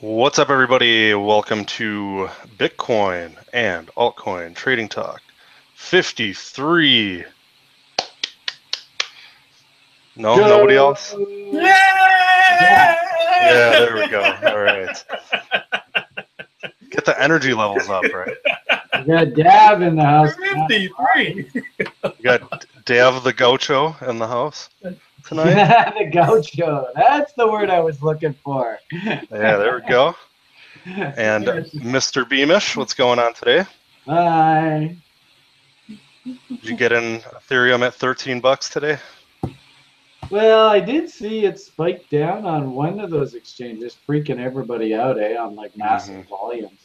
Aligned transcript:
What's 0.00 0.38
up, 0.38 0.48
everybody? 0.48 1.12
Welcome 1.12 1.64
to 1.64 2.30
Bitcoin 2.56 3.34
and 3.52 3.88
Altcoin 3.96 4.54
Trading 4.54 4.88
Talk 4.88 5.20
53. 5.74 7.24
No, 10.14 10.36
Go. 10.36 10.46
nobody 10.46 10.76
else? 10.76 11.16
Yeah! 11.50 12.96
Yeah, 13.40 13.70
there 13.80 13.94
we 13.96 14.06
go. 14.06 14.22
All 14.46 14.60
right. 14.60 15.04
Get 16.90 17.04
the 17.04 17.20
energy 17.20 17.52
levels 17.52 17.88
up, 17.88 18.04
right? 18.04 18.36
We 19.00 19.12
got 19.12 19.34
Dab 19.34 19.82
in 19.82 19.96
the 19.96 20.04
house. 20.04 20.32
53. 20.68 21.50
You 21.54 22.12
got 22.22 22.64
Dav 22.84 23.24
the 23.24 23.32
Gaucho 23.32 23.96
in 24.08 24.20
the 24.20 24.28
house 24.28 24.70
tonight. 25.24 25.94
the 25.98 26.06
gaucho. 26.06 26.86
That's 26.94 27.32
the 27.34 27.46
word 27.46 27.70
I 27.70 27.80
was 27.80 28.02
looking 28.02 28.34
for. 28.44 28.78
Yeah, 28.92 29.22
there 29.30 29.80
we 29.82 29.88
go. 29.88 30.14
And 30.86 31.44
Mr. 31.44 32.26
Beamish, 32.26 32.74
what's 32.74 32.94
going 32.94 33.18
on 33.18 33.34
today? 33.34 33.64
Bye. 34.06 34.96
Did 36.24 36.38
you 36.62 36.76
get 36.76 36.92
in 36.92 37.20
Ethereum 37.20 37.86
at 37.86 37.94
13 37.94 38.40
bucks 38.40 38.70
today? 38.70 38.98
Well, 40.30 40.68
I 40.68 40.80
did 40.80 41.08
see 41.10 41.44
it 41.46 41.58
spike 41.58 42.08
down 42.10 42.44
on 42.44 42.74
one 42.74 43.00
of 43.00 43.10
those 43.10 43.34
exchanges, 43.34 43.96
freaking 44.08 44.38
everybody 44.38 44.94
out, 44.94 45.18
eh? 45.18 45.36
On 45.36 45.54
like 45.54 45.76
massive 45.76 46.26
volumes. 46.28 46.80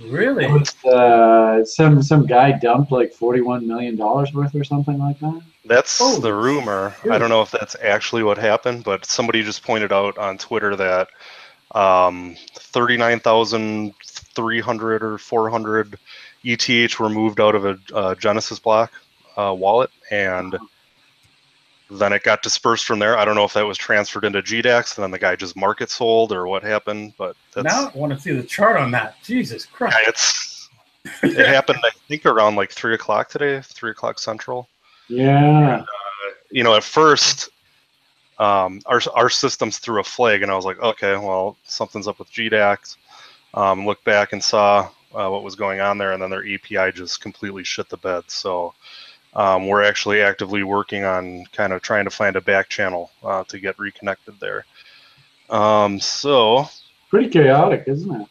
Really? 0.00 0.46
Uh, 0.84 1.64
some 1.64 2.02
some 2.02 2.26
guy 2.26 2.52
dumped 2.52 2.92
like 2.92 3.12
forty-one 3.12 3.66
million 3.66 3.96
dollars 3.96 4.32
worth 4.32 4.54
or 4.54 4.64
something 4.64 4.98
like 4.98 5.18
that. 5.20 5.42
That's 5.64 5.98
Oh, 6.00 6.20
the 6.20 6.34
rumor. 6.34 6.94
I 7.10 7.18
don't 7.18 7.30
know 7.30 7.42
if 7.42 7.50
that's 7.50 7.74
actually 7.82 8.22
what 8.22 8.36
happened, 8.36 8.84
but 8.84 9.06
somebody 9.06 9.42
just 9.42 9.62
pointed 9.62 9.92
out 9.92 10.18
on 10.18 10.36
Twitter 10.36 10.76
that 10.76 11.08
um, 11.74 12.36
39,300 12.54 15.02
or 15.02 15.18
400 15.18 15.98
ETH 16.44 17.00
were 17.00 17.08
moved 17.08 17.40
out 17.40 17.54
of 17.54 17.64
a 17.64 17.78
uh, 17.94 18.14
Genesis 18.14 18.58
block 18.58 18.92
uh, 19.36 19.54
wallet, 19.56 19.90
and 20.10 20.56
then 21.90 22.12
it 22.12 22.22
got 22.22 22.42
dispersed 22.42 22.86
from 22.86 22.98
there. 22.98 23.18
I 23.18 23.24
don't 23.24 23.34
know 23.34 23.44
if 23.44 23.52
that 23.54 23.66
was 23.66 23.78
transferred 23.78 24.24
into 24.24 24.42
GDAX, 24.42 24.96
and 24.96 25.02
then 25.02 25.10
the 25.10 25.18
guy 25.18 25.36
just 25.36 25.56
market 25.56 25.90
sold 25.90 26.32
or 26.32 26.46
what 26.46 26.62
happened, 26.62 27.14
but 27.18 27.36
that's 27.54 27.64
Now 27.64 27.90
I 27.94 27.98
want 27.98 28.12
to 28.12 28.18
see 28.18 28.32
the 28.32 28.42
chart 28.42 28.76
on 28.76 28.90
that. 28.92 29.22
Jesus 29.22 29.66
Christ. 29.66 29.96
yeah, 30.00 30.08
it's 30.08 30.70
it 31.22 31.46
happened. 31.46 31.80
I 31.84 31.90
think 32.08 32.24
around 32.24 32.56
like 32.56 32.70
three 32.70 32.94
o'clock 32.94 33.28
today, 33.28 33.60
three 33.60 33.90
o'clock 33.90 34.18
central. 34.18 34.68
Yeah. 35.08 35.84
you 36.50 36.64
know, 36.64 36.74
at 36.74 36.84
first, 36.84 37.50
um, 38.38 38.80
our 38.86 39.00
our 39.14 39.28
systems 39.28 39.78
threw 39.78 40.00
a 40.00 40.04
flag, 40.04 40.42
and 40.42 40.50
I 40.50 40.56
was 40.56 40.64
like, 40.64 40.80
okay, 40.80 41.16
well, 41.16 41.56
something's 41.64 42.08
up 42.08 42.18
with 42.18 42.32
GDAX. 42.32 42.96
Um, 43.52 43.86
looked 43.86 44.04
back 44.04 44.32
and 44.32 44.42
saw 44.42 44.88
uh, 45.14 45.28
what 45.28 45.44
was 45.44 45.54
going 45.54 45.80
on 45.80 45.98
there, 45.98 46.12
and 46.12 46.22
then 46.22 46.30
their 46.30 46.44
API 46.44 46.92
just 46.92 47.20
completely 47.20 47.64
shit 47.64 47.88
the 47.88 47.96
bed. 47.98 48.24
So 48.28 48.74
um, 49.34 49.66
we're 49.66 49.82
actually 49.82 50.22
actively 50.22 50.62
working 50.62 51.04
on 51.04 51.44
kind 51.52 51.72
of 51.72 51.82
trying 51.82 52.04
to 52.04 52.10
find 52.10 52.36
a 52.36 52.40
back 52.40 52.68
channel 52.68 53.10
uh, 53.22 53.44
to 53.44 53.58
get 53.58 53.78
reconnected 53.78 54.38
there. 54.40 54.64
Um, 55.50 56.00
so 56.00 56.68
Pretty 57.10 57.28
chaotic, 57.28 57.84
isn't 57.86 58.20
it? 58.22 58.28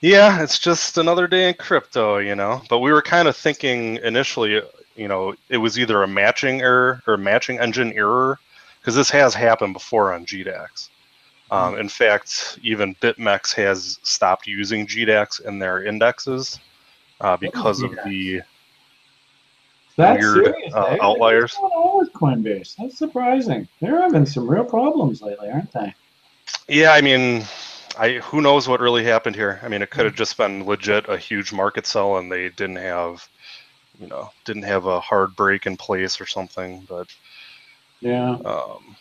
yeah, 0.00 0.42
it's 0.42 0.58
just 0.58 0.98
another 0.98 1.26
day 1.26 1.48
in 1.48 1.54
crypto, 1.54 2.18
you 2.18 2.34
know. 2.34 2.62
But 2.68 2.78
we 2.78 2.92
were 2.92 3.02
kind 3.02 3.28
of 3.28 3.36
thinking 3.36 3.96
initially, 4.02 4.62
you 4.96 5.08
know, 5.08 5.34
it 5.48 5.58
was 5.58 5.78
either 5.78 6.02
a 6.02 6.08
matching 6.08 6.62
error 6.62 7.02
or 7.06 7.16
matching 7.16 7.58
engine 7.58 7.92
error, 7.92 8.38
because 8.80 8.94
this 8.94 9.10
has 9.10 9.34
happened 9.34 9.72
before 9.72 10.12
on 10.12 10.24
GDAX. 10.24 10.88
Um, 11.50 11.78
in 11.78 11.88
fact, 11.88 12.58
even 12.62 12.94
BitMEX 12.96 13.54
has 13.54 14.00
stopped 14.02 14.46
using 14.48 14.86
GDAX 14.86 15.44
in 15.44 15.58
their 15.60 15.84
indexes 15.84 16.58
uh, 17.20 17.36
because 17.36 17.82
of 17.82 17.92
the 18.04 18.42
That's 19.96 20.20
Weird, 20.22 20.44
serious, 20.54 20.74
uh, 20.74 20.96
outliers. 21.00 21.56
What's 21.58 21.72
going 21.72 21.72
on 21.72 21.98
with 21.98 22.12
Coinbase? 22.12 22.76
That's 22.76 22.98
surprising. 22.98 23.66
They're 23.80 24.00
having 24.00 24.26
some 24.26 24.48
real 24.48 24.64
problems 24.64 25.22
lately, 25.22 25.48
aren't 25.48 25.72
they? 25.72 25.94
Yeah, 26.68 26.92
I 26.92 27.00
mean, 27.00 27.44
I 27.98 28.14
who 28.18 28.40
knows 28.42 28.68
what 28.68 28.80
really 28.80 29.04
happened 29.04 29.36
here. 29.36 29.58
I 29.62 29.68
mean, 29.68 29.82
it 29.82 29.90
could 29.90 30.04
have 30.04 30.14
just 30.14 30.36
been 30.36 30.64
legit 30.66 31.08
a 31.08 31.16
huge 31.16 31.52
market 31.52 31.86
sell, 31.86 32.18
and 32.18 32.30
they 32.30 32.50
didn't 32.50 32.76
have, 32.76 33.26
you 33.98 34.06
know, 34.06 34.30
didn't 34.44 34.64
have 34.64 34.84
a 34.86 35.00
hard 35.00 35.34
break 35.34 35.66
in 35.66 35.76
place 35.76 36.20
or 36.20 36.26
something. 36.26 36.84
But 36.88 37.08
Yeah. 38.00 38.36
um, 38.44 38.96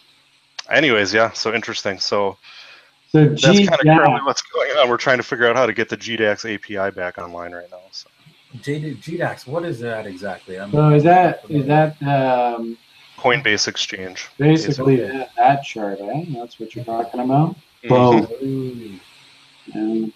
anyways, 0.70 1.14
yeah. 1.14 1.32
So 1.32 1.54
interesting. 1.54 2.00
So 2.00 2.38
So 3.10 3.26
that's 3.28 3.42
kind 3.42 3.70
of 3.70 3.80
yeah. 3.84 3.98
currently 3.98 4.22
what's 4.24 4.42
going 4.44 4.72
on. 4.78 4.90
We're 4.90 4.98
trying 4.98 5.18
to 5.18 5.24
figure 5.24 5.48
out 5.48 5.58
how 5.58 5.66
to 5.66 5.74
get 5.74 5.90
the 5.90 5.98
GDAX 5.98 6.46
API 6.54 6.96
back 6.96 7.18
online 7.18 7.54
right 7.54 7.70
now. 7.70 7.82
So 7.92 8.08
GDAX, 8.62 9.48
what 9.48 9.66
is 9.66 9.80
that 9.80 10.06
exactly? 10.06 10.60
I'm, 10.60 10.72
So 10.72 10.94
is 10.94 11.02
that 11.04 11.42
is 11.50 11.66
that 11.66 12.02
um, 12.04 12.78
Coinbase 13.18 13.68
Exchange. 13.68 14.28
basically 14.38 15.02
Okay. 15.04 15.18
that, 15.18 15.30
that 15.38 15.64
chart? 15.64 16.00
Eh? 16.02 16.26
That's 16.34 16.60
what 16.60 16.76
you're 16.76 16.86
talking 16.86 17.22
about. 17.22 17.56
Mhm. 17.84 17.90
Boom. 17.90 18.28
Ooh. 18.44 19.00
Um, 19.76 20.14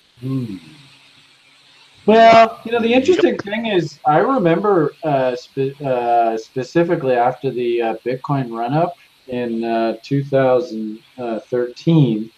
Well, 2.05 2.59
you 2.65 2.71
know, 2.71 2.79
the 2.81 2.93
interesting 2.93 3.37
thing 3.37 3.65
is, 3.67 3.99
I 4.05 4.17
remember 4.19 4.93
uh, 5.03 5.35
spe- 5.35 5.79
uh, 5.81 6.37
specifically 6.37 7.13
after 7.13 7.51
the 7.51 7.81
uh, 7.81 7.95
Bitcoin 8.05 8.49
run 8.51 8.73
up 8.73 8.95
in 9.27 9.63
uh, 9.63 9.97
2013. 10.03 12.29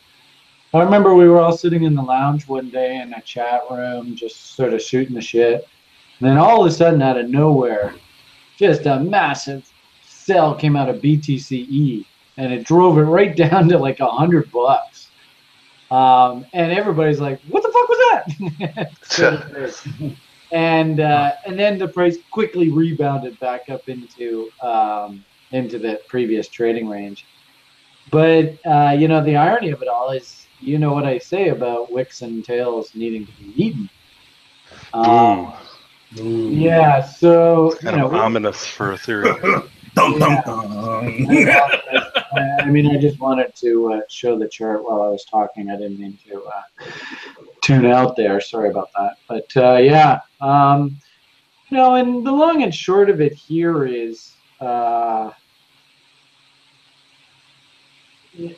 I 0.73 0.79
remember 0.81 1.13
we 1.15 1.27
were 1.27 1.39
all 1.39 1.55
sitting 1.55 1.83
in 1.83 1.95
the 1.95 2.01
lounge 2.01 2.47
one 2.47 2.69
day 2.69 3.01
in 3.01 3.13
a 3.13 3.21
chat 3.21 3.61
room, 3.69 4.15
just 4.15 4.55
sort 4.55 4.73
of 4.73 4.81
shooting 4.81 5.13
the 5.15 5.21
shit. 5.21 5.67
And 6.21 6.29
then 6.29 6.37
all 6.37 6.61
of 6.61 6.67
a 6.67 6.71
sudden, 6.71 7.01
out 7.01 7.17
of 7.17 7.29
nowhere, 7.29 7.95
just 8.55 8.85
a 8.85 8.99
massive 8.99 9.67
sell 10.05 10.53
came 10.53 10.75
out 10.75 10.87
of 10.87 11.01
BTC-e, 11.01 12.05
and 12.37 12.53
it 12.53 12.63
drove 12.63 12.99
it 12.99 13.01
right 13.01 13.35
down 13.45 13.67
to 13.69 13.79
like 13.79 13.99
a 13.99 14.07
hundred 14.07 14.51
bucks. 14.51 15.09
Um, 15.89 16.45
and 16.53 16.71
everybody's 16.71 17.19
like, 17.19 17.41
"What 17.49 17.63
the 17.63 17.69
fuck 17.69 17.89
was 17.89 17.99
that?" 18.69 20.15
And 20.53 20.99
uh, 20.99 21.31
and 21.45 21.57
then 21.57 21.77
the 21.77 21.87
price 21.87 22.17
quickly 22.29 22.69
rebounded 22.69 23.39
back 23.39 23.69
up 23.69 23.87
into 23.87 24.51
um, 24.61 25.23
into 25.51 25.79
the 25.79 26.01
previous 26.09 26.49
trading 26.49 26.89
range. 26.89 27.25
But 28.11 28.57
uh, 28.65 28.93
you 28.99 29.07
know 29.07 29.23
the 29.23 29.37
irony 29.37 29.71
of 29.71 29.81
it 29.81 29.87
all 29.87 30.11
is, 30.11 30.45
you 30.59 30.77
know 30.77 30.93
what 30.93 31.05
I 31.05 31.19
say 31.19 31.49
about 31.49 31.89
wicks 31.89 32.21
and 32.21 32.43
tails 32.43 32.93
needing 32.95 33.25
to 33.25 33.31
be 33.39 33.53
eaten. 33.63 33.89
Um, 34.93 35.53
Ooh. 36.19 36.49
yeah, 36.49 37.01
so 37.01 37.71
you 37.73 37.79
kind 37.79 37.97
know, 37.97 38.07
of 38.07 38.13
ominous 38.13 38.65
for 38.65 38.93
Ethereum. 38.93 39.69
Dum, 39.93 40.19
dum, 40.19 41.25
Yeah. 41.29 41.67
dum. 41.91 42.11
I 42.61 42.65
mean, 42.65 42.87
I 42.95 42.97
just 42.97 43.19
wanted 43.19 43.53
to 43.55 43.93
uh, 43.93 44.01
show 44.09 44.37
the 44.39 44.47
chart 44.47 44.83
while 44.83 45.01
I 45.01 45.09
was 45.09 45.25
talking. 45.25 45.69
I 45.69 45.75
didn't 45.75 45.99
mean 45.99 46.17
to 46.29 46.43
uh, 46.43 46.85
tune 47.61 47.85
out 47.85 48.15
there. 48.15 48.39
Sorry 48.39 48.69
about 48.69 48.89
that. 48.95 49.17
But 49.27 49.57
uh, 49.57 49.77
yeah, 49.77 50.21
um, 50.39 50.95
you 51.69 51.77
know, 51.77 51.95
and 51.95 52.25
the 52.25 52.31
long 52.31 52.63
and 52.63 52.73
short 52.73 53.09
of 53.09 53.19
it 53.19 53.33
here 53.33 53.85
is, 53.85 54.33
uh, 54.61 55.31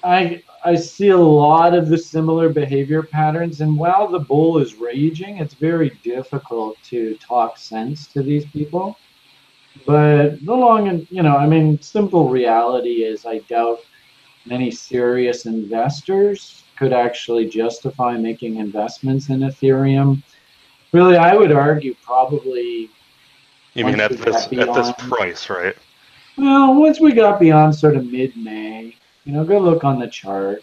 I 0.03 0.43
I 0.63 0.75
see 0.75 1.09
a 1.09 1.17
lot 1.17 1.73
of 1.73 1.89
the 1.89 1.97
similar 1.97 2.49
behavior 2.49 3.01
patterns, 3.03 3.61
and 3.61 3.77
while 3.77 4.07
the 4.07 4.19
bull 4.19 4.59
is 4.59 4.75
raging, 4.75 5.37
it's 5.37 5.55
very 5.55 5.91
difficult 6.03 6.77
to 6.85 7.15
talk 7.17 7.57
sense 7.57 8.07
to 8.07 8.21
these 8.21 8.45
people. 8.45 8.97
But 9.85 10.45
the 10.45 10.53
long 10.53 10.87
and 10.87 11.07
you 11.09 11.23
know, 11.23 11.35
I 11.35 11.47
mean, 11.47 11.81
simple 11.81 12.29
reality 12.29 13.03
is 13.03 13.25
I 13.25 13.39
doubt 13.39 13.79
many 14.45 14.69
serious 14.69 15.45
investors 15.45 16.63
could 16.77 16.93
actually 16.93 17.49
justify 17.49 18.17
making 18.17 18.57
investments 18.57 19.29
in 19.29 19.39
Ethereum. 19.39 20.21
Really, 20.91 21.17
I 21.17 21.35
would 21.35 21.51
argue 21.51 21.95
probably 22.03 22.89
You 23.73 23.85
mean 23.85 23.99
at 23.99 24.11
this 24.11 24.47
got 24.47 24.69
at 24.69 24.75
this 24.75 24.91
price, 25.09 25.49
right? 25.49 25.75
well, 26.37 26.75
once 26.75 26.99
we 26.99 27.11
got 27.13 27.39
beyond 27.39 27.75
sort 27.75 27.95
of 27.95 28.05
mid-May, 28.05 28.95
you 29.25 29.33
know, 29.33 29.43
go 29.43 29.59
look 29.59 29.83
on 29.83 29.99
the 29.99 30.07
chart. 30.07 30.61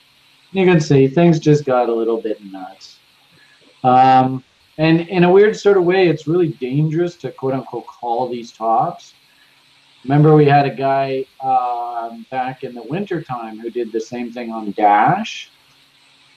You 0.53 0.67
can 0.67 0.81
see 0.81 1.07
things 1.09 1.39
just 1.39 1.65
got 1.65 1.89
a 1.89 1.95
little 1.95 2.21
bit 2.21 2.43
nuts. 2.45 2.99
Um, 3.85 4.45
and 4.79 5.01
in 5.09 5.25
a 5.25 5.31
weird 5.31 5.57
sort 5.57 5.77
of 5.77 5.85
way, 5.85 6.09
it's 6.09 6.27
really 6.27 6.49
dangerous 6.49 7.17
to 7.17 7.31
quote 7.31 7.55
unquote 7.55 7.87
call 7.87 8.29
these 8.29 8.53
tops. 8.53 9.15
Remember, 10.05 10.35
we 10.35 10.47
had 10.47 10.67
a 10.67 10.75
guy 10.75 11.27
um, 11.41 12.25
back 12.31 12.65
in 12.65 12.75
the 12.75 12.83
wintertime 12.83 13.59
who 13.59 13.71
did 13.71 13.93
the 13.93 14.01
same 14.01 14.33
thing 14.33 14.51
on 14.51 14.73
Dash. 14.73 15.51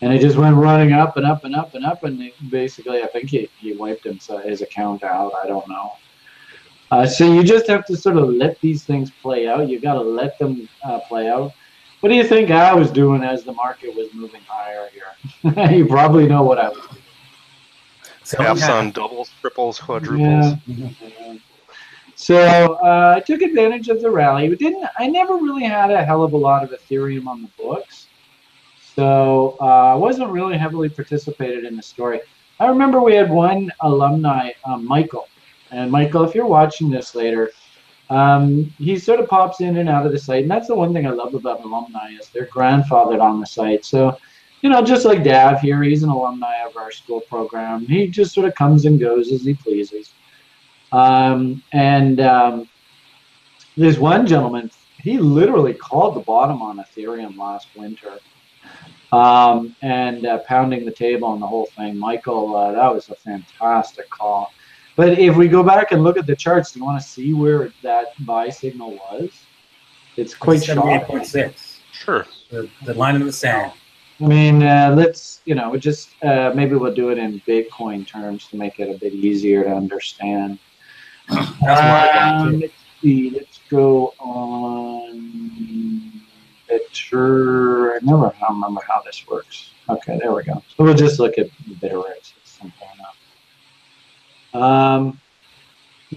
And 0.02 0.14
it 0.14 0.20
just 0.20 0.36
went 0.36 0.58
running 0.58 0.92
up 0.92 1.16
and 1.16 1.26
up 1.26 1.46
and 1.46 1.56
up 1.56 1.76
and 1.76 1.86
up. 1.86 2.04
And 2.04 2.30
basically, 2.50 3.02
I 3.02 3.08
think 3.08 3.30
he, 3.30 3.50
he 3.58 3.72
wiped 3.74 4.04
himself, 4.04 4.44
his 4.44 4.62
account 4.62 5.02
out. 5.04 5.32
I 5.42 5.48
don't 5.48 5.68
know. 5.70 5.94
Uh, 6.92 7.08
so 7.08 7.32
you 7.34 7.42
just 7.42 7.68
have 7.68 7.86
to 7.86 7.96
sort 7.96 8.18
of 8.18 8.28
let 8.28 8.60
these 8.60 8.84
things 8.84 9.10
play 9.22 9.48
out. 9.48 9.70
You 9.70 9.80
got 9.80 9.94
to 9.94 10.02
let 10.02 10.38
them 10.38 10.68
uh, 10.84 11.00
play 11.08 11.30
out. 11.30 11.54
What 12.04 12.10
do 12.10 12.16
you 12.16 12.26
think 12.26 12.52
I 12.52 12.74
was 12.74 12.92
doing 12.92 13.24
as 13.24 13.46
the 13.46 13.54
market 13.54 13.96
was 13.96 14.14
moving 14.14 14.42
higher 14.46 14.90
here? 14.90 15.72
you 15.72 15.86
probably 15.86 16.28
know 16.28 16.44
what 16.44 16.60
I 16.60 16.68
was 16.68 16.78
doing. 16.80 17.02
So 18.24 18.44
Halves 18.44 18.60
yeah. 18.60 18.74
on 18.74 18.92
doubles, 18.92 19.32
triples, 19.40 19.80
quadruples. 19.80 20.58
Yeah. 20.68 21.36
So 22.16 22.74
uh, 22.84 23.14
I 23.16 23.22
took 23.22 23.42
advantage 23.42 23.88
of 23.88 24.02
the 24.02 24.12
rally. 24.12 24.50
We 24.50 24.58
didn't. 24.58 24.86
I 25.00 25.08
never 25.08 25.36
really 25.36 25.64
had 25.64 25.92
a 25.92 26.04
hell 26.04 26.24
of 26.24 26.34
a 26.34 26.38
lot 26.38 26.62
of 26.66 26.72
Ethereum 26.72 27.26
on 27.26 27.42
the 27.42 27.50
books, 27.58 28.08
so 28.98 29.56
uh, 29.62 29.94
I 29.94 29.96
wasn't 29.96 30.30
really 30.30 30.58
heavily 30.58 30.90
participated 30.90 31.64
in 31.64 31.78
the 31.78 31.84
story. 31.84 32.20
I 32.60 32.68
remember 32.68 33.00
we 33.00 33.16
had 33.16 33.32
one 33.32 33.72
alumni, 33.80 34.52
um, 34.66 34.86
Michael, 34.86 35.30
and 35.72 35.90
Michael, 35.90 36.26
if 36.26 36.36
you're 36.36 36.48
watching 36.48 36.90
this 36.90 37.16
later, 37.16 37.52
um, 38.10 38.66
he 38.78 38.98
sort 38.98 39.20
of 39.20 39.28
pops 39.28 39.62
in 39.62 39.78
and 39.78 39.90
out 39.90 40.06
of 40.06 40.12
the 40.12 40.20
site, 40.20 40.44
and 40.44 40.52
that's 40.52 40.68
the 40.68 40.76
one 40.76 40.94
thing 40.94 41.08
I 41.08 41.12
love 41.12 41.34
about 41.34 41.64
alumni 41.64 42.12
is 42.12 42.30
they're 42.30 42.48
grandfathered 42.48 43.22
on 43.22 43.40
the 43.40 43.46
site. 43.46 43.86
So, 43.86 44.18
you 44.62 44.70
know, 44.70 44.82
just 44.84 45.06
like 45.06 45.24
Dav 45.24 45.62
here, 45.62 45.82
he's 45.84 46.04
an 46.04 46.10
alumni 46.10 46.64
of 46.66 46.78
our 46.78 46.92
school 46.92 47.22
program. 47.22 47.86
He 47.86 48.08
just 48.08 48.34
sort 48.34 48.48
of 48.48 48.56
comes 48.56 48.86
and 48.86 49.00
goes 49.00 49.32
as 49.32 49.44
he 49.44 49.54
pleases. 49.54 50.14
Um, 50.92 51.64
and 51.72 52.20
um, 52.20 52.70
there's 53.76 54.00
one 54.00 54.28
gentleman, 54.28 54.70
he 55.02 55.18
literally 55.18 55.74
called 55.74 56.16
the 56.16 56.22
bottom 56.22 56.62
on 56.62 56.78
Ethereum 56.78 57.38
last 57.38 57.68
winter 57.76 58.20
um, 59.12 59.76
and 59.82 60.26
uh, 60.26 60.40
pounding 60.40 60.86
the 60.86 60.92
table 60.92 61.28
on 61.28 61.40
the 61.40 61.48
whole 61.48 61.66
thing. 61.76 61.98
Michael, 61.98 62.56
uh, 62.56 62.72
that 62.72 62.94
was 62.94 63.10
a 63.10 63.16
fantastic 63.16 64.10
call. 64.10 64.54
But 64.96 65.18
if 65.18 65.36
we 65.36 65.48
go 65.48 65.64
back 65.64 65.92
and 65.92 66.04
look 66.04 66.18
at 66.18 66.28
the 66.28 66.36
charts, 66.36 66.72
do 66.72 66.80
you 66.80 66.86
want 66.86 67.02
to 67.02 67.08
see 67.08 67.34
where 67.34 67.72
that 67.82 68.14
buy 68.26 68.50
signal 68.50 68.92
was? 69.12 69.32
It's 70.18 70.36
quite 70.36 70.62
Seventy-eight 70.62 71.00
shocking. 71.02 71.08
point 71.08 71.26
six. 71.26 71.80
Sure. 71.92 72.28
The, 72.52 72.70
the 72.86 72.94
line 72.94 73.16
in 73.16 73.26
the 73.26 73.32
sand. 73.32 73.72
I 74.22 74.28
mean, 74.28 74.62
uh, 74.62 74.94
let's, 74.96 75.42
you 75.46 75.56
know, 75.56 75.76
just 75.76 76.12
uh, 76.24 76.52
maybe 76.56 76.76
we'll 76.76 76.94
do 76.94 77.10
it 77.10 77.18
in 77.18 77.42
Bitcoin 77.48 78.06
terms 78.08 78.48
to 78.50 78.58
make 78.58 78.80
it 78.80 78.94
a 78.96 78.98
bit 79.00 79.14
easier 79.14 79.64
to 79.64 79.72
understand. 79.72 80.60
That's 81.30 81.60
why 81.62 82.10
I 82.14 82.38
Um, 82.42 82.60
let's 82.60 82.74
see. 83.02 83.32
Let's 83.32 83.60
go 83.70 84.14
on 84.20 86.12
bitter. 86.68 87.96
I 87.96 88.00
never 88.04 88.28
I 88.28 88.34
don't 88.40 88.54
remember 88.56 88.82
how 88.88 89.02
this 89.02 89.26
works. 89.28 89.72
Okay, 89.90 90.20
there 90.22 90.32
we 90.32 90.44
go. 90.44 90.62
So 90.76 90.84
we'll 90.84 90.94
just 90.94 91.20
look 91.20 91.38
at 91.40 91.50
the 91.68 91.74
bitter 91.76 91.98
rates. 91.98 92.34
It's 92.38 92.52
simple 92.52 92.88
enough. 92.96 93.18
Um, 94.64 95.20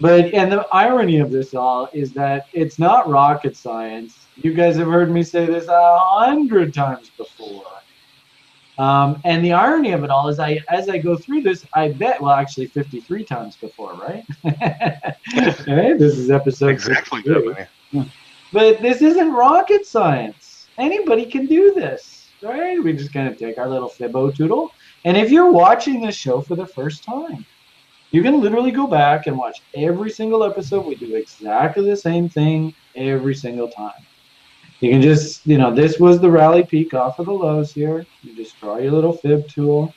but 0.01 0.33
and 0.35 0.53
the 0.53 0.67
irony 0.73 1.19
of 1.19 1.31
this 1.31 1.55
all 1.55 1.89
is 1.93 2.13
that 2.13 2.47
it's 2.53 2.79
not 2.79 3.09
rocket 3.09 3.57
science. 3.57 4.27
You 4.37 4.53
guys 4.53 4.77
have 4.77 4.89
heard 4.89 5.11
me 5.11 5.23
say 5.23 5.47
this 5.47 5.67
a 5.69 5.99
hundred 5.99 6.75
times 6.75 7.11
before. 7.17 7.65
Um, 8.79 9.21
and 9.25 9.43
the 9.43 9.55
irony 9.55 9.93
of 9.93 10.05
it 10.05 10.11
all 10.11 10.29
is, 10.29 10.39
I 10.39 10.61
as 10.69 10.89
I 10.89 10.99
go 10.99 11.17
through 11.17 11.43
this, 11.43 11.65
I 11.73 11.93
bet 11.93 12.21
well, 12.21 12.33
actually, 12.33 12.67
fifty-three 12.67 13.25
times 13.25 13.57
before, 13.57 13.95
right? 13.95 14.25
this 15.35 16.19
is 16.19 16.31
episode 16.31 16.69
Exactly 16.69 17.23
that. 17.23 18.09
But 18.53 18.83
this 18.83 19.03
isn't 19.03 19.33
rocket 19.33 19.87
science. 19.87 20.69
Anybody 20.79 21.25
can 21.25 21.47
do 21.47 21.73
this, 21.73 22.29
right? 22.43 22.83
We 22.83 22.93
just 22.93 23.13
kind 23.15 23.29
of 23.29 23.39
take 23.39 23.57
our 23.57 23.69
little 23.69 23.89
fibbo 23.89 24.35
toodle. 24.35 24.73
And 25.05 25.17
if 25.17 25.31
you're 25.31 25.51
watching 25.51 26.03
this 26.03 26.15
show 26.15 26.43
for 26.43 26.55
the 26.55 26.67
first 26.67 27.03
time, 27.03 27.47
you 28.17 28.23
can 28.23 28.41
literally 28.41 28.71
go 28.71 28.87
back 28.87 29.27
and 29.27 29.37
watch 29.37 29.61
every 29.75 30.09
single 30.11 30.43
episode. 30.43 30.87
We 30.87 30.95
do 30.95 31.17
exactly 31.17 31.85
the 31.85 31.97
same 31.97 32.31
thing 32.31 32.75
every 32.95 33.35
single 33.35 33.69
time. 33.69 34.01
You 34.81 34.91
can 34.91 35.03
just, 35.03 35.47
you 35.47 35.59
know, 35.59 35.71
this 35.75 35.99
was 35.99 36.19
the 36.19 36.31
rally 36.31 36.63
peak 36.63 36.95
off 36.95 37.19
of 37.19 37.27
the 37.27 37.33
lows 37.33 37.75
here. 37.75 38.07
You 38.23 38.35
just 38.35 38.59
draw 38.59 38.79
your 38.79 38.93
little 38.93 39.13
fib 39.13 39.47
tool. 39.49 39.95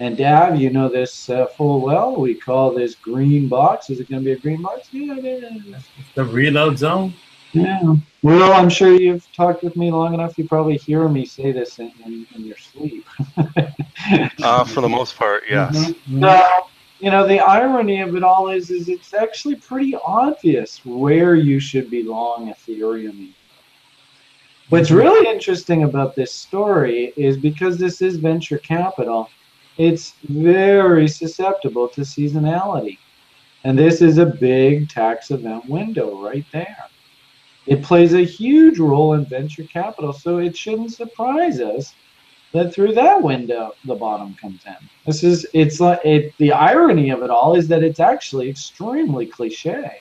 And 0.00 0.18
Dav, 0.18 0.60
you 0.60 0.68
know 0.68 0.90
this 0.90 1.30
uh, 1.30 1.46
full 1.46 1.80
well. 1.80 2.14
We 2.20 2.34
call 2.34 2.74
this 2.74 2.94
green 2.94 3.48
box. 3.48 3.88
Is 3.88 4.00
it 4.00 4.10
going 4.10 4.20
to 4.20 4.24
be 4.26 4.32
a 4.32 4.38
green 4.38 4.60
box? 4.60 4.88
Yeah, 4.92 5.16
it 5.16 5.24
is. 5.24 5.84
The 6.14 6.24
reload 6.24 6.76
zone. 6.76 7.14
Yeah. 7.54 7.94
Well, 8.22 8.52
I'm 8.52 8.68
sure 8.68 8.92
you've 8.92 9.26
talked 9.32 9.62
with 9.62 9.76
me 9.76 9.90
long 9.90 10.12
enough. 10.12 10.36
You 10.36 10.46
probably 10.46 10.76
hear 10.76 11.08
me 11.08 11.24
say 11.24 11.52
this 11.52 11.78
in, 11.78 11.90
in, 12.04 12.26
in 12.34 12.44
your 12.44 12.58
sleep. 12.58 13.06
Uh, 14.40 14.62
for 14.62 14.82
the 14.82 14.88
most 14.88 15.16
part, 15.16 15.42
yes. 15.50 15.74
Mhm. 16.08 16.20
So, 16.20 16.66
you 16.98 17.10
know, 17.10 17.26
the 17.26 17.40
irony 17.40 18.00
of 18.00 18.16
it 18.16 18.22
all 18.22 18.48
is, 18.48 18.70
is 18.70 18.88
it's 18.88 19.12
actually 19.12 19.56
pretty 19.56 19.94
obvious 20.06 20.84
where 20.84 21.34
you 21.34 21.60
should 21.60 21.90
be 21.90 22.02
long 22.02 22.52
Ethereum. 22.52 23.32
What's 24.68 24.88
mm-hmm. 24.88 24.98
really 24.98 25.30
interesting 25.30 25.84
about 25.84 26.16
this 26.16 26.34
story 26.34 27.12
is 27.16 27.36
because 27.36 27.76
this 27.76 28.00
is 28.00 28.16
venture 28.16 28.58
capital, 28.58 29.28
it's 29.76 30.14
very 30.24 31.06
susceptible 31.06 31.86
to 31.88 32.00
seasonality. 32.00 32.98
And 33.64 33.78
this 33.78 34.00
is 34.00 34.18
a 34.18 34.26
big 34.26 34.88
tax 34.88 35.30
event 35.30 35.68
window 35.68 36.22
right 36.22 36.46
there. 36.52 36.86
It 37.66 37.82
plays 37.82 38.14
a 38.14 38.24
huge 38.24 38.78
role 38.78 39.14
in 39.14 39.26
venture 39.26 39.64
capital, 39.64 40.12
so 40.12 40.38
it 40.38 40.56
shouldn't 40.56 40.92
surprise 40.92 41.60
us 41.60 41.92
that 42.56 42.72
through 42.74 42.92
that 42.94 43.22
window 43.22 43.72
the 43.84 43.94
bottom 43.94 44.34
comes 44.40 44.64
in. 44.66 44.76
This 45.06 45.22
is 45.22 45.46
it's 45.54 45.80
like 45.80 46.00
it 46.04 46.34
the 46.38 46.52
irony 46.52 47.10
of 47.10 47.22
it 47.22 47.30
all 47.30 47.54
is 47.54 47.68
that 47.68 47.82
it's 47.82 48.00
actually 48.00 48.48
extremely 48.50 49.26
cliche. 49.26 50.00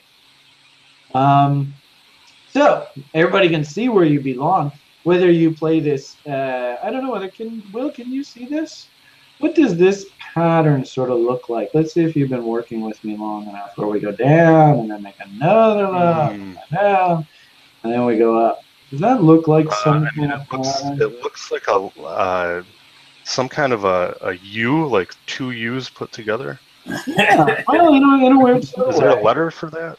Um, 1.13 1.73
so 2.49 2.87
everybody 3.13 3.49
can 3.49 3.63
see 3.63 3.89
where 3.89 4.05
you 4.05 4.19
belong. 4.19 4.71
Whether 5.03 5.29
you 5.29 5.53
play 5.53 5.79
this, 5.79 6.15
uh, 6.25 6.77
I 6.81 6.89
don't 6.89 7.03
know. 7.03 7.11
Whether 7.11 7.29
can 7.29 7.61
Will, 7.71 7.91
can 7.91 8.11
you 8.11 8.23
see 8.23 8.45
this? 8.45 8.87
What 9.39 9.53
does 9.53 9.77
this 9.77 10.07
pattern 10.19 10.85
sort 10.85 11.11
of 11.11 11.19
look 11.19 11.49
like? 11.49 11.69
Let's 11.73 11.93
see 11.93 12.03
if 12.03 12.15
you've 12.15 12.29
been 12.29 12.45
working 12.45 12.81
with 12.81 13.03
me 13.03 13.15
long 13.17 13.47
enough. 13.47 13.77
Where 13.77 13.87
we 13.87 13.99
go 13.99 14.11
down 14.11 14.79
and 14.79 14.89
then 14.89 15.03
make 15.03 15.19
another 15.19 15.83
look, 15.83 16.31
Mm. 16.31 16.57
down, 16.71 17.27
and 17.83 17.93
then 17.93 18.05
we 18.05 18.17
go 18.17 18.37
up. 18.37 18.64
Does 18.91 18.99
that 18.99 19.23
look 19.23 19.47
like 19.47 19.67
Uh, 19.67 19.75
some 19.83 19.93
I 19.97 19.99
mean, 20.17 20.29
kind 20.29 20.31
it 20.31 20.33
of 20.33 20.51
looks, 20.51 20.81
pattern? 20.81 21.01
it 21.01 21.23
looks 21.23 21.51
like 21.51 21.67
a 21.67 21.73
uh, 22.01 22.63
some 23.23 23.49
kind 23.49 23.73
of 23.73 23.83
a, 23.85 24.15
a 24.21 24.33
U, 24.35 24.85
like 24.87 25.13
two 25.25 25.51
U's 25.51 25.89
put 25.89 26.11
together. 26.11 26.59
Yeah, 27.07 27.63
well, 27.67 27.91
you 27.93 27.99
know, 27.99 28.25
in 28.27 28.33
a 28.33 28.39
weird 28.39 28.63
sort 28.63 28.89
Is 28.89 28.95
of 28.95 29.01
there 29.01 29.17
a 29.17 29.23
letter 29.23 29.49
for 29.49 29.69
that? 29.71 29.97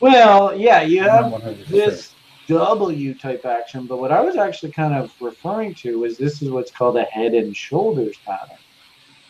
Well, 0.00 0.54
yeah, 0.54 0.82
you 0.82 1.02
have 1.02 1.26
100%. 1.32 1.66
this 1.68 2.12
W 2.46 3.14
type 3.14 3.46
action, 3.46 3.86
but 3.86 3.98
what 3.98 4.12
I 4.12 4.20
was 4.20 4.36
actually 4.36 4.72
kind 4.72 4.92
of 4.94 5.10
referring 5.22 5.72
to 5.76 6.04
is 6.04 6.18
this 6.18 6.42
is 6.42 6.50
what's 6.50 6.70
called 6.70 6.98
a 6.98 7.04
head 7.04 7.32
and 7.32 7.56
shoulders 7.56 8.18
pattern. 8.26 8.58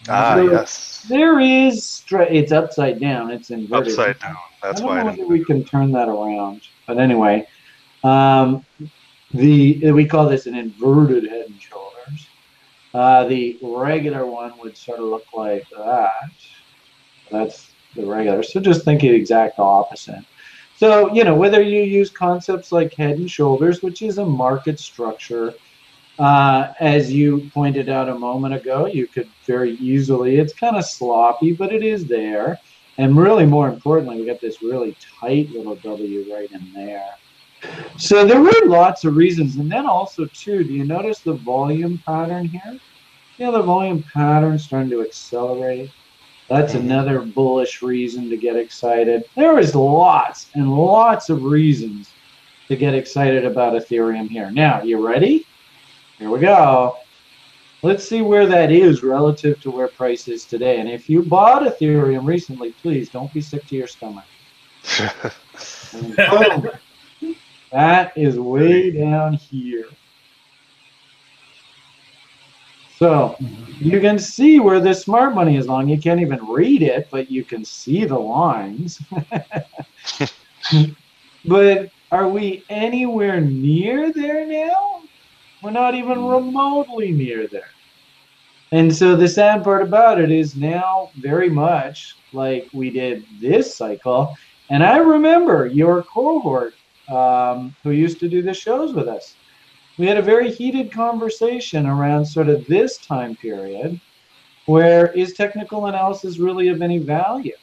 Ah, 0.09 0.35
So- 0.35 0.51
yes. 0.51 1.07
There 1.09 1.39
is 1.39 1.87
stra- 1.89 2.27
it's 2.29 2.51
upside 2.51 2.99
down, 2.99 3.31
it's 3.31 3.51
inverted. 3.51 3.93
Upside 3.93 4.19
down. 4.19 4.35
That's 4.63 4.81
I 4.81 4.85
don't 4.85 4.89
why 4.89 4.99
I 5.01 5.03
know 5.05 5.11
didn't. 5.11 5.29
whether 5.29 5.39
we 5.39 5.45
can 5.45 5.65
turn 5.65 5.93
that 5.93 6.09
around, 6.09 6.63
but 6.89 6.99
anyway, 6.99 7.47
um, 8.05 8.65
the 9.33 9.91
we 9.91 10.07
call 10.07 10.29
this 10.29 10.47
an 10.47 10.55
inverted 10.55 11.25
head 11.25 11.47
and 11.47 11.61
shoulders. 11.61 12.29
Uh, 12.93 13.25
the 13.25 13.59
regular 13.61 14.25
one 14.25 14.57
would 14.59 14.77
sort 14.77 15.01
of 15.01 15.07
look 15.07 15.25
like 15.35 15.67
that. 15.71 16.31
That's 17.31 17.73
the 17.97 18.07
regular. 18.07 18.43
So 18.43 18.61
just 18.61 18.85
think 18.85 19.01
the 19.01 19.11
exact 19.11 19.59
opposite. 19.59 20.25
So 20.77 21.13
you 21.13 21.25
know 21.25 21.35
whether 21.35 21.63
you 21.63 21.83
use 21.83 22.11
concepts 22.11 22.71
like 22.71 22.95
head 22.95 23.19
and 23.19 23.31
shoulders, 23.31 23.83
which 23.83 24.03
is 24.03 24.19
a 24.19 24.25
market 24.25 24.79
structure. 24.79 25.55
Uh, 26.17 26.73
as 26.79 27.13
you 27.13 27.51
pointed 27.53 27.89
out 27.89 28.09
a 28.09 28.15
moment 28.15 28.55
ago, 28.55 28.87
you 28.87 29.05
could 29.05 29.29
very 29.47 29.73
easily, 29.79 30.37
it's 30.37 30.53
kind 30.53 30.77
of 30.77 30.85
sloppy, 30.85 31.53
but 31.53 31.73
it 31.73 31.83
is 31.83 32.07
there. 32.07 32.57
And 32.99 33.17
really, 33.17 33.45
more 33.45 33.69
importantly, 33.69 34.21
we 34.21 34.27
got 34.27 34.41
this 34.41 34.63
really 34.63 34.97
tight 35.21 35.51
little 35.51 35.75
W 35.75 36.33
right 36.33 36.49
in 36.53 36.73
there. 36.73 37.17
So 37.97 38.25
there 38.25 38.41
were 38.41 38.53
lots 38.67 39.05
of 39.05 39.17
reasons. 39.17 39.57
And 39.57 39.71
then 39.71 39.87
also, 39.87 40.27
too, 40.33 40.65
do 40.65 40.73
you 40.73 40.85
notice 40.85 41.21
the 41.21 41.35
volume 41.35 42.03
pattern 42.07 42.47
here? 42.47 42.79
Yeah, 43.39 43.51
the 43.51 43.63
volume 43.63 44.05
pattern 44.15 44.59
starting 44.59 44.91
to 44.91 45.03
accelerate. 45.03 45.91
That's 46.49 46.75
Mhm. 46.75 46.81
another 46.81 47.21
bullish 47.21 47.83
reason 47.83 48.29
to 48.31 48.37
get 48.37 48.57
excited. 48.57 49.25
There 49.37 49.59
is 49.59 49.75
lots 49.75 50.51
and 50.55 50.71
lots 50.71 51.31
of 51.31 51.43
reasons 51.43 52.09
to 52.69 52.77
get 52.77 52.95
excited 52.95 53.45
about 53.45 53.75
Ethereum 53.75 54.29
here. 54.29 54.51
Now, 54.51 54.83
you 54.83 55.05
ready? 55.05 55.45
Here 56.19 56.31
we 56.31 56.41
go. 56.41 56.97
Let's 57.83 58.09
see 58.09 58.23
where 58.23 58.47
that 58.47 58.73
is 58.73 59.03
relative 59.03 59.61
to 59.61 59.71
where 59.71 59.89
price 59.89 60.29
is 60.29 60.47
today. 60.47 60.81
And 60.81 60.89
if 60.89 61.09
you 61.09 61.23
bought 61.23 61.63
Ethereum 61.63 62.25
recently, 62.25 62.73
please 62.81 63.11
don't 63.11 63.33
be 63.33 63.41
sick 63.41 63.67
to 63.67 63.77
your 63.77 63.87
stomach. 63.87 64.25
That 67.75 68.13
is 68.17 68.39
way 68.39 68.93
down 68.93 69.33
here. 69.33 69.87
So 72.97 73.35
you 73.81 73.99
can 74.01 74.17
see 74.17 74.61
where 74.61 74.79
the 74.79 74.95
smart 74.95 75.35
money 75.35 75.57
is 75.57 75.67
long. 75.67 75.89
You 75.89 76.01
can't 76.01 76.21
even 76.21 76.39
read 76.47 76.83
it, 76.83 77.09
but 77.11 77.33
you 77.33 77.43
can 77.43 77.65
see 77.65 78.05
the 78.05 78.17
lines. 78.17 79.03
but 81.45 81.91
are 82.13 82.29
we 82.29 82.63
anywhere 82.69 83.41
near 83.41 84.13
there 84.13 84.47
now? 84.47 85.03
We're 85.61 85.73
not 85.73 85.97
even 85.97 86.19
hmm. 86.19 86.27
remotely 86.27 87.11
near 87.11 87.49
there. 87.49 87.71
And 88.71 88.95
so 88.95 89.17
the 89.17 89.27
sad 89.27 89.65
part 89.65 89.83
about 89.83 90.21
it 90.21 90.31
is 90.31 90.55
now 90.55 91.11
very 91.17 91.51
much 91.51 92.15
like 92.33 92.69
we 92.73 92.91
did 92.91 93.25
this 93.41 93.75
cycle. 93.75 94.37
And 94.71 94.85
I 94.85 94.99
remember 94.99 95.67
your 95.67 96.05
cohort 96.05 96.75
um, 97.09 97.75
who 97.83 97.91
used 97.91 98.21
to 98.21 98.29
do 98.29 98.43
the 98.43 98.55
shows 98.55 98.93
with 98.93 99.09
us. 99.09 99.35
We 99.99 100.07
had 100.07 100.17
a 100.17 100.23
very 100.23 100.51
heated 100.51 100.91
conversation 100.91 101.87
around 101.87 102.25
sort 102.27 102.49
of 102.49 102.67
this 102.67 102.99
time 102.99 103.37
period 103.37 104.01
where 104.67 105.13
is 105.13 105.35
technical 105.35 105.87
analysis 105.87 106.39
really 106.39 106.69
of 106.69 106.83
any 106.83 106.99
value? 106.99 107.57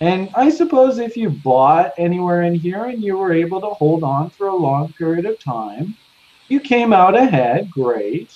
And 0.00 0.28
I 0.34 0.50
suppose 0.50 0.98
if 0.98 1.16
you 1.16 1.30
bought 1.30 1.94
anywhere 1.96 2.42
in 2.42 2.54
here 2.54 2.84
and 2.84 3.02
you 3.02 3.16
were 3.16 3.32
able 3.32 3.60
to 3.60 3.68
hold 3.68 4.02
on 4.02 4.30
for 4.30 4.48
a 4.48 4.54
long 4.54 4.92
period 4.92 5.24
of 5.24 5.38
time, 5.38 5.96
you 6.48 6.60
came 6.60 6.92
out 6.92 7.16
ahead, 7.16 7.70
great. 7.70 8.30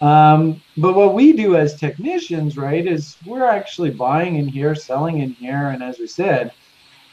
Um, 0.00 0.62
but 0.76 0.94
what 0.94 1.14
we 1.14 1.32
do 1.32 1.56
as 1.56 1.74
technicians, 1.74 2.56
right, 2.56 2.86
is 2.86 3.16
we're 3.26 3.44
actually 3.44 3.90
buying 3.90 4.36
in 4.36 4.46
here, 4.46 4.76
selling 4.76 5.18
in 5.18 5.32
here, 5.32 5.70
and 5.70 5.82
as 5.82 5.98
we 5.98 6.06
said, 6.06 6.52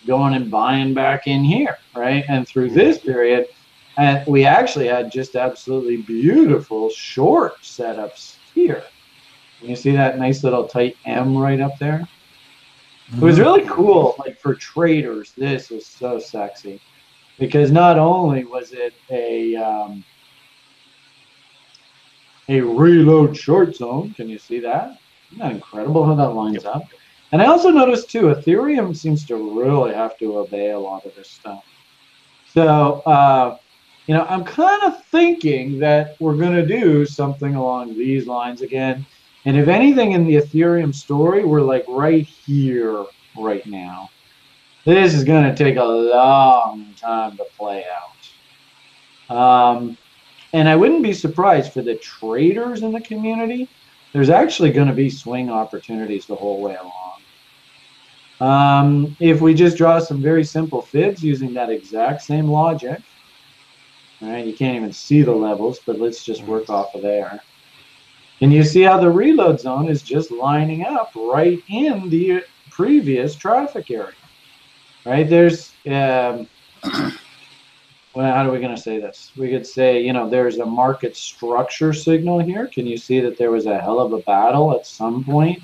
going 0.06 0.36
and 0.36 0.52
buying 0.52 0.94
back 0.94 1.26
in 1.26 1.44
here, 1.44 1.78
right? 1.96 2.24
And 2.28 2.48
through 2.48 2.72
this 2.72 2.98
period, 3.00 3.48
and 3.98 4.26
we 4.28 4.46
actually 4.46 4.88
had 4.88 5.12
just 5.12 5.36
absolutely 5.36 5.98
beautiful 5.98 6.90
short 6.90 7.62
setups 7.62 8.36
here. 8.54 8.84
Can 9.60 9.70
you 9.70 9.76
see 9.76 9.92
that 9.92 10.20
nice 10.20 10.44
little 10.44 10.68
tight 10.68 10.98
M 11.06 11.38
right 11.38 11.62
up 11.62 11.78
there? 11.80 12.08
It 13.14 13.22
was 13.22 13.40
really 13.40 13.66
cool, 13.66 14.16
like 14.20 14.40
for 14.40 14.56
traders. 14.56 15.32
This 15.38 15.70
was 15.70 15.86
so 15.86 16.20
sexy 16.20 16.82
because 17.38 17.72
not 17.72 17.98
only 17.98 18.44
was 18.44 18.72
it 18.72 18.94
a 19.10 19.56
um, 19.56 20.04
a 22.50 22.62
reload 22.62 23.38
short 23.38 23.76
zone, 23.76 24.14
can 24.14 24.28
you 24.28 24.40
see 24.40 24.60
that? 24.60 24.98
Isn't 25.32 25.40
that 25.40 25.52
incredible 25.52 26.06
how 26.06 26.16
that 26.16 26.30
lines 26.30 26.66
up? 26.66 26.84
And 27.32 27.42
I 27.42 27.46
also 27.46 27.70
noticed 27.70 28.10
too, 28.10 28.28
Ethereum 28.28 28.96
seems 28.96 29.26
to 29.26 29.36
really 29.60 29.94
have 29.94 30.18
to 30.20 30.38
obey 30.38 30.72
a 30.72 30.80
lot 30.80 31.06
of 31.06 31.16
this 31.16 31.30
stuff. 31.30 31.64
So, 32.56 33.02
uh, 33.06 33.58
you 34.08 34.14
know, 34.16 34.26
I'm 34.30 34.46
kind 34.46 34.82
of 34.84 35.04
thinking 35.08 35.78
that 35.80 36.16
we're 36.22 36.38
going 36.38 36.56
to 36.56 36.66
do 36.66 37.06
something 37.06 37.54
along 37.56 37.98
these 37.98 38.28
lines 38.28 38.62
again. 38.62 39.06
And 39.44 39.58
if 39.58 39.68
anything 39.68 40.14
in 40.14 40.26
the 40.26 40.36
Ethereum 40.36 40.96
story, 40.96 41.44
we're 41.44 41.62
like 41.62 41.84
right 41.88 42.26
here 42.26 43.06
right 43.38 43.66
now. 43.66 44.10
This 44.86 45.14
is 45.14 45.26
going 45.26 45.44
to 45.44 45.56
take 45.56 45.76
a 45.76 45.84
long 45.84 46.94
time 46.96 47.36
to 47.38 47.46
play 47.58 47.84
out. 49.30 49.36
Um, 49.36 49.98
and 50.54 50.70
I 50.70 50.78
wouldn't 50.78 51.04
be 51.04 51.14
surprised 51.14 51.74
for 51.74 51.82
the 51.82 51.96
traders 51.96 52.84
in 52.84 52.94
the 52.94 53.02
community. 53.02 53.68
There's 54.14 54.30
actually 54.30 54.72
going 54.72 54.88
to 54.88 54.94
be 54.94 55.10
swing 55.10 55.50
opportunities 55.50 56.26
the 56.26 56.36
whole 56.36 56.62
way 56.62 56.76
along. 56.76 57.05
Um, 58.42 59.16
if 59.20 59.40
we 59.40 59.54
just 59.54 59.78
draw 59.78 60.00
some 60.00 60.22
very 60.22 60.44
simple 60.44 60.82
fibs 60.82 61.24
using 61.24 61.54
that 61.54 61.70
exact 61.70 62.22
same 62.22 62.48
logic, 62.48 63.02
all 64.22 64.30
right, 64.30 64.46
you 64.46 64.54
can't 64.54 64.76
even 64.76 64.92
see 64.92 65.22
the 65.22 65.32
levels, 65.32 65.80
but 65.86 66.00
let's 66.00 66.24
just 66.24 66.44
work 66.44 66.70
off 66.70 66.96
of 66.96 67.02
there. 67.02 67.42
And 68.42 68.52
you 68.52 68.64
see 68.64 68.82
how 68.82 69.00
the 69.00 69.10
reload 69.10 69.60
zone 69.60 69.88
is 69.88 70.02
just 70.02 70.32
lining 70.32 70.86
up 70.86 71.12
right 71.16 71.62
in 71.70 72.10
the 72.10 72.44
previous 72.70 73.36
traffic 73.36 73.90
area, 73.90 74.14
right? 75.06 75.30
There's, 75.30 75.72
um, 75.86 76.48
well, 78.14 78.34
how 78.34 78.48
are 78.48 78.52
we 78.52 78.60
going 78.60 78.76
to 78.76 78.82
say 78.82 79.00
this? 79.00 79.32
We 79.38 79.50
could 79.50 79.66
say, 79.66 80.02
you 80.02 80.12
know, 80.12 80.30
there's 80.30 80.58
a 80.58 80.66
market 80.66 81.16
structure 81.16 81.94
signal 81.94 82.40
here. 82.40 82.68
Can 82.68 82.86
you 82.86 82.98
see 82.98 83.22
that 83.22 83.38
there 83.38 83.52
was 83.52 83.66
a 83.66 83.80
hell 83.80 84.00
of 84.00 84.12
a 84.12 84.20
battle 84.20 84.76
at 84.76 84.86
some 84.86 85.24
point? 85.24 85.64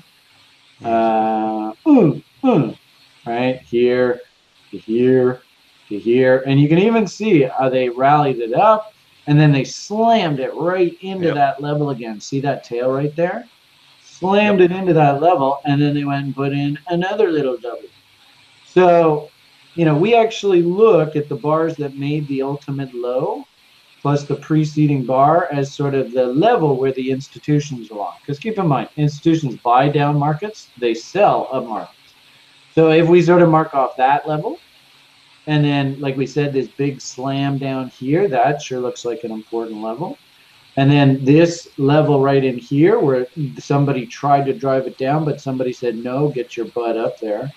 Uh, 0.82 1.72
ooh, 1.86 2.22
ooh, 2.44 2.74
right 3.26 3.60
here 3.62 4.20
to 4.70 4.78
here 4.78 5.42
to 5.88 5.98
here. 5.98 6.42
And 6.46 6.60
you 6.60 6.68
can 6.68 6.78
even 6.78 7.06
see 7.06 7.42
how 7.42 7.68
they 7.68 7.88
rallied 7.88 8.38
it 8.38 8.54
up 8.54 8.92
and 9.26 9.38
then 9.38 9.52
they 9.52 9.64
slammed 9.64 10.40
it 10.40 10.52
right 10.54 10.96
into 11.00 11.26
Yep. 11.26 11.34
that 11.34 11.62
level 11.62 11.90
again. 11.90 12.20
See 12.20 12.40
that 12.40 12.64
tail 12.64 12.90
right 12.90 13.14
there? 13.16 13.44
Slammed 14.04 14.60
it 14.60 14.72
into 14.72 14.92
that 14.92 15.20
level, 15.20 15.58
and 15.64 15.80
then 15.80 15.94
they 15.94 16.04
went 16.04 16.24
and 16.24 16.34
put 16.34 16.52
in 16.52 16.76
another 16.88 17.30
little 17.30 17.56
W. 17.58 17.88
So, 18.66 19.28
you 19.76 19.84
know, 19.84 19.96
we 19.96 20.14
actually 20.14 20.62
look 20.62 21.16
at 21.16 21.28
the 21.28 21.36
bars 21.36 21.76
that 21.76 21.96
made 21.96 22.26
the 22.28 22.42
ultimate 22.42 22.92
low 22.94 23.44
plus 24.00 24.24
the 24.24 24.36
preceding 24.36 25.06
bar 25.06 25.48
as 25.52 25.76
sort 25.76 25.94
of 25.94 26.12
the 26.12 26.26
level 26.26 26.76
where 26.78 26.92
the 26.92 27.10
institutions 27.10 27.88
belong. 27.88 28.14
Because 28.22 28.38
keep 28.40 28.58
in 28.58 28.66
mind, 28.66 28.88
institutions 28.96 29.56
buy 29.64 29.88
down 29.88 30.18
markets, 30.18 30.72
they 30.76 30.94
sell 30.94 31.48
up 31.52 31.64
markets. 31.64 32.01
So 32.74 32.90
if 32.90 33.08
we 33.08 33.22
sort 33.22 33.42
of 33.42 33.50
mark 33.50 33.74
off 33.74 33.96
that 33.96 34.26
level, 34.26 34.58
and 35.46 35.64
then, 35.64 36.00
like 36.00 36.16
we 36.16 36.26
said, 36.26 36.52
this 36.52 36.68
big 36.68 37.00
slam 37.00 37.58
down 37.58 37.88
here, 37.88 38.28
that 38.28 38.62
sure 38.62 38.80
looks 38.80 39.04
like 39.04 39.24
an 39.24 39.32
important 39.32 39.82
level. 39.82 40.16
And 40.76 40.90
then 40.90 41.24
this 41.24 41.68
level 41.78 42.22
right 42.22 42.42
in 42.42 42.56
here 42.56 42.98
where 42.98 43.26
somebody 43.58 44.06
tried 44.06 44.46
to 44.46 44.54
drive 44.54 44.86
it 44.86 44.96
down, 44.96 45.24
but 45.24 45.40
somebody 45.40 45.72
said, 45.72 45.96
no, 45.96 46.28
get 46.28 46.56
your 46.56 46.66
butt 46.66 46.96
up 46.96 47.18
there. 47.18 47.52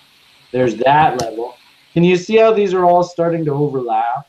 There's 0.52 0.76
that 0.76 1.20
level. 1.22 1.56
Can 1.94 2.04
you 2.04 2.16
see 2.16 2.36
how 2.36 2.52
these 2.52 2.74
are 2.74 2.84
all 2.84 3.02
starting 3.02 3.44
to 3.46 3.52
overlap? 3.52 4.28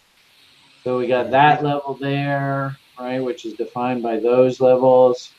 So 0.84 0.98
we 0.98 1.08
got 1.08 1.32
that 1.32 1.64
level 1.64 1.96
there, 1.96 2.78
right, 2.98 3.20
which 3.20 3.46
is 3.46 3.54
defined 3.56 4.02
by 4.02 4.20
those 4.20 4.62
levels. 4.62 5.34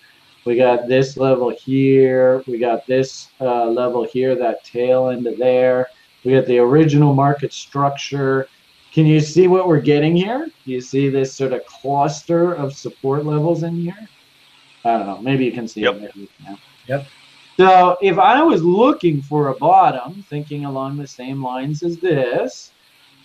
We 0.45 0.57
got 0.57 0.89
this 0.89 1.17
level 1.17 1.55
here. 1.65 2.43
We 2.47 2.59
got 2.59 2.87
this 2.87 3.29
uh, 3.41 3.67
level 3.67 4.07
here, 4.11 4.35
that 4.37 4.65
tail 4.65 5.09
end 5.09 5.27
of 5.27 5.39
there. 5.39 5.89
We 6.25 6.33
got 6.33 6.47
the 6.47 6.59
original 6.59 7.15
market 7.15 7.53
structure. 7.53 8.49
Can 8.93 9.07
you 9.07 9.21
see 9.21 9.49
what 9.49 9.69
we're 9.69 9.81
getting 9.81 10.17
here? 10.17 10.51
Do 10.65 10.73
you 10.73 10.81
see 10.81 11.09
this 11.09 11.37
sort 11.37 11.53
of 11.53 11.65
cluster 11.67 12.55
of 12.55 12.73
support 12.73 13.27
levels 13.27 13.63
in 13.63 13.79
here? 13.79 14.09
I 14.85 14.97
don't 14.97 15.07
know. 15.07 15.21
Maybe 15.21 15.45
you 15.45 15.53
can 15.53 15.69
see 15.69 15.83
Yep. 15.83 15.95
it. 15.95 16.01
Maybe 16.01 16.21
you 16.21 16.29
can't. 16.45 16.61
Yep. 16.87 17.07
So 17.61 17.97
if 18.01 18.19
I 18.19 18.43
was 18.43 18.63
looking 18.63 19.21
for 19.21 19.49
a 19.49 19.55
bottom, 19.57 20.23
thinking 20.31 20.65
along 20.65 20.97
the 20.97 21.07
same 21.07 21.43
lines 21.43 21.83
as 21.83 21.99
this, 21.99 22.73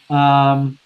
um, 0.09 0.77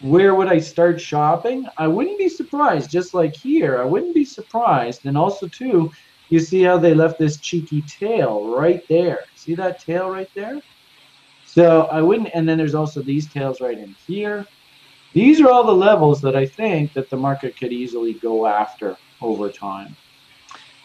where 0.00 0.34
would 0.34 0.48
I 0.48 0.58
start 0.58 1.00
shopping? 1.00 1.66
I 1.76 1.88
wouldn't 1.88 2.18
be 2.18 2.28
surprised, 2.28 2.90
just 2.90 3.14
like 3.14 3.34
here, 3.34 3.80
I 3.80 3.84
wouldn't 3.84 4.14
be 4.14 4.24
surprised. 4.24 5.06
And 5.06 5.18
also, 5.18 5.48
too, 5.48 5.90
you 6.28 6.40
see 6.40 6.62
how 6.62 6.78
they 6.78 6.94
left 6.94 7.18
this 7.18 7.38
cheeky 7.38 7.82
tail 7.82 8.54
right 8.54 8.86
there. 8.88 9.24
See 9.34 9.54
that 9.56 9.80
tail 9.80 10.10
right 10.10 10.30
there? 10.34 10.60
So 11.46 11.86
I 11.86 12.02
wouldn't, 12.02 12.30
and 12.34 12.48
then 12.48 12.58
there's 12.58 12.74
also 12.74 13.02
these 13.02 13.26
tails 13.26 13.60
right 13.60 13.78
in 13.78 13.96
here. 14.06 14.46
These 15.14 15.40
are 15.40 15.50
all 15.50 15.64
the 15.64 15.72
levels 15.72 16.20
that 16.20 16.36
I 16.36 16.46
think 16.46 16.92
that 16.92 17.10
the 17.10 17.16
market 17.16 17.56
could 17.56 17.72
easily 17.72 18.12
go 18.12 18.46
after 18.46 18.96
over 19.20 19.48
time. 19.50 19.96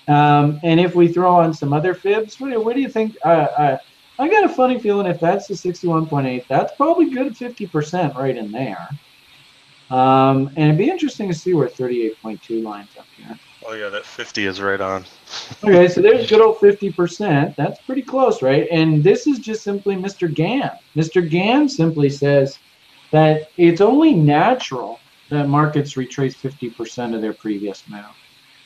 Um, 0.07 0.59
and 0.63 0.79
if 0.79 0.95
we 0.95 1.07
throw 1.07 1.35
on 1.35 1.53
some 1.53 1.73
other 1.73 1.93
fibs, 1.93 2.39
what 2.39 2.51
do, 2.51 2.61
what 2.61 2.75
do 2.75 2.81
you 2.81 2.89
think? 2.89 3.17
Uh, 3.23 3.27
uh, 3.27 3.77
I 4.19 4.29
got 4.29 4.43
a 4.43 4.49
funny 4.49 4.79
feeling 4.79 5.07
if 5.07 5.19
that's 5.19 5.47
the 5.47 5.55
61.8, 5.55 6.45
that's 6.47 6.75
probably 6.75 7.09
good 7.09 7.33
50% 7.33 8.15
right 8.15 8.37
in 8.37 8.51
there. 8.51 8.89
Um, 9.89 10.47
and 10.55 10.69
it'd 10.69 10.77
be 10.77 10.89
interesting 10.89 11.27
to 11.27 11.33
see 11.33 11.53
where 11.53 11.67
38.2 11.67 12.63
lines 12.63 12.89
up 12.97 13.05
here. 13.17 13.37
Oh 13.65 13.73
yeah, 13.73 13.89
that 13.89 14.05
50 14.05 14.45
is 14.45 14.61
right 14.61 14.81
on. 14.81 15.05
Okay, 15.63 15.87
so 15.87 16.01
there's 16.01 16.29
good 16.29 16.41
old 16.41 16.57
50%. 16.57 17.55
That's 17.55 17.81
pretty 17.81 18.01
close, 18.01 18.41
right? 18.41 18.67
And 18.69 19.03
this 19.03 19.27
is 19.27 19.39
just 19.39 19.63
simply 19.63 19.95
Mr. 19.95 20.33
Gann. 20.33 20.71
Mr. 20.95 21.27
Gann 21.27 21.69
simply 21.69 22.09
says 22.09 22.59
that 23.11 23.49
it's 23.57 23.79
only 23.79 24.13
natural 24.13 24.99
that 25.29 25.47
markets 25.47 25.95
retrace 25.95 26.35
50% 26.35 27.15
of 27.15 27.21
their 27.21 27.33
previous 27.33 27.87
move. 27.87 28.03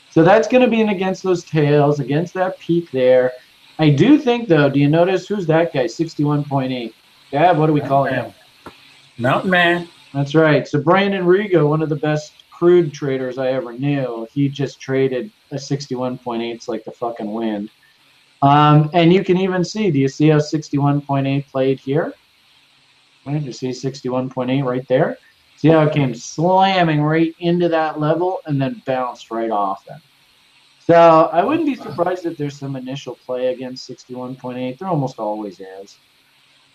So 0.09 0.23
that's 0.23 0.47
going 0.47 0.63
to 0.63 0.69
be 0.69 0.81
in 0.81 0.89
against 0.89 1.23
those 1.23 1.43
tails, 1.43 1.99
against 1.99 2.33
that 2.33 2.57
peak 2.59 2.89
there. 2.91 3.31
I 3.79 3.89
do 3.89 4.17
think, 4.17 4.47
though, 4.47 4.69
do 4.69 4.79
you 4.79 4.89
notice 4.89 5.27
who's 5.27 5.45
that 5.47 5.73
guy? 5.73 5.85
61.8. 5.85 6.93
Gab, 7.31 7.57
what 7.57 7.67
do 7.67 7.73
we 7.73 7.81
call 7.81 8.05
him? 8.05 8.33
Mountain 9.17 9.51
Man. 9.51 9.87
That's 10.13 10.33
right. 10.33 10.67
So 10.67 10.81
Brandon 10.81 11.25
Rigo, 11.25 11.67
one 11.67 11.81
of 11.81 11.89
the 11.89 11.95
best 11.95 12.33
crude 12.49 12.91
traders 12.93 13.37
I 13.37 13.49
ever 13.49 13.73
knew, 13.73 14.27
he 14.31 14.49
just 14.49 14.79
traded 14.79 15.31
a 15.51 15.55
61.8. 15.55 16.53
It's 16.53 16.67
like 16.67 16.83
the 16.85 16.91
fucking 16.91 17.31
wind. 17.31 17.69
Um, 18.41 18.89
and 18.93 19.13
you 19.13 19.23
can 19.23 19.37
even 19.37 19.63
see, 19.63 19.91
do 19.91 19.99
you 19.99 20.07
see 20.07 20.29
how 20.29 20.37
61.8 20.37 21.47
played 21.47 21.79
here? 21.79 22.13
Right, 23.25 23.41
you 23.41 23.51
see 23.51 23.69
61.8 23.69 24.63
right 24.63 24.87
there? 24.87 25.17
See 25.57 25.69
how 25.69 25.81
it 25.81 25.93
came 25.93 26.13
slamming 26.13 27.01
right 27.01 27.35
into 27.39 27.67
that 27.69 27.99
level 27.99 28.39
and 28.45 28.61
then 28.61 28.81
bounced 28.85 29.31
right 29.31 29.49
off 29.49 29.85
it. 29.87 30.01
So 30.87 31.29
I 31.33 31.43
wouldn't 31.43 31.65
be 31.65 31.75
surprised 31.75 32.25
if 32.25 32.37
there's 32.37 32.57
some 32.57 32.77
initial 32.77 33.15
play 33.15 33.47
against 33.47 33.89
61.8. 33.89 34.79
There 34.79 34.87
almost 34.87 35.19
always 35.19 35.59
is. 35.59 35.97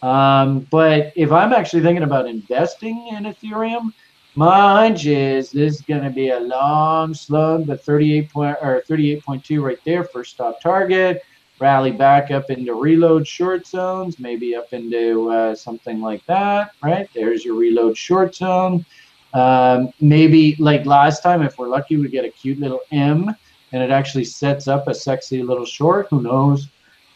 Um, 0.03 0.67
but 0.71 1.15
if 1.17 1.33
I'm 1.33 1.55
actually 1.55 1.83
thinking 1.83 2.03
about 2.03 2.27
investing 2.27 3.09
in 3.09 3.25
Ethereum, 3.25 3.95
My 4.35 4.83
hunch 4.83 5.07
is 5.07 5.51
this 5.51 5.77
is 5.77 5.81
going 5.81 6.03
to 6.03 6.11
be 6.11 6.29
a 6.31 6.41
long 6.41 7.15
slug, 7.15 7.67
but 7.67 7.83
38 7.85 8.31
point 8.31 8.57
or 8.61 8.83
38.2 8.87 9.63
right 9.63 9.79
there, 9.87 10.05
first 10.05 10.33
stop 10.33 10.61
target. 10.61 11.23
Rally 11.59 11.93
back 11.93 12.31
up 12.31 12.51
into 12.51 12.75
reload 12.75 13.27
short 13.27 13.67
zones, 13.67 14.19
maybe 14.19 14.55
up 14.55 14.73
into 14.75 15.31
uh, 15.31 15.55
something 15.55 16.01
like 16.03 16.25
that, 16.27 16.73
right? 16.83 17.09
There's 17.15 17.45
your 17.47 17.55
reload 17.55 17.97
short 17.97 18.35
zone. 18.35 18.85
Um, 19.33 19.91
maybe 20.01 20.57
like 20.59 20.85
last 20.85 21.23
time, 21.23 21.41
if 21.43 21.57
we're 21.57 21.69
lucky, 21.69 21.97
we 21.97 22.09
get 22.09 22.27
a 22.27 22.31
cute 22.31 22.59
little 22.59 22.81
M 22.91 23.35
and 23.73 23.83
it 23.83 23.91
actually 23.91 24.25
sets 24.25 24.69
up 24.69 24.89
a 24.89 24.95
sexy 24.95 25.43
little 25.43 25.65
short. 25.65 26.09
Who 26.11 26.23
knows? 26.23 26.69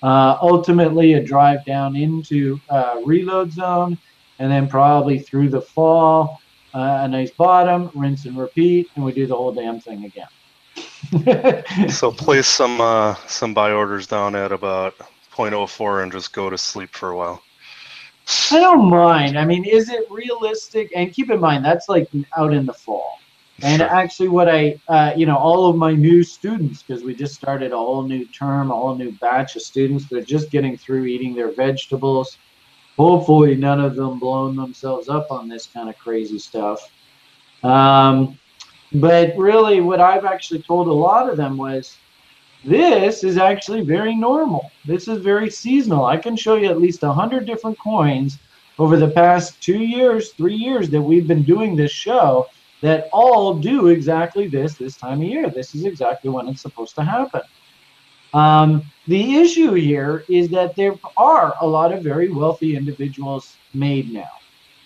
Uh, 0.03 0.37
ultimately, 0.41 1.15
a 1.15 1.23
drive 1.23 1.65
down 1.65 1.97
into 1.97 2.61
uh, 2.69 3.01
reload 3.05 3.53
zone 3.53 3.99
and 4.39 4.51
then 4.51 4.69
probably 4.69 5.19
through 5.19 5.49
the 5.49 5.61
fall, 5.61 6.41
uh, 6.75 7.01
a 7.03 7.09
nice 7.09 7.31
bottom, 7.31 7.91
rinse 7.95 8.27
and 8.27 8.37
repeat, 8.37 8.89
and 8.95 9.05
we 9.05 9.13
do 9.13 9.27
the 9.27 9.35
whole 9.35 9.53
damn 9.53 9.81
thing 9.81 10.05
again. 10.05 10.29
So 11.91 12.11
place 12.11 12.47
some 12.47 12.81
uh, 12.81 13.15
some 13.27 13.55
buy 13.55 13.71
orders 13.71 14.07
down 14.07 14.35
at 14.35 14.51
about 14.53 14.99
0.04 15.33 16.03
and 16.03 16.13
just 16.13 16.33
go 16.33 16.51
to 16.51 16.59
sleep 16.59 16.91
for 16.93 17.11
a 17.11 17.17
while. 17.17 17.43
I 18.51 18.59
don't 18.59 18.91
mind. 18.91 19.39
I 19.39 19.45
mean, 19.45 19.65
is 19.65 19.89
it 19.89 20.11
realistic? 20.11 20.91
And 20.97 21.13
keep 21.13 21.31
in 21.31 21.39
mind, 21.39 21.65
that's 21.65 21.89
like 21.89 22.09
out 22.37 22.53
in 22.53 22.67
the 22.67 22.73
fall. 22.73 23.19
And 23.63 23.81
Sure. 23.81 23.89
actually, 23.89 24.29
what 24.29 24.49
I, 24.49 24.79
uh, 24.89 25.13
you 25.17 25.25
know, 25.25 25.37
all 25.37 25.67
of 25.67 25.77
my 25.77 25.95
new 25.95 26.23
students, 26.23 26.83
because 26.83 27.05
we 27.05 27.15
just 27.15 27.35
started 27.35 27.73
a 27.73 27.77
whole 27.77 28.07
new 28.07 28.27
term, 28.27 28.71
a 28.71 28.75
whole 28.77 28.95
new 28.97 29.13
batch 29.13 29.57
of 29.57 29.63
students, 29.63 30.07
they're 30.09 30.21
just 30.23 30.51
getting 30.51 30.77
through 30.77 31.07
eating 31.07 31.35
their 31.35 31.53
vegetables. 31.53 32.37
Hopefully, 32.99 33.55
none 33.57 33.81
of 33.81 33.97
them 33.97 34.19
blowing 34.19 34.57
themselves 34.57 35.09
up 35.09 35.27
on 35.31 35.49
this 35.49 35.67
kind 35.67 35.89
of 35.89 35.97
crazy 35.99 36.39
stuff. 36.39 36.81
Um, 37.63 38.39
but 38.93 39.35
really, 39.37 39.81
what 39.81 40.01
I've 40.01 40.25
actually 40.27 40.63
told 40.63 40.89
a 40.89 40.93
lot 40.93 41.29
of 41.29 41.37
them 41.37 41.57
was 41.57 41.97
this 42.65 43.25
is 43.25 43.39
actually 43.39 43.83
very 43.83 44.15
normal. 44.15 44.71
This 44.85 45.09
is 45.09 45.19
very 45.19 45.51
seasonal. 45.51 46.05
I 46.05 46.19
can 46.19 46.37
show 46.37 46.57
you 46.57 46.69
at 46.69 46.81
least 46.81 47.03
a 47.05 47.13
hundred 47.13 47.47
different 47.47 47.79
coins 47.79 48.39
over 48.79 48.97
the 48.99 49.11
past 49.11 49.63
two 49.63 49.79
years, 49.79 50.33
three 50.33 50.55
years 50.55 50.91
that 50.91 51.01
we've 51.01 51.27
been 51.27 51.43
doing 51.43 51.75
this 51.75 51.93
show 51.93 52.47
that 52.83 53.09
all 53.13 53.55
do 53.55 53.89
exactly 53.89 54.49
this 54.49 54.75
this 54.75 54.97
time 54.97 55.21
of 55.21 55.29
year. 55.29 55.51
This 55.51 55.75
is 55.75 55.85
exactly 55.85 56.31
when 56.31 56.49
it's 56.49 56.63
supposed 56.63 56.95
to 56.97 57.05
happen. 57.05 57.43
Um, 58.35 58.83
the 59.07 59.37
issue 59.37 59.73
here 59.73 60.25
is 60.29 60.49
that 60.51 60.77
there 60.77 60.95
are 61.17 61.55
a 61.61 61.67
lot 61.67 61.93
of 61.93 62.03
very 62.03 62.31
wealthy 62.31 62.77
individuals 62.77 63.57
made 63.73 64.13
now. 64.13 64.31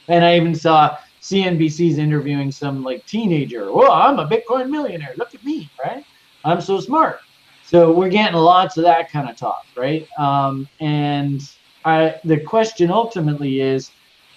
And 0.08 0.24
I 0.24 0.36
even 0.36 0.54
saw 0.54 0.98
CNBC's 1.20 1.98
interviewing 1.98 2.52
some 2.52 2.82
like 2.82 3.04
teenager. 3.06 3.72
Well, 3.72 3.92
I'm 3.92 4.18
a 4.18 4.26
Bitcoin 4.26 4.70
millionaire. 4.70 5.14
Look 5.16 5.34
at 5.34 5.44
me, 5.44 5.70
right? 5.82 6.04
I'm 6.44 6.60
so 6.60 6.80
smart. 6.80 7.20
So 7.64 7.92
we're 7.92 8.08
getting 8.08 8.36
lots 8.36 8.76
of 8.76 8.84
that 8.84 9.10
kind 9.10 9.28
of 9.28 9.36
talk, 9.36 9.64
right? 9.76 10.08
Um, 10.18 10.68
and 10.80 11.40
I, 11.84 12.16
the 12.24 12.40
question 12.40 12.90
ultimately 12.90 13.60
is, 13.60 13.90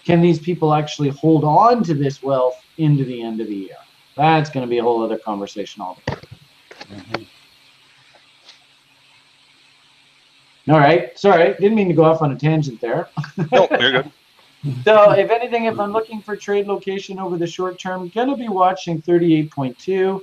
can 0.05 0.21
these 0.21 0.39
people 0.39 0.73
actually 0.73 1.09
hold 1.09 1.43
on 1.43 1.83
to 1.83 1.93
this 1.93 2.21
wealth 2.21 2.61
into 2.77 3.05
the 3.05 3.21
end 3.21 3.41
of 3.41 3.47
the 3.47 3.55
year? 3.55 3.77
That's 4.15 4.49
going 4.49 4.65
to 4.65 4.69
be 4.69 4.77
a 4.77 4.83
whole 4.83 5.03
other 5.03 5.17
conversation 5.17 5.81
altogether. 5.81 6.27
All 10.69 10.79
right. 10.79 11.17
Sorry, 11.17 11.55
didn't 11.59 11.75
mean 11.75 11.89
to 11.89 11.93
go 11.93 12.03
off 12.03 12.21
on 12.21 12.31
a 12.31 12.37
tangent 12.37 12.79
there. 12.79 13.09
No, 13.51 13.67
you're 13.79 13.91
good. 13.91 14.11
So, 14.85 15.11
if 15.11 15.29
anything, 15.29 15.65
if 15.65 15.77
I'm 15.77 15.91
looking 15.91 16.21
for 16.21 16.37
trade 16.37 16.67
location 16.67 17.19
over 17.19 17.37
the 17.37 17.45
short 17.45 17.77
term, 17.77 18.07
gonna 18.15 18.37
be 18.37 18.47
watching 18.47 19.01
38.2. 19.01 19.87
You 19.87 20.21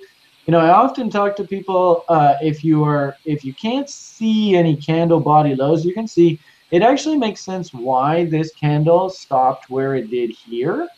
know, 0.49 0.61
I 0.61 0.71
often 0.71 1.11
talk 1.11 1.37
to 1.37 1.45
people 1.45 2.07
uh, 2.09 2.37
if 2.41 2.65
you 2.65 2.83
are 2.83 3.17
if 3.27 3.45
you 3.45 3.53
can't 3.53 3.89
see 3.91 4.57
any 4.57 4.77
candle 4.77 5.21
body 5.21 5.55
lows, 5.55 5.85
you 5.85 5.93
can 5.93 6.09
see 6.09 6.41
it 6.71 6.83
actually 6.83 7.17
makes 7.17 7.45
sense 7.45 7.75
why 7.75 8.25
this 8.27 8.53
candle 8.53 9.11
stopped 9.11 9.71
where 9.71 9.95
it 9.95 10.11
did 10.11 10.31
here, 10.31 10.89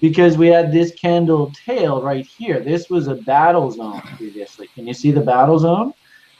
because 0.00 0.38
we 0.38 0.48
had 0.48 0.72
this 0.72 0.92
candle 0.92 1.52
tail 1.64 2.02
right 2.02 2.24
here. 2.24 2.60
This 2.60 2.88
was 2.88 3.08
a 3.08 3.14
battle 3.14 3.70
zone 3.70 4.00
previously. 4.16 4.68
Can 4.74 4.86
you 4.86 4.94
see 4.94 5.10
the 5.10 5.20
battle 5.20 5.58
zone? 5.58 5.92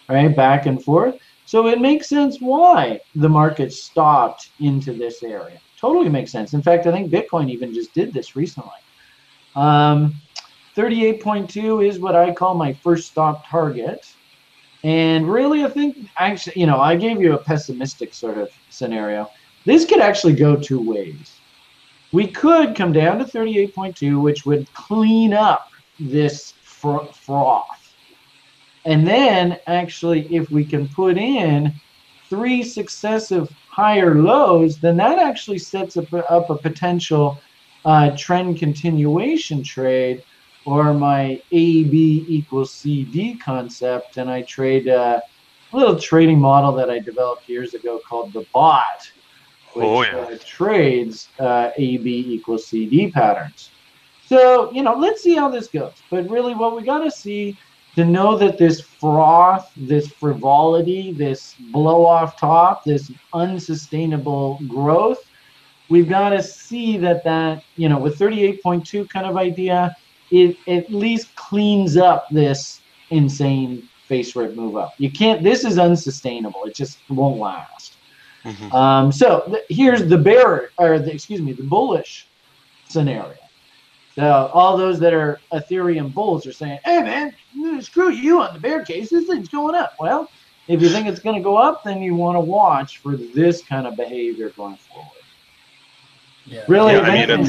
Right, 0.08 0.34
back 0.34 0.66
and 0.66 0.82
forth. 0.82 1.16
So 1.44 1.66
it 1.66 1.80
makes 1.80 2.08
sense 2.08 2.40
why 2.40 3.00
the 3.14 3.28
market 3.28 3.72
stopped 3.72 4.50
into 4.60 4.92
this 4.92 5.22
area. 5.22 5.60
Totally 5.78 6.08
makes 6.08 6.30
sense. 6.30 6.54
In 6.54 6.62
fact, 6.62 6.86
I 6.86 6.92
think 6.92 7.10
Bitcoin 7.10 7.50
even 7.50 7.74
just 7.74 7.92
did 7.94 8.12
this 8.12 8.36
recently. 8.36 8.70
Um, 9.56 10.14
38.2 10.76 11.86
is 11.86 11.98
what 11.98 12.14
I 12.14 12.32
call 12.32 12.54
my 12.54 12.72
first 12.72 13.08
stop 13.08 13.46
target. 13.48 14.06
And 14.82 15.30
really, 15.30 15.64
I 15.64 15.68
think, 15.68 16.08
actually, 16.16 16.60
you 16.60 16.66
know, 16.66 16.80
I 16.80 16.96
gave 16.96 17.20
you 17.20 17.34
a 17.34 17.38
pessimistic 17.38 18.14
sort 18.14 18.38
of 18.38 18.50
scenario. 18.70 19.30
This 19.66 19.84
could 19.84 20.00
actually 20.00 20.34
go 20.34 20.56
two 20.56 20.80
ways. 20.80 21.38
We 22.12 22.26
could 22.26 22.74
come 22.74 22.92
down 22.92 23.18
to 23.18 23.24
38.2, 23.24 24.20
which 24.20 24.46
would 24.46 24.72
clean 24.72 25.34
up 25.34 25.70
this 25.98 26.54
fro- 26.62 27.06
froth. 27.06 27.94
And 28.86 29.06
then, 29.06 29.58
actually, 29.66 30.34
if 30.34 30.50
we 30.50 30.64
can 30.64 30.88
put 30.88 31.18
in 31.18 31.74
three 32.30 32.62
successive 32.62 33.50
higher 33.68 34.14
lows, 34.14 34.78
then 34.78 34.96
that 34.96 35.18
actually 35.18 35.58
sets 35.58 35.96
up, 35.98 36.12
up 36.12 36.48
a 36.48 36.56
potential 36.56 37.38
uh, 37.84 38.16
trend 38.16 38.58
continuation 38.58 39.62
trade 39.62 40.22
or 40.66 40.92
my 40.94 41.40
AB 41.52 42.24
equals 42.28 42.72
CD 42.72 43.34
concept. 43.36 44.16
And 44.18 44.30
I 44.30 44.42
trade 44.42 44.86
a 44.88 45.22
little 45.72 45.98
trading 45.98 46.38
model 46.40 46.72
that 46.72 46.90
I 46.90 46.98
developed 46.98 47.48
years 47.48 47.74
ago 47.74 48.00
called 48.08 48.32
the 48.32 48.44
bot, 48.52 49.10
which 49.74 49.86
Oh, 49.86 50.02
yeah. 50.02 50.18
uh, 50.18 50.38
trades 50.44 51.28
uh, 51.38 51.70
AB 51.76 52.34
equals 52.34 52.66
CD 52.66 53.10
patterns. 53.10 53.70
So, 54.26 54.70
you 54.72 54.82
know, 54.82 54.94
let's 54.94 55.22
see 55.22 55.34
how 55.34 55.48
this 55.48 55.68
goes. 55.68 55.94
But 56.10 56.28
really, 56.30 56.54
what 56.54 56.76
we 56.76 56.82
got 56.82 56.98
to 57.02 57.10
see 57.10 57.56
to 57.96 58.04
know 58.04 58.36
that 58.38 58.56
this 58.58 58.80
froth, 58.80 59.72
this 59.76 60.08
frivolity, 60.08 61.12
this 61.12 61.56
blow 61.72 62.06
off 62.06 62.38
top, 62.38 62.84
this 62.84 63.10
unsustainable 63.32 64.60
growth, 64.68 65.18
we've 65.88 66.08
got 66.08 66.30
to 66.30 66.42
see 66.42 66.96
that 66.98 67.24
that, 67.24 67.64
you 67.76 67.88
know, 67.88 67.98
with 67.98 68.16
38.2 68.18 69.08
kind 69.08 69.26
of 69.26 69.36
idea, 69.36 69.94
it 70.30 70.56
at 70.66 70.90
least 70.92 71.34
cleans 71.36 71.96
up 71.96 72.28
this 72.30 72.80
insane 73.10 73.88
face 74.06 74.34
rip 74.36 74.54
move 74.54 74.76
up. 74.76 74.94
You 74.98 75.10
can't, 75.10 75.42
this 75.42 75.64
is 75.64 75.78
unsustainable. 75.78 76.64
It 76.64 76.74
just 76.74 76.98
won't 77.08 77.38
last. 77.38 77.94
Mhm. 78.44 78.72
Um, 78.72 79.12
so 79.12 79.42
th- 79.46 79.64
here's 79.68 80.06
the 80.08 80.16
bear, 80.18 80.70
or 80.78 80.98
the, 80.98 81.12
excuse 81.12 81.40
me, 81.42 81.52
the 81.52 81.62
bullish 81.62 82.26
scenario. 82.88 83.34
So 84.14 84.50
all 84.54 84.76
those 84.76 84.98
that 85.00 85.12
are 85.14 85.40
Ethereum 85.52 86.12
bulls 86.12 86.46
are 86.46 86.52
saying, 86.52 86.80
"Hey 86.84 87.02
man, 87.02 87.82
screw 87.82 88.10
you 88.10 88.40
on 88.40 88.54
the 88.54 88.60
bear 88.60 88.84
case. 88.84 89.10
This 89.10 89.26
thing's 89.26 89.48
going 89.48 89.74
up." 89.74 89.94
Well, 90.00 90.28
if 90.68 90.80
you 90.82 90.88
think 90.88 91.06
it's 91.06 91.20
going 91.20 91.36
to 91.36 91.42
go 91.42 91.56
up, 91.56 91.84
then 91.84 92.02
you 92.02 92.14
want 92.14 92.36
to 92.36 92.40
watch 92.40 92.98
for 92.98 93.16
this 93.16 93.62
kind 93.62 93.86
of 93.86 93.96
behavior 93.96 94.50
going 94.50 94.76
forward. 94.76 95.10
Yeah. 96.46 96.64
Really, 96.66 96.94
Yeah, 96.94 97.00
I 97.00 97.26
mean, 97.26 97.46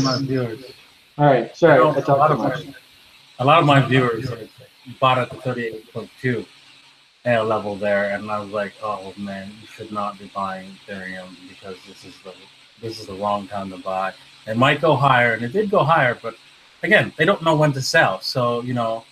anything- 1.18 1.18
it's- 1.18 1.18
my 1.18 1.18
viewers. 1.18 1.18
all 1.18 1.26
right. 1.26 1.56
Sorry, 1.56 1.74
I 1.74 1.78
know 1.78 1.92
I 1.92 2.14
a 2.14 2.16
lot 2.16 2.32
of 2.32 2.40
my, 2.40 2.74
a 3.40 3.46
lot 3.46 3.60
of 3.60 3.66
my 3.66 3.82
viewers 3.82 4.30
bought 5.00 5.18
at 5.18 5.30
the 5.30 5.38
38.2 5.38 6.46
uh, 7.26 7.44
level 7.44 7.76
there, 7.76 8.12
and 8.16 8.30
I 8.32 8.40
was 8.40 8.50
like, 8.50 8.74
"Oh 8.84 9.14
man, 9.18 9.52
you 9.62 9.68
should 9.68 9.92
not 9.92 10.18
be 10.18 10.32
buying 10.34 10.72
Ethereum 10.88 11.36
because 11.50 11.78
this 11.88 12.04
is 12.06 12.16
the 12.24 12.34
this 12.82 13.00
is 13.00 13.06
the 13.08 13.14
wrong 13.14 13.48
time 13.48 13.70
to 13.72 13.78
buy. 13.78 14.14
It 14.48 14.58
might 14.58 14.82
go 14.82 14.96
higher, 14.96 15.34
and 15.34 15.44
it 15.44 15.54
did 15.54 15.70
go 15.70 15.84
higher, 15.84 16.18
but 16.20 16.36
again, 16.82 17.14
they 17.18 17.26
don't 17.26 17.44
know 17.44 17.56
when 17.56 17.74
to 17.74 17.82
sell. 17.82 18.22
So 18.22 18.62
you 18.62 18.74
know, 18.74 19.06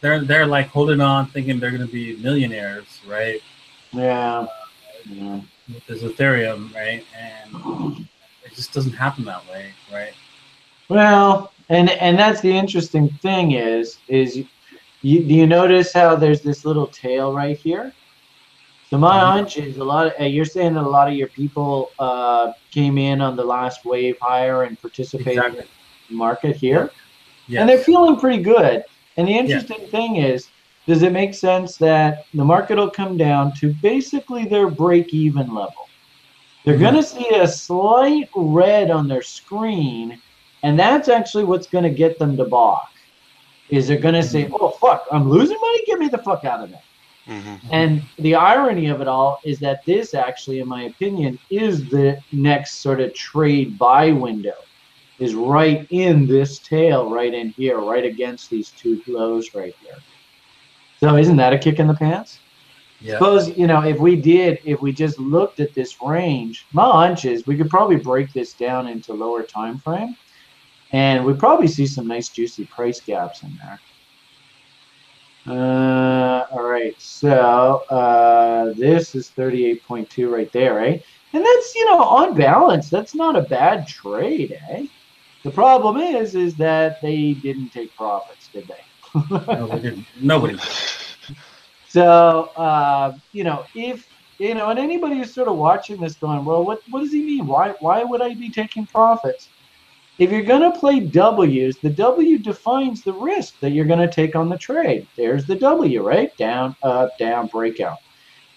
they're 0.00 0.20
they're 0.24 0.46
like 0.46 0.68
holding 0.68 1.00
on, 1.00 1.26
thinking 1.26 1.60
they're 1.60 1.70
going 1.70 1.86
to 1.86 1.92
be 1.92 2.16
millionaires, 2.16 3.00
right? 3.06 3.40
Yeah. 3.92 4.46
yeah. 5.06 5.40
With 5.72 5.86
this 5.86 6.02
Ethereum, 6.02 6.74
right? 6.74 7.04
And 7.18 8.06
it 8.44 8.54
just 8.54 8.72
doesn't 8.72 8.92
happen 8.92 9.24
that 9.26 9.46
way, 9.50 9.72
right? 9.92 10.12
Well, 10.90 11.54
and 11.68 11.88
and 11.88 12.18
that's 12.18 12.40
the 12.40 12.50
interesting 12.50 13.08
thing 13.22 13.52
is 13.52 14.00
is 14.08 14.36
you, 15.02 15.24
do 15.24 15.34
you 15.34 15.46
notice 15.46 15.92
how 15.92 16.16
there's 16.16 16.42
this 16.42 16.64
little 16.64 16.88
tail 16.88 17.32
right 17.32 17.56
here? 17.56 17.94
So 18.82 18.98
my 18.98 19.20
Mhm. 19.20 19.30
hunch 19.30 19.56
is 19.56 19.76
a 19.76 19.84
lot. 19.84 20.08
Of, 20.08 20.12
uh, 20.20 20.24
you're 20.24 20.44
saying 20.44 20.74
that 20.74 20.82
a 20.82 20.88
lot 20.98 21.06
of 21.06 21.14
your 21.14 21.28
people 21.28 21.92
uh, 22.00 22.50
came 22.72 22.98
in 22.98 23.20
on 23.20 23.36
the 23.36 23.44
last 23.44 23.84
wave 23.84 24.16
higher 24.20 24.64
and 24.64 24.76
participated 24.80 25.36
Exactly. 25.38 25.60
in 25.60 25.68
the 26.08 26.16
market 26.16 26.56
here, 26.56 26.92
Yes. 27.46 27.60
and 27.60 27.68
they're 27.68 27.78
feeling 27.78 28.16
pretty 28.18 28.42
good. 28.42 28.82
And 29.16 29.28
the 29.28 29.38
interesting 29.38 29.86
thing 29.92 30.16
is, 30.16 30.50
does 30.88 31.02
it 31.04 31.12
make 31.12 31.34
sense 31.34 31.76
that 31.76 32.24
the 32.34 32.44
market 32.44 32.78
will 32.78 32.90
come 32.90 33.16
down 33.16 33.52
to 33.60 33.72
basically 33.74 34.44
their 34.44 34.68
break-even 34.68 35.54
level? 35.54 35.90
They're 36.64 36.74
Mhm. 36.74 36.80
going 36.80 36.94
to 36.96 37.02
see 37.04 37.28
a 37.36 37.46
slight 37.46 38.28
red 38.34 38.90
on 38.90 39.06
their 39.06 39.22
screen 39.22 40.20
And 40.62 40.78
that's 40.78 41.08
actually 41.08 41.44
what's 41.44 41.66
going 41.66 41.84
to 41.84 41.90
get 41.90 42.18
them 42.18 42.36
to 42.36 42.44
balk. 42.44 42.88
Is 43.70 43.86
they're 43.88 43.98
going 43.98 44.14
to 44.14 44.22
say, 44.22 44.44
Mhm. 44.46 44.56
"Oh 44.60 44.70
fuck, 44.70 45.06
I'm 45.12 45.28
losing 45.28 45.56
money. 45.60 45.80
Get 45.86 45.98
me 45.98 46.08
the 46.08 46.18
fuck 46.18 46.44
out 46.44 46.62
of 46.64 46.70
there." 46.70 46.82
hmm 47.26 47.54
And 47.70 48.02
the 48.18 48.34
irony 48.34 48.86
of 48.88 49.00
it 49.00 49.08
all 49.08 49.40
is 49.44 49.58
that 49.60 49.84
this 49.84 50.14
actually, 50.14 50.58
in 50.58 50.68
my 50.68 50.82
opinion, 50.84 51.38
is 51.50 51.88
the 51.88 52.18
next 52.32 52.80
sort 52.80 53.00
of 53.00 53.14
trade 53.14 53.78
buy 53.78 54.10
window. 54.10 54.56
Is 55.18 55.34
right 55.34 55.86
in 55.90 56.26
this 56.26 56.58
tail, 56.58 57.10
right 57.10 57.32
in 57.32 57.50
here, 57.50 57.78
right 57.78 58.04
against 58.04 58.48
these 58.50 58.70
two 58.70 59.02
lows 59.06 59.54
right 59.54 59.74
here. 59.82 59.98
So 60.98 61.16
isn't 61.16 61.36
that 61.36 61.52
a 61.52 61.58
kick 61.58 61.78
in 61.78 61.86
the 61.86 61.94
pants? 61.94 62.38
Yeah. 63.00 63.14
Suppose 63.14 63.56
you 63.56 63.66
know 63.66 63.82
if 63.82 63.98
we 63.98 64.16
did, 64.16 64.58
if 64.64 64.80
we 64.82 64.92
just 64.92 65.18
looked 65.18 65.60
at 65.60 65.74
this 65.74 65.96
range, 66.02 66.66
my 66.72 66.90
hunch 66.90 67.24
is 67.24 67.46
we 67.46 67.56
could 67.56 67.70
probably 67.70 67.96
break 67.96 68.32
this 68.32 68.52
down 68.54 68.86
into 68.88 69.12
lower 69.14 69.42
time 69.42 69.78
frame, 69.78 70.16
and 70.92 71.24
we 71.24 71.32
probably 71.34 71.68
see 71.68 71.86
some 71.86 72.06
nice 72.06 72.28
juicy 72.28 72.64
price 72.66 73.00
gaps 73.00 73.42
in 73.42 73.58
there. 73.62 73.80
Uh, 75.46 76.46
all 76.52 76.62
right, 76.62 77.00
so 77.00 77.84
uh, 77.90 78.72
this 78.76 79.14
is 79.14 79.32
38.2 79.36 80.30
right 80.30 80.52
there, 80.52 80.74
right? 80.74 81.02
And 81.32 81.44
that's 81.44 81.74
you 81.74 81.86
know 81.86 82.02
on 82.02 82.34
balance, 82.34 82.90
that's 82.90 83.14
not 83.14 83.36
a 83.36 83.42
bad 83.42 83.86
trade, 83.86 84.58
eh? 84.70 84.86
The 85.42 85.50
problem 85.50 85.96
is, 85.96 86.34
is 86.34 86.54
that 86.56 87.00
they 87.00 87.34
didn't 87.34 87.70
take 87.70 87.96
profits, 87.96 88.48
did 88.48 88.68
they? 88.68 88.84
No, 89.30 89.68
we 89.72 89.80
didn't. 89.80 90.06
Nobody. 90.20 90.56
did. 90.56 90.62
So, 91.88 92.52
uh, 92.54 93.18
you 93.32 93.42
know, 93.42 93.64
if 93.74 94.06
you 94.38 94.54
know, 94.54 94.70
and 94.70 94.78
anybody 94.78 95.16
who's 95.16 95.34
sort 95.34 95.48
of 95.48 95.56
watching 95.56 96.00
this 96.00 96.14
going, 96.14 96.44
well, 96.44 96.64
what 96.64 96.82
what 96.90 97.00
does 97.00 97.10
he 97.10 97.20
mean? 97.20 97.48
Why 97.48 97.74
why 97.80 98.04
would 98.04 98.22
I 98.22 98.34
be 98.34 98.48
taking 98.48 98.86
profits? 98.86 99.48
If 100.20 100.30
you're 100.30 100.42
going 100.42 100.70
to 100.70 100.78
play 100.78 101.00
W's, 101.00 101.78
the 101.78 101.88
W 101.88 102.36
defines 102.36 103.02
the 103.02 103.14
risk 103.14 103.58
that 103.60 103.70
you're 103.70 103.86
going 103.86 104.06
to 104.06 104.14
take 104.14 104.36
on 104.36 104.50
the 104.50 104.58
trade. 104.58 105.06
There's 105.16 105.46
the 105.46 105.54
W, 105.54 106.02
right? 106.02 106.36
Down, 106.36 106.76
up, 106.82 107.16
down, 107.16 107.46
breakout. 107.46 107.96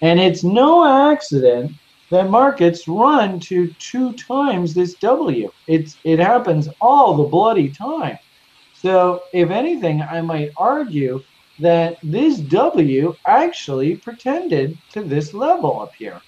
And 0.01 0.19
it's 0.19 0.43
no 0.43 1.09
accident 1.09 1.71
that 2.09 2.29
markets 2.29 2.85
run 2.85 3.39
to 3.39 3.71
two 3.79 4.11
times 4.11 4.73
this 4.73 4.95
W. 4.95 5.49
It's 5.67 5.95
it 6.03 6.19
happens 6.19 6.67
all 6.81 7.15
the 7.15 7.29
bloody 7.29 7.69
time. 7.69 8.19
So, 8.73 9.23
if 9.31 9.49
anything, 9.49 10.01
I 10.01 10.19
might 10.19 10.51
argue 10.57 11.23
that 11.59 11.97
this 12.03 12.39
W 12.39 13.15
actually 13.25 13.95
pretended 13.95 14.77
to 14.91 15.01
this 15.01 15.33
level 15.33 15.79
up 15.79 15.93
here. 15.93 16.19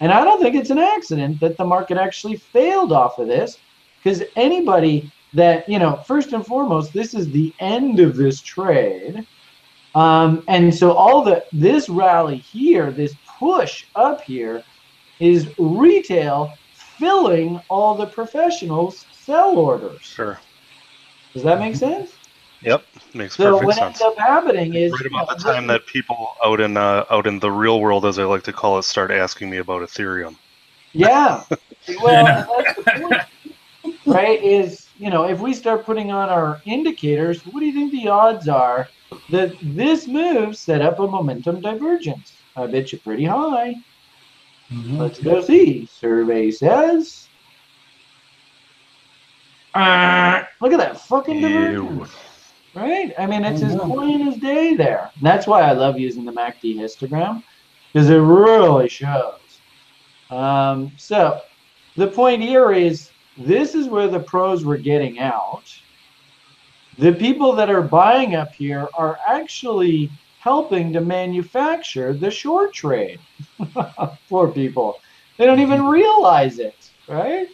And 0.00 0.10
I 0.10 0.24
don't 0.24 0.40
think 0.40 0.56
it's 0.56 0.70
an 0.70 0.78
accident 0.78 1.38
that 1.40 1.58
the 1.58 1.66
market 1.66 1.98
actually 1.98 2.36
failed 2.36 2.92
off 2.92 3.18
of 3.18 3.28
this 3.28 3.58
because 4.02 4.22
anybody 4.36 5.10
that, 5.34 5.68
you 5.68 5.78
know, 5.78 5.96
first 6.06 6.32
and 6.32 6.44
foremost, 6.44 6.92
this 6.92 7.14
is 7.14 7.30
the 7.30 7.52
end 7.60 8.00
of 8.00 8.16
this 8.16 8.40
trade. 8.40 9.26
Um, 9.94 10.44
and 10.48 10.74
so 10.74 10.92
all 10.92 11.22
the 11.22 11.44
this 11.52 11.88
rally 11.88 12.38
here, 12.38 12.90
this 12.92 13.14
push 13.38 13.86
up 13.96 14.20
here 14.20 14.62
is 15.18 15.48
retail 15.58 16.52
filling 16.74 17.60
all 17.68 17.94
the 17.94 18.06
professionals 18.06 19.06
sell 19.12 19.56
orders. 19.58 20.00
Sure. 20.02 20.38
Does 21.32 21.42
that 21.42 21.58
make 21.58 21.76
sense? 21.76 22.12
Yep. 22.62 22.84
Makes 23.14 23.36
So 23.36 23.52
perfect 23.52 23.64
what 23.66 23.76
sense. 23.76 23.86
ends 23.86 24.02
up 24.02 24.18
happening 24.18 24.74
is 24.74 24.92
right 24.92 25.06
about 25.06 25.28
the 25.28 25.36
time 25.42 25.66
that 25.68 25.86
people 25.86 26.34
out 26.44 26.60
in 26.60 26.76
uh, 26.76 27.04
out 27.10 27.26
in 27.26 27.38
the 27.38 27.50
real 27.50 27.80
world, 27.80 28.04
as 28.04 28.18
I 28.18 28.24
like 28.24 28.42
to 28.44 28.52
call 28.52 28.78
it, 28.78 28.82
start 28.82 29.10
asking 29.10 29.48
me 29.50 29.58
about 29.58 29.82
Ethereum. 29.82 30.36
Yeah. 30.92 31.44
Well, 32.02 32.24
that's 32.24 32.76
the 32.76 32.82
point, 33.00 33.19
right? 34.10 34.42
Is 34.42 34.88
you 34.98 35.10
know, 35.10 35.24
if 35.24 35.40
we 35.40 35.54
start 35.54 35.86
putting 35.86 36.10
on 36.12 36.28
our 36.28 36.60
indicators, 36.66 37.42
what 37.46 37.60
do 37.60 37.66
you 37.66 37.72
think 37.72 37.92
the 37.92 38.08
odds 38.08 38.48
are 38.48 38.88
that 39.30 39.54
this 39.62 40.06
move 40.08 40.56
set 40.56 40.82
up 40.82 40.98
a 41.00 41.06
momentum 41.06 41.60
divergence? 41.60 42.44
I 42.56 42.66
bet 42.66 42.92
you 42.92 42.98
pretty 43.00 43.24
high. 43.24 43.74
Mhm. 44.72 44.98
Let's 44.98 45.20
go 45.20 45.40
see. 45.40 45.86
Survey 45.86 46.50
says. 46.50 47.28
Uh, 49.74 50.42
look 50.60 50.72
at 50.72 50.78
that 50.78 51.00
fucking 51.00 51.40
divergence. 51.40 52.12
Right? 52.74 53.12
I 53.18 53.26
mean, 53.26 53.44
it's 53.44 53.62
as 53.62 53.76
Mhm. 53.76 53.86
plain 53.88 54.28
as 54.28 54.36
day 54.38 54.74
there. 54.74 55.10
And 55.16 55.26
that's 55.26 55.46
why 55.46 55.62
I 55.62 55.72
love 55.72 55.98
using 55.98 56.24
the 56.24 56.32
MACD 56.32 56.76
histogram 56.76 57.42
because 57.92 58.10
it 58.10 58.16
really 58.16 58.88
shows. 58.88 59.62
Um, 60.30 60.92
so 60.96 61.40
the 61.96 62.08
point 62.08 62.42
here 62.42 62.72
is 62.72 63.10
this 63.36 63.74
is 63.74 63.88
where 63.88 64.08
the 64.08 64.20
pros 64.20 64.64
were 64.64 64.76
getting 64.76 65.18
out. 65.18 65.64
The 66.98 67.12
people 67.12 67.52
that 67.54 67.70
are 67.70 67.82
buying 67.82 68.34
up 68.34 68.52
here 68.52 68.88
are 68.94 69.18
actually 69.26 70.10
helping 70.40 70.92
to 70.92 71.00
manufacture 71.00 72.12
the 72.12 72.30
short 72.30 72.72
trade. 72.72 73.20
Poor 74.28 74.48
people. 74.48 75.00
They 75.36 75.46
don't 75.46 75.60
even 75.60 75.86
realize 75.86 76.58
it, 76.58 76.90
right? 77.08 77.48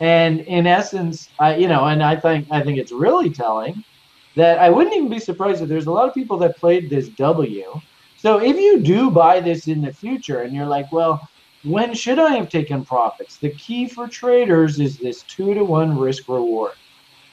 And 0.00 0.40
in 0.40 0.66
essence, 0.66 1.28
I, 1.40 1.56
you 1.56 1.66
know, 1.66 1.86
and 1.86 2.02
I 2.02 2.14
think 2.14 2.46
I 2.50 2.62
think 2.62 2.78
it's 2.78 2.92
really 2.92 3.30
telling 3.30 3.82
that 4.36 4.58
I 4.58 4.70
wouldn't 4.70 4.94
even 4.94 5.08
be 5.08 5.18
surprised 5.18 5.62
if 5.62 5.68
there's 5.68 5.86
a 5.86 5.90
lot 5.90 6.08
of 6.08 6.14
people 6.14 6.38
that 6.38 6.56
played 6.56 6.88
this 6.88 7.08
W. 7.08 7.80
So 8.16 8.38
if 8.38 8.56
you 8.56 8.80
do 8.80 9.10
buy 9.10 9.40
this 9.40 9.66
in 9.66 9.80
the 9.80 9.92
future 9.92 10.42
and 10.42 10.54
you're 10.54 10.66
like, 10.66 10.90
well, 10.92 11.28
when 11.64 11.94
should 11.94 12.18
I 12.18 12.36
have 12.36 12.48
taken 12.48 12.84
profits? 12.84 13.36
The 13.36 13.50
key 13.50 13.88
for 13.88 14.06
traders 14.06 14.78
is 14.78 14.96
this 14.96 15.22
two 15.22 15.54
to 15.54 15.64
one 15.64 15.98
risk 15.98 16.28
reward. 16.28 16.72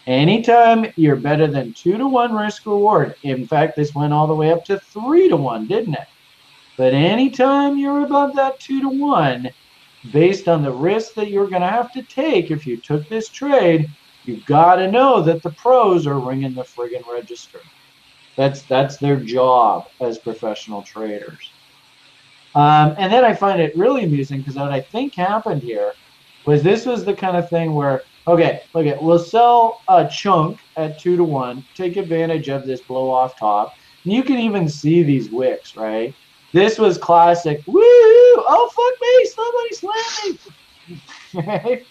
Anytime 0.08 0.92
you're 0.96 1.16
better 1.16 1.48
than 1.48 1.74
two 1.74 1.98
to 1.98 2.08
one 2.08 2.34
risk 2.34 2.66
reward, 2.66 3.16
in 3.24 3.48
fact, 3.48 3.76
this 3.76 3.96
went 3.96 4.14
all 4.14 4.28
the 4.28 4.36
way 4.36 4.52
up 4.52 4.64
to 4.66 4.80
three 4.80 5.30
to 5.30 5.36
one, 5.36 5.68
didn't 5.68 5.96
it? 5.96 6.08
But 6.78 6.94
anytime 6.94 7.78
you're 7.78 8.04
above 8.04 8.36
that 8.36 8.60
two 8.60 8.82
to 8.82 8.90
one, 8.90 9.50
based 10.12 10.48
on 10.48 10.62
the 10.62 10.72
risk 10.72 11.14
that 11.16 11.30
you're 11.30 11.48
going 11.48 11.62
to 11.62 11.68
have 11.68 11.92
to 11.94 12.04
take 12.04 12.52
if 12.52 12.68
you 12.68 12.78
took 12.78 13.08
this 13.08 13.30
trade, 13.30 13.90
you've 14.26 14.46
got 14.46 14.76
to 14.76 14.92
know 14.92 15.22
that 15.22 15.42
the 15.42 15.52
pros 15.52 16.06
are 16.06 16.20
ringing 16.20 16.54
the 16.54 16.64
friggin' 16.64 17.08
register. 17.12 17.60
That's 18.36 18.64
that's 18.64 18.98
their 18.98 19.18
job 19.18 19.88
as 20.02 20.18
professional 20.18 20.82
traders. 20.82 21.50
Um, 22.56 22.96
and 22.98 23.12
then 23.12 23.26
I 23.26 23.34
find 23.34 23.60
it 23.62 23.76
really 23.76 24.06
amusing 24.06 24.40
because 24.40 24.56
what 24.56 24.72
I 24.72 24.80
think 24.80 25.16
happened 25.16 25.62
here 25.62 25.92
was 26.46 26.64
this 26.64 26.86
was 26.86 27.04
the 27.04 27.14
kind 27.14 27.36
of 27.36 27.50
thing 27.50 27.74
where 27.74 28.04
okay, 28.28 28.62
look 28.74 28.88
at 28.88 29.02
we'll 29.02 29.20
sell 29.20 29.82
a 29.88 30.06
chunk 30.08 30.60
at 30.78 31.00
two 31.00 31.18
to 31.18 31.24
one, 31.24 31.64
take 31.76 31.98
advantage 31.98 32.50
of 32.50 32.66
this 32.66 32.82
blow 32.82 33.10
off 33.10 33.38
top. 33.38 33.76
And 34.04 34.14
you 34.14 34.24
can 34.24 34.40
even 34.40 34.68
see 34.70 35.04
these 35.04 35.30
wicks, 35.30 35.76
right? 35.76 36.16
This 36.54 36.80
was 36.80 36.98
classic. 36.98 37.62
Woo! 37.68 37.82
Oh 37.84 38.70
fuck 38.74 38.94
me! 39.02 39.26
Somebody 39.36 39.76
slam 39.76 40.34
me! 40.34 40.40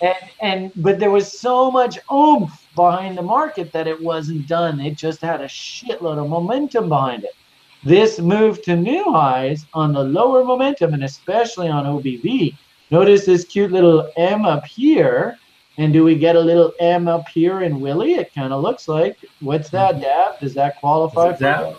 and 0.00 0.16
and 0.40 0.72
but 0.76 0.98
there 0.98 1.10
was 1.10 1.38
so 1.38 1.70
much 1.70 1.98
oomph 2.10 2.66
behind 2.74 3.18
the 3.18 3.22
market 3.22 3.72
that 3.72 3.86
it 3.86 4.00
wasn't 4.00 4.48
done. 4.48 4.80
It 4.80 4.96
just 4.96 5.20
had 5.20 5.42
a 5.42 5.46
shitload 5.46 6.16
of 6.18 6.30
momentum 6.30 6.88
behind 6.88 7.24
it. 7.24 7.34
This 7.86 8.18
move 8.18 8.62
to 8.62 8.74
new 8.74 9.04
highs 9.12 9.64
on 9.72 9.92
the 9.92 10.02
lower 10.02 10.42
momentum 10.42 10.92
and 10.92 11.04
especially 11.04 11.68
on 11.68 11.84
OBV. 11.84 12.56
Notice 12.90 13.24
this 13.24 13.44
cute 13.44 13.70
little 13.70 14.10
M 14.16 14.44
up 14.44 14.64
here. 14.64 15.38
And 15.78 15.92
do 15.92 16.02
we 16.02 16.16
get 16.16 16.34
a 16.34 16.40
little 16.40 16.72
M 16.80 17.06
up 17.06 17.28
here 17.28 17.62
in 17.62 17.78
Willie? 17.80 18.14
It 18.14 18.34
kind 18.34 18.52
of 18.52 18.60
looks 18.60 18.88
like. 18.88 19.18
What's 19.38 19.70
that, 19.70 20.00
Dab? 20.00 20.40
Does 20.40 20.52
that 20.54 20.80
qualify 20.80 21.28
Is 21.30 21.36
for 21.36 21.44
Dab? 21.44 21.76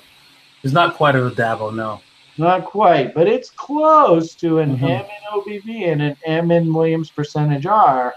It's 0.63 0.71
not 0.71 0.95
quite 0.95 1.15
a 1.17 1.29
Dabo, 1.29 1.75
no. 1.75 1.99
Not 2.37 2.63
quite, 2.63 3.13
but 3.13 3.27
it's 3.27 3.49
close 3.49 4.33
to 4.35 4.59
an 4.59 4.77
Mhm. 4.77 4.83
M 4.83 5.05
in 5.05 5.23
OBV 5.33 5.91
and 5.91 6.01
an 6.01 6.15
M 6.25 6.51
in 6.51 6.73
Williams 6.73 7.09
percentage 7.11 7.65
R, 7.65 8.15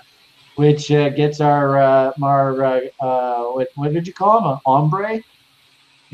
which 0.55 0.93
uh, 0.93 1.09
gets 1.09 1.41
our 1.41 1.81
uh, 1.81 2.13
our 2.23 2.65
uh, 2.65 2.81
uh, 3.01 3.43
what, 3.47 3.69
what 3.75 3.93
did 3.93 4.07
you 4.07 4.13
call 4.13 4.39
him? 4.39 4.45
A 4.45 4.61
hombre, 4.65 5.23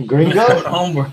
gringo, 0.04 0.40
Hombre. 0.68 1.11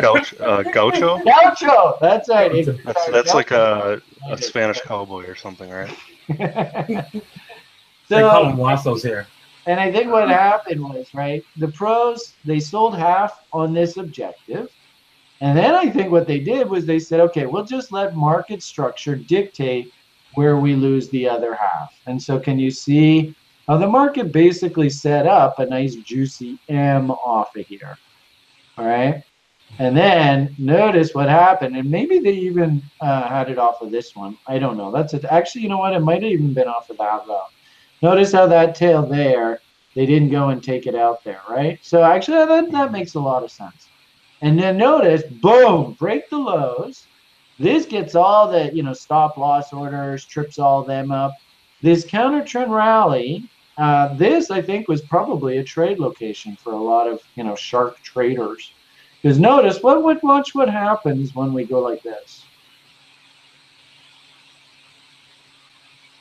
Gaucho, 0.00 0.36
uh, 0.44 0.62
gaucho? 0.64 1.18
gaucho. 1.24 1.96
That's 2.00 2.28
right. 2.28 2.54
If- 2.54 2.84
That's, 2.84 3.06
that's 3.10 3.34
like 3.34 3.50
a, 3.52 4.02
a 4.28 4.36
Spanish 4.38 4.80
cowboy 4.82 5.24
or 5.26 5.34
something, 5.34 5.70
right? 5.70 5.96
they 6.28 8.20
call 8.20 8.42
so, 8.42 8.48
them 8.48 8.56
wassos 8.56 9.02
here. 9.02 9.26
and 9.66 9.80
I 9.80 9.90
think 9.92 10.10
what 10.10 10.28
happened 10.28 10.82
was 10.82 11.12
right. 11.14 11.44
The 11.56 11.68
pros 11.68 12.34
they 12.44 12.60
sold 12.60 12.96
half 12.96 13.44
on 13.52 13.72
this 13.72 13.96
objective. 13.96 14.70
And 15.40 15.56
then 15.58 15.74
I 15.74 15.90
think 15.90 16.10
what 16.10 16.26
they 16.26 16.38
did 16.38 16.68
was 16.70 16.86
they 16.86 16.98
said, 16.98 17.20
okay, 17.20 17.44
we'll 17.44 17.64
just 17.64 17.92
let 17.92 18.14
market 18.14 18.62
structure 18.62 19.16
dictate 19.16 19.92
where 20.34 20.56
we 20.56 20.74
lose 20.74 21.08
the 21.10 21.28
other 21.28 21.54
half. 21.54 21.92
And 22.06 22.20
so, 22.22 22.38
can 22.38 22.58
you 22.58 22.70
see 22.70 23.34
how 23.66 23.78
the 23.78 23.88
market 23.88 24.32
basically 24.32 24.90
set 24.90 25.26
up 25.26 25.58
a 25.58 25.66
nice 25.66 25.94
juicy 25.94 26.58
M 26.68 27.10
off 27.10 27.56
of 27.56 27.66
here? 27.66 27.96
All 28.76 28.86
right. 28.86 29.22
And 29.78 29.96
then 29.96 30.54
notice 30.58 31.14
what 31.14 31.28
happened, 31.28 31.76
and 31.76 31.90
maybe 31.90 32.20
they 32.20 32.32
even 32.32 32.82
uh, 33.00 33.28
had 33.28 33.50
it 33.50 33.58
off 33.58 33.82
of 33.82 33.90
this 33.90 34.14
one. 34.14 34.38
I 34.46 34.58
don't 34.58 34.76
know. 34.76 34.92
That's 34.92 35.14
it. 35.14 35.24
Actually, 35.24 35.62
you 35.62 35.68
know 35.68 35.78
what? 35.78 35.94
It 35.94 36.00
might 36.00 36.22
have 36.22 36.30
even 36.30 36.54
been 36.54 36.68
off 36.68 36.90
of 36.90 36.98
that 36.98 37.26
low. 37.26 37.44
Notice 38.00 38.32
how 38.32 38.46
that 38.46 38.74
tail 38.74 39.04
there, 39.04 39.60
they 39.94 40.06
didn't 40.06 40.30
go 40.30 40.50
and 40.50 40.62
take 40.62 40.86
it 40.86 40.94
out 40.94 41.24
there, 41.24 41.40
right? 41.48 41.78
So 41.82 42.04
actually, 42.04 42.44
that, 42.44 42.70
that 42.70 42.92
makes 42.92 43.14
a 43.14 43.20
lot 43.20 43.42
of 43.42 43.50
sense. 43.50 43.88
And 44.42 44.58
then 44.58 44.76
notice, 44.76 45.22
boom, 45.22 45.96
break 45.98 46.28
the 46.28 46.38
lows. 46.38 47.06
This 47.58 47.86
gets 47.86 48.14
all 48.14 48.50
the 48.50 48.74
you 48.74 48.82
know 48.82 48.92
stop 48.92 49.36
loss 49.36 49.72
orders, 49.72 50.24
trips 50.24 50.58
all 50.58 50.82
them 50.82 51.10
up. 51.10 51.32
This 51.82 52.04
counter 52.04 52.44
trend 52.44 52.72
rally 52.72 53.48
uh, 53.76 54.14
this, 54.14 54.50
I 54.50 54.62
think, 54.62 54.88
was 54.88 55.02
probably 55.02 55.58
a 55.58 55.64
trade 55.64 55.98
location 55.98 56.56
for 56.56 56.72
a 56.72 56.82
lot 56.82 57.08
of 57.08 57.20
you 57.34 57.44
know 57.44 57.54
shark 57.54 58.00
traders. 58.02 58.72
Because 59.22 59.38
notice 59.38 59.82
what 59.82 60.02
would 60.04 60.22
watch 60.22 60.54
what 60.54 60.68
happens 60.68 61.34
when 61.34 61.52
we 61.54 61.64
go 61.64 61.80
like 61.80 62.02
this. 62.02 62.44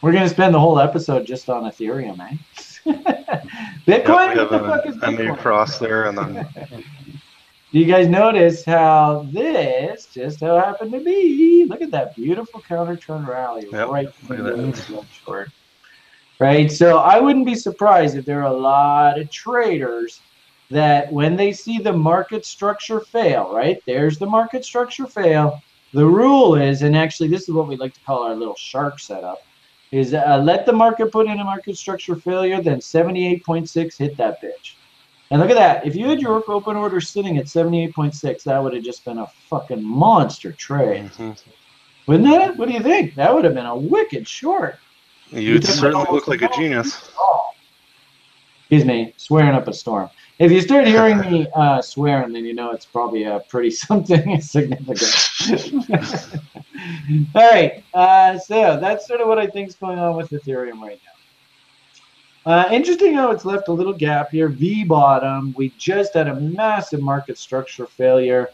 We're 0.01 0.11
going 0.11 0.23
to 0.23 0.29
spend 0.29 0.53
the 0.53 0.59
whole 0.59 0.79
episode 0.79 1.25
just 1.25 1.49
on 1.49 1.63
Ethereum, 1.63 2.19
eh? 2.19 2.37
Bitcoin. 3.87 4.35
Yep, 4.35 4.37
what 4.37 4.49
the 4.51 4.59
fuck 4.59 4.85
is 4.85 4.97
a, 5.01 5.05
a 5.05 5.11
new 5.11 5.17
Bitcoin? 5.17 5.37
cross 5.37 5.77
there, 5.77 6.05
and 6.05 6.17
then 6.17 6.47
Do 7.73 7.79
you 7.79 7.85
guys 7.85 8.07
notice 8.07 8.63
how 8.63 9.27
this 9.31 10.05
just 10.05 10.37
so 10.37 10.57
happened 10.59 10.91
to 10.91 10.99
be? 10.99 11.65
Look 11.67 11.81
at 11.81 11.89
that 11.89 12.15
beautiful 12.15 12.61
counter 12.61 12.95
trend 12.95 13.27
rally 13.27 13.65
Yep, 13.71 13.87
right 13.89 14.13
through 14.13 14.43
the 14.43 15.05
short. 15.25 15.49
Right, 16.39 16.71
so 16.71 16.97
I 16.97 17.19
wouldn't 17.19 17.45
be 17.45 17.55
surprised 17.55 18.17
if 18.17 18.25
there 18.25 18.41
are 18.41 18.51
a 18.51 18.57
lot 18.57 19.19
of 19.19 19.29
traders 19.29 20.19
that 20.71 21.11
when 21.11 21.35
they 21.35 21.53
see 21.53 21.77
the 21.77 21.93
market 21.93 22.45
structure 22.45 22.99
fail, 22.99 23.53
right? 23.53 23.81
There's 23.85 24.17
the 24.17 24.25
market 24.25 24.65
structure 24.65 25.05
fail. 25.05 25.61
The 25.93 26.05
rule 26.05 26.55
is, 26.55 26.81
and 26.81 26.97
actually 26.97 27.29
this 27.29 27.43
is 27.43 27.53
what 27.53 27.67
we 27.67 27.77
like 27.77 27.93
to 27.93 27.99
call 28.01 28.23
our 28.23 28.35
little 28.35 28.55
shark 28.55 28.99
setup, 28.99 29.43
is 29.91 30.15
uh, 30.15 30.41
let 30.43 30.65
the 30.65 30.73
market 30.73 31.11
put 31.11 31.27
in 31.27 31.39
a 31.39 31.43
market 31.43 31.77
structure 31.77 32.15
failure, 32.15 32.61
then 32.61 32.79
78.6 32.79 33.97
hit 33.97 34.17
that 34.17 34.41
bitch. 34.41 34.73
And 35.29 35.39
look 35.39 35.51
at 35.51 35.55
that. 35.55 35.85
If 35.85 35.95
you 35.95 36.07
had 36.07 36.19
your 36.19 36.43
open 36.47 36.75
order 36.75 36.99
sitting 36.99 37.37
at 37.37 37.45
78.6, 37.45 38.43
that 38.43 38.61
would 38.63 38.73
have 38.73 38.83
just 38.83 39.05
been 39.05 39.19
a 39.19 39.27
fucking 39.49 39.83
monster 39.83 40.51
trade. 40.51 41.11
mhm. 41.11 41.39
Wouldn't 42.07 42.29
it? 42.29 42.57
What 42.57 42.67
do 42.67 42.73
you 42.73 42.81
think? 42.81 43.15
That 43.15 43.33
would 43.33 43.45
have 43.45 43.53
been 43.53 43.65
a 43.65 43.75
wicked 43.75 44.27
short. 44.27 44.77
You'd 45.33 45.65
certainly 45.65 46.05
look 46.11 46.27
like 46.27 46.41
a 46.41 46.49
genius. 46.49 47.09
Excuse 48.61 48.85
me, 48.85 49.13
swearing 49.17 49.55
up 49.55 49.67
a 49.67 49.73
storm. 49.73 50.09
If 50.39 50.51
you 50.51 50.61
start 50.61 50.87
hearing 50.87 51.19
me 51.19 51.47
uh, 51.53 51.81
swearing, 51.81 52.33
then 52.33 52.43
you 52.43 52.55
know 52.55 52.71
it's 52.71 52.85
probably 52.85 53.23
a 53.23 53.39
pretty 53.47 53.71
something 53.85 54.41
significant. 54.41 55.13
All 57.35 57.51
right, 57.51 57.83
uh, 57.93 58.39
so 58.39 58.79
that's 58.79 59.07
sort 59.07 59.21
of 59.21 59.27
what 59.27 59.37
I 59.37 59.47
think 59.47 59.69
is 59.69 59.75
going 59.75 59.99
on 59.99 60.15
with 60.15 60.31
Ethereum 60.31 60.81
right 60.81 60.99
now. 61.05 61.13
Uh, 62.45 62.67
interesting 62.71 63.13
how 63.13 63.31
it's 63.31 63.45
left 63.45 63.67
a 63.69 63.71
little 63.71 63.93
gap 63.93 64.31
here. 64.31 64.49
V 64.49 64.83
bottom. 64.83 65.53
We 65.55 65.69
just 65.77 66.13
had 66.13 66.27
a 66.27 66.35
massive 66.35 67.01
market 67.01 67.37
structure 67.37 67.85
failure. 67.85 68.49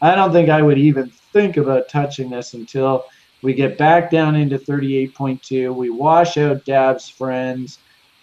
I 0.00 0.14
don't 0.14 0.32
think 0.32 0.48
I 0.48 0.62
would 0.62 0.78
even 0.78 1.10
think 1.32 1.56
about 1.56 1.88
touching 1.88 2.30
this 2.30 2.54
until 2.54 3.06
we 3.42 3.54
get 3.54 3.76
back 3.76 4.10
down 4.10 4.36
into 4.36 4.58
38.2. 4.58 5.74
We 5.74 5.90
wash 5.90 6.38
out 6.38 6.64
Dab's 6.64 7.08
friends, 7.08 7.78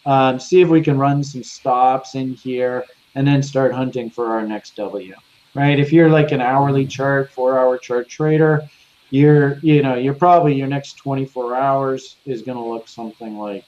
um, 0.05 0.39
see 0.39 0.62
if 0.62 0.69
we 0.69 0.82
can 0.82 0.97
run 0.97 1.23
some 1.23 1.43
stops 1.43 2.15
in 2.15 2.34
here, 2.34 2.86
and 3.15 3.27
then 3.27 3.43
start 3.43 3.73
hunting 3.73 4.10
for 4.10 4.27
our 4.27 4.45
next 4.45 4.75
W. 4.77 5.13
Right? 5.55 5.79
If 5.79 5.91
you're 5.91 6.10
like 6.10 6.32
an 6.32 6.41
hourly 6.41 6.86
chart, 6.86 7.32
four-hour 7.32 7.79
chart 7.79 8.08
trader, 8.08 8.69
you're 9.12 9.58
you 9.62 9.82
know 9.82 9.95
you're 9.95 10.13
probably 10.13 10.53
your 10.53 10.67
next 10.67 10.93
24 10.97 11.55
hours 11.55 12.17
is 12.25 12.41
going 12.41 12.58
to 12.58 12.63
look 12.63 12.88
something 12.88 13.38
like 13.38 13.65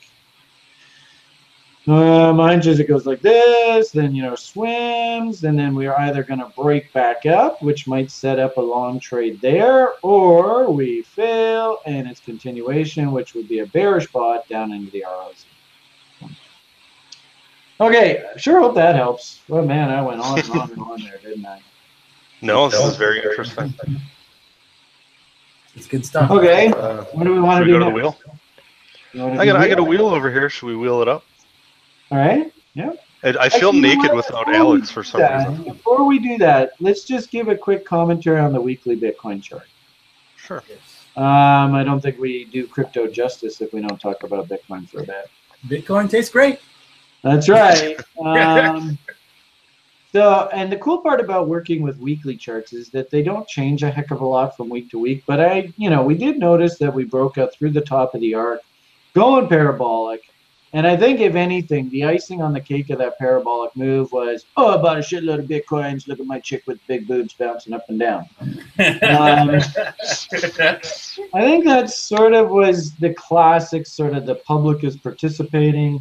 uh, 1.87 2.31
mine 2.33 2.61
just 2.61 2.79
it 2.79 2.87
goes 2.87 3.05
like 3.07 3.21
this, 3.21 3.91
then 3.91 4.13
you 4.13 4.21
know 4.21 4.35
swims, 4.35 5.43
and 5.43 5.57
then 5.57 5.73
we 5.75 5.87
are 5.87 5.99
either 6.01 6.23
going 6.23 6.39
to 6.39 6.51
break 6.55 6.93
back 6.93 7.25
up, 7.25 7.61
which 7.63 7.87
might 7.87 8.11
set 8.11 8.37
up 8.39 8.57
a 8.57 8.61
long 8.61 8.99
trade 8.99 9.41
there, 9.41 9.93
or 10.03 10.71
we 10.71 11.01
fail 11.01 11.79
and 11.85 12.07
it's 12.07 12.19
continuation, 12.19 13.11
which 13.11 13.33
would 13.33 13.47
be 13.49 13.59
a 13.59 13.65
bearish 13.67 14.07
bot 14.11 14.47
down 14.47 14.71
into 14.71 14.91
the 14.91 15.03
ROZ. 15.03 15.45
Okay, 17.79 18.23
sure 18.37 18.59
hope 18.59 18.75
that 18.75 18.95
helps. 18.95 19.41
Well, 19.47 19.65
man, 19.65 19.89
I 19.89 20.03
went 20.03 20.21
on 20.21 20.37
and 20.39 20.49
on 20.51 20.71
and 20.71 20.81
on 20.81 21.01
there, 21.01 21.17
didn't 21.21 21.45
I? 21.45 21.59
No, 22.43 22.67
this 22.69 22.83
is 22.83 22.95
very 22.97 23.21
interesting. 23.21 23.71
It's 25.75 25.85
good 25.85 26.03
stuff. 26.03 26.31
Okay, 26.31 26.69
Uh, 26.73 27.03
what 27.11 27.23
do 27.25 27.33
we 27.33 27.39
want 27.39 27.59
should 27.63 27.65
to 27.67 27.71
we 27.71 27.77
do 27.77 27.79
go 27.79 27.85
to 27.85 27.91
the 27.91 27.95
wheel? 27.95 28.17
I 29.39 29.45
do 29.45 29.51
got 29.51 29.55
I 29.61 29.67
got 29.69 29.77
a 29.77 29.83
wheel? 29.83 30.05
wheel 30.05 30.15
over 30.15 30.31
here. 30.31 30.49
Should 30.49 30.65
we 30.65 30.75
wheel 30.75 31.03
it 31.03 31.07
up? 31.07 31.23
All 32.11 32.17
right. 32.17 32.51
I, 33.23 33.29
I 33.29 33.49
feel 33.49 33.69
Actually, 33.69 33.77
you 33.77 33.81
know 33.81 34.01
naked 34.01 34.15
without 34.15 34.45
Before 34.45 34.55
Alex 34.55 34.89
for 34.89 35.03
some 35.03 35.21
that, 35.21 35.47
reason. 35.47 35.63
Before 35.63 36.05
we 36.05 36.19
do 36.19 36.37
that, 36.39 36.73
let's 36.79 37.03
just 37.03 37.31
give 37.31 37.47
a 37.47 37.55
quick 37.55 37.85
commentary 37.85 38.39
on 38.39 38.51
the 38.51 38.61
weekly 38.61 38.95
Bitcoin 38.99 39.41
chart. 39.41 39.67
Sure. 40.35 40.63
Yes. 40.67 40.79
Um, 41.15 41.75
I 41.75 41.83
don't 41.83 42.01
think 42.01 42.19
we 42.19 42.45
do 42.45 42.65
crypto 42.67 43.07
justice 43.07 43.61
if 43.61 43.73
we 43.73 43.81
don't 43.81 43.99
talk 43.99 44.23
about 44.23 44.47
Bitcoin 44.47 44.89
for 44.89 45.01
a 45.01 45.05
bit. 45.05 45.29
Bitcoin 45.67 46.09
tastes 46.09 46.31
great. 46.31 46.59
That's 47.23 47.49
right. 47.49 47.99
Um, 48.21 48.99
so, 50.11 50.49
and 50.53 50.71
the 50.71 50.77
cool 50.77 50.99
part 50.99 51.21
about 51.21 51.47
working 51.47 51.81
with 51.81 51.97
weekly 51.97 52.35
charts 52.35 52.73
is 52.73 52.89
that 52.89 53.09
they 53.09 53.23
don't 53.23 53.47
change 53.47 53.81
a 53.81 53.89
heck 53.89 54.11
of 54.11 54.19
a 54.19 54.25
lot 54.25 54.57
from 54.57 54.69
week 54.69 54.91
to 54.91 54.99
week. 54.99 55.23
But 55.25 55.39
I, 55.39 55.71
you 55.77 55.89
know, 55.89 56.03
we 56.03 56.15
did 56.15 56.37
notice 56.37 56.77
that 56.79 56.93
we 56.93 57.05
broke 57.05 57.37
out 57.37 57.53
through 57.53 57.71
the 57.71 57.81
top 57.81 58.13
of 58.13 58.19
the 58.19 58.35
arc, 58.35 58.59
going 59.13 59.47
parabolic. 59.47 60.21
And 60.73 60.87
I 60.87 60.95
think, 60.95 61.19
if 61.19 61.35
anything, 61.35 61.89
the 61.89 62.05
icing 62.05 62.41
on 62.41 62.53
the 62.53 62.61
cake 62.61 62.89
of 62.91 62.97
that 62.99 63.19
parabolic 63.19 63.75
move 63.75 64.11
was, 64.13 64.45
oh, 64.55 64.67
I 64.67 64.81
bought 64.81 64.97
a 64.97 65.01
shitload 65.01 65.39
of 65.39 65.45
bitcoins. 65.45 66.07
Look 66.07 66.21
at 66.21 66.25
my 66.25 66.39
chick 66.39 66.63
with 66.65 66.79
big 66.87 67.07
boobs 67.07 67.33
bouncing 67.33 67.73
up 67.73 67.89
and 67.89 67.99
down. 67.99 68.29
Um, 68.49 68.55
I 71.33 71.41
think 71.41 71.65
that 71.65 71.89
sort 71.89 72.33
of 72.33 72.49
was 72.49 72.93
the 72.95 73.13
classic 73.15 73.85
sort 73.85 74.13
of 74.13 74.25
the 74.25 74.35
public 74.35 74.85
is 74.85 74.95
participating. 74.95 75.99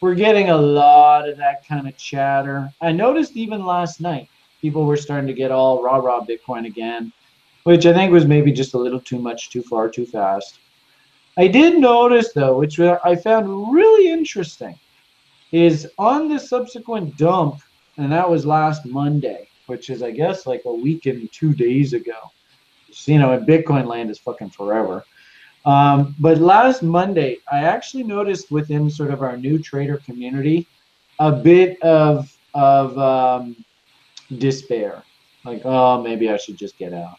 We're 0.00 0.14
getting 0.14 0.50
a 0.50 0.56
lot 0.56 1.28
of 1.28 1.36
that 1.38 1.66
kind 1.66 1.88
of 1.88 1.96
chatter. 1.96 2.72
I 2.80 2.92
noticed 2.92 3.36
even 3.36 3.66
last 3.66 4.00
night, 4.00 4.28
people 4.60 4.86
were 4.86 4.96
starting 4.96 5.26
to 5.26 5.34
get 5.34 5.50
all 5.50 5.82
rah 5.82 5.96
rah 5.96 6.24
Bitcoin 6.24 6.66
again, 6.66 7.12
which 7.64 7.84
I 7.84 7.92
think 7.92 8.12
was 8.12 8.26
maybe 8.26 8.52
just 8.52 8.74
a 8.74 8.78
little 8.78 9.00
too 9.00 9.18
much, 9.18 9.50
too 9.50 9.62
far, 9.62 9.88
too 9.88 10.06
fast. 10.06 10.60
I 11.36 11.48
did 11.48 11.78
notice 11.78 12.32
though, 12.32 12.58
which 12.58 12.78
I 12.80 13.16
found 13.16 13.72
really 13.72 14.10
interesting, 14.10 14.78
is 15.52 15.88
on 15.98 16.28
the 16.28 16.38
subsequent 16.38 17.16
dump, 17.16 17.60
and 17.96 18.12
that 18.12 18.28
was 18.28 18.44
last 18.44 18.86
Monday, 18.86 19.48
which 19.66 19.90
is 19.90 20.02
I 20.02 20.10
guess 20.10 20.46
like 20.46 20.62
a 20.64 20.72
week 20.72 21.06
and 21.06 21.30
two 21.32 21.52
days 21.54 21.92
ago 21.92 22.30
you 23.06 23.18
know, 23.18 23.32
in 23.32 23.44
Bitcoin 23.44 23.86
land 23.86 24.10
is 24.10 24.18
fucking 24.18 24.50
forever. 24.50 25.04
Um, 25.64 26.14
but 26.18 26.38
last 26.38 26.82
Monday, 26.82 27.38
I 27.50 27.60
actually 27.60 28.04
noticed 28.04 28.50
within 28.50 28.90
sort 28.90 29.10
of 29.10 29.22
our 29.22 29.36
new 29.36 29.58
trader 29.58 29.98
community 29.98 30.66
a 31.18 31.32
bit 31.32 31.80
of 31.82 32.30
of 32.54 32.96
um, 32.98 33.64
despair, 34.38 35.02
like, 35.44 35.62
oh, 35.64 36.00
maybe 36.02 36.30
I 36.30 36.36
should 36.36 36.56
just 36.56 36.78
get 36.78 36.92
out. 36.92 37.18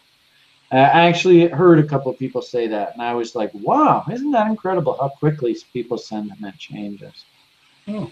I 0.71 1.07
actually 1.07 1.47
heard 1.47 1.79
a 1.79 1.83
couple 1.83 2.11
of 2.11 2.17
people 2.17 2.41
say 2.41 2.67
that, 2.67 2.93
and 2.93 3.01
I 3.01 3.13
was 3.13 3.35
like, 3.35 3.51
wow, 3.53 4.03
isn't 4.11 4.31
that 4.31 4.47
incredible 4.47 4.97
how 4.99 5.09
quickly 5.09 5.55
people 5.73 5.97
sentiment 5.97 6.57
changes? 6.57 7.25
Hmm. 7.85 8.05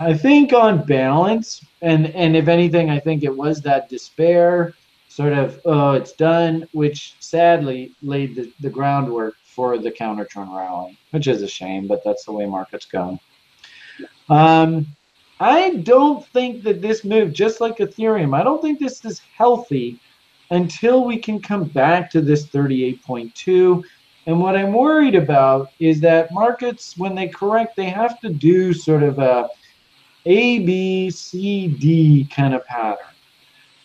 I 0.00 0.14
think 0.14 0.52
on 0.52 0.84
balance, 0.84 1.64
and 1.82 2.06
and 2.14 2.34
if 2.34 2.48
anything, 2.48 2.88
I 2.88 2.98
think 2.98 3.24
it 3.24 3.36
was 3.36 3.60
that 3.62 3.88
despair 3.90 4.74
sort 5.18 5.32
of 5.32 5.60
oh 5.64 5.92
it's 5.92 6.12
done 6.12 6.68
which 6.72 7.14
sadly 7.18 7.92
laid 8.02 8.36
the, 8.36 8.52
the 8.60 8.70
groundwork 8.70 9.34
for 9.42 9.76
the 9.76 9.90
countertrend 9.90 10.54
rally 10.54 10.96
which 11.10 11.26
is 11.26 11.42
a 11.42 11.48
shame 11.48 11.88
but 11.88 12.04
that's 12.04 12.24
the 12.24 12.32
way 12.32 12.46
markets 12.46 12.86
go 12.86 13.18
um, 14.28 14.86
i 15.40 15.70
don't 15.76 16.24
think 16.28 16.62
that 16.62 16.80
this 16.80 17.04
move 17.04 17.32
just 17.32 17.60
like 17.60 17.78
ethereum 17.78 18.32
i 18.32 18.44
don't 18.44 18.62
think 18.62 18.78
this 18.78 19.04
is 19.04 19.20
healthy 19.36 19.98
until 20.50 21.04
we 21.04 21.16
can 21.16 21.40
come 21.40 21.64
back 21.64 22.10
to 22.10 22.20
this 22.20 22.46
38.2 22.46 23.82
and 24.26 24.40
what 24.40 24.56
i'm 24.56 24.72
worried 24.72 25.14
about 25.14 25.70
is 25.78 26.00
that 26.00 26.32
markets 26.32 26.96
when 26.96 27.14
they 27.14 27.28
correct 27.28 27.76
they 27.76 27.88
have 27.88 28.18
to 28.20 28.30
do 28.30 28.72
sort 28.72 29.02
of 29.02 29.18
a 29.18 29.48
a 30.26 30.60
b 30.60 31.10
c 31.10 31.68
d 31.68 32.28
kind 32.30 32.54
of 32.54 32.64
pattern 32.66 33.08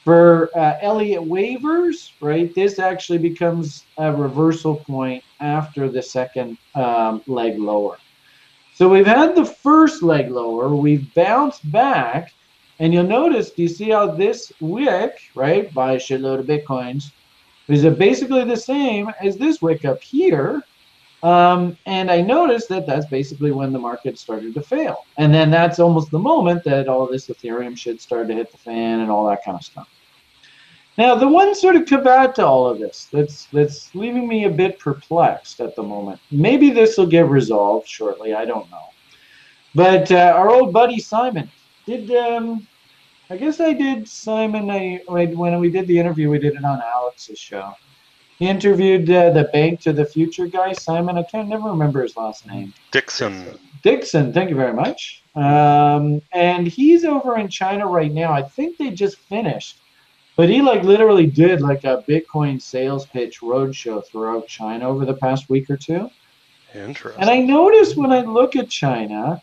for 0.04 0.50
uh, 0.58 0.78
Elliott 0.82 1.24
wavers, 1.24 2.12
right, 2.20 2.54
this 2.54 2.78
actually 2.78 3.20
becomes 3.20 3.86
a 3.98 4.12
reversal 4.12 4.76
point 4.76 5.24
after 5.40 5.90
the 5.90 6.02
second 6.02 6.58
um, 6.76 7.22
leg 7.26 7.58
lower. 7.58 7.98
So 8.76 8.90
we've 8.90 9.06
had 9.06 9.36
the 9.36 9.46
first 9.46 10.04
leg 10.04 10.30
lower, 10.30 10.76
we've 10.76 11.14
bounced 11.14 11.72
back, 11.72 12.34
And 12.80 12.94
you'll 12.94 13.04
notice, 13.04 13.52
do 13.52 13.62
you 13.62 13.68
see 13.68 13.92
how 13.92 14.08
this 14.08 14.52
wick, 14.60 15.22
right, 15.36 15.74
buy 15.74 15.94
a 15.94 15.98
shitload 15.98 16.40
of 16.40 16.46
Bitcoins, 16.46 17.12
is 17.68 17.86
basically 17.96 18.44
the 18.44 18.58
same 18.58 19.12
as 19.22 19.38
this 19.38 19.62
wick 19.62 19.86
up 19.86 20.02
here. 20.02 20.62
Um, 21.22 21.78
and 21.86 22.12
I 22.12 22.20
noticed 22.20 22.68
that 22.70 22.86
that's 22.86 23.06
basically 23.06 23.52
when 23.52 23.72
the 23.72 23.80
market 23.80 24.20
started 24.20 24.54
to 24.56 24.62
fail. 24.62 25.06
And 25.18 25.34
then 25.34 25.50
that's 25.50 25.80
almost 25.80 26.12
the 26.12 26.20
moment 26.20 26.64
that 26.66 26.90
all 26.90 27.08
this 27.08 27.28
Ethereum 27.28 27.78
shit 27.78 28.02
started 28.02 28.28
to 28.30 28.34
hit 28.34 28.52
the 28.52 28.58
fan 28.58 29.00
and 29.00 29.10
all 29.10 29.26
that 29.28 29.44
kind 29.46 29.56
of 29.56 29.64
stuff. 29.64 29.88
Now, 30.98 31.16
the 31.16 31.28
one 31.28 31.56
sort 31.56 31.76
of 31.76 31.88
caveat 31.88 32.36
to 32.36 32.46
all 32.46 32.68
of 32.68 32.78
this 32.78 33.08
that's 33.12 33.46
that's 33.48 33.96
leaving 33.96 34.28
me 34.28 34.44
a 34.44 34.50
bit 34.50 34.78
perplexed 34.78 35.60
at 35.60 35.76
the 35.76 35.82
moment. 35.82 36.20
Maybe 36.30 36.70
this 36.70 36.98
will 36.98 37.08
get 37.08 37.28
resolved 37.28 37.88
shortly. 37.88 38.36
I 38.36 38.46
don't 38.46 38.70
know. 38.70 38.90
But 39.74 40.12
uh, 40.12 40.34
our 40.36 40.52
old 40.52 40.72
buddy 40.72 41.00
Simon 41.00 41.50
did. 41.86 42.12
Um, 42.16 42.68
I 43.30 43.38
guess 43.38 43.60
I 43.60 43.74
did 43.74 44.08
Simon. 44.08 44.70
I 44.70 45.02
when 45.08 45.60
we 45.60 45.72
did 45.72 45.88
the 45.88 45.98
interview, 46.00 46.30
we 46.30 46.40
did 46.40 46.56
it 46.56 46.64
on 46.64 46.82
Alex's 46.82 47.40
show. 47.40 47.74
He 48.40 48.48
interviewed 48.48 49.10
uh, 49.10 49.30
the 49.30 49.46
Bank 49.54 49.80
to 49.82 49.94
the 49.94 50.06
Future 50.06 50.48
guy, 50.48 50.74
Simon. 50.74 51.18
I 51.18 51.24
can't 51.24 51.48
never 51.48 51.70
remember 51.70 52.02
his 52.02 52.18
last 52.18 52.46
name. 52.48 52.74
Dixon. 52.92 53.58
Dixon, 53.84 54.34
thank 54.34 54.50
you 54.50 54.56
very 54.56 54.74
much. 54.74 55.24
Um, 55.36 56.22
and 56.32 56.68
he's 56.68 57.06
over 57.06 57.38
in 57.38 57.48
China 57.48 57.86
right 57.86 58.12
now. 58.12 58.34
I 58.34 58.42
think 58.42 58.78
they 58.78 58.92
just 58.92 59.18
finished 59.18 59.78
but 60.36 60.50
he 60.50 60.62
like 60.62 60.84
literally 60.84 61.28
did 61.28 61.62
like 61.62 61.84
a 61.84 62.04
Bitcoin 62.08 62.62
sales 62.62 63.06
pitch 63.06 63.42
roadshow 63.42 64.06
throughout 64.06 64.48
China 64.48 64.90
over 64.90 65.06
the 65.06 65.14
past 65.14 65.50
week 65.50 65.70
or 65.70 65.78
two. 65.78 66.10
Interesting. 66.74 67.22
And 67.22 67.30
I 67.30 67.40
noticed 67.40 67.98
when 67.98 68.12
I 68.12 68.22
look 68.22 68.56
at 68.56 68.70
China, 68.70 69.42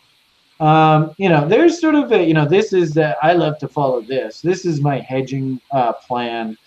um, 0.61 1.13
you 1.17 1.27
know, 1.27 1.47
there's 1.47 1.79
sort 1.79 1.95
of 1.95 2.11
a, 2.11 2.23
you 2.23 2.33
know, 2.33 2.45
this 2.45 2.71
is 2.71 2.93
that 2.93 3.17
I 3.21 3.33
love 3.33 3.57
to 3.59 3.67
follow 3.67 4.01
this. 4.01 4.41
This 4.41 4.65
is 4.65 4.79
my 4.79 4.99
hedging 4.99 5.59
uh, 5.71 5.93
plan 5.93 6.57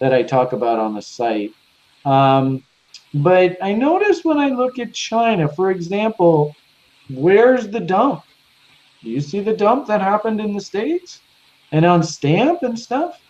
that 0.00 0.12
I 0.12 0.22
talk 0.22 0.52
about 0.52 0.78
on 0.78 0.94
the 0.94 1.02
site. 1.02 1.52
Um, 2.04 2.62
but 3.14 3.56
I 3.62 3.72
notice 3.72 4.24
when 4.24 4.38
I 4.38 4.48
look 4.48 4.78
at 4.78 4.92
China, 4.92 5.48
for 5.48 5.70
example, 5.70 6.54
where's 7.08 7.68
the 7.68 7.80
dump? 7.80 8.24
Do 9.02 9.10
you 9.10 9.20
see 9.20 9.40
the 9.40 9.56
dump 9.56 9.86
that 9.86 10.00
happened 10.00 10.40
in 10.40 10.52
the 10.52 10.60
States 10.60 11.20
and 11.72 11.84
on 11.84 12.02
stamp 12.02 12.62
and 12.62 12.78
stuff? 12.78 13.20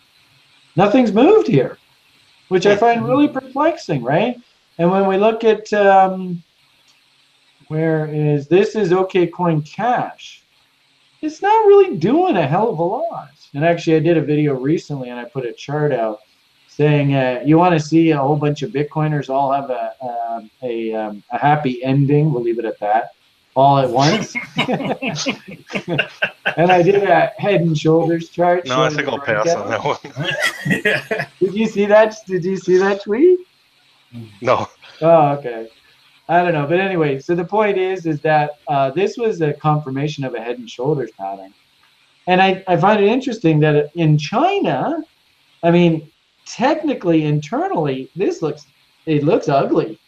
nothing's 0.75 1.11
moved 1.11 1.47
here, 1.47 1.77
which 2.49 2.65
I 2.65 2.75
find 2.75 3.07
really 3.07 3.27
perplexing, 3.27 4.03
right? 4.03 4.37
And 4.77 4.91
when 4.91 5.07
we 5.07 5.17
look 5.17 5.43
at 5.43 5.71
um, 5.73 6.43
where 7.67 8.07
is 8.07 8.47
this 8.47 8.75
is 8.75 8.91
OKCoin 8.91 9.65
Cash, 9.65 10.43
it's 11.21 11.41
not 11.41 11.65
really 11.65 11.97
doing 11.97 12.37
a 12.37 12.47
hell 12.47 12.69
of 12.69 12.79
a 12.79 12.83
lot. 12.83 13.29
And 13.53 13.65
actually, 13.65 13.95
I 13.95 13.99
did 13.99 14.17
a 14.17 14.21
video 14.21 14.53
recently 14.53 15.09
and 15.09 15.19
I 15.19 15.25
put 15.25 15.45
a 15.45 15.53
chart 15.53 15.91
out 15.91 16.21
saying 16.67 17.15
uh, 17.15 17.41
you 17.45 17.57
want 17.57 17.73
to 17.73 17.79
see 17.79 18.11
a 18.11 18.17
whole 18.17 18.35
bunch 18.35 18.61
of 18.61 18.71
Bitcoiners 18.71 19.29
all 19.29 19.51
have 19.51 19.69
a 19.69 19.95
um, 20.01 20.51
a, 20.61 20.93
um, 20.93 21.23
a 21.31 21.37
happy 21.37 21.83
ending. 21.83 22.33
We'll 22.33 22.43
leave 22.43 22.59
it 22.59 22.65
at 22.65 22.79
that 22.79 23.15
all 23.55 23.77
at 23.79 23.89
once. 23.89 24.35
and 26.57 26.71
I 26.71 26.81
did 26.81 27.03
a 27.03 27.27
head 27.37 27.61
and 27.61 27.77
shoulders 27.77 28.29
chart. 28.29 28.65
No, 28.65 28.83
I 28.83 28.89
think 28.89 29.07
I'll 29.07 29.19
pass 29.19 29.47
on 29.53 29.69
that 29.69 29.83
one. 29.83 29.97
did 31.39 31.53
you 31.53 31.67
see 31.67 31.85
that? 31.85 32.15
Did 32.27 32.43
you 32.43 32.57
see 32.57 32.77
that 32.77 33.03
tweet? 33.03 33.39
No. 34.41 34.67
Oh, 35.01 35.29
okay. 35.33 35.69
I 36.27 36.41
don't 36.41 36.53
know, 36.53 36.65
but 36.65 36.79
anyway. 36.79 37.19
So 37.19 37.35
the 37.35 37.45
point 37.45 37.77
is, 37.77 38.05
is 38.05 38.19
that 38.21 38.59
uh, 38.67 38.91
this 38.91 39.17
was 39.17 39.41
a 39.41 39.53
confirmation 39.53 40.23
of 40.23 40.33
a 40.33 40.41
head 40.41 40.57
and 40.57 40.69
shoulders 40.69 41.11
pattern, 41.11 41.53
and 42.27 42.41
I, 42.41 42.63
I 42.67 42.77
find 42.77 43.03
it 43.03 43.07
interesting 43.07 43.59
that 43.59 43.91
in 43.95 44.17
China, 44.17 45.03
I 45.61 45.71
mean, 45.71 46.11
technically 46.45 47.25
internally, 47.25 48.09
this 48.15 48.41
looks 48.41 48.65
it 49.05 49.23
looks 49.23 49.49
ugly. 49.49 49.99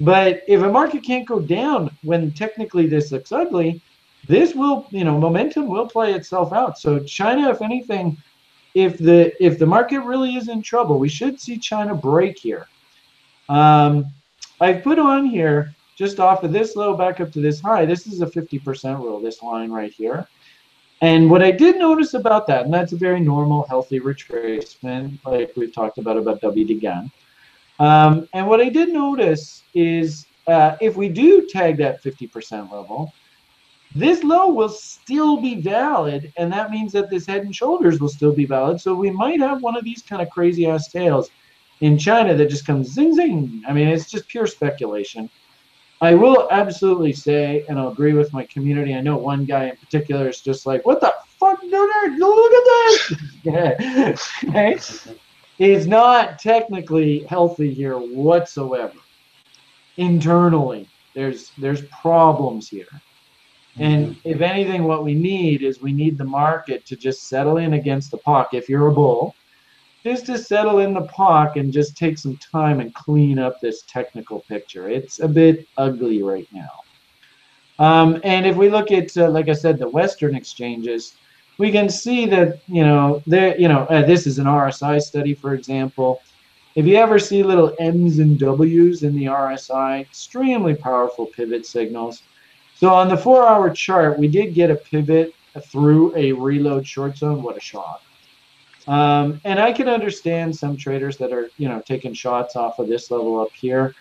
But 0.00 0.42
if 0.48 0.62
a 0.62 0.70
market 0.70 1.04
can't 1.04 1.26
go 1.26 1.40
down 1.40 1.96
when 2.02 2.32
technically 2.32 2.86
this 2.86 3.12
looks 3.12 3.32
ugly, 3.32 3.80
this 4.26 4.54
will, 4.54 4.86
you 4.90 5.04
know, 5.04 5.18
momentum 5.18 5.66
will 5.66 5.86
play 5.86 6.14
itself 6.14 6.52
out. 6.52 6.78
So 6.78 6.98
China, 7.00 7.50
if 7.50 7.62
anything, 7.62 8.16
if 8.74 8.98
the 8.98 9.32
if 9.44 9.58
the 9.58 9.66
market 9.66 10.00
really 10.00 10.36
is 10.36 10.48
in 10.48 10.62
trouble, 10.62 10.98
we 10.98 11.08
should 11.08 11.40
see 11.40 11.58
China 11.58 11.94
break 11.94 12.38
here. 12.38 12.66
Um, 13.48 14.06
I've 14.62 14.84
put 14.84 14.98
on 14.98 15.26
here 15.26 15.74
just 15.96 16.20
off 16.20 16.44
of 16.44 16.52
this 16.52 16.76
low 16.76 16.96
back 16.96 17.20
up 17.20 17.32
to 17.32 17.40
this 17.40 17.60
high. 17.60 17.84
This 17.84 18.06
is 18.06 18.22
a 18.22 18.26
50% 18.26 18.98
rule, 18.98 19.20
this 19.20 19.42
line 19.42 19.70
right 19.70 19.92
here. 19.92 20.26
And 21.00 21.28
what 21.28 21.42
I 21.42 21.50
did 21.50 21.78
notice 21.78 22.14
about 22.14 22.46
that, 22.46 22.64
and 22.64 22.72
that's 22.72 22.92
a 22.92 22.96
very 22.96 23.18
normal, 23.18 23.64
healthy 23.64 23.98
retracement, 23.98 25.18
like 25.26 25.52
we've 25.56 25.74
talked 25.74 25.98
about 25.98 26.16
about 26.16 26.40
WD 26.40 26.70
again. 26.70 27.10
Um, 27.80 28.28
and 28.34 28.46
what 28.46 28.60
I 28.60 28.68
did 28.68 28.90
notice 28.90 29.64
is 29.74 30.26
uh, 30.46 30.76
if 30.80 30.96
we 30.96 31.08
do 31.08 31.48
tag 31.48 31.76
that 31.78 32.00
50% 32.02 32.70
level, 32.70 33.12
this 33.96 34.22
low 34.22 34.48
will 34.48 34.68
still 34.68 35.38
be 35.38 35.60
valid, 35.60 36.32
and 36.36 36.52
that 36.52 36.70
means 36.70 36.92
that 36.92 37.10
this 37.10 37.26
head 37.26 37.42
and 37.42 37.54
shoulders 37.54 38.00
will 38.00 38.08
still 38.08 38.32
be 38.32 38.46
valid. 38.46 38.80
So 38.80 38.94
we 38.94 39.10
might 39.10 39.40
have 39.40 39.60
one 39.60 39.76
of 39.76 39.82
these 39.82 40.02
kind 40.02 40.22
of 40.22 40.30
crazy 40.30 40.66
ass 40.66 40.88
tails 40.88 41.30
in 41.82 41.98
China 41.98 42.34
that 42.34 42.48
just 42.48 42.64
comes 42.64 42.88
zing 42.88 43.14
zing. 43.14 43.62
I 43.66 43.72
mean, 43.72 43.88
it's 43.88 44.10
just 44.10 44.28
pure 44.28 44.46
speculation. 44.46 45.28
I 46.00 46.14
will 46.14 46.48
absolutely 46.50 47.12
say, 47.12 47.64
and 47.68 47.78
I'll 47.78 47.92
agree 47.92 48.12
with 48.12 48.32
my 48.32 48.44
community. 48.44 48.94
I 48.94 49.00
know 49.00 49.16
one 49.16 49.44
guy 49.44 49.66
in 49.66 49.76
particular 49.76 50.28
is 50.28 50.40
just 50.40 50.64
like, 50.64 50.86
"What 50.86 51.00
the 51.00 51.12
fuck, 51.38 51.60
dude? 51.60 52.18
Look 52.18 52.52
at 52.52 52.64
this!" 53.44 54.30
okay? 54.48 54.78
is 55.58 55.86
not 55.86 56.38
technically 56.38 57.20
healthy 57.24 57.72
here 57.72 57.98
whatsoever. 57.98 58.98
Internally, 59.96 60.88
there's 61.14 61.50
there's 61.58 61.82
problems 61.82 62.68
here. 62.68 62.88
And 63.78 64.08
mm-hmm. 64.08 64.28
if 64.28 64.40
anything, 64.40 64.84
what 64.84 65.04
we 65.04 65.14
need 65.14 65.62
is 65.62 65.80
we 65.80 65.92
need 65.92 66.16
the 66.16 66.24
market 66.24 66.86
to 66.86 66.96
just 66.96 67.28
settle 67.28 67.56
in 67.56 67.74
against 67.74 68.10
the 68.10 68.18
puck. 68.18 68.54
If 68.54 68.68
you're 68.68 68.88
a 68.88 68.92
bull, 68.92 69.34
just 70.02 70.26
to 70.26 70.38
settle 70.38 70.80
in 70.80 70.94
the 70.94 71.02
park 71.02 71.56
and 71.56 71.72
just 71.72 71.96
take 71.96 72.18
some 72.18 72.36
time 72.38 72.80
and 72.80 72.94
clean 72.94 73.38
up 73.38 73.60
this 73.60 73.82
technical 73.82 74.40
picture. 74.40 74.88
It's 74.88 75.20
a 75.20 75.28
bit 75.28 75.66
ugly 75.76 76.22
right 76.22 76.48
now. 76.52 76.80
Um, 77.78 78.20
and 78.24 78.46
if 78.46 78.56
we 78.56 78.68
look 78.68 78.90
at, 78.90 79.16
uh, 79.16 79.30
like 79.30 79.48
I 79.48 79.54
said, 79.54 79.78
the 79.78 79.88
Western 79.88 80.34
exchanges, 80.34 81.14
we 81.58 81.70
can 81.70 81.88
see 81.88 82.26
that 82.26 82.60
you 82.66 82.84
know 82.84 83.22
there 83.26 83.56
you 83.58 83.68
know 83.68 83.80
uh, 83.84 84.04
this 84.04 84.26
is 84.26 84.38
an 84.38 84.46
RSI 84.46 85.00
study 85.00 85.34
for 85.34 85.54
example 85.54 86.20
if 86.74 86.86
you 86.86 86.96
ever 86.96 87.18
see 87.18 87.42
little 87.42 87.74
M's 87.78 88.18
and 88.18 88.38
W's 88.38 89.02
in 89.02 89.14
the 89.14 89.26
RSI 89.26 90.00
extremely 90.00 90.74
powerful 90.74 91.26
pivot 91.26 91.66
signals 91.66 92.22
so 92.74 92.92
on 92.92 93.08
the 93.08 93.16
four 93.16 93.46
hour 93.46 93.70
chart 93.70 94.18
we 94.18 94.28
did 94.28 94.54
get 94.54 94.70
a 94.70 94.74
pivot 94.74 95.34
through 95.66 96.16
a 96.16 96.32
reload 96.32 96.86
short 96.86 97.16
zone 97.16 97.42
what 97.42 97.56
a 97.56 97.60
shock 97.60 98.02
um, 98.88 99.40
and 99.44 99.58
I 99.58 99.72
can 99.72 99.88
understand 99.88 100.54
some 100.54 100.76
traders 100.76 101.16
that 101.18 101.32
are 101.32 101.50
you 101.56 101.68
know 101.68 101.82
taking 101.84 102.14
shots 102.14 102.56
off 102.56 102.78
of 102.78 102.88
this 102.88 103.10
level 103.10 103.40
up 103.40 103.52
here 103.52 103.94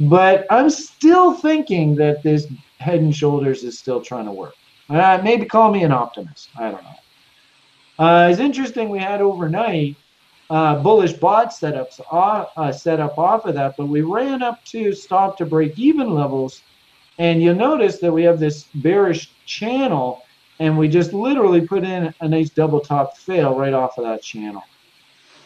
but 0.00 0.46
I'm 0.50 0.70
still 0.70 1.34
thinking 1.34 1.94
that 1.96 2.22
this 2.22 2.46
head 2.78 3.00
and 3.00 3.14
shoulders 3.14 3.64
is 3.64 3.78
still 3.78 4.00
trying 4.00 4.26
to 4.26 4.32
work 4.32 4.54
uh, 4.90 5.20
maybe 5.22 5.46
call 5.46 5.70
me 5.70 5.84
an 5.84 5.92
optimist. 5.92 6.50
I 6.58 6.70
don't 6.70 6.82
know. 6.82 8.04
Uh, 8.04 8.28
it's 8.28 8.40
interesting 8.40 8.88
we 8.88 8.98
had 8.98 9.20
overnight 9.20 9.96
uh, 10.48 10.82
bullish 10.82 11.12
bot 11.12 11.50
setups 11.50 12.00
uh, 12.10 12.72
set 12.72 12.98
up 12.98 13.16
off 13.18 13.44
of 13.44 13.54
that, 13.54 13.76
but 13.76 13.86
we 13.86 14.00
ran 14.00 14.42
up 14.42 14.64
to 14.64 14.92
stop 14.92 15.36
to 15.38 15.46
break 15.46 15.78
even 15.78 16.12
levels. 16.12 16.62
And 17.18 17.40
you'll 17.42 17.54
notice 17.54 17.98
that 17.98 18.12
we 18.12 18.24
have 18.24 18.40
this 18.40 18.64
bearish 18.76 19.30
channel 19.46 20.22
and 20.60 20.76
we 20.76 20.88
just 20.88 21.12
literally 21.12 21.66
put 21.66 21.82
in 21.82 22.14
a 22.20 22.28
nice 22.28 22.50
double 22.50 22.80
top 22.80 23.16
fail 23.16 23.56
right 23.56 23.72
off 23.72 23.98
of 23.98 24.04
that 24.04 24.22
channel. 24.22 24.62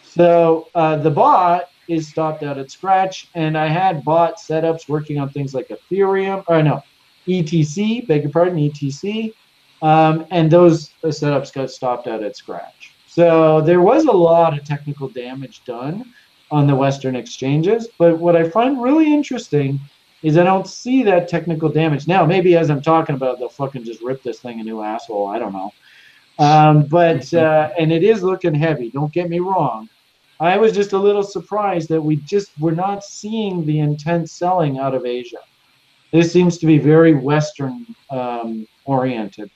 So 0.03 0.69
uh, 0.75 0.97
the 0.97 1.11
bot 1.11 1.71
is 1.89 2.09
stopped 2.09 2.43
out 2.43 2.59
at 2.59 2.71
scratch 2.71 3.29
and 3.35 3.57
I 3.57 3.69
had 3.69 4.05
bot 4.05 4.37
setups 4.37 4.89
working 4.89 5.19
on 5.19 5.31
things 5.31 5.55
like 5.55 5.69
Ethereum, 5.69 6.45
or 6.49 6.63
no, 6.63 6.83
ETC, 7.27 8.07
beg 8.07 8.23
your 8.23 8.33
pardon, 8.33 8.59
ETC, 8.59 9.33
um, 9.83 10.27
and 10.31 10.51
those 10.51 10.91
setups 11.05 11.53
got 11.53 11.71
stopped 11.71 12.07
out 12.07 12.23
at 12.23 12.37
scratch. 12.37 12.93
So 13.07 13.61
there 13.61 13.81
was 13.81 14.07
a 14.07 14.13
lot 14.13 14.59
of 14.59 14.65
technical 14.65 15.09
damage 15.09 15.63
done 15.65 16.13
on 16.51 16.67
the 16.67 16.75
Western 16.75 17.15
exchanges, 17.15 17.89
but 17.99 18.19
what 18.19 18.37
I 18.37 18.49
find 18.49 18.83
really 18.83 19.13
interesting 19.13 19.79
is 20.25 20.37
I 20.39 20.43
don't 20.43 20.67
see 20.67 21.05
that 21.05 21.29
technical 21.29 21.69
damage. 21.69 22.09
Now, 22.09 22.25
maybe 22.25 22.57
as 22.57 22.71
I'm 22.71 22.83
talking 22.83 23.15
about, 23.15 23.39
they'll 23.39 23.49
fucking 23.51 23.85
just 23.85 24.01
rip 24.03 24.23
this 24.23 24.41
thing 24.41 24.59
a 24.59 24.65
new 24.65 24.81
asshole. 24.81 25.29
I 25.29 25.39
don't 25.39 25.53
know. 25.53 25.71
Um, 26.39 26.87
but, 26.87 27.33
uh, 27.33 27.71
and 27.79 27.93
it 27.93 28.03
is 28.03 28.23
looking 28.23 28.55
heavy, 28.55 28.91
don't 28.91 29.13
get 29.13 29.29
me 29.29 29.39
wrong. 29.39 29.89
I 30.41 30.57
was 30.57 30.73
just 30.73 30.93
a 30.93 30.99
little 30.99 31.23
surprised 31.23 31.89
that 31.91 32.03
we 32.03 32.17
just 32.17 32.51
were 32.59 32.73
not 32.73 33.05
seeing 33.05 33.65
the 33.67 33.79
intense 33.79 34.33
selling 34.33 34.79
out 34.79 34.95
of 34.95 35.07
Asia. 35.07 35.39
This 36.11 36.33
seems 36.33 36.59
to 36.59 36.67
be 36.67 36.79
very 36.79 37.15
Western 37.15 37.87
um, 38.11 38.67
oriented. 38.85 39.51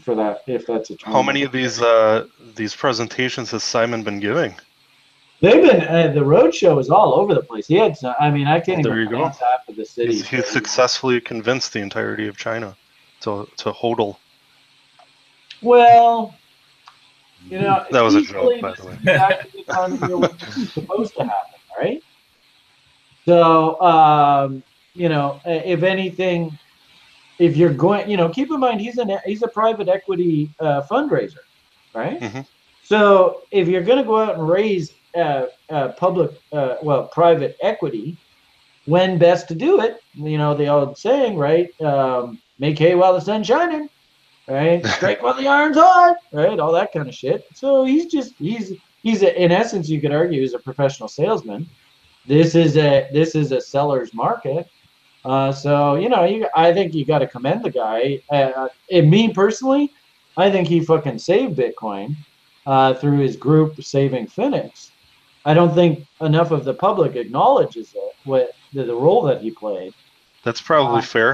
for 0.00 0.14
that 0.16 0.42
if 0.46 0.66
that's 0.66 0.90
a 0.90 0.96
term. 0.96 1.12
How 1.12 1.22
many 1.22 1.42
of 1.42 1.52
these 1.52 1.80
uh, 1.80 2.26
these 2.54 2.74
presentations 2.74 3.50
has 3.50 3.62
Simon 3.62 4.02
been 4.02 4.20
giving? 4.20 4.54
They've 5.40 5.62
been 5.62 5.80
uh, 5.82 6.12
the 6.12 6.24
road 6.24 6.54
show 6.54 6.78
is 6.78 6.90
all 6.90 7.14
over 7.14 7.34
the 7.34 7.42
place. 7.42 7.66
He 7.66 7.76
had, 7.76 7.96
some- 7.96 8.14
I 8.20 8.30
mean, 8.30 8.46
I 8.46 8.60
can't 8.60 8.82
There 8.82 8.94
even 9.00 9.08
pronounce 9.08 9.38
half 9.38 9.66
of 9.68 9.76
the 9.76 9.84
city. 9.86 10.12
He's, 10.12 10.28
he's 10.28 10.46
successfully 10.46 11.20
convinced 11.20 11.72
the 11.72 11.80
entirety 11.80 12.28
of 12.28 12.36
China 12.36 12.76
to 13.20 13.48
to 13.56 13.72
hodl. 13.72 14.16
Well, 15.62 16.34
you 17.48 17.58
know, 17.58 17.84
That 17.90 18.02
was 18.02 18.14
a 18.14 18.22
joke, 18.22 18.60
by 18.60 18.72
the 18.72 18.86
way. 18.86 18.94
exactly 19.00 19.64
the 19.66 19.72
time 19.72 19.92
of 19.94 20.02
year 20.02 20.18
when 20.18 20.30
this 20.38 20.56
is 20.56 20.72
supposed 20.72 21.14
to 21.16 21.24
happen, 21.24 21.60
right? 21.78 22.02
So, 23.26 23.80
um, 23.80 24.62
you 24.94 25.08
know, 25.08 25.40
if 25.44 25.82
anything, 25.82 26.56
if 27.38 27.56
you're 27.56 27.72
going, 27.72 28.10
you 28.10 28.16
know, 28.16 28.28
keep 28.28 28.50
in 28.50 28.60
mind 28.60 28.80
he's 28.80 28.98
an 28.98 29.18
he's 29.24 29.42
a 29.42 29.48
private 29.48 29.88
equity 29.88 30.50
uh, 30.60 30.82
fundraiser, 30.82 31.44
right? 31.94 32.20
Mhm. 32.20 32.46
So, 32.82 33.42
if 33.50 33.68
you're 33.68 33.82
going 33.82 33.98
to 33.98 34.04
go 34.04 34.18
out 34.18 34.34
and 34.34 34.46
raise 34.48 34.92
uh, 35.14 35.46
uh, 35.68 35.88
public, 35.92 36.32
uh, 36.52 36.76
well, 36.82 37.08
private 37.08 37.56
equity, 37.62 38.16
when 38.86 39.18
best 39.18 39.48
to 39.48 39.54
do 39.54 39.80
it? 39.80 40.02
You 40.14 40.38
know, 40.38 40.54
the 40.54 40.68
old 40.68 40.98
saying, 40.98 41.36
right? 41.36 41.68
Um, 41.80 42.40
make 42.58 42.78
hay 42.78 42.94
while 42.94 43.14
the 43.14 43.20
sun's 43.20 43.46
shining 43.46 43.88
right? 44.50 44.84
Strike 44.96 45.22
while 45.22 45.34
the 45.34 45.48
iron's 45.48 45.76
hot, 45.76 46.16
right? 46.32 46.58
All 46.58 46.72
that 46.72 46.92
kind 46.92 47.08
of 47.08 47.14
shit. 47.14 47.46
So 47.54 47.84
he's 47.84 48.06
just 48.06 48.34
he's 48.38 48.72
he's 49.02 49.22
a, 49.22 49.42
in 49.42 49.52
essence 49.52 49.88
you 49.88 50.00
could 50.00 50.12
argue 50.12 50.40
he's 50.40 50.54
a 50.54 50.58
professional 50.58 51.08
salesman. 51.08 51.68
This 52.26 52.54
is 52.54 52.76
a 52.76 53.08
this 53.12 53.34
is 53.34 53.52
a 53.52 53.60
seller's 53.60 54.12
market. 54.12 54.68
Uh, 55.24 55.52
so 55.52 55.94
you 55.94 56.08
know, 56.08 56.24
you, 56.24 56.48
I 56.54 56.72
think 56.72 56.94
you 56.94 57.04
got 57.04 57.20
to 57.20 57.26
commend 57.26 57.62
the 57.62 57.70
guy. 57.70 58.20
Uh, 58.30 58.68
and 58.90 59.10
me 59.10 59.32
personally, 59.32 59.92
I 60.36 60.50
think 60.50 60.68
he 60.68 60.80
fucking 60.80 61.18
saved 61.18 61.58
Bitcoin 61.58 62.16
uh, 62.66 62.94
through 62.94 63.18
his 63.18 63.36
group 63.36 63.82
saving 63.82 64.26
Bitfinex. 64.26 64.89
I 65.50 65.54
don't 65.58 65.74
think 65.80 65.92
enough 66.30 66.50
of 66.52 66.62
the 66.68 66.74
public 66.86 67.12
acknowledges 67.16 67.86
it, 68.02 68.12
what 68.30 68.44
the, 68.74 68.82
the 68.84 68.94
role 69.06 69.22
that 69.28 69.38
he 69.44 69.50
played. 69.64 69.92
That's 70.44 70.60
probably 70.70 71.00
Uh, 71.00 71.14
fair. 71.16 71.32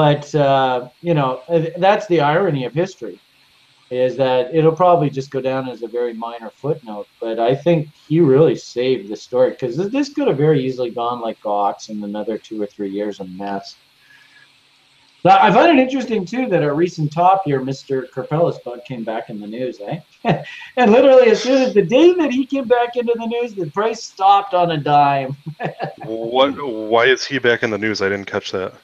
but 0.00 0.24
uh, 0.34 0.88
you 1.08 1.14
know 1.18 1.30
uh, 1.48 1.66
that's 1.86 2.06
the 2.12 2.20
irony 2.20 2.62
of 2.68 2.72
history 2.84 3.18
is 3.90 4.16
that 4.16 4.42
it'll 4.56 4.78
probably 4.84 5.10
just 5.18 5.30
go 5.36 5.40
down 5.50 5.68
as 5.68 5.82
a 5.82 5.86
very 5.98 6.14
minor 6.26 6.50
footnote 6.62 7.06
but 7.24 7.36
i 7.38 7.52
think 7.64 7.78
he 8.08 8.16
really 8.34 8.56
saved 8.74 9.04
the 9.12 9.16
story 9.28 9.50
because 9.50 9.76
this 9.96 10.08
could 10.14 10.26
have 10.30 10.38
very 10.48 10.60
easily 10.66 10.90
gone 11.02 11.18
like 11.26 11.38
gox 11.50 11.76
in 11.90 11.96
another 12.10 12.36
two 12.46 12.58
or 12.64 12.66
three 12.74 12.90
years 12.98 13.16
of 13.20 13.28
mess 13.44 13.76
now, 15.24 15.38
I 15.40 15.50
find 15.50 15.78
it 15.78 15.82
interesting 15.82 16.24
too 16.26 16.46
that 16.48 16.62
our 16.62 16.74
recent 16.74 17.12
top 17.12 17.42
here, 17.44 17.60
Mr. 17.60 18.08
Karpelès 18.10 18.62
bug, 18.62 18.84
came 18.84 19.04
back 19.04 19.30
in 19.30 19.40
the 19.40 19.46
news, 19.46 19.80
eh? 19.80 20.00
and 20.76 20.92
literally, 20.92 21.30
as 21.30 21.42
soon 21.42 21.62
as 21.62 21.72
the 21.72 21.82
day 21.82 22.12
that 22.14 22.30
he 22.30 22.44
came 22.44 22.68
back 22.68 22.96
into 22.96 23.14
the 23.16 23.26
news, 23.26 23.54
the 23.54 23.70
price 23.70 24.02
stopped 24.02 24.52
on 24.54 24.72
a 24.72 24.76
dime. 24.76 25.36
What? 26.04 26.50
Why 26.62 27.06
is 27.06 27.24
he 27.24 27.38
back 27.38 27.62
in 27.62 27.70
the 27.70 27.78
news? 27.78 28.02
I 28.02 28.10
didn't 28.10 28.26
catch 28.26 28.52
that. 28.52 28.74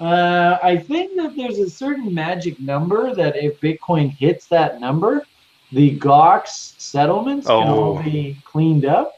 Uh, 0.00 0.58
I 0.62 0.76
think 0.76 1.16
that 1.16 1.34
there's 1.36 1.58
a 1.58 1.68
certain 1.68 2.12
magic 2.14 2.60
number 2.60 3.14
that 3.14 3.34
if 3.36 3.60
Bitcoin 3.60 4.10
hits 4.10 4.46
that 4.46 4.80
number, 4.80 5.24
the 5.72 5.90
GOX 5.92 6.74
settlements 6.78 7.46
can 7.46 7.68
all 7.68 7.98
Oh. 7.98 8.02
be 8.02 8.36
cleaned 8.44 8.84
up. 8.84 9.14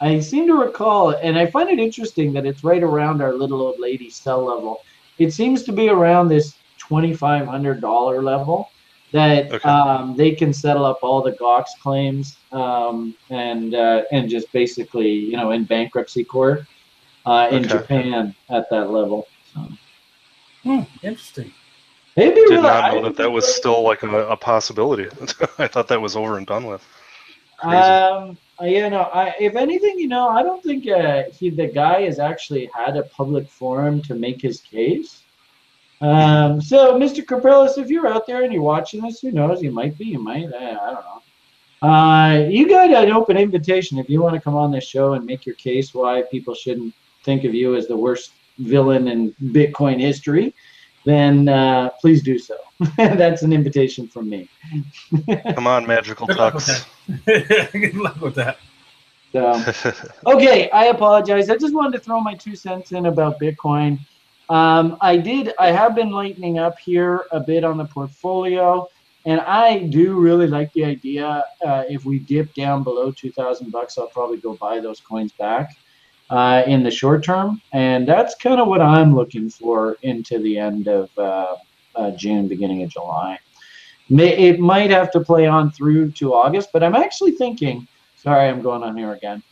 I 0.00 0.18
seem 0.18 0.48
to 0.48 0.54
recall, 0.54 1.10
and 1.10 1.38
I 1.38 1.46
find 1.46 1.70
it 1.70 1.78
interesting 1.78 2.32
that 2.32 2.44
it's 2.46 2.64
right 2.64 2.82
around 2.82 3.22
our 3.22 3.32
little 3.34 3.60
old 3.60 3.78
lady 3.78 4.10
sell 4.10 4.42
level. 4.44 4.80
It 5.18 5.32
seems 5.32 5.62
to 5.64 5.72
be 5.72 5.88
around 5.88 6.28
this 6.28 6.54
$2,500 6.80 8.22
level 8.22 8.70
that 9.12 9.52
Okay. 9.52 9.68
um, 9.68 10.16
they 10.16 10.32
can 10.32 10.52
settle 10.52 10.84
up 10.86 11.00
all 11.02 11.22
the 11.22 11.32
GOX 11.32 11.72
claims 11.82 12.36
um, 12.50 13.14
and 13.30 13.74
uh, 13.74 14.02
and 14.10 14.28
just 14.28 14.50
basically, 14.52 15.10
you 15.10 15.36
know, 15.36 15.50
in 15.50 15.64
bankruptcy 15.64 16.24
court 16.24 16.64
uh, 17.26 17.48
in 17.50 17.64
Okay. 17.64 17.68
Japan 17.68 18.34
at 18.48 18.68
that 18.70 18.90
level. 18.90 19.26
So. 19.54 19.68
Hmm, 20.62 20.80
interesting. 21.02 21.52
Maybe 22.16 22.36
Did 22.36 22.50
really- 22.50 22.62
not 22.62 22.84
I 22.84 22.94
know 22.94 23.02
that 23.04 23.16
that 23.16 23.30
was 23.30 23.46
still 23.54 23.82
like 23.82 24.02
a, 24.02 24.28
a 24.28 24.36
possibility. 24.36 25.04
I 25.58 25.66
thought 25.66 25.88
that 25.88 26.00
was 26.00 26.16
over 26.16 26.38
and 26.38 26.46
done 26.46 26.64
with. 26.66 26.86
Crazy. 27.58 27.76
Um, 27.76 28.38
uh, 28.62 28.66
yeah, 28.66 28.88
no. 28.88 29.02
I, 29.02 29.34
if 29.40 29.56
anything, 29.56 29.98
you 29.98 30.08
know, 30.08 30.28
I 30.28 30.42
don't 30.42 30.62
think 30.62 30.88
uh, 30.88 31.24
he, 31.32 31.50
the 31.50 31.66
guy, 31.66 32.02
has 32.02 32.18
actually 32.18 32.70
had 32.74 32.96
a 32.96 33.02
public 33.02 33.48
forum 33.48 34.00
to 34.02 34.14
make 34.14 34.40
his 34.40 34.60
case. 34.60 35.22
Um, 36.00 36.60
so, 36.60 36.98
Mr. 36.98 37.24
Karpelès, 37.24 37.78
if 37.78 37.88
you're 37.88 38.08
out 38.08 38.26
there 38.26 38.42
and 38.42 38.52
you're 38.52 38.62
watching 38.62 39.02
this, 39.02 39.20
who 39.20 39.32
knows? 39.32 39.62
You 39.62 39.70
might 39.70 39.96
be. 39.98 40.06
You 40.06 40.18
might. 40.18 40.52
Uh, 40.52 40.78
I 40.80 40.92
don't 40.92 41.04
know. 41.04 41.88
Uh, 41.88 42.48
you 42.48 42.68
got 42.68 42.90
an 42.90 43.10
open 43.10 43.36
invitation 43.36 43.98
if 43.98 44.08
you 44.08 44.22
want 44.22 44.34
to 44.34 44.40
come 44.40 44.54
on 44.54 44.70
this 44.70 44.84
show 44.84 45.14
and 45.14 45.26
make 45.26 45.44
your 45.44 45.56
case 45.56 45.92
why 45.92 46.22
people 46.22 46.54
shouldn't 46.54 46.94
think 47.24 47.44
of 47.44 47.54
you 47.54 47.74
as 47.74 47.88
the 47.88 47.96
worst 47.96 48.32
villain 48.58 49.08
in 49.08 49.32
Bitcoin 49.42 49.98
history. 49.98 50.54
Then 51.04 51.48
uh, 51.48 51.90
please 52.00 52.22
do 52.22 52.38
so. 52.38 52.56
That's 52.96 53.42
an 53.42 53.52
invitation 53.52 54.06
from 54.08 54.28
me. 54.28 54.48
Come 55.54 55.66
on, 55.66 55.86
magical 55.86 56.26
Good 56.26 56.36
luck 56.36 56.54
with 56.54 56.64
tux. 56.64 57.72
Good 57.72 57.94
luck 57.94 58.20
with 58.20 58.34
that. 58.36 58.58
So. 59.32 59.64
Okay, 60.26 60.68
I 60.70 60.86
apologize. 60.86 61.48
I 61.48 61.56
just 61.56 61.74
wanted 61.74 61.98
to 61.98 62.04
throw 62.04 62.20
my 62.20 62.34
two 62.34 62.54
cents 62.54 62.92
in 62.92 63.06
about 63.06 63.40
Bitcoin. 63.40 63.98
Um, 64.50 64.98
I 65.00 65.16
did. 65.16 65.54
I 65.58 65.72
have 65.72 65.94
been 65.94 66.10
lightening 66.10 66.58
up 66.58 66.78
here 66.78 67.24
a 67.30 67.40
bit 67.40 67.64
on 67.64 67.78
the 67.78 67.86
portfolio, 67.86 68.86
and 69.24 69.40
I 69.40 69.78
do 69.78 70.20
really 70.20 70.46
like 70.46 70.70
the 70.74 70.84
idea. 70.84 71.44
Uh, 71.64 71.84
if 71.88 72.04
we 72.04 72.18
dip 72.18 72.52
down 72.52 72.82
below 72.82 73.10
two 73.10 73.32
thousand 73.32 73.70
bucks, 73.70 73.96
I'll 73.96 74.08
probably 74.08 74.36
go 74.36 74.54
buy 74.54 74.80
those 74.80 75.00
coins 75.00 75.32
back 75.32 75.70
uh, 76.32 76.62
in 76.66 76.82
the 76.82 76.90
short 76.90 77.22
term, 77.22 77.60
and 77.72 78.08
that's 78.08 78.34
kind 78.34 78.58
of 78.58 78.66
what 78.66 78.80
I'm 78.80 79.14
looking 79.14 79.50
for 79.50 79.98
into 80.00 80.38
the 80.38 80.58
end 80.58 80.88
of 80.88 81.10
uh, 81.18 81.56
uh, 81.94 82.10
June, 82.12 82.48
beginning 82.48 82.82
of 82.82 82.88
July. 82.88 83.38
May, 84.08 84.34
it 84.48 84.58
might 84.58 84.90
have 84.90 85.10
to 85.10 85.20
play 85.20 85.46
on 85.46 85.70
through 85.72 86.12
to 86.12 86.32
August, 86.32 86.70
but 86.72 86.82
I'm 86.82 86.94
actually 86.94 87.32
thinking. 87.32 87.86
Sorry, 88.16 88.48
I'm 88.48 88.62
going 88.62 88.82
on 88.82 88.96
here 88.96 89.12
again. 89.12 89.42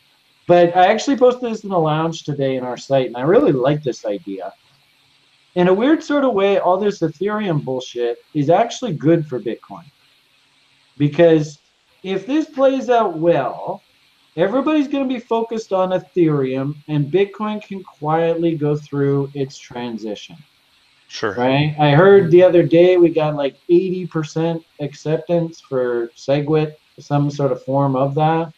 But 0.46 0.74
I 0.74 0.86
actually 0.86 1.18
posted 1.18 1.52
this 1.52 1.64
in 1.64 1.68
the 1.68 1.78
lounge 1.78 2.24
today 2.24 2.56
in 2.56 2.64
our 2.64 2.78
site, 2.78 3.08
and 3.08 3.16
I 3.16 3.22
really 3.22 3.52
like 3.52 3.82
this 3.82 4.06
idea. 4.06 4.54
In 5.56 5.68
a 5.68 5.74
weird 5.74 6.02
sort 6.02 6.24
of 6.24 6.32
way, 6.32 6.60
all 6.60 6.78
this 6.78 7.00
Ethereum 7.00 7.62
bullshit 7.62 8.24
is 8.32 8.48
actually 8.48 8.94
good 8.94 9.26
for 9.26 9.38
Bitcoin. 9.38 9.84
Because 10.96 11.58
if 12.02 12.26
this 12.26 12.46
plays 12.46 12.88
out 12.88 13.18
well, 13.18 13.82
everybody's 14.40 14.88
going 14.88 15.08
to 15.08 15.14
be 15.14 15.20
focused 15.20 15.72
on 15.72 15.90
Ethereum, 15.90 16.74
and 16.88 17.12
Bitcoin 17.12 17.62
can 17.62 17.82
quietly 17.82 18.56
go 18.56 18.76
through 18.76 19.30
its 19.34 19.58
transition 19.58 20.36
sure. 21.10 21.34
right? 21.34 21.74
I 21.78 21.90
heard 21.90 22.30
the 22.30 22.42
other 22.42 22.62
day 22.62 22.96
we 22.96 23.10
got 23.10 23.34
like 23.34 23.56
80% 23.68 24.64
acceptance 24.80 25.60
for 25.60 26.08
SegWit, 26.16 26.76
some 26.98 27.30
sort 27.30 27.52
of 27.52 27.62
form 27.64 27.96
of 27.96 28.14
that. 28.14 28.52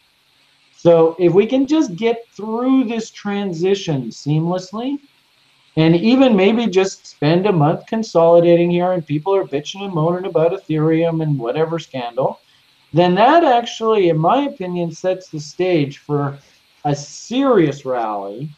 So 0.75 1.15
if 1.19 1.33
we 1.33 1.45
can 1.45 1.65
just 1.65 1.95
get 1.95 2.27
through 2.29 2.85
this 2.85 3.09
transition 3.09 4.09
seamlessly, 4.09 4.99
and 5.75 5.95
even 5.95 6.35
maybe 6.35 6.67
just 6.67 7.07
spend 7.07 7.47
a 7.47 7.51
month 7.51 7.87
consolidating 7.87 8.69
here, 8.69 8.91
and 8.91 9.05
people 9.05 9.33
are 9.33 9.45
bitching 9.45 9.83
and 9.83 9.93
moaning 9.93 10.25
about 10.25 10.51
Ethereum 10.51 11.23
and 11.23 11.39
whatever 11.39 11.79
scandal, 11.79 12.39
then 12.93 13.15
that 13.15 13.43
actually, 13.43 14.09
in 14.09 14.17
my 14.17 14.43
opinion, 14.43 14.91
sets 14.91 15.29
the 15.29 15.39
stage 15.39 15.97
for 15.97 16.37
a 16.85 16.95
serious 16.95 17.85
rally 17.85 18.49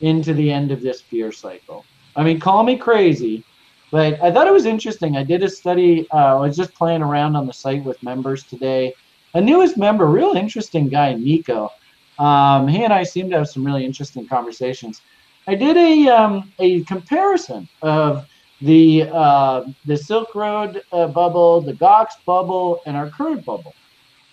into 0.00 0.34
the 0.34 0.52
end 0.52 0.70
of 0.70 0.82
this 0.82 1.00
fear 1.00 1.32
cycle. 1.32 1.84
I 2.16 2.22
mean, 2.22 2.38
call 2.38 2.62
me 2.64 2.76
crazy, 2.76 3.44
but 3.90 4.20
I 4.22 4.30
thought 4.30 4.46
it 4.46 4.52
was 4.52 4.66
interesting. 4.66 5.16
I 5.16 5.22
did 5.22 5.42
a 5.42 5.48
study. 5.48 6.06
Uh, 6.10 6.36
I 6.36 6.46
was 6.46 6.56
just 6.56 6.74
playing 6.74 7.02
around 7.02 7.36
on 7.36 7.46
the 7.46 7.52
site 7.52 7.84
with 7.84 8.02
members 8.02 8.44
today. 8.44 8.94
A 9.34 9.40
newest 9.40 9.78
member, 9.78 10.06
real 10.06 10.32
interesting 10.32 10.88
guy, 10.88 11.14
Nico. 11.14 11.70
Um, 12.18 12.68
he 12.68 12.84
and 12.84 12.92
I 12.92 13.04
seem 13.04 13.30
to 13.30 13.38
have 13.38 13.48
some 13.48 13.64
really 13.64 13.84
interesting 13.84 14.26
conversations. 14.26 15.00
I 15.46 15.54
did 15.54 15.76
a 15.76 16.08
um, 16.08 16.52
a 16.58 16.84
comparison 16.84 17.68
of 17.80 18.26
the 18.62 19.04
uh, 19.12 19.64
the 19.84 19.96
Silk 19.96 20.34
Road 20.34 20.82
uh, 20.92 21.08
bubble, 21.08 21.60
the 21.62 21.74
Gox 21.74 22.08
bubble, 22.26 22.80
and 22.86 22.96
our 22.96 23.10
current 23.10 23.44
bubble. 23.44 23.74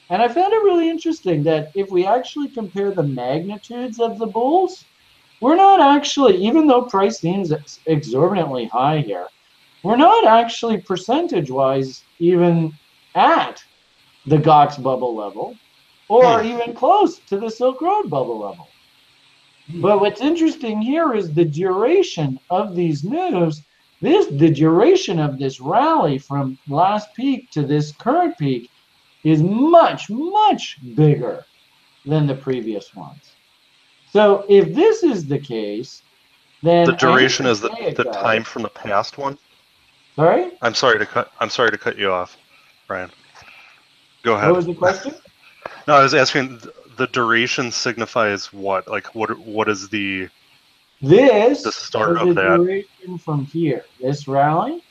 And 0.09 0.21
I 0.21 0.27
found 0.27 0.53
it 0.53 0.63
really 0.63 0.89
interesting 0.89 1.43
that 1.43 1.69
if 1.75 1.89
we 1.91 2.05
actually 2.05 2.49
compare 2.49 2.91
the 2.93 3.03
magnitudes 3.03 3.99
of 3.99 4.19
the 4.19 4.27
bulls, 4.27 4.87
we're 5.41 5.55
not 5.55 5.81
actually, 5.81 6.37
even 6.37 6.67
though 6.67 6.83
price 6.83 7.19
seems 7.19 7.51
ex- 7.51 7.79
exorbitantly 7.87 8.67
high 8.67 8.99
here, 8.99 9.27
we're 9.83 9.97
not 9.97 10.25
actually 10.25 10.81
percentage 10.81 11.51
wise 11.51 12.05
even 12.19 12.77
at 13.15 13.63
the 14.25 14.37
Gox 14.37 14.81
bubble 14.81 15.15
level 15.15 15.59
or 16.09 16.41
Hmm. 16.41 16.45
even 16.45 16.73
close 16.75 17.19
to 17.27 17.39
the 17.39 17.49
Silk 17.49 17.81
Road 17.81 18.09
bubble 18.09 18.39
level. 18.39 18.73
But 19.81 20.01
what's 20.01 20.21
interesting 20.21 20.81
here 20.81 21.13
is 21.13 21.33
the 21.33 21.45
duration 21.45 22.39
of 22.49 22.75
these 22.75 23.03
moves 23.03 23.63
this 24.01 24.27
the 24.27 24.49
duration 24.49 25.19
of 25.19 25.37
this 25.39 25.59
rally 25.59 26.17
from 26.17 26.57
last 26.67 27.13
peak 27.13 27.49
to 27.51 27.63
this 27.63 27.91
current 27.91 28.37
peak 28.37 28.69
is 29.23 29.41
much 29.43 30.09
much 30.09 30.77
bigger 30.95 31.45
than 32.05 32.25
the 32.27 32.35
previous 32.35 32.95
ones. 32.95 33.33
So 34.11 34.45
if 34.49 34.73
this 34.73 35.03
is 35.03 35.27
the 35.27 35.37
case, 35.39 36.01
then 36.63 36.85
The 36.87 36.93
duration 36.93 37.45
is 37.45 37.59
the, 37.61 37.69
the 37.95 38.05
guys. 38.05 38.15
time 38.15 38.43
from 38.43 38.63
the 38.63 38.69
past 38.69 39.17
one. 39.17 39.37
Sorry, 40.15 40.51
I'm 40.61 40.73
sorry 40.73 40.99
to 40.99 41.05
cut. 41.05 41.31
I'm 41.39 41.49
sorry 41.49 41.71
to 41.71 41.77
cut 41.77 41.97
you 41.97 42.11
off, 42.11 42.37
Brian. 42.87 43.11
Go 44.23 44.35
ahead. 44.35 44.47
what 44.49 44.57
was 44.57 44.65
the 44.65 44.73
question? 44.75 45.13
No, 45.87 45.95
I 45.95 46.03
was 46.03 46.13
asking. 46.13 46.61
The 46.97 47.07
duration 47.07 47.71
signifies 47.71 48.51
what? 48.53 48.87
Like, 48.87 49.15
what? 49.15 49.37
What 49.39 49.67
is 49.69 49.89
the? 49.89 50.27
This 51.01 51.63
The 51.63 51.71
start 51.71 52.17
is 52.17 52.21
of 52.21 52.27
the 52.35 52.83
that. 53.05 53.19
from 53.23 53.45
here. 53.45 53.85
This 54.01 54.27
rally, 54.27 54.83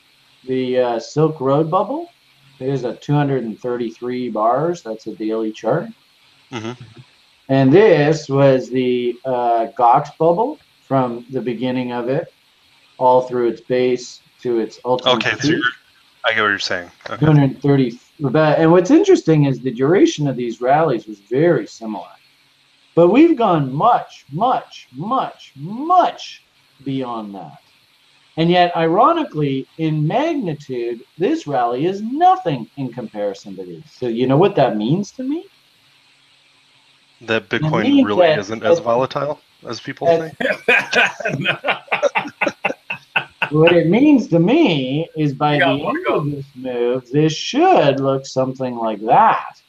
the 0.46 0.78
uh, 0.78 0.98
Silk 0.98 1.40
Road 1.40 1.70
bubble, 1.70 2.08
is 2.60 2.84
a 2.84 2.96
233 2.96 4.30
bars. 4.30 4.82
That's 4.82 5.06
a 5.06 5.14
daily 5.14 5.52
chart. 5.52 5.88
Mhm. 6.50 6.76
And 7.50 7.72
this 7.72 8.28
was 8.28 8.68
the 8.68 9.18
uh, 9.24 9.68
Gox 9.78 10.16
bubble 10.18 10.58
from 10.82 11.26
the 11.30 11.40
beginning 11.40 11.92
of 11.92 12.08
it, 12.08 12.32
all 12.98 13.22
through 13.22 13.48
its 13.48 13.60
base 13.60 14.20
to 14.42 14.58
its 14.58 14.80
ultimate 14.84 15.26
Okay, 15.26 15.36
so 15.40 15.60
I 16.24 16.32
get 16.32 16.42
what 16.42 16.48
you're 16.48 16.58
saying. 16.58 16.90
Okay. 17.10 17.24
230. 17.24 17.98
But, 18.20 18.58
and 18.58 18.72
what's 18.72 18.90
interesting 18.90 19.44
is 19.44 19.60
the 19.60 19.70
duration 19.70 20.26
of 20.26 20.36
these 20.36 20.60
rallies 20.60 21.06
was 21.06 21.20
very 21.20 21.66
similar. 21.66 22.08
But 22.98 23.10
we've 23.10 23.36
gone 23.36 23.72
much, 23.72 24.24
much, 24.32 24.88
much, 24.92 25.52
much 25.54 26.42
beyond 26.84 27.32
that. 27.36 27.60
And 28.36 28.50
yet, 28.50 28.76
ironically, 28.76 29.68
in 29.78 30.04
magnitude, 30.04 31.04
this 31.16 31.46
rally 31.46 31.86
is 31.86 32.02
nothing 32.02 32.68
in 32.76 32.92
comparison 32.92 33.54
to 33.54 33.64
these. 33.64 33.84
So, 33.88 34.08
you 34.08 34.26
know 34.26 34.36
what 34.36 34.56
that 34.56 34.76
means 34.76 35.12
to 35.12 35.22
me? 35.22 35.46
That 37.20 37.48
Bitcoin 37.48 38.04
really 38.04 38.26
that- 38.26 38.40
isn't 38.40 38.64
as 38.64 38.80
volatile 38.80 39.38
as 39.64 39.78
people 39.78 40.08
that- 40.08 40.36
think. 40.36 40.50
what 43.52 43.76
it 43.76 43.86
means 43.86 44.26
to 44.26 44.40
me 44.40 45.08
is 45.16 45.34
by 45.34 45.58
Yeah, 45.58 45.76
the 45.76 45.86
end 45.86 46.06
of 46.08 46.28
this 46.32 46.46
move, 46.56 47.08
this 47.12 47.32
should 47.32 48.00
look 48.00 48.26
something 48.26 48.74
like 48.74 49.00
that. 49.02 49.62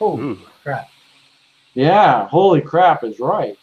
oh, 0.00 0.18
Ooh. 0.18 0.38
crap. 0.62 0.88
Yeah, 1.76 2.26
holy 2.28 2.62
crap 2.62 3.04
is 3.04 3.20
right. 3.20 3.58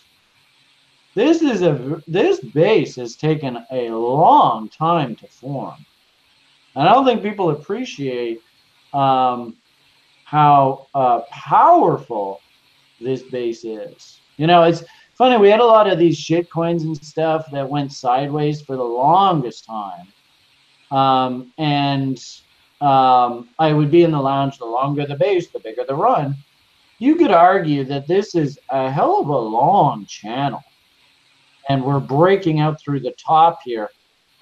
This 1.15 1.41
is 1.41 1.63
a 1.63 1.99
this 2.07 2.39
base 2.39 2.95
has 2.97 3.15
taken 3.15 3.65
a 3.71 3.89
long 3.89 4.69
time 4.69 5.15
to 5.15 5.27
form. 5.27 5.83
And 6.75 6.87
I 6.87 6.93
don't 6.93 7.05
think 7.05 7.23
people 7.23 7.49
appreciate 7.49 8.39
um, 8.93 9.55
how 10.25 10.85
uh, 10.93 11.21
powerful 11.31 12.39
this 13.01 13.23
base 13.23 13.65
is. 13.65 14.19
You 14.37 14.45
know, 14.45 14.61
it's 14.61 14.83
funny. 15.15 15.37
We 15.37 15.49
had 15.49 15.59
a 15.59 15.65
lot 15.65 15.91
of 15.91 15.97
these 15.97 16.15
shit 16.15 16.51
coins 16.51 16.83
and 16.83 16.95
stuff 16.95 17.49
that 17.51 17.67
went 17.67 17.91
sideways 17.91 18.61
for 18.61 18.75
the 18.75 18.83
longest 18.83 19.65
time, 19.65 20.07
um, 20.91 21.51
and 21.57 22.23
um, 22.79 23.49
I 23.57 23.73
would 23.73 23.89
be 23.89 24.03
in 24.03 24.11
the 24.11 24.21
lounge. 24.21 24.59
The 24.59 24.65
longer 24.65 25.07
the 25.07 25.15
base, 25.15 25.47
the 25.47 25.59
bigger 25.59 25.83
the 25.83 25.95
run 25.95 26.37
you 26.99 27.15
could 27.15 27.31
argue 27.31 27.83
that 27.85 28.07
this 28.07 28.35
is 28.35 28.59
a 28.69 28.91
hell 28.91 29.19
of 29.19 29.27
a 29.27 29.37
long 29.37 30.05
channel 30.05 30.63
and 31.69 31.83
we're 31.83 31.99
breaking 31.99 32.59
out 32.59 32.79
through 32.79 32.99
the 32.99 33.13
top 33.13 33.59
here. 33.63 33.89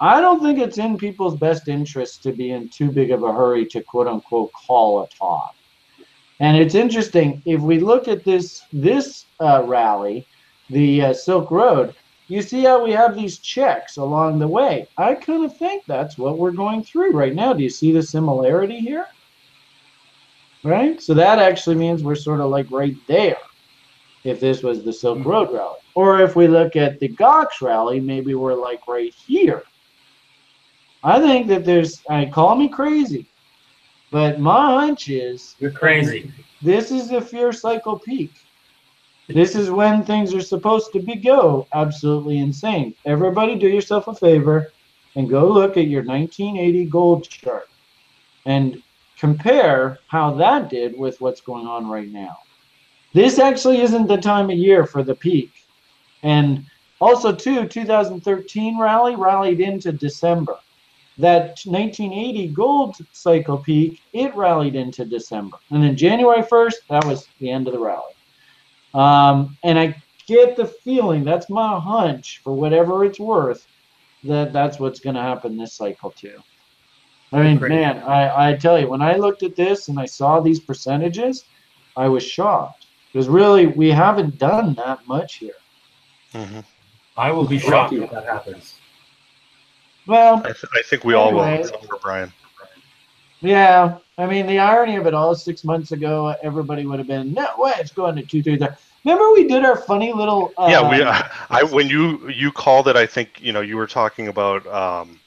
I 0.00 0.20
don't 0.20 0.42
think 0.42 0.58
it's 0.58 0.78
in 0.78 0.98
people's 0.98 1.36
best 1.36 1.68
interest 1.68 2.22
to 2.24 2.32
be 2.32 2.50
in 2.50 2.68
too 2.68 2.90
big 2.90 3.12
of 3.12 3.22
a 3.22 3.32
hurry 3.32 3.66
to 3.66 3.82
quote 3.82 4.08
unquote 4.08 4.52
call 4.52 5.02
a 5.02 5.08
top. 5.08 5.54
And 6.40 6.56
it's 6.56 6.74
interesting 6.74 7.40
if 7.46 7.60
we 7.60 7.78
look 7.78 8.08
at 8.08 8.24
this 8.24 8.62
this 8.72 9.26
uh, 9.38 9.62
rally, 9.64 10.26
the 10.70 11.02
uh, 11.02 11.12
Silk 11.12 11.50
Road, 11.50 11.94
you 12.26 12.42
see 12.42 12.64
how 12.64 12.82
we 12.82 12.90
have 12.92 13.14
these 13.14 13.38
checks 13.38 13.96
along 13.96 14.38
the 14.38 14.48
way. 14.48 14.88
I 14.96 15.14
kind 15.14 15.44
of 15.44 15.56
think 15.56 15.84
that's 15.86 16.18
what 16.18 16.38
we're 16.38 16.50
going 16.50 16.82
through 16.82 17.12
right 17.12 17.34
now. 17.34 17.52
Do 17.52 17.62
you 17.62 17.70
see 17.70 17.92
the 17.92 18.02
similarity 18.02 18.80
here? 18.80 19.06
Right? 20.64 21.00
So 21.00 21.14
that 21.14 21.38
actually 21.38 21.76
means 21.76 22.02
we're 22.02 22.14
sort 22.14 22.40
of 22.40 22.50
like 22.50 22.70
right 22.70 22.96
there 23.06 23.36
if 24.24 24.40
this 24.40 24.62
was 24.62 24.84
the 24.84 24.92
Silk 24.92 25.18
mm-hmm. 25.18 25.28
Road 25.28 25.52
rally. 25.52 25.78
Or 25.94 26.20
if 26.20 26.36
we 26.36 26.48
look 26.48 26.76
at 26.76 27.00
the 27.00 27.08
Gox 27.08 27.60
rally, 27.60 28.00
maybe 28.00 28.34
we're 28.34 28.54
like 28.54 28.86
right 28.86 29.12
here. 29.12 29.62
I 31.04 31.20
think 31.20 31.48
that 31.48 31.64
there's, 31.64 32.00
I 32.08 32.26
call 32.26 32.54
me 32.54 32.68
crazy, 32.68 33.26
but 34.10 34.38
my 34.38 34.80
hunch 34.80 35.08
is 35.08 35.56
You're 35.58 35.72
crazy. 35.72 36.32
this 36.62 36.90
is 36.90 37.08
the 37.08 37.20
fear 37.20 37.52
cycle 37.52 37.98
peak. 37.98 38.30
This 39.28 39.54
is 39.54 39.70
when 39.70 40.04
things 40.04 40.34
are 40.34 40.40
supposed 40.40 40.92
to 40.92 41.00
be 41.00 41.16
go 41.16 41.66
absolutely 41.72 42.38
insane. 42.38 42.94
Everybody 43.04 43.56
do 43.56 43.68
yourself 43.68 44.08
a 44.08 44.14
favor 44.14 44.72
and 45.16 45.28
go 45.28 45.46
look 45.48 45.76
at 45.76 45.88
your 45.88 46.04
1980 46.04 46.84
gold 46.86 47.28
chart 47.28 47.68
and 48.46 48.82
compare 49.22 50.00
how 50.08 50.34
that 50.34 50.68
did 50.68 50.98
with 50.98 51.20
what's 51.20 51.40
going 51.40 51.64
on 51.64 51.88
right 51.88 52.08
now. 52.08 52.38
This 53.14 53.38
actually 53.38 53.80
isn't 53.80 54.08
the 54.08 54.16
time 54.16 54.50
of 54.50 54.58
year 54.58 54.84
for 54.84 55.04
the 55.04 55.14
peak. 55.14 55.52
And 56.24 56.64
also 57.00 57.32
too, 57.32 57.68
2013 57.68 58.80
rally 58.80 59.14
rallied 59.14 59.60
into 59.60 59.92
December. 59.92 60.56
That 61.18 61.60
1980 61.64 62.48
gold 62.48 62.96
cycle 63.12 63.58
peak, 63.58 64.00
it 64.12 64.34
rallied 64.34 64.74
into 64.74 65.04
December. 65.04 65.58
And 65.70 65.84
then 65.84 65.96
January 65.96 66.42
1st, 66.42 66.78
that 66.90 67.04
was 67.04 67.28
the 67.38 67.48
end 67.48 67.68
of 67.68 67.74
the 67.74 67.78
rally. 67.78 68.14
Um, 68.92 69.56
and 69.62 69.78
I 69.78 69.94
get 70.26 70.56
the 70.56 70.66
feeling, 70.66 71.22
that's 71.22 71.48
my 71.48 71.78
hunch 71.78 72.40
for 72.42 72.54
whatever 72.54 73.04
it's 73.04 73.20
worth, 73.20 73.68
that 74.24 74.52
that's 74.52 74.80
what's 74.80 74.98
going 74.98 75.14
to 75.14 75.22
happen 75.22 75.56
this 75.56 75.74
cycle 75.74 76.10
too. 76.10 76.42
I 77.32 77.42
mean, 77.42 77.58
Great. 77.58 77.70
man, 77.70 77.98
I, 77.98 78.50
I 78.50 78.54
tell 78.56 78.78
you, 78.78 78.88
when 78.88 79.00
I 79.00 79.16
looked 79.16 79.42
at 79.42 79.56
this 79.56 79.88
and 79.88 79.98
I 79.98 80.04
saw 80.04 80.40
these 80.40 80.60
percentages, 80.60 81.44
I 81.96 82.08
was 82.08 82.22
shocked. 82.22 82.86
Because 83.12 83.28
really, 83.28 83.66
we 83.66 83.90
haven't 83.90 84.38
done 84.38 84.74
that 84.74 85.06
much 85.06 85.36
here. 85.36 85.54
hmm 86.32 86.60
I 87.16 87.30
will 87.30 87.46
be 87.46 87.58
shocked 87.58 87.92
if 87.92 88.10
that 88.10 88.24
happens. 88.24 88.74
Well, 90.06 90.38
I, 90.38 90.52
th- 90.52 90.64
I 90.74 90.82
think 90.82 91.04
we 91.04 91.14
all 91.14 91.32
will, 91.32 91.44
except 91.44 91.84
for 91.84 91.98
Brian. 92.02 92.32
Yeah, 93.42 93.98
I 94.18 94.26
mean 94.26 94.46
the 94.46 94.58
irony 94.58 94.96
of 94.96 95.06
it 95.06 95.14
all. 95.14 95.34
Six 95.34 95.64
months 95.64 95.92
ago, 95.92 96.34
everybody 96.42 96.86
would 96.86 96.98
have 96.98 97.08
been 97.08 97.34
no 97.34 97.48
way. 97.58 97.72
It's 97.78 97.92
going 97.92 98.16
to 98.16 98.22
two, 98.22 98.42
three, 98.42 98.56
three. 98.56 98.68
Remember 99.04 99.32
we 99.32 99.48
did 99.48 99.64
our 99.64 99.76
funny 99.76 100.12
little. 100.12 100.52
Uh, 100.56 100.68
yeah, 100.70 100.90
we. 100.90 101.02
I 101.50 101.62
when 101.64 101.88
you 101.88 102.28
you 102.30 102.52
called 102.52 102.88
it, 102.88 102.96
I 102.96 103.04
think 103.04 103.42
you 103.42 103.52
know 103.52 103.60
you 103.60 103.76
were 103.76 103.86
talking 103.86 104.28
about 104.28 104.66
um, 104.68 105.20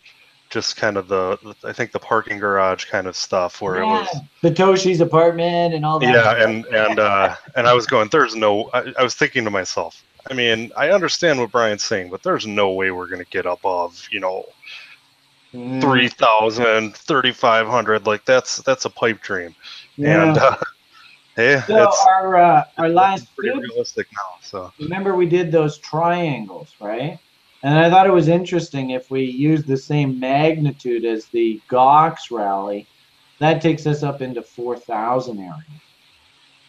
just 0.56 0.78
kind 0.78 0.97
of 0.97 1.08
the 1.08 1.56
I 1.64 1.74
think 1.74 1.91
the 1.91 1.99
parking 1.99 2.39
garage 2.39 2.86
kind 2.86 3.08
of 3.08 3.16
stuff 3.16 3.62
where 3.62 3.76
it 3.76 3.86
was. 3.86 4.08
yeah, 4.14 4.49
Satoshi's 4.49 5.01
apartment 5.01 5.76
and 5.76 5.86
all 5.86 5.99
that. 5.99 6.10
Yeah, 6.10 6.43
and 6.43 6.66
and 6.66 6.99
uh, 6.99 7.36
and 7.56 7.68
I 7.68 7.74
was 7.74 7.86
going. 7.86 8.10
There's 8.10 8.36
no. 8.36 8.70
I, 8.74 8.93
I 8.97 9.03
was 9.03 9.14
thinking 9.14 9.43
to 9.43 9.51
myself. 9.51 10.03
I 10.32 10.34
mean, 10.34 10.72
I 10.76 10.89
understand 10.89 11.39
what 11.39 11.51
Brian's 11.51 11.84
saying, 11.84 12.10
but 12.10 12.24
there's 12.24 12.47
no 12.47 12.72
way 12.72 12.89
we're 12.89 13.08
going 13.08 13.24
to 13.24 13.30
get 13.30 13.45
above 13.45 14.08
you 14.10 14.20
know 14.20 14.45
Mm, 15.56 15.82
3,000, 15.82 16.95
3,500. 16.95 18.06
Like 18.06 18.26
that's 18.26 18.58
that's 18.64 18.86
a 18.86 18.89
pipe 18.89 19.22
dream. 19.22 19.56
yeah. 19.95 20.28
And 20.28 20.38
uh, 20.38 20.58
hey, 21.38 21.62
so 21.68 21.84
it's 21.84 22.06
our 22.08 22.36
uh, 22.36 22.64
our 22.78 22.89
last 22.89 23.34
pretty 23.36 23.58
realistic 23.58 24.08
now. 24.12 24.38
So 24.41 24.74
remember 24.80 25.16
we 25.16 25.28
did 25.28 25.51
those 25.51 25.78
triangles, 25.78 26.76
right? 26.82 27.18
And 27.66 27.80
I 27.80 27.89
thought 27.89 28.05
it 28.05 28.13
was 28.13 28.28
interesting 28.28 28.91
if 28.91 29.09
we 29.09 29.24
use 29.24 29.63
the 29.63 29.76
same 29.76 30.20
magnitude 30.20 31.03
as 31.03 31.26
the 31.26 31.59
Gox 31.68 32.30
rally, 32.30 32.86
that 33.39 33.59
takes 33.59 33.88
us 33.88 34.03
up 34.03 34.22
into 34.22 34.43
4,000 34.43 35.39
area. 35.39 35.63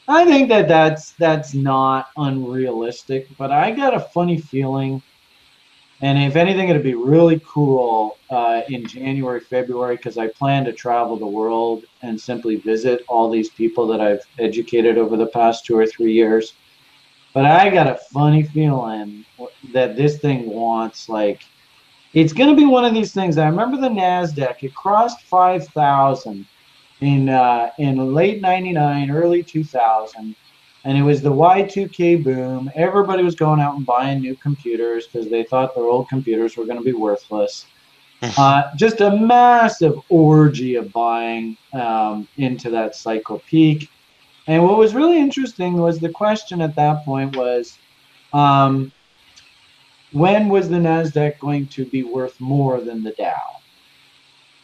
I 0.08 0.24
think 0.24 0.48
that 0.48 0.68
that's 0.68 1.12
that's 1.12 1.52
not 1.52 2.08
unrealistic, 2.16 3.28
but 3.36 3.50
I 3.50 3.72
got 3.72 3.92
a 3.92 4.00
funny 4.00 4.40
feeling, 4.40 5.02
and 6.00 6.18
if 6.18 6.34
anything, 6.34 6.70
it'd 6.70 6.82
be 6.82 6.94
really 6.94 7.42
cool 7.44 8.16
uh, 8.30 8.62
in 8.70 8.86
January, 8.86 9.40
February, 9.40 9.96
because 9.96 10.16
I 10.16 10.28
plan 10.28 10.64
to 10.64 10.72
travel 10.72 11.18
the 11.18 11.26
world 11.26 11.84
and 12.00 12.18
simply 12.18 12.56
visit 12.56 13.04
all 13.06 13.28
these 13.28 13.50
people 13.50 13.86
that 13.88 14.00
I've 14.00 14.24
educated 14.38 14.96
over 14.96 15.18
the 15.18 15.26
past 15.26 15.66
two 15.66 15.76
or 15.76 15.86
three 15.86 16.14
years. 16.14 16.54
But 17.36 17.44
I 17.44 17.68
got 17.68 17.86
a 17.86 17.96
funny 18.14 18.44
feeling 18.44 19.22
that 19.74 19.94
this 19.94 20.16
thing 20.20 20.48
wants 20.48 21.06
like 21.10 21.42
it's 22.14 22.32
going 22.32 22.48
to 22.48 22.56
be 22.56 22.64
one 22.64 22.86
of 22.86 22.94
these 22.94 23.12
things. 23.12 23.36
I 23.36 23.46
remember 23.46 23.76
the 23.76 23.90
Nasdaq; 23.90 24.62
it 24.62 24.74
crossed 24.74 25.20
five 25.20 25.68
thousand 25.68 26.46
in 27.02 27.28
uh, 27.28 27.72
in 27.78 28.14
late 28.14 28.40
'99, 28.40 29.10
early 29.10 29.42
2000, 29.42 30.34
and 30.84 30.96
it 30.96 31.02
was 31.02 31.20
the 31.20 31.30
Y2K 31.30 32.24
boom. 32.24 32.70
Everybody 32.74 33.22
was 33.22 33.34
going 33.34 33.60
out 33.60 33.76
and 33.76 33.84
buying 33.84 34.20
new 34.20 34.34
computers 34.36 35.06
because 35.06 35.28
they 35.28 35.44
thought 35.44 35.74
their 35.74 35.84
old 35.84 36.08
computers 36.08 36.56
were 36.56 36.64
going 36.64 36.78
to 36.78 36.84
be 36.84 36.94
worthless. 36.94 37.66
uh, 38.38 38.74
just 38.76 39.02
a 39.02 39.14
massive 39.14 40.00
orgy 40.08 40.76
of 40.76 40.90
buying 40.90 41.58
um, 41.74 42.26
into 42.38 42.70
that 42.70 42.96
cycle 42.96 43.42
peak. 43.46 43.90
And 44.46 44.62
what 44.62 44.78
was 44.78 44.94
really 44.94 45.18
interesting 45.18 45.74
was 45.74 45.98
the 45.98 46.08
question 46.08 46.60
at 46.60 46.76
that 46.76 47.04
point 47.04 47.36
was, 47.36 47.78
um, 48.32 48.92
when 50.12 50.48
was 50.48 50.68
the 50.68 50.76
Nasdaq 50.76 51.38
going 51.40 51.66
to 51.68 51.84
be 51.84 52.04
worth 52.04 52.40
more 52.40 52.80
than 52.80 53.02
the 53.02 53.10
Dow? 53.12 53.56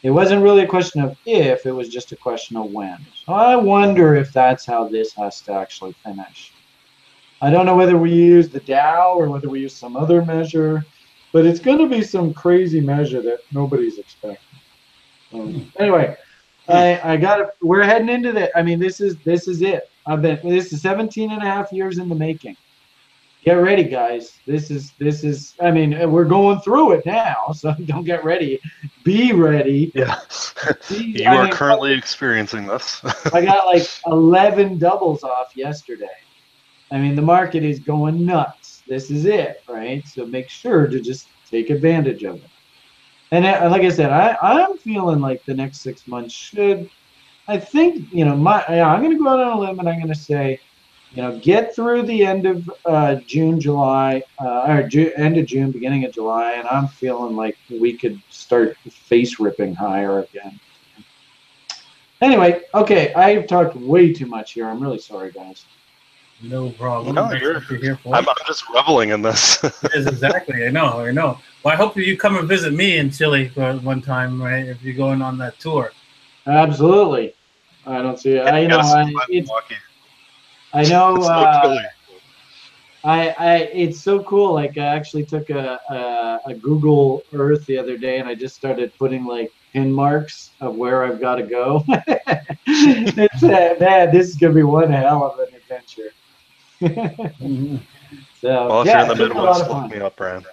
It 0.02 0.10
wasn't 0.10 0.42
really 0.42 0.62
a 0.62 0.66
question 0.66 1.00
of 1.00 1.16
if; 1.26 1.66
it 1.66 1.72
was 1.72 1.88
just 1.88 2.12
a 2.12 2.16
question 2.16 2.56
of 2.56 2.72
when. 2.72 2.98
So 3.24 3.32
I 3.32 3.54
wonder 3.56 4.14
if 4.14 4.32
that's 4.32 4.64
how 4.64 4.88
this 4.88 5.12
has 5.14 5.40
to 5.42 5.52
actually 5.52 5.94
finish. 6.04 6.52
I 7.40 7.50
don't 7.50 7.66
know 7.66 7.76
whether 7.76 7.98
we 7.98 8.12
use 8.12 8.48
the 8.48 8.60
Dow 8.60 9.14
or 9.14 9.28
whether 9.28 9.48
we 9.48 9.60
use 9.60 9.76
some 9.76 9.96
other 9.96 10.24
measure, 10.24 10.84
but 11.32 11.46
it's 11.46 11.60
going 11.60 11.78
to 11.78 11.88
be 11.88 12.02
some 12.02 12.32
crazy 12.34 12.80
measure 12.80 13.22
that 13.22 13.40
nobody's 13.52 13.98
expecting. 13.98 14.58
Um, 15.32 15.72
anyway, 15.78 16.16
I, 16.72 17.12
I 17.12 17.16
got 17.16 17.40
it. 17.40 17.48
We're 17.60 17.82
heading 17.82 18.08
into 18.08 18.32
that. 18.32 18.50
I 18.56 18.62
mean, 18.62 18.78
this 18.78 19.00
is 19.00 19.16
this 19.18 19.48
is 19.48 19.62
it. 19.62 19.88
I've 20.06 20.22
been 20.22 20.38
this 20.42 20.72
is 20.72 20.82
17 20.82 21.30
and 21.30 21.42
a 21.42 21.44
half 21.44 21.72
years 21.72 21.98
in 21.98 22.08
the 22.08 22.14
making. 22.14 22.56
Get 23.44 23.54
ready, 23.54 23.82
guys. 23.84 24.38
This 24.46 24.70
is 24.70 24.92
this 24.98 25.24
is. 25.24 25.54
I 25.60 25.70
mean, 25.72 26.10
we're 26.10 26.24
going 26.24 26.60
through 26.60 26.92
it 26.92 27.06
now, 27.06 27.52
so 27.52 27.74
don't 27.86 28.04
get 28.04 28.24
ready. 28.24 28.60
Be 29.04 29.32
ready. 29.32 29.90
Yeah. 29.94 30.20
Be- 30.88 30.96
you 31.22 31.24
I 31.24 31.36
are 31.36 31.42
mean, 31.44 31.52
currently 31.52 31.92
experiencing 31.92 32.66
this. 32.66 33.00
I 33.32 33.44
got 33.44 33.66
like 33.74 33.86
11 34.06 34.78
doubles 34.78 35.24
off 35.24 35.56
yesterday. 35.56 36.06
I 36.92 36.98
mean, 36.98 37.16
the 37.16 37.22
market 37.22 37.64
is 37.64 37.80
going 37.80 38.24
nuts. 38.24 38.82
This 38.86 39.10
is 39.10 39.24
it, 39.24 39.62
right? 39.68 40.06
So 40.06 40.26
make 40.26 40.48
sure 40.48 40.86
to 40.86 41.00
just 41.00 41.26
take 41.50 41.70
advantage 41.70 42.22
of 42.22 42.36
it. 42.36 42.50
And 43.32 43.46
uh, 43.46 43.68
like 43.70 43.82
I 43.82 43.88
said, 43.88 44.10
I, 44.10 44.36
I'm 44.42 44.76
feeling 44.78 45.20
like 45.20 45.42
the 45.46 45.54
next 45.54 45.80
six 45.80 46.06
months 46.06 46.34
should, 46.34 46.88
I 47.48 47.58
think, 47.58 48.06
you 48.12 48.26
know, 48.26 48.36
my 48.36 48.62
I'm 48.66 49.00
going 49.00 49.16
to 49.16 49.22
go 49.22 49.28
out 49.28 49.40
on 49.40 49.56
a 49.56 49.60
limb 49.60 49.78
and 49.78 49.88
I'm 49.88 49.96
going 49.96 50.12
to 50.12 50.14
say, 50.14 50.60
you 51.14 51.22
know, 51.22 51.38
get 51.38 51.74
through 51.74 52.02
the 52.02 52.24
end 52.24 52.46
of 52.46 52.70
uh, 52.84 53.16
June, 53.26 53.58
July, 53.58 54.22
uh, 54.38 54.66
or 54.68 54.82
Ju- 54.82 55.12
end 55.16 55.38
of 55.38 55.46
June, 55.46 55.70
beginning 55.72 56.04
of 56.04 56.12
July, 56.12 56.52
and 56.52 56.68
I'm 56.68 56.88
feeling 56.88 57.34
like 57.34 57.56
we 57.70 57.96
could 57.96 58.20
start 58.28 58.76
face 58.90 59.40
ripping 59.40 59.74
higher 59.74 60.20
again. 60.20 60.60
Anyway, 62.20 62.60
okay, 62.74 63.12
I've 63.14 63.46
talked 63.46 63.76
way 63.76 64.12
too 64.12 64.26
much 64.26 64.52
here. 64.52 64.68
I'm 64.68 64.80
really 64.80 64.98
sorry, 64.98 65.32
guys. 65.32 65.64
No 66.42 66.70
problem. 66.70 67.14
No, 67.14 67.28
That's 67.28 67.40
you're- 67.40 67.54
what 67.54 67.70
you're 67.70 67.78
here 67.78 67.96
for. 67.96 68.14
I'm, 68.16 68.28
I'm 68.28 68.34
just 68.46 68.68
reveling 68.74 69.10
in 69.10 69.22
this. 69.22 69.62
Yes, 69.94 70.06
exactly. 70.06 70.66
I 70.66 70.70
know. 70.70 71.00
I 71.00 71.12
know. 71.12 71.38
Well, 71.62 71.72
I 71.72 71.76
hope 71.76 71.96
you 71.96 72.16
come 72.16 72.36
and 72.36 72.48
visit 72.48 72.72
me 72.72 72.98
in 72.98 73.10
Chile 73.10 73.48
for 73.48 73.74
one 73.78 74.02
time, 74.02 74.42
right? 74.42 74.66
If 74.66 74.82
you're 74.82 74.94
going 74.94 75.22
on 75.22 75.38
that 75.38 75.58
tour. 75.60 75.92
Absolutely. 76.46 77.34
I 77.86 78.02
don't 78.02 78.18
see 78.18 78.32
it. 78.36 78.46
I, 78.46 78.60
you 78.60 78.68
know, 78.68 78.78
I, 78.80 79.12
it's, 79.28 79.50
I 80.72 80.82
know. 80.84 81.16
It's 81.16 81.26
so 81.26 81.32
Uh. 81.32 81.82
I, 83.04 83.30
I, 83.30 83.56
it's 83.72 84.00
so 84.00 84.22
cool. 84.22 84.52
Like 84.54 84.78
I 84.78 84.84
actually 84.86 85.24
took 85.24 85.50
a, 85.50 85.80
a, 85.90 86.50
a 86.50 86.54
Google 86.54 87.22
Earth 87.32 87.66
the 87.66 87.76
other 87.76 87.96
day, 87.96 88.18
and 88.18 88.28
I 88.28 88.34
just 88.36 88.54
started 88.54 88.92
putting 88.96 89.24
like 89.24 89.50
pin 89.72 89.92
marks 89.92 90.50
of 90.60 90.76
where 90.76 91.04
I've 91.04 91.20
got 91.20 91.36
to 91.36 91.42
go. 91.42 91.84
it's, 92.66 93.42
uh, 93.42 93.74
man, 93.80 94.12
this 94.12 94.28
is 94.28 94.36
gonna 94.36 94.54
be 94.54 94.62
one 94.62 94.90
hell 94.92 95.24
of 95.24 95.38
an 95.40 95.52
adventure. 95.54 96.11
so 98.40 98.68
Well, 98.68 98.82
if 98.82 98.86
yeah, 98.86 99.02
you're 99.02 99.12
in 99.12 99.18
the 99.18 99.28
Midwest, 99.28 99.68
look 99.68 99.90
me 99.90 100.00
up, 100.00 100.16
Brian. 100.16 100.44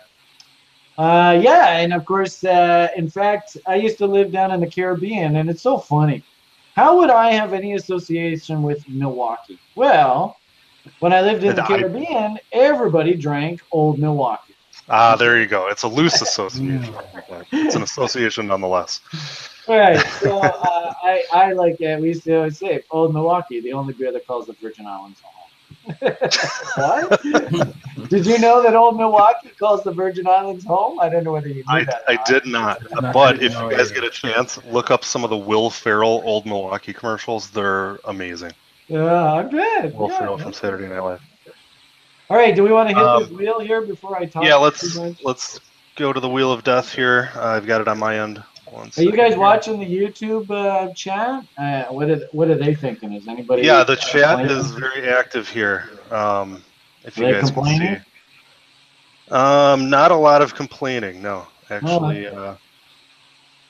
Uh, 0.98 1.40
yeah, 1.42 1.78
and 1.78 1.94
of 1.94 2.06
course, 2.06 2.44
uh, 2.44 2.90
in 2.96 3.10
fact, 3.10 3.58
I 3.66 3.76
used 3.76 3.98
to 4.00 4.06
live 4.06 4.32
down 4.32 4.52
in 4.52 4.60
the 4.60 4.70
Caribbean, 4.70 5.38
and 5.38 5.50
it's 5.50 5.62
so 5.62 5.78
funny. 5.78 6.24
How 6.76 6.98
would 6.98 7.10
I 7.10 7.32
have 7.32 7.54
any 7.54 7.74
association 7.74 8.62
with 8.64 8.84
Milwaukee? 8.88 9.60
Well, 9.76 10.38
when 11.00 11.14
I 11.14 11.22
lived 11.22 11.44
in 11.44 11.56
the 11.56 11.62
Caribbean, 11.70 12.38
everybody 12.52 13.16
drank 13.16 13.62
Old 13.72 14.00
Milwaukee. 14.00 14.56
Ah, 14.90 15.16
there 15.16 15.40
you 15.40 15.48
go. 15.48 15.68
It's 15.68 15.84
a 15.84 15.88
loose 15.88 16.22
association. 16.22 16.96
It's 17.52 17.76
an 17.76 17.84
association 17.84 18.48
nonetheless. 18.48 19.02
Right. 19.68 20.04
So 20.20 20.40
uh, 20.40 20.94
I, 21.04 21.24
I 21.32 21.54
like 21.54 21.76
uh, 21.82 21.98
we 22.02 22.10
used 22.10 22.24
to 22.24 22.36
always 22.38 22.58
say 22.58 22.82
Old 22.92 23.14
Milwaukee, 23.14 23.62
the 23.62 23.74
only 23.74 23.94
beer 23.94 24.12
that 24.12 24.26
calls 24.26 24.48
the 24.48 24.54
Virgin 24.62 24.88
Islands 24.88 25.22
home. 25.24 25.39
What? 25.86 27.22
Did 28.10 28.26
you 28.26 28.40
know 28.40 28.62
that 28.64 28.76
Old 28.76 28.98
Milwaukee 28.98 29.50
calls 29.58 29.84
the 29.84 29.92
Virgin 29.92 30.28
Islands 30.28 30.66
home? 30.66 31.00
I 31.00 31.10
don't 31.10 31.24
know 31.24 31.32
whether 31.34 31.48
you 31.48 31.56
knew 31.56 31.64
I, 31.68 31.84
that. 31.86 32.04
I 32.08 32.16
not. 32.16 32.26
did 32.26 32.46
not. 32.46 32.92
Not 33.02 33.14
But 33.14 33.42
if 33.42 33.54
you 33.54 33.70
guys 33.70 33.90
yeah. 33.90 33.96
get 33.96 34.04
a 34.04 34.10
chance, 34.10 34.64
look 34.66 34.92
up 34.92 35.04
some 35.04 35.24
of 35.24 35.30
the 35.30 35.38
Will 35.38 35.70
Ferrell 35.70 36.22
old 36.24 36.46
Milwaukee 36.46 36.94
commercials. 36.94 37.50
They're 37.50 37.98
amazing. 38.06 38.52
Yeah, 38.88 39.34
I 39.34 39.44
bet. 39.44 39.94
Will 39.96 40.10
Yeah. 40.10 40.20
Ferrell 40.20 40.38
from 40.38 40.54
Saturday 40.54 40.88
Night 40.88 41.00
Live. 41.00 41.22
All 42.30 42.38
right, 42.38 42.56
do 42.56 42.64
we 42.64 42.72
want 42.72 42.90
to 42.90 42.96
hit 42.96 43.04
Um, 43.04 43.24
this 43.24 43.32
wheel 43.32 43.60
here 43.60 43.82
before 43.82 44.16
I 44.18 44.26
talk? 44.26 44.44
Yeah, 44.44 44.56
let's 44.56 44.96
let's 45.24 45.60
go 45.96 46.14
to 46.14 46.20
the 46.20 46.30
Wheel 46.30 46.52
of 46.52 46.64
Death 46.64 46.94
here. 46.94 47.32
Uh, 47.36 47.48
I've 47.48 47.66
got 47.66 47.82
it 47.82 47.88
on 47.88 47.98
my 47.98 48.20
end. 48.20 48.44
One 48.72 48.92
Are 48.98 49.04
you 49.04 49.12
guys 49.12 49.32
here. 49.32 49.40
watching 49.40 49.80
the 49.80 49.86
YouTube 49.86 50.50
uh, 50.52 50.94
chat? 50.94 51.44
Uh, 51.58 51.86
what 51.86 52.10
are 52.10 52.20
what 52.32 52.50
are 52.50 52.56
they 52.56 52.76
thinking? 52.76 53.14
Is 53.14 53.28
anybody? 53.28 53.64
Yeah, 53.64 53.84
the 53.84 53.96
chat 53.96 54.38
complaining? 54.40 54.58
is 54.58 54.72
very 54.72 55.10
active 55.10 55.50
here. 55.50 55.90
Um, 56.12 56.64
if 57.04 57.18
you 57.18 57.26
Are 57.26 57.34
they 57.34 57.42
guys 57.42 57.52
can 57.52 57.66
see. 57.66 57.98
Um, 59.32 59.90
not 59.90 60.12
a 60.12 60.16
lot 60.16 60.42
of 60.42 60.56
complaining. 60.56 61.22
No, 61.22 61.48
Oh, 61.70 61.76
actually, 61.76 62.28
uh, 62.28 62.56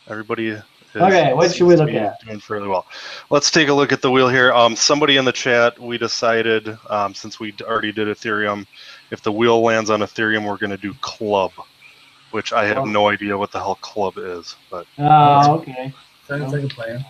everybody. 0.07 0.47
Is, 0.49 0.61
Okay, 0.95 1.33
what 1.33 1.53
should 1.53 1.67
we 1.67 1.75
look 1.75 1.91
at? 1.91 2.19
Doing 2.25 2.39
fairly 2.39 2.67
well. 2.67 2.87
Let's 3.29 3.51
take 3.51 3.67
a 3.67 3.73
look 3.73 3.91
at 3.91 4.01
the 4.01 4.09
wheel 4.09 4.27
here. 4.27 4.51
Um, 4.53 4.75
somebody 4.75 5.17
in 5.17 5.25
the 5.25 5.31
chat, 5.31 5.77
we 5.79 5.99
decided 5.99 6.75
um, 6.89 7.13
since 7.13 7.39
we 7.39 7.53
already 7.61 7.91
did 7.91 8.07
Ethereum, 8.07 8.65
if 9.11 9.21
the 9.21 9.31
wheel 9.31 9.61
lands 9.61 9.91
on 9.91 9.99
Ethereum, 9.99 10.47
we're 10.47 10.57
going 10.57 10.71
to 10.71 10.77
do 10.77 10.95
club, 11.01 11.51
which 12.31 12.53
I 12.53 12.65
have 12.65 12.77
Oh. 12.79 12.85
no 12.85 13.09
idea 13.09 13.37
what 13.37 13.51
the 13.51 13.59
hell 13.59 13.75
club 13.75 14.17
is, 14.17 14.55
but 14.69 14.85
Oh, 14.97 15.55
okay. 15.55 15.93
Sounds 16.27 16.53
like 16.53 16.63
a 16.63 16.67
plan. 16.67 17.03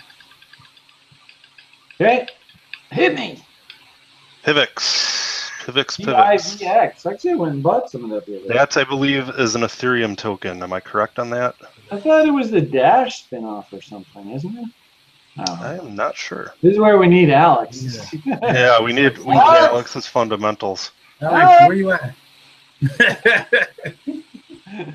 Okay, 2.01 2.27
hit 2.91 3.13
me. 3.15 3.43
Pivx, 4.45 5.49
Pivx, 5.65 5.97
Pivx. 5.99 6.57
PIVX. 6.57 7.05
Actually, 7.05 7.31
I 7.31 7.35
went 7.35 7.53
and 7.55 7.63
bought 7.63 7.91
some 7.91 8.05
of 8.05 8.09
that 8.11 8.25
the 8.25 8.37
other. 8.39 8.47
That 8.53 8.77
I 8.77 8.85
believe 8.85 9.27
is 9.37 9.55
an 9.55 9.61
Ethereum 9.63 10.15
token. 10.17 10.63
Am 10.63 10.71
I 10.71 10.79
correct 10.79 11.19
on 11.19 11.29
that? 11.31 11.55
I 11.91 11.99
thought 11.99 12.25
it 12.25 12.31
was 12.31 12.49
the 12.51 12.61
Dash 12.61 13.27
spinoff 13.29 13.65
or 13.73 13.81
something, 13.81 14.29
isn't 14.31 14.57
it? 14.57 14.69
I 15.49 15.75
am 15.75 15.93
not 15.95 16.15
sure. 16.17 16.53
This 16.61 16.73
is 16.73 16.79
where 16.79 16.97
we 16.97 17.07
need 17.07 17.29
Alex. 17.29 18.13
Yeah, 18.25 18.81
we 18.81 18.91
need 18.93 19.17
we 19.19 19.33
need 19.33 19.39
Alex! 19.39 19.71
Alex's 19.73 20.07
fundamentals. 20.07 20.91
Alex, 21.21 21.67
where 21.67 21.75
you 21.75 21.91
at? 21.91 22.15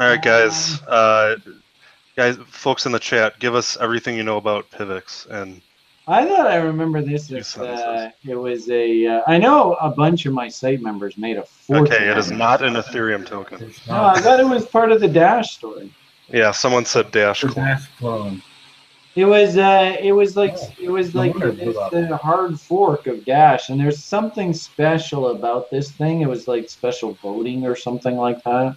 All 0.00 0.06
right, 0.08 0.22
guys. 0.22 0.80
Uh, 0.82 1.36
guys, 2.16 2.36
folks 2.48 2.86
in 2.86 2.92
the 2.92 2.98
chat, 2.98 3.38
give 3.38 3.54
us 3.54 3.76
everything 3.80 4.16
you 4.16 4.22
know 4.22 4.38
about 4.38 4.70
Pivx 4.70 5.26
and 5.30 5.60
I 6.08 6.26
thought 6.26 6.46
I 6.46 6.56
remember 6.56 7.02
this 7.02 7.28
Two 7.28 7.36
as 7.36 7.46
sentences. 7.48 7.84
uh, 7.84 8.10
it 8.26 8.34
was 8.34 8.68
a. 8.70 9.06
Uh, 9.06 9.22
I 9.28 9.38
know 9.38 9.74
a 9.74 9.90
bunch 9.90 10.26
of 10.26 10.32
my 10.32 10.48
site 10.48 10.80
members 10.80 11.16
made 11.16 11.36
a 11.36 11.44
fortune. 11.44 11.86
okay, 11.94 12.08
it 12.08 12.18
is 12.18 12.30
not 12.32 12.62
an 12.62 12.74
Ethereum 12.74 13.24
token. 13.24 13.72
No, 13.86 14.04
I 14.06 14.20
thought 14.20 14.40
it 14.40 14.46
was 14.48 14.66
part 14.66 14.90
of 14.90 15.00
the 15.00 15.06
Dash 15.06 15.52
story. 15.52 15.92
Yeah, 16.28 16.50
someone 16.50 16.84
said 16.84 17.12
Dash. 17.12 17.42
Clone. 17.42 17.54
Dash 17.54 17.86
clone. 17.98 18.42
It 19.14 19.24
was. 19.26 19.56
Uh, 19.56 19.96
it 20.00 20.12
was 20.12 20.36
like. 20.36 20.54
Oh, 20.56 20.72
It 20.80 20.90
was 20.90 21.14
no 21.14 21.20
like 21.20 21.32
wonder 21.34 21.48
it 21.50 21.56
blew 21.58 21.66
this, 21.74 21.76
up. 21.76 21.92
the 21.92 22.16
hard 22.16 22.58
fork 22.58 23.06
of 23.06 23.24
Dash, 23.24 23.68
and 23.68 23.78
there's 23.78 24.02
something 24.02 24.52
special 24.52 25.28
about 25.28 25.70
this 25.70 25.92
thing. 25.92 26.22
It 26.22 26.28
was 26.28 26.48
like 26.48 26.68
special 26.70 27.12
voting 27.22 27.66
or 27.66 27.76
something 27.76 28.16
like 28.16 28.42
that. 28.44 28.76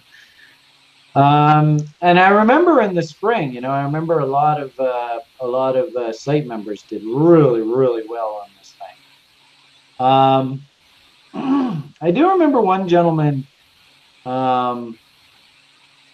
Um, 1.14 1.78
and 2.00 2.18
I 2.18 2.30
remember 2.30 2.80
in 2.80 2.94
the 2.94 3.02
spring, 3.02 3.52
you 3.52 3.60
know, 3.60 3.70
I 3.70 3.84
remember 3.84 4.18
a 4.18 4.26
lot 4.26 4.60
of 4.60 4.78
uh, 4.80 5.20
a 5.40 5.46
lot 5.46 5.76
of 5.76 5.94
uh, 5.94 6.12
site 6.12 6.46
members 6.46 6.82
did 6.82 7.04
really, 7.04 7.60
really 7.60 8.02
well 8.08 8.42
on 8.42 8.48
this 8.58 8.74
thing. 8.80 10.04
Um, 10.06 10.62
I 12.00 12.10
do 12.10 12.30
remember 12.30 12.60
one 12.60 12.88
gentleman. 12.88 13.46
Um, 14.26 14.98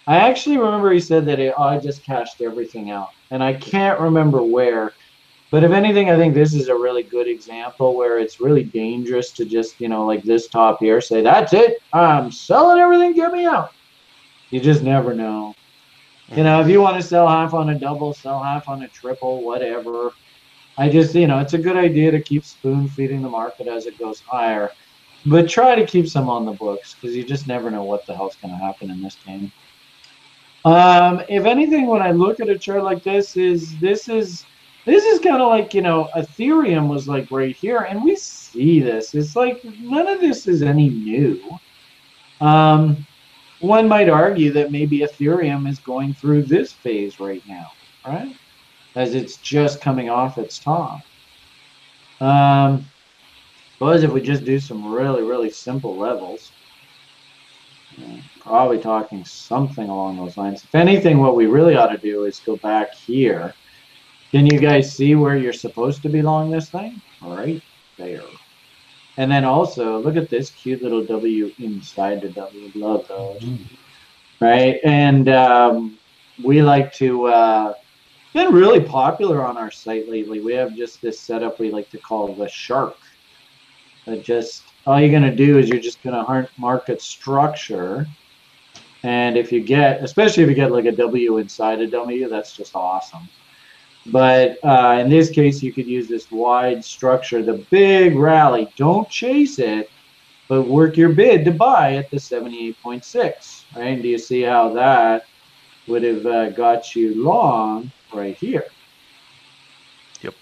I 0.05 0.17
actually 0.17 0.57
remember 0.57 0.91
he 0.91 0.99
said 0.99 1.25
that 1.27 1.39
it, 1.39 1.53
oh, 1.57 1.63
I 1.63 1.79
just 1.79 2.03
cashed 2.03 2.41
everything 2.41 2.91
out, 2.91 3.09
and 3.31 3.43
I 3.43 3.53
can't 3.53 3.99
remember 3.99 4.43
where. 4.43 4.93
But 5.49 5.63
if 5.63 5.71
anything, 5.71 6.09
I 6.09 6.15
think 6.15 6.33
this 6.33 6.53
is 6.53 6.69
a 6.69 6.75
really 6.75 7.03
good 7.03 7.27
example 7.27 7.95
where 7.95 8.19
it's 8.19 8.39
really 8.39 8.63
dangerous 8.63 9.31
to 9.31 9.45
just, 9.45 9.81
you 9.81 9.89
know, 9.89 10.05
like 10.05 10.23
this 10.23 10.47
top 10.47 10.79
here, 10.79 11.01
say, 11.01 11.21
"That's 11.21 11.53
it, 11.53 11.81
I'm 11.91 12.31
selling 12.31 12.79
everything, 12.79 13.13
get 13.13 13.33
me 13.33 13.45
out." 13.45 13.71
You 14.51 14.59
just 14.59 14.83
never 14.83 15.13
know. 15.13 15.55
You 16.35 16.43
know, 16.43 16.61
if 16.61 16.67
you 16.67 16.81
want 16.81 17.01
to 17.01 17.05
sell 17.05 17.27
half 17.27 17.53
on 17.53 17.69
a 17.69 17.79
double, 17.79 18.13
sell 18.13 18.41
half 18.41 18.69
on 18.69 18.83
a 18.83 18.87
triple, 18.87 19.43
whatever. 19.43 20.11
I 20.77 20.87
just, 20.87 21.13
you 21.15 21.27
know, 21.27 21.39
it's 21.39 21.53
a 21.53 21.57
good 21.57 21.75
idea 21.75 22.11
to 22.11 22.21
keep 22.21 22.45
spoon 22.45 22.87
feeding 22.87 23.21
the 23.21 23.29
market 23.29 23.67
as 23.67 23.85
it 23.85 23.97
goes 23.97 24.21
higher, 24.21 24.71
but 25.25 25.49
try 25.49 25.75
to 25.75 25.85
keep 25.85 26.07
some 26.07 26.29
on 26.29 26.45
the 26.45 26.53
books 26.53 26.95
because 26.95 27.15
you 27.15 27.23
just 27.23 27.47
never 27.47 27.69
know 27.69 27.83
what 27.83 28.05
the 28.05 28.15
hell's 28.15 28.35
going 28.37 28.53
to 28.53 28.57
happen 28.57 28.89
in 28.89 29.01
this 29.01 29.17
game. 29.25 29.51
Um, 30.63 31.21
if 31.27 31.45
anything, 31.45 31.87
when 31.87 32.01
I 32.01 32.11
look 32.11 32.39
at 32.39 32.49
a 32.49 32.57
chart 32.57 32.83
like 32.83 33.03
this, 33.03 33.35
is 33.35 33.77
this 33.79 34.07
is 34.07 34.45
this 34.85 35.03
is 35.03 35.19
kind 35.19 35.41
of 35.41 35.49
like 35.49 35.73
you 35.73 35.81
know 35.81 36.09
Ethereum 36.15 36.87
was 36.87 37.07
like 37.07 37.29
right 37.31 37.55
here, 37.55 37.79
and 37.79 38.03
we 38.03 38.15
see 38.15 38.79
this. 38.79 39.15
It's 39.15 39.35
like 39.35 39.63
none 39.79 40.07
of 40.07 40.19
this 40.19 40.47
is 40.47 40.61
any 40.61 40.89
new. 40.89 41.41
Um, 42.39 43.05
one 43.61 43.87
might 43.87 44.09
argue 44.09 44.51
that 44.53 44.71
maybe 44.71 44.99
Ethereum 44.99 45.69
is 45.69 45.79
going 45.79 46.13
through 46.13 46.43
this 46.43 46.71
phase 46.71 47.19
right 47.19 47.43
now, 47.47 47.71
right? 48.05 48.35
As 48.95 49.15
it's 49.15 49.37
just 49.37 49.81
coming 49.81 50.09
off 50.09 50.37
its 50.37 50.59
top. 50.59 51.01
Um, 52.19 52.85
suppose 53.73 54.03
if 54.03 54.11
we 54.11 54.21
just 54.21 54.43
do 54.43 54.59
some 54.59 54.91
really, 54.91 55.23
really 55.23 55.49
simple 55.49 55.95
levels, 55.95 56.51
probably 58.39 58.79
talking 58.79 59.23
something 59.25 59.89
along 59.89 60.17
those 60.17 60.37
lines. 60.37 60.63
If 60.63 60.75
anything, 60.75 61.19
what 61.19 61.35
we 61.35 61.45
really 61.45 61.75
ought 61.75 61.87
to 61.87 61.97
do 61.97 62.25
is 62.25 62.39
go 62.39 62.57
back 62.57 62.93
here. 62.93 63.53
Can 64.31 64.45
you 64.45 64.59
guys 64.59 64.95
see 64.95 65.15
where 65.15 65.37
you're 65.37 65.53
supposed 65.53 66.01
to 66.03 66.09
be 66.09 66.19
along 66.19 66.51
this 66.51 66.69
thing? 66.69 67.01
Right 67.21 67.61
there. 67.97 68.21
And 69.17 69.31
then 69.31 69.43
also, 69.43 69.99
look 69.99 70.15
at 70.15 70.29
this 70.29 70.49
cute 70.51 70.81
little 70.81 71.05
W 71.05 71.51
inside 71.59 72.21
the 72.21 72.29
W. 72.29 72.71
Love 72.75 73.07
those. 73.07 73.43
Right? 74.39 74.79
And 74.83 75.29
um, 75.29 75.97
we 76.43 76.61
like 76.61 76.93
to, 76.93 77.25
uh, 77.27 77.73
been 78.33 78.53
really 78.53 78.79
popular 78.79 79.45
on 79.45 79.57
our 79.57 79.69
site 79.69 80.09
lately. 80.09 80.39
We 80.39 80.53
have 80.53 80.75
just 80.75 81.01
this 81.01 81.19
setup 81.19 81.59
we 81.59 81.69
like 81.69 81.89
to 81.89 81.97
call 81.97 82.33
the 82.33 82.47
shark. 82.47 82.95
That 84.05 84.23
just, 84.23 84.63
all 84.87 84.99
you're 84.99 85.11
going 85.11 85.23
to 85.23 85.35
do 85.35 85.59
is 85.59 85.69
you're 85.69 85.81
just 85.81 86.01
going 86.01 86.15
to 86.15 86.49
mark 86.57 86.89
its 86.89 87.03
structure. 87.03 88.07
And 89.03 89.35
if 89.35 89.51
you 89.51 89.61
get, 89.61 90.03
especially 90.03 90.43
if 90.43 90.49
you 90.49 90.55
get 90.55 90.71
like 90.71 90.85
a 90.85 90.91
W 90.91 91.37
inside 91.37 91.81
a 91.81 91.87
W, 91.87 92.29
that's 92.29 92.55
just 92.55 92.75
awesome. 92.75 93.27
But 94.07 94.57
uh, 94.63 94.97
in 94.99 95.09
this 95.09 95.29
case, 95.29 95.61
you 95.61 95.71
could 95.71 95.85
use 95.85 96.07
this 96.07 96.31
wide 96.31 96.83
structure, 96.83 97.43
the 97.43 97.65
big 97.69 98.15
rally. 98.15 98.71
Don't 98.75 99.07
chase 99.09 99.59
it, 99.59 99.89
but 100.47 100.63
work 100.63 100.97
your 100.97 101.09
bid 101.09 101.45
to 101.45 101.51
buy 101.51 101.95
at 101.95 102.09
the 102.09 102.17
78.6. 102.17 103.63
Right? 103.75 104.01
Do 104.01 104.07
you 104.07 104.17
see 104.17 104.41
how 104.41 104.73
that 104.73 105.25
would 105.87 106.03
have 106.03 106.25
uh, 106.25 106.49
got 106.49 106.95
you 106.95 107.23
long 107.23 107.91
right 108.13 108.35
here? 108.35 108.65
Yep. 110.21 110.33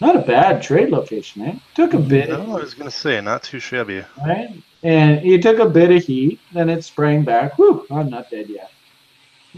Not 0.00 0.16
a 0.16 0.20
bad 0.20 0.62
trade 0.62 0.90
location, 0.90 1.42
eh? 1.42 1.58
Took 1.74 1.94
a 1.94 1.98
bit. 1.98 2.28
No, 2.28 2.56
I 2.56 2.60
was 2.60 2.74
gonna 2.74 2.90
say 2.90 3.20
not 3.20 3.42
too 3.42 3.60
shabby. 3.60 4.04
Right? 4.24 4.62
And 4.82 5.24
you 5.24 5.40
took 5.40 5.58
a 5.58 5.68
bit 5.68 5.90
of 5.90 6.04
heat, 6.04 6.38
then 6.52 6.68
it 6.68 6.84
sprang 6.84 7.24
back. 7.24 7.58
Whew, 7.58 7.86
I'm 7.90 8.10
not 8.10 8.30
dead 8.30 8.48
yet. 8.48 8.70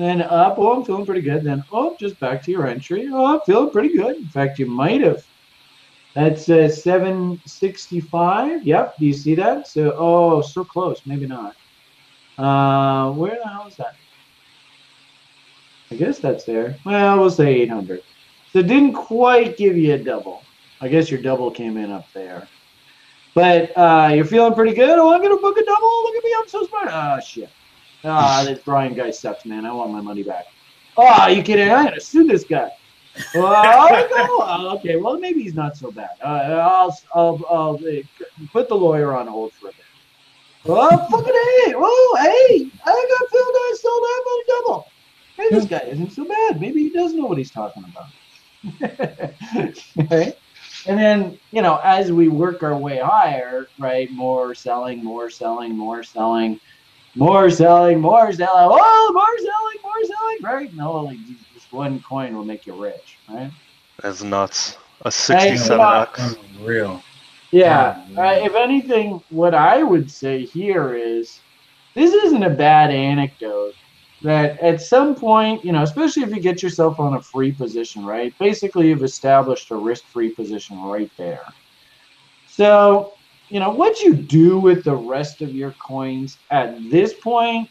Then 0.00 0.22
up, 0.22 0.54
oh, 0.56 0.72
I'm 0.72 0.82
feeling 0.82 1.04
pretty 1.04 1.20
good. 1.20 1.44
Then, 1.44 1.62
oh, 1.70 1.94
just 2.00 2.18
back 2.20 2.42
to 2.44 2.50
your 2.50 2.66
entry. 2.66 3.06
Oh, 3.12 3.34
I'm 3.34 3.40
feeling 3.42 3.68
pretty 3.68 3.94
good. 3.94 4.16
In 4.16 4.28
fact, 4.28 4.58
you 4.58 4.64
might 4.64 5.02
have. 5.02 5.22
That's 6.14 6.48
uh, 6.48 6.70
765. 6.70 8.66
Yep, 8.66 8.96
do 8.96 9.04
you 9.04 9.12
see 9.12 9.34
that? 9.34 9.68
So, 9.68 9.94
oh, 9.98 10.40
so 10.40 10.64
close. 10.64 11.02
Maybe 11.04 11.26
not. 11.26 11.54
Uh, 12.38 13.12
where 13.12 13.36
the 13.44 13.46
hell 13.46 13.66
is 13.68 13.76
that? 13.76 13.94
I 15.90 15.96
guess 15.96 16.18
that's 16.18 16.44
there. 16.44 16.78
Well, 16.86 17.18
we'll 17.20 17.28
say 17.28 17.60
800. 17.60 18.02
So 18.54 18.62
didn't 18.62 18.94
quite 18.94 19.58
give 19.58 19.76
you 19.76 19.92
a 19.92 19.98
double. 19.98 20.40
I 20.80 20.88
guess 20.88 21.10
your 21.10 21.20
double 21.20 21.50
came 21.50 21.76
in 21.76 21.92
up 21.92 22.06
there. 22.14 22.48
But 23.34 23.76
uh, 23.76 24.12
you're 24.14 24.24
feeling 24.24 24.54
pretty 24.54 24.72
good. 24.74 24.98
Oh, 24.98 25.12
I'm 25.12 25.20
going 25.20 25.36
to 25.36 25.42
book 25.42 25.58
a 25.58 25.62
double. 25.62 26.02
Look 26.04 26.16
at 26.16 26.24
me. 26.24 26.34
I'm 26.40 26.48
so 26.48 26.66
smart. 26.66 26.88
Ah, 26.88 27.18
oh, 27.18 27.20
shit. 27.20 27.50
Ah, 28.04 28.44
this 28.46 28.60
Brian 28.60 28.94
guy 28.94 29.10
sucks, 29.10 29.44
man. 29.44 29.66
I 29.66 29.72
want 29.72 29.92
my 29.92 30.00
money 30.00 30.22
back. 30.22 30.46
Oh, 30.96 31.06
are 31.06 31.30
you 31.30 31.42
kidding? 31.42 31.70
I'm 31.70 31.84
gonna 31.84 32.00
sue 32.00 32.26
this 32.26 32.44
guy. 32.44 32.70
well, 33.34 33.52
oh, 33.54 34.76
okay. 34.76 34.96
Well, 34.96 35.18
maybe 35.18 35.42
he's 35.42 35.54
not 35.54 35.76
so 35.76 35.90
bad. 35.90 36.10
Uh, 36.22 36.26
I'll, 36.26 36.98
I'll, 37.14 37.44
I'll 37.50 37.74
uh, 37.74 38.02
put 38.52 38.68
the 38.68 38.76
lawyer 38.76 39.14
on 39.14 39.26
hold 39.26 39.52
for 39.52 39.68
a 39.68 39.72
bit. 39.72 39.80
Oh, 40.66 40.96
fucking 41.10 41.24
hey! 41.24 41.74
Oh, 41.76 42.16
hey! 42.20 42.70
I 42.84 43.06
got 43.18 43.30
filled. 43.30 43.54
I 43.54 43.76
sold 43.80 44.04
out 44.08 44.22
my 44.24 44.42
double. 44.46 44.86
Hey, 45.36 45.48
this 45.50 45.64
guy 45.64 45.88
isn't 45.90 46.12
so 46.12 46.24
bad. 46.24 46.60
Maybe 46.60 46.82
he 46.82 46.90
does 46.90 47.14
know 47.14 47.24
what 47.24 47.38
he's 47.38 47.50
talking 47.50 47.84
about. 47.84 48.10
right? 50.10 50.36
And 50.86 50.98
then, 50.98 51.38
you 51.50 51.62
know, 51.62 51.80
as 51.82 52.12
we 52.12 52.28
work 52.28 52.62
our 52.62 52.76
way 52.76 52.98
higher, 52.98 53.68
right? 53.78 54.10
More 54.10 54.54
selling, 54.54 55.02
more 55.02 55.30
selling, 55.30 55.76
more 55.76 56.02
selling 56.02 56.60
more 57.14 57.50
selling, 57.50 58.00
more 58.00 58.32
selling, 58.32 58.68
oh, 58.72 59.10
more 59.12 59.38
selling, 59.38 59.82
more 59.82 60.04
selling, 60.04 60.42
right? 60.42 60.74
No, 60.74 60.92
like 61.04 61.18
just 61.54 61.72
one 61.72 62.00
coin 62.00 62.36
will 62.36 62.44
make 62.44 62.66
you 62.66 62.74
rich, 62.74 63.18
right? 63.28 63.50
That's 64.02 64.22
nuts. 64.22 64.76
A 65.02 65.08
67x. 65.08 66.38
Real. 66.60 67.02
Yeah. 67.50 68.04
Uh, 68.16 68.38
if 68.44 68.54
anything, 68.54 69.22
what 69.30 69.54
I 69.54 69.82
would 69.82 70.10
say 70.10 70.44
here 70.44 70.94
is 70.94 71.40
this 71.94 72.12
isn't 72.12 72.42
a 72.42 72.50
bad 72.50 72.90
anecdote. 72.90 73.74
That 74.22 74.60
at 74.60 74.82
some 74.82 75.14
point, 75.14 75.64
you 75.64 75.72
know, 75.72 75.82
especially 75.82 76.24
if 76.24 76.28
you 76.28 76.40
get 76.40 76.62
yourself 76.62 77.00
on 77.00 77.14
a 77.14 77.22
free 77.22 77.52
position, 77.52 78.04
right? 78.04 78.36
Basically, 78.38 78.88
you've 78.88 79.02
established 79.02 79.70
a 79.70 79.76
risk 79.76 80.04
free 80.04 80.28
position 80.28 80.82
right 80.82 81.10
there. 81.16 81.42
So 82.46 83.14
you 83.50 83.58
know 83.58 83.70
what 83.70 84.00
you 84.00 84.14
do 84.14 84.58
with 84.58 84.84
the 84.84 84.94
rest 84.94 85.42
of 85.42 85.52
your 85.54 85.72
coins 85.72 86.38
at 86.50 86.78
this 86.88 87.12
point? 87.12 87.68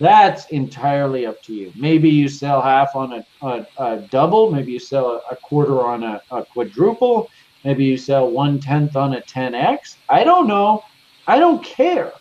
That's 0.00 0.46
entirely 0.46 1.26
up 1.26 1.40
to 1.44 1.54
you. 1.54 1.72
Maybe 1.76 2.08
you 2.08 2.28
sell 2.28 2.60
half 2.60 2.96
on 2.96 3.12
a, 3.12 3.26
a, 3.40 3.66
a 3.78 3.96
double 4.10 4.50
maybe 4.50 4.72
you 4.72 4.80
sell 4.80 5.06
a, 5.06 5.32
a 5.32 5.36
quarter 5.36 5.80
on 5.84 6.02
a, 6.02 6.20
a, 6.32 6.44
quadruple 6.44 7.30
maybe 7.64 7.84
you 7.84 7.96
sell 7.96 8.28
one 8.28 8.58
tenth 8.58 8.96
on 8.96 9.14
a 9.14 9.20
10x 9.20 9.96
i 10.08 10.24
don't 10.24 10.48
know. 10.48 10.82
I 11.28 11.38
don't 11.38 11.62
care. 11.64 12.12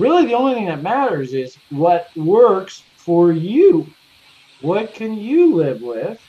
Really 0.00 0.26
the 0.26 0.34
only 0.34 0.54
thing 0.54 0.66
that 0.66 0.82
matters 0.82 1.34
is 1.34 1.56
what 1.70 2.08
works 2.16 2.82
for 2.96 3.30
you. 3.30 3.86
What 4.60 4.92
can 4.92 5.14
you 5.14 5.54
live 5.54 5.82
with? 5.82 6.20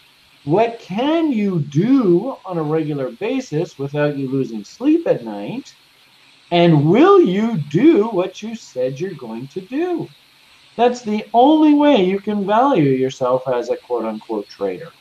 What 0.43 0.77
can 0.77 1.31
you 1.31 1.61
do 1.61 2.37
on 2.45 2.59
a 2.59 2.63
regular 2.63 3.09
basis 3.09 3.79
without 3.79 4.17
you 4.17 4.29
losing 4.29 4.63
sleep 4.63 5.07
at 5.07 5.25
night 5.25 5.73
and 6.51 6.89
will 6.89 7.21
you 7.21 7.57
do 7.57 8.07
what 8.09 8.41
you 8.41 8.55
said 8.55 8.99
you're 8.99 9.13
going 9.13 9.47
to 9.49 9.61
do? 9.61 10.07
That's 10.75 11.01
the 11.01 11.25
only 11.33 11.73
way 11.73 12.03
you 12.03 12.19
can 12.19 12.45
value 12.45 12.91
yourself 12.91 13.47
as 13.47 13.69
a 13.69 13.77
quote 13.77 14.05
unquote 14.05 14.47
trader. 14.47 14.91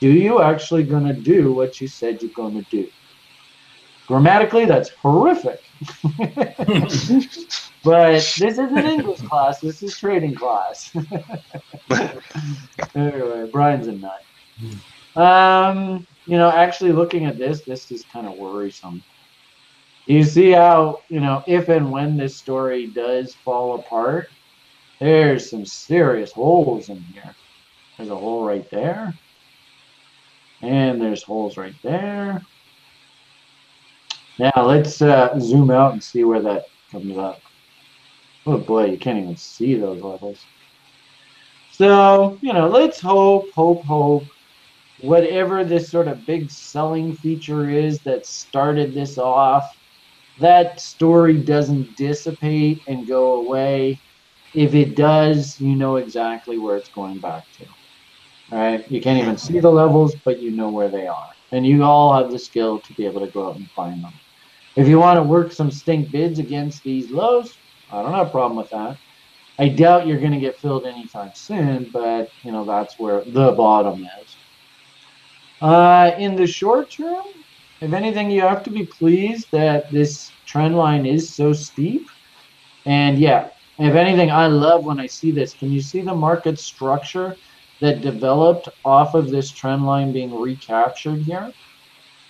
Do 0.00 0.08
you 0.08 0.42
actually 0.42 0.84
going 0.84 1.06
to 1.06 1.14
do 1.14 1.52
what 1.52 1.80
you 1.80 1.88
said 1.88 2.22
you're 2.22 2.30
going 2.32 2.62
to 2.62 2.70
do? 2.70 2.88
Grammatically, 4.06 4.66
that's 4.66 4.90
horrific. 4.90 5.64
but 7.82 8.12
this 8.12 8.40
isn't 8.40 8.78
English 8.78 9.20
class, 9.22 9.58
this 9.58 9.82
is 9.82 9.98
trading 9.98 10.34
class. 10.34 10.94
anyway, 12.94 13.48
Brian's 13.50 13.88
a 13.88 13.92
nut. 13.92 14.22
Um, 15.16 16.06
you 16.26 16.36
know, 16.36 16.50
actually 16.50 16.92
looking 16.92 17.24
at 17.24 17.38
this, 17.38 17.62
this 17.62 17.90
is 17.90 18.04
kind 18.04 18.26
of 18.28 18.34
worrisome 18.34 19.02
you 20.06 20.24
see 20.24 20.50
how 20.52 21.02
you 21.08 21.20
know 21.20 21.42
if 21.46 21.68
and 21.68 21.90
when 21.90 22.16
this 22.16 22.36
story 22.36 22.86
does 22.86 23.34
fall 23.34 23.74
apart 23.74 24.28
there's 24.98 25.50
some 25.50 25.66
serious 25.66 26.32
holes 26.32 26.88
in 26.88 27.00
here. 27.00 27.34
There's 27.96 28.10
a 28.10 28.16
hole 28.16 28.44
right 28.44 28.68
there. 28.70 29.12
And 30.62 31.00
there's 31.00 31.22
holes 31.22 31.56
right 31.56 31.74
there. 31.82 32.40
Now 34.38 34.52
let's 34.56 35.00
uh, 35.02 35.38
zoom 35.38 35.70
out 35.70 35.92
and 35.92 36.02
see 36.02 36.24
where 36.24 36.40
that 36.42 36.66
comes 36.90 37.16
up. 37.16 37.40
Oh 38.46 38.58
boy 38.58 38.86
you 38.86 38.98
can't 38.98 39.18
even 39.18 39.36
see 39.36 39.74
those 39.74 40.02
levels. 40.02 40.44
So 41.72 42.38
you 42.40 42.52
know 42.52 42.68
let's 42.68 43.00
hope 43.00 43.50
hope 43.50 43.84
hope 43.84 44.24
whatever 45.02 45.62
this 45.62 45.90
sort 45.90 46.08
of 46.08 46.24
big 46.24 46.50
selling 46.50 47.14
feature 47.14 47.68
is 47.68 47.98
that 48.00 48.24
started 48.24 48.94
this 48.94 49.18
off 49.18 49.75
that 50.40 50.80
story 50.80 51.38
doesn't 51.38 51.96
dissipate 51.96 52.82
and 52.86 53.06
go 53.06 53.34
away. 53.34 54.00
If 54.54 54.74
it 54.74 54.96
does, 54.96 55.60
you 55.60 55.76
know 55.76 55.96
exactly 55.96 56.58
where 56.58 56.76
it's 56.76 56.88
going 56.90 57.18
back 57.20 57.50
to. 57.58 57.66
Right, 58.50 58.88
you 58.90 59.00
can't 59.00 59.20
even 59.20 59.36
see 59.36 59.58
the 59.58 59.70
levels, 59.70 60.14
but 60.24 60.40
you 60.40 60.52
know 60.52 60.68
where 60.68 60.88
they 60.88 61.06
are, 61.06 61.30
and 61.50 61.66
you 61.66 61.82
all 61.82 62.14
have 62.14 62.30
the 62.30 62.38
skill 62.38 62.78
to 62.78 62.92
be 62.94 63.04
able 63.04 63.20
to 63.20 63.26
go 63.32 63.48
out 63.48 63.56
and 63.56 63.68
find 63.72 64.02
them. 64.02 64.12
If 64.76 64.86
you 64.86 64.98
want 64.98 65.16
to 65.16 65.22
work 65.22 65.52
some 65.52 65.70
stink 65.70 66.12
bids 66.12 66.38
against 66.38 66.84
these 66.84 67.10
lows, 67.10 67.58
I 67.90 68.02
don't 68.02 68.12
have 68.12 68.28
a 68.28 68.30
problem 68.30 68.56
with 68.56 68.70
that. 68.70 68.96
I 69.58 69.68
doubt 69.68 70.06
you're 70.06 70.20
going 70.20 70.32
to 70.32 70.38
get 70.38 70.58
filled 70.58 70.86
anytime 70.86 71.32
soon, 71.34 71.90
but 71.92 72.30
you 72.44 72.52
know 72.52 72.64
that's 72.64 72.98
where 72.98 73.24
the 73.24 73.52
bottom 73.52 74.06
is. 74.22 74.36
Uh, 75.60 76.12
in 76.18 76.36
the 76.36 76.46
short 76.46 76.90
term, 76.90 77.24
if 77.80 77.92
anything, 77.92 78.30
you 78.30 78.42
have 78.42 78.62
to 78.64 78.70
be 78.70 78.86
pleased 78.86 79.50
that 79.52 79.90
this 79.92 80.32
trend 80.46 80.76
line 80.76 81.06
is 81.06 81.34
so 81.34 81.52
steep. 81.52 82.08
And 82.86 83.18
yeah, 83.18 83.50
If 83.78 83.94
anything, 83.94 84.30
I 84.30 84.46
love 84.46 84.84
when 84.84 84.98
I 85.00 85.06
see 85.06 85.30
this. 85.32 85.52
Can 85.52 85.70
you 85.70 85.80
see 85.80 86.00
the 86.00 86.14
market 86.14 86.58
structure 86.58 87.36
that 87.80 88.00
developed 88.00 88.68
off 88.84 89.14
of 89.14 89.30
this 89.30 89.50
trend 89.50 89.84
line 89.84 90.12
being 90.12 90.34
recaptured 90.34 91.22
here? 91.22 91.52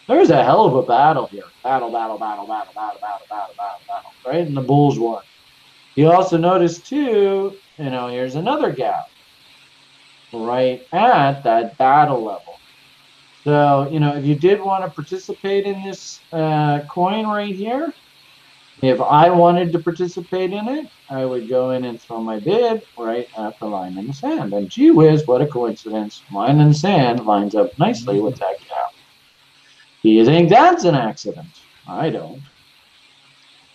There's 0.09 0.31
a 0.31 0.43
hell 0.43 0.65
of 0.65 0.75
a 0.75 0.83
battle 0.83 1.27
here. 1.27 1.45
Battle, 1.63 1.91
battle, 1.93 2.19
battle, 2.19 2.47
battle, 2.47 2.73
battle, 2.75 2.99
battle, 3.01 3.27
battle, 3.29 3.55
battle, 3.57 3.81
battle, 3.89 4.11
right? 4.25 4.47
And 4.47 4.57
the 4.57 4.63
Bulls 4.63 4.99
won. 4.99 5.23
You 5.95 6.11
also 6.11 6.37
notice 6.37 6.81
too, 6.81 7.57
you 7.79 7.91
know, 7.91 8.09
here's 8.09 8.35
another 8.35 8.73
gap 8.73 9.07
right 10.33 10.87
at 10.93 11.43
that 11.45 11.79
battle 11.79 12.23
level. 12.23 12.61
So, 13.47 13.89
you 13.93 14.01
know, 14.01 14.17
if 14.17 14.25
you 14.25 14.35
did 14.35 14.61
want 14.61 14.83
to 14.83 14.91
participate 14.91 15.67
in 15.67 15.81
this 15.85 16.19
uh, 16.33 16.81
coin 16.91 17.29
right 17.29 17.55
here, 17.55 17.95
if 18.83 19.01
I 19.01 19.31
wanted 19.31 19.71
to 19.71 19.79
participate 19.79 20.53
in 20.53 20.67
it, 20.67 20.89
I 21.09 21.25
would 21.25 21.49
go 21.49 21.71
in 21.71 21.85
and 21.85 22.01
throw 22.01 22.21
my 22.21 22.41
bid 22.41 22.83
right 22.99 23.29
at 23.39 23.57
the 23.61 23.67
line 23.67 23.97
in 23.99 24.09
the 24.09 24.13
sand. 24.13 24.53
And 24.53 24.69
gee 24.69 24.91
whiz, 24.91 25.29
what 25.29 25.43
a 25.43 25.47
coincidence. 25.47 26.25
Line 26.33 26.59
in 26.59 26.71
the 26.71 26.75
sand 26.75 27.25
lines 27.25 27.55
up 27.55 27.79
nicely 27.79 28.21
with 28.21 28.37
that 28.41 28.59
gap. 28.69 28.93
Do 30.03 30.09
you 30.09 30.25
think 30.25 30.49
that's 30.49 30.83
an 30.83 30.97
accident? 30.97 31.61
I 31.87 32.11
don't. 32.11 32.43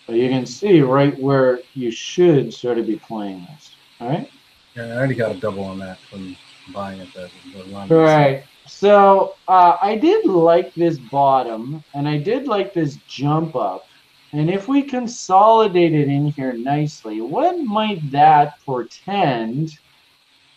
But 0.06 0.16
you 0.16 0.28
can 0.28 0.44
see 0.44 0.82
right 0.82 1.18
where 1.18 1.60
you 1.72 1.90
should 1.90 2.52
sort 2.52 2.76
of 2.76 2.86
be 2.86 2.96
playing 2.96 3.46
this. 3.54 3.70
All 4.02 4.10
right? 4.10 4.30
Yeah, 4.76 4.88
I 4.88 4.96
already 4.98 5.14
got 5.14 5.34
a 5.34 5.40
double 5.40 5.64
on 5.64 5.78
that 5.78 5.98
from 5.98 6.36
buying 6.74 7.00
at 7.00 7.10
the, 7.14 7.30
the 7.54 7.64
line. 7.64 7.88
Right. 7.88 8.44
So 8.82 9.36
uh, 9.46 9.76
I 9.80 9.94
did 9.94 10.26
like 10.26 10.74
this 10.74 10.98
bottom, 10.98 11.84
and 11.94 12.08
I 12.08 12.18
did 12.18 12.48
like 12.48 12.74
this 12.74 12.96
jump 13.06 13.54
up. 13.54 13.86
And 14.32 14.50
if 14.50 14.66
we 14.66 14.82
consolidate 14.82 15.94
it 15.94 16.08
in 16.08 16.26
here 16.26 16.52
nicely, 16.52 17.20
what 17.20 17.60
might 17.60 18.10
that 18.10 18.58
portend 18.66 19.78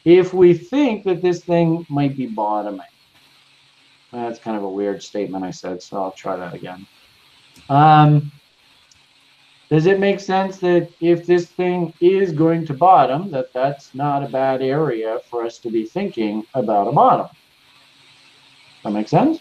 if 0.05 0.33
we 0.33 0.55
think 0.55 1.03
that 1.03 1.21
this 1.21 1.43
thing 1.43 1.85
might 1.87 2.17
be 2.17 2.25
bottoming? 2.25 2.87
That's 4.11 4.39
kind 4.39 4.57
of 4.57 4.63
a 4.63 4.69
weird 4.69 5.03
statement 5.03 5.43
I 5.43 5.51
said, 5.51 5.83
so 5.83 6.01
I'll 6.01 6.09
try 6.09 6.35
that 6.35 6.55
again. 6.55 6.87
Um, 7.69 8.31
does 9.69 9.85
it 9.85 9.99
make 9.99 10.19
sense 10.19 10.57
that 10.61 10.89
if 10.99 11.27
this 11.27 11.45
thing 11.45 11.93
is 12.01 12.31
going 12.31 12.65
to 12.65 12.73
bottom, 12.73 13.29
that 13.29 13.53
that's 13.53 13.93
not 13.93 14.23
a 14.23 14.27
bad 14.27 14.63
area 14.63 15.19
for 15.29 15.45
us 15.45 15.59
to 15.59 15.69
be 15.69 15.85
thinking 15.85 16.43
about 16.55 16.87
a 16.87 16.91
bottom? 16.91 17.27
That 18.85 18.91
make 18.91 19.07
sense? 19.07 19.39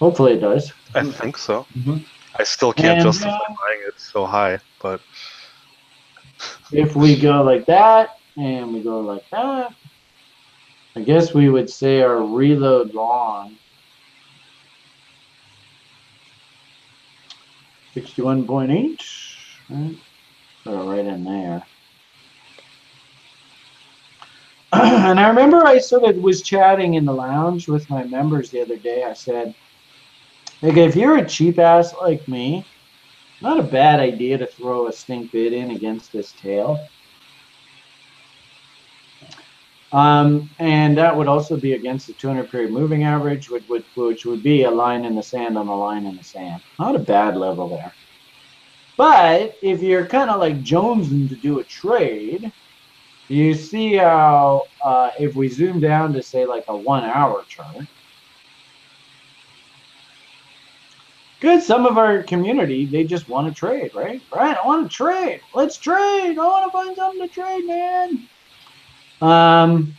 Hopefully 0.00 0.34
it 0.34 0.40
does. 0.40 0.70
I 0.94 1.02
think 1.02 1.38
so. 1.38 1.66
Mhm. 1.78 2.04
I 2.38 2.44
still 2.44 2.74
can't 2.74 2.98
And, 2.98 3.02
justify 3.02 3.30
uh, 3.30 3.38
buying 3.48 3.80
it 3.88 3.98
so 3.98 4.26
high, 4.26 4.58
but 4.82 5.00
If 6.72 6.94
we 6.94 7.16
go 7.16 7.42
like 7.42 7.64
that 7.66 8.18
and 8.36 8.74
we 8.74 8.80
go 8.80 9.00
like 9.00 9.28
that, 9.30 9.72
I 10.94 11.00
guess 11.00 11.32
we 11.32 11.48
would 11.48 11.70
say 11.70 12.02
our 12.02 12.22
reload 12.22 12.94
long. 12.94 13.56
61.8, 17.96 19.02
right? 19.70 19.96
So 20.64 20.74
right 20.86 21.06
in 21.06 21.24
there. 21.24 21.66
and 24.72 25.18
I 25.18 25.28
remember 25.28 25.66
I 25.66 25.78
sort 25.78 26.04
of 26.04 26.16
was 26.18 26.42
chatting 26.42 26.94
in 26.94 27.04
the 27.04 27.12
lounge 27.12 27.66
with 27.66 27.90
my 27.90 28.04
members 28.04 28.50
the 28.50 28.60
other 28.60 28.76
day. 28.76 29.02
I 29.02 29.14
said, 29.14 29.52
like, 30.62 30.76
if 30.76 30.94
you're 30.94 31.16
a 31.16 31.26
cheap 31.26 31.58
ass 31.58 31.92
like 32.00 32.28
me, 32.28 32.64
not 33.42 33.58
a 33.58 33.64
bad 33.64 33.98
idea 33.98 34.38
to 34.38 34.46
throw 34.46 34.86
a 34.86 34.92
stink 34.92 35.32
bid 35.32 35.52
in 35.52 35.72
against 35.72 36.12
this 36.12 36.32
tail. 36.32 36.78
Um, 39.92 40.48
and 40.60 40.96
that 40.98 41.16
would 41.16 41.26
also 41.26 41.56
be 41.56 41.72
against 41.72 42.06
the 42.06 42.12
200 42.12 42.48
period 42.48 42.70
moving 42.70 43.02
average, 43.02 43.50
which 43.50 43.68
would, 43.68 43.84
which 43.96 44.24
would 44.24 44.42
be 44.42 44.62
a 44.62 44.70
line 44.70 45.04
in 45.04 45.16
the 45.16 45.22
sand 45.22 45.58
on 45.58 45.66
the 45.66 45.72
line 45.72 46.06
in 46.06 46.16
the 46.16 46.22
sand. 46.22 46.62
Not 46.78 46.94
a 46.94 47.00
bad 47.00 47.36
level 47.36 47.68
there. 47.68 47.92
But 48.96 49.56
if 49.62 49.82
you're 49.82 50.06
kind 50.06 50.30
of 50.30 50.38
like 50.38 50.62
jonesing 50.62 51.28
to 51.28 51.34
do 51.34 51.58
a 51.58 51.64
trade, 51.64 52.52
you 53.30 53.54
see 53.54 53.94
how 53.94 54.62
uh, 54.84 55.10
if 55.18 55.36
we 55.36 55.48
zoom 55.48 55.80
down 55.80 56.12
to 56.14 56.22
say 56.22 56.46
like 56.46 56.64
a 56.68 56.76
one 56.76 57.04
hour 57.04 57.44
chart, 57.48 57.86
good. 61.40 61.62
Some 61.62 61.86
of 61.86 61.96
our 61.96 62.24
community 62.24 62.86
they 62.86 63.04
just 63.04 63.28
want 63.28 63.46
to 63.46 63.54
trade, 63.54 63.92
right? 63.94 64.20
Right? 64.32 64.56
I 64.56 64.66
want 64.66 64.90
to 64.90 64.94
trade. 64.94 65.40
Let's 65.54 65.78
trade. 65.78 66.36
I 66.38 66.44
want 66.44 66.66
to 66.66 66.72
find 66.72 66.96
something 66.96 67.28
to 67.28 67.32
trade, 67.32 67.66
man. 67.66 68.28
Um, 69.20 69.94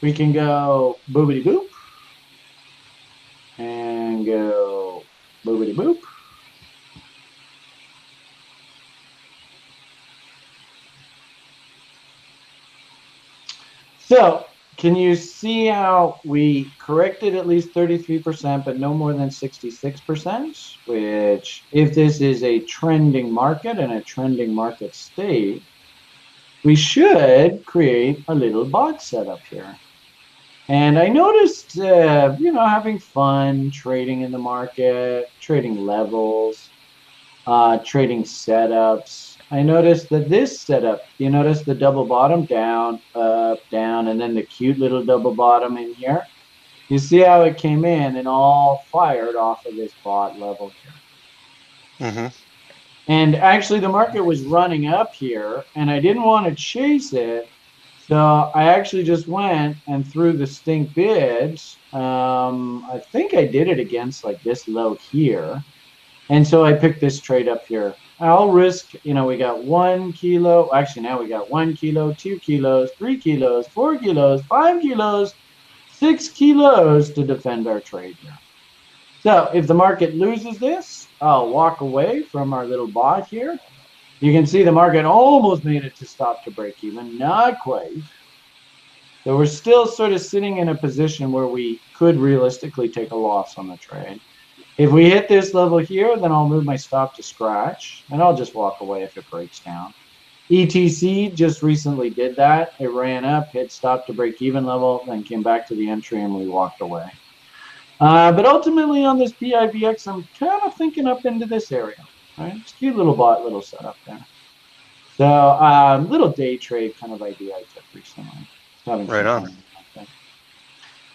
we 0.00 0.12
can 0.12 0.32
go 0.32 0.98
boobity 1.10 1.44
boop 1.44 1.68
and 3.58 4.26
go 4.26 5.04
boobity 5.46 5.74
boop. 5.74 6.00
So, 14.12 14.44
can 14.76 14.94
you 14.94 15.16
see 15.16 15.68
how 15.68 16.20
we 16.22 16.70
corrected 16.78 17.34
at 17.34 17.46
least 17.46 17.72
33%, 17.72 18.62
but 18.62 18.78
no 18.78 18.92
more 18.92 19.14
than 19.14 19.30
66%? 19.30 20.76
Which, 20.84 21.64
if 21.72 21.94
this 21.94 22.20
is 22.20 22.42
a 22.42 22.60
trending 22.60 23.32
market 23.32 23.78
and 23.78 23.90
a 23.90 24.02
trending 24.02 24.52
market 24.52 24.94
state, 24.94 25.62
we 26.62 26.76
should 26.76 27.64
create 27.64 28.22
a 28.28 28.34
little 28.34 28.66
bot 28.66 29.00
setup 29.00 29.40
here. 29.48 29.78
And 30.68 30.98
I 30.98 31.08
noticed, 31.08 31.78
uh, 31.78 32.36
you 32.38 32.52
know, 32.52 32.66
having 32.66 32.98
fun 32.98 33.70
trading 33.70 34.20
in 34.20 34.30
the 34.30 34.38
market, 34.38 35.30
trading 35.40 35.86
levels, 35.86 36.68
uh, 37.46 37.78
trading 37.78 38.24
setups. 38.24 39.31
I 39.52 39.60
noticed 39.62 40.08
that 40.08 40.30
this 40.30 40.58
setup, 40.58 41.02
you 41.18 41.28
notice 41.28 41.60
the 41.60 41.74
double 41.74 42.06
bottom 42.06 42.46
down, 42.46 43.00
up, 43.14 43.58
down, 43.70 44.08
and 44.08 44.18
then 44.18 44.34
the 44.34 44.42
cute 44.42 44.78
little 44.78 45.04
double 45.04 45.34
bottom 45.34 45.76
in 45.76 45.92
here. 45.92 46.26
You 46.88 46.98
see 46.98 47.18
how 47.18 47.42
it 47.42 47.58
came 47.58 47.84
in 47.84 48.16
and 48.16 48.26
all 48.26 48.84
fired 48.90 49.36
off 49.36 49.66
of 49.66 49.76
this 49.76 49.92
bot 50.02 50.40
level 50.40 50.72
here. 50.80 52.08
Mm 52.08 52.16
-hmm. 52.16 52.32
And 53.08 53.34
actually, 53.34 53.80
the 53.80 53.88
market 53.88 54.24
was 54.24 54.40
running 54.40 54.86
up 54.86 55.14
here, 55.14 55.64
and 55.74 55.90
I 55.90 56.00
didn't 56.00 56.24
want 56.24 56.46
to 56.46 56.54
chase 56.54 57.12
it. 57.12 57.48
So 58.08 58.16
I 58.54 58.64
actually 58.78 59.04
just 59.04 59.26
went 59.28 59.76
and 59.86 60.12
threw 60.12 60.32
the 60.32 60.46
stink 60.46 60.94
bids. 60.94 61.78
Um, 61.92 62.84
I 62.94 62.98
think 63.12 63.34
I 63.34 63.46
did 63.46 63.68
it 63.68 63.78
against 63.78 64.24
like 64.24 64.40
this 64.42 64.66
low 64.66 64.94
here. 65.12 65.62
And 66.28 66.46
so 66.46 66.64
I 66.64 66.72
picked 66.72 67.00
this 67.00 67.20
trade 67.20 67.48
up 67.48 67.66
here. 67.66 67.94
I'll 68.22 68.52
risk, 68.52 68.92
you 69.02 69.14
know, 69.14 69.26
we 69.26 69.36
got 69.36 69.64
one 69.64 70.12
kilo. 70.12 70.70
Actually, 70.72 71.02
now 71.02 71.20
we 71.20 71.26
got 71.28 71.50
one 71.50 71.74
kilo, 71.74 72.14
two 72.14 72.38
kilos, 72.38 72.92
three 72.92 73.18
kilos, 73.18 73.66
four 73.66 73.98
kilos, 73.98 74.42
five 74.42 74.80
kilos, 74.80 75.34
six 75.90 76.28
kilos 76.28 77.10
to 77.14 77.26
defend 77.26 77.66
our 77.66 77.80
trade 77.80 78.14
here. 78.22 78.38
So 79.24 79.50
if 79.52 79.66
the 79.66 79.74
market 79.74 80.14
loses 80.14 80.56
this, 80.58 81.08
I'll 81.20 81.48
walk 81.48 81.80
away 81.80 82.22
from 82.22 82.54
our 82.54 82.64
little 82.64 82.86
bot 82.86 83.26
here. 83.26 83.58
You 84.20 84.32
can 84.32 84.46
see 84.46 84.62
the 84.62 84.70
market 84.70 85.04
almost 85.04 85.64
made 85.64 85.84
it 85.84 85.96
to 85.96 86.06
stop 86.06 86.44
to 86.44 86.52
break 86.52 86.84
even, 86.84 87.18
not 87.18 87.58
quite. 87.58 87.90
So 89.24 89.36
we're 89.36 89.46
still 89.46 89.84
sort 89.88 90.12
of 90.12 90.20
sitting 90.20 90.58
in 90.58 90.68
a 90.68 90.76
position 90.76 91.32
where 91.32 91.48
we 91.48 91.80
could 91.94 92.18
realistically 92.18 92.88
take 92.88 93.10
a 93.10 93.16
loss 93.16 93.58
on 93.58 93.66
the 93.66 93.76
trade. 93.78 94.20
If 94.82 94.90
we 94.90 95.08
hit 95.08 95.28
this 95.28 95.54
level 95.54 95.78
here, 95.78 96.16
then 96.16 96.32
I'll 96.32 96.48
move 96.48 96.64
my 96.64 96.74
stop 96.74 97.14
to 97.14 97.22
scratch 97.22 98.02
and 98.10 98.20
I'll 98.20 98.34
just 98.34 98.56
walk 98.56 98.80
away 98.80 99.04
if 99.04 99.16
it 99.16 99.24
breaks 99.30 99.60
down. 99.60 99.94
ETC 100.50 101.32
just 101.36 101.62
recently 101.62 102.10
did 102.10 102.34
that. 102.34 102.72
It 102.80 102.90
ran 102.90 103.24
up, 103.24 103.52
hit 103.52 103.70
stop 103.70 104.06
to 104.06 104.12
break 104.12 104.42
even 104.42 104.66
level, 104.66 105.04
then 105.06 105.22
came 105.22 105.40
back 105.40 105.68
to 105.68 105.76
the 105.76 105.88
entry 105.88 106.20
and 106.22 106.34
we 106.34 106.48
walked 106.48 106.80
away. 106.80 107.08
Uh, 108.00 108.32
but 108.32 108.44
ultimately 108.44 109.04
on 109.04 109.20
this 109.20 109.32
PIVX, 109.34 110.08
I'm 110.08 110.26
kind 110.36 110.60
of 110.64 110.74
thinking 110.74 111.06
up 111.06 111.24
into 111.26 111.46
this 111.46 111.70
area. 111.70 112.04
Right? 112.36 112.56
It's 112.56 112.72
a 112.72 112.74
cute 112.74 112.96
little 112.96 113.14
bot, 113.14 113.44
little 113.44 113.62
setup 113.62 113.94
there. 114.04 114.26
So 115.16 115.28
um, 115.28 116.10
little 116.10 116.32
day 116.32 116.56
trade 116.56 116.96
kind 116.98 117.12
of 117.12 117.22
idea 117.22 117.54
I 117.54 117.62
took 117.72 117.84
recently. 117.94 118.32
Just 118.32 118.86
having 118.86 119.06
some 119.06 119.14
Right 119.14 119.26
on. 119.26 119.56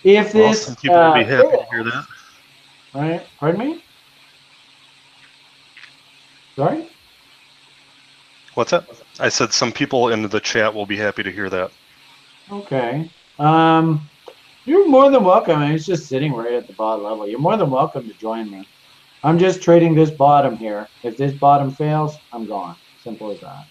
If 0.05 0.31
this 0.31 0.67
some 0.67 0.77
people 0.77 0.95
would 0.95 1.15
be 1.15 1.25
uh, 1.25 1.43
happy 1.43 1.57
to 1.57 1.65
hear 1.69 1.83
that. 1.83 2.07
Right? 2.97 3.21
Pardon 3.39 3.59
me? 3.59 3.83
Sorry? 6.55 6.89
What's 8.55 8.71
that? 8.71 8.85
I 9.19 9.29
said 9.29 9.53
some 9.53 9.71
people 9.71 10.09
in 10.09 10.27
the 10.27 10.39
chat 10.39 10.73
will 10.73 10.87
be 10.87 10.97
happy 10.97 11.21
to 11.21 11.31
hear 11.31 11.47
that. 11.47 11.69
Okay. 12.51 13.11
Um, 13.37 14.01
you're 14.65 14.89
more 14.89 15.11
than 15.11 15.23
welcome. 15.23 15.61
It's 15.61 15.85
just 15.85 16.07
sitting 16.07 16.33
right 16.33 16.53
at 16.53 16.65
the 16.65 16.73
bottom 16.73 17.05
level. 17.05 17.27
You're 17.27 17.39
more 17.39 17.55
than 17.55 17.69
welcome 17.69 18.07
to 18.07 18.13
join 18.15 18.49
me. 18.49 18.67
I'm 19.23 19.37
just 19.37 19.61
trading 19.61 19.93
this 19.93 20.09
bottom 20.09 20.57
here. 20.57 20.87
If 21.03 21.17
this 21.17 21.33
bottom 21.33 21.69
fails, 21.69 22.17
I'm 22.33 22.47
gone. 22.47 22.75
Simple 23.03 23.29
as 23.29 23.39
that. 23.41 23.67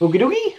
Okie 0.00 0.20
dokie. 0.20 0.54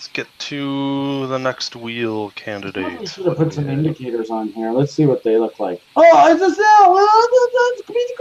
Cool. 0.00 0.06
Let's 0.06 0.08
get 0.08 0.28
to 0.48 1.26
the 1.26 1.38
next 1.38 1.76
wheel 1.76 2.30
Probably 2.30 2.42
candidate. 2.42 3.08
should 3.10 3.26
have 3.26 3.36
put 3.36 3.52
some 3.52 3.68
indicators 3.68 4.30
on 4.30 4.48
here. 4.48 4.70
Let's 4.70 4.94
see 4.94 5.04
what 5.04 5.22
they 5.22 5.36
look 5.36 5.60
like. 5.60 5.82
Oh, 5.94 6.32
it's 6.32 6.40
a 6.40 6.54
cell. 6.54 6.64
Oh, 6.64 7.76
that's 7.76 7.82
a 7.82 7.92
piece 7.92 8.10
of 8.10 8.16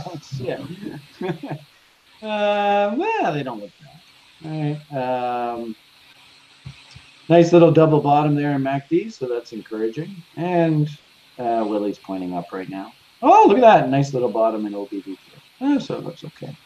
crap. 0.00 0.22
Shit. 0.22 0.60
um, 2.22 2.98
well, 2.98 3.32
they 3.34 3.42
don't 3.42 3.60
look 3.60 3.72
bad. 3.82 4.00
All 4.46 4.62
right. 4.62 5.52
Um, 5.52 5.76
nice 7.28 7.52
little 7.52 7.70
double 7.70 8.00
bottom 8.00 8.34
there 8.34 8.52
in 8.52 8.62
MACD, 8.62 9.12
so 9.12 9.26
that's 9.26 9.52
encouraging. 9.52 10.16
And 10.36 10.88
uh, 11.38 11.62
Willie's 11.68 11.98
pointing 11.98 12.32
up 12.32 12.52
right 12.52 12.70
now. 12.70 12.94
Oh, 13.20 13.44
look 13.48 13.58
at 13.58 13.60
that. 13.60 13.90
Nice 13.90 14.14
little 14.14 14.30
bottom 14.30 14.64
in 14.64 14.72
OBV. 14.72 15.18
Oh, 15.60 15.78
so 15.78 15.96
it 15.96 16.04
looks 16.04 16.24
okay. 16.24 16.56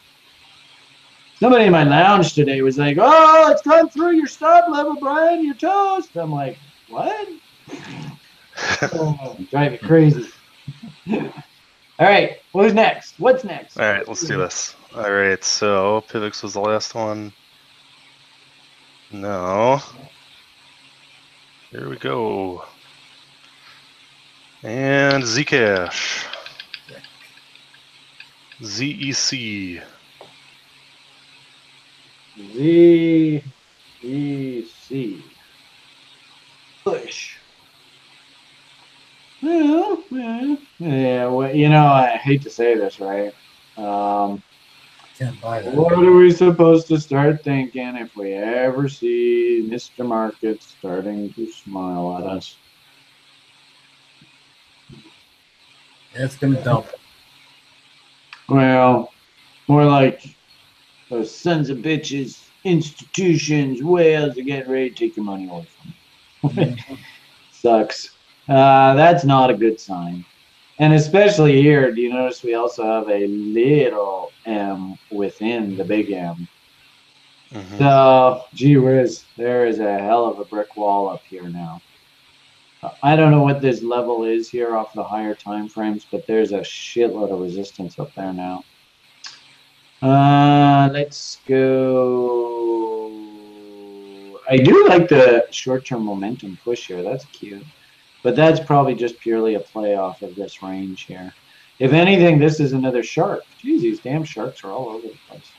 Somebody 1.39 1.65
in 1.65 1.71
my 1.71 1.83
lounge 1.83 2.33
today 2.33 2.61
was 2.61 2.77
like, 2.77 2.97
"Oh, 2.99 3.49
it's 3.51 3.61
gone 3.61 3.89
through 3.89 4.11
your 4.11 4.27
stop 4.27 4.67
level, 4.69 4.97
Brian. 4.99 5.45
You're 5.45 5.55
toast." 5.55 6.15
I'm 6.17 6.33
like, 6.33 6.57
"What?" 6.89 7.29
oh, 8.93 9.37
drive 9.49 9.79
crazy. 9.79 10.29
All 11.09 12.05
right, 12.07 12.39
who's 12.51 12.73
next? 12.73 13.19
What's 13.19 13.45
next? 13.45 13.77
All 13.77 13.85
right, 13.85 14.05
let's 14.05 14.25
do 14.25 14.37
this. 14.37 14.75
All 14.95 15.11
right, 15.11 15.41
so 15.43 16.03
Pivx 16.09 16.43
was 16.43 16.53
the 16.53 16.61
last 16.61 16.93
one. 16.93 17.31
No. 19.11 19.81
Here 21.71 21.89
we 21.89 21.97
go. 21.97 22.65
And 24.63 25.23
Zcash. 25.23 26.25
Z 28.61 28.85
E 28.85 29.11
C. 29.13 29.81
Push. 36.85 37.35
Well, 39.43 40.03
yeah, 40.09 40.55
yeah. 40.79 41.27
Well, 41.27 41.53
you 41.53 41.67
know, 41.67 41.85
I 41.85 42.15
hate 42.17 42.41
to 42.43 42.49
say 42.49 42.75
this, 42.75 43.01
right? 43.01 43.33
Um, 43.75 44.41
Can't 45.17 45.39
buy 45.41 45.61
that. 45.61 45.73
What 45.73 45.93
are 45.93 46.13
we 46.13 46.31
supposed 46.31 46.87
to 46.87 46.99
start 46.99 47.43
thinking 47.43 47.97
if 47.97 48.15
we 48.15 48.33
ever 48.33 48.87
see 48.87 49.67
Mr. 49.69 50.05
Market 50.05 50.63
starting 50.63 51.33
to 51.33 51.51
smile 51.51 52.17
at 52.17 52.23
us? 52.25 52.57
It's 56.13 56.37
gonna 56.37 56.63
dump. 56.63 56.87
Well, 58.47 59.11
more 59.67 59.85
like 59.85 60.35
those 61.09 61.33
sons 61.33 61.69
of 61.69 61.79
bitches, 61.79 62.43
institutions, 62.63 63.83
whales 63.83 64.37
are 64.37 64.43
getting 64.43 64.71
ready 64.71 64.89
to 64.89 64.95
take 64.95 65.15
your 65.15 65.25
money 65.25 65.47
away 65.49 65.67
from 66.41 66.57
you. 66.63 66.75
Sucks. 67.51 68.15
Uh, 68.47 68.95
that's 68.95 69.23
not 69.23 69.49
a 69.49 69.53
good 69.53 69.79
sign. 69.79 70.25
And 70.79 70.93
especially 70.93 71.61
here, 71.61 71.91
do 71.91 72.01
you 72.01 72.13
notice 72.13 72.41
we 72.41 72.55
also 72.55 72.83
have 72.83 73.09
a 73.09 73.27
little 73.27 74.31
M 74.45 74.97
within 75.11 75.75
the 75.75 75.83
big 75.83 76.11
M? 76.11 76.47
Mhm. 77.51 77.77
So, 77.77 78.43
gee 78.53 78.77
whiz, 78.77 79.25
there 79.35 79.65
is 79.65 79.79
a 79.79 79.99
hell 79.99 80.25
of 80.25 80.39
a 80.39 80.45
brick 80.45 80.77
wall 80.77 81.09
up 81.09 81.21
here 81.23 81.49
now. 81.49 81.81
I 83.03 83.17
don't 83.17 83.31
know 83.31 83.43
what 83.43 83.61
this 83.61 83.83
level 83.83 84.23
is 84.23 84.49
here 84.49 84.77
off 84.77 84.93
the 84.93 85.03
higher 85.03 85.35
time 85.35 85.67
frames, 85.67 86.05
but 86.09 86.25
there's 86.27 86.53
a 86.53 86.59
shitload 86.59 87.31
of 87.31 87.39
resistance 87.39 87.99
up 87.99 88.13
there 88.15 88.31
now. 88.31 88.63
Uh, 90.01 90.89
let's 90.93 91.39
go. 91.45 93.11
I 94.49 94.57
do 94.57 94.87
like 94.87 95.09
the 95.09 95.45
short-term 95.51 96.03
momentum 96.03 96.57
push 96.63 96.87
here. 96.87 97.03
That's 97.03 97.25
cute, 97.25 97.65
but 98.23 98.35
that's 98.35 98.59
probably 98.59 98.95
just 98.95 99.19
purely 99.19 99.55
a 99.55 99.59
play 99.59 99.95
off 99.95 100.21
of 100.21 100.35
this 100.35 100.63
range 100.63 101.03
here. 101.03 101.33
If 101.79 101.93
anything, 101.93 102.39
this 102.39 102.59
is 102.59 102.73
another 102.73 103.03
shark. 103.03 103.43
Jeez, 103.63 103.81
these 103.81 103.99
damn 103.99 104.23
sharks 104.23 104.63
are 104.63 104.71
all 104.71 104.89
over 104.89 105.07
the 105.07 105.17
place. 105.27 105.51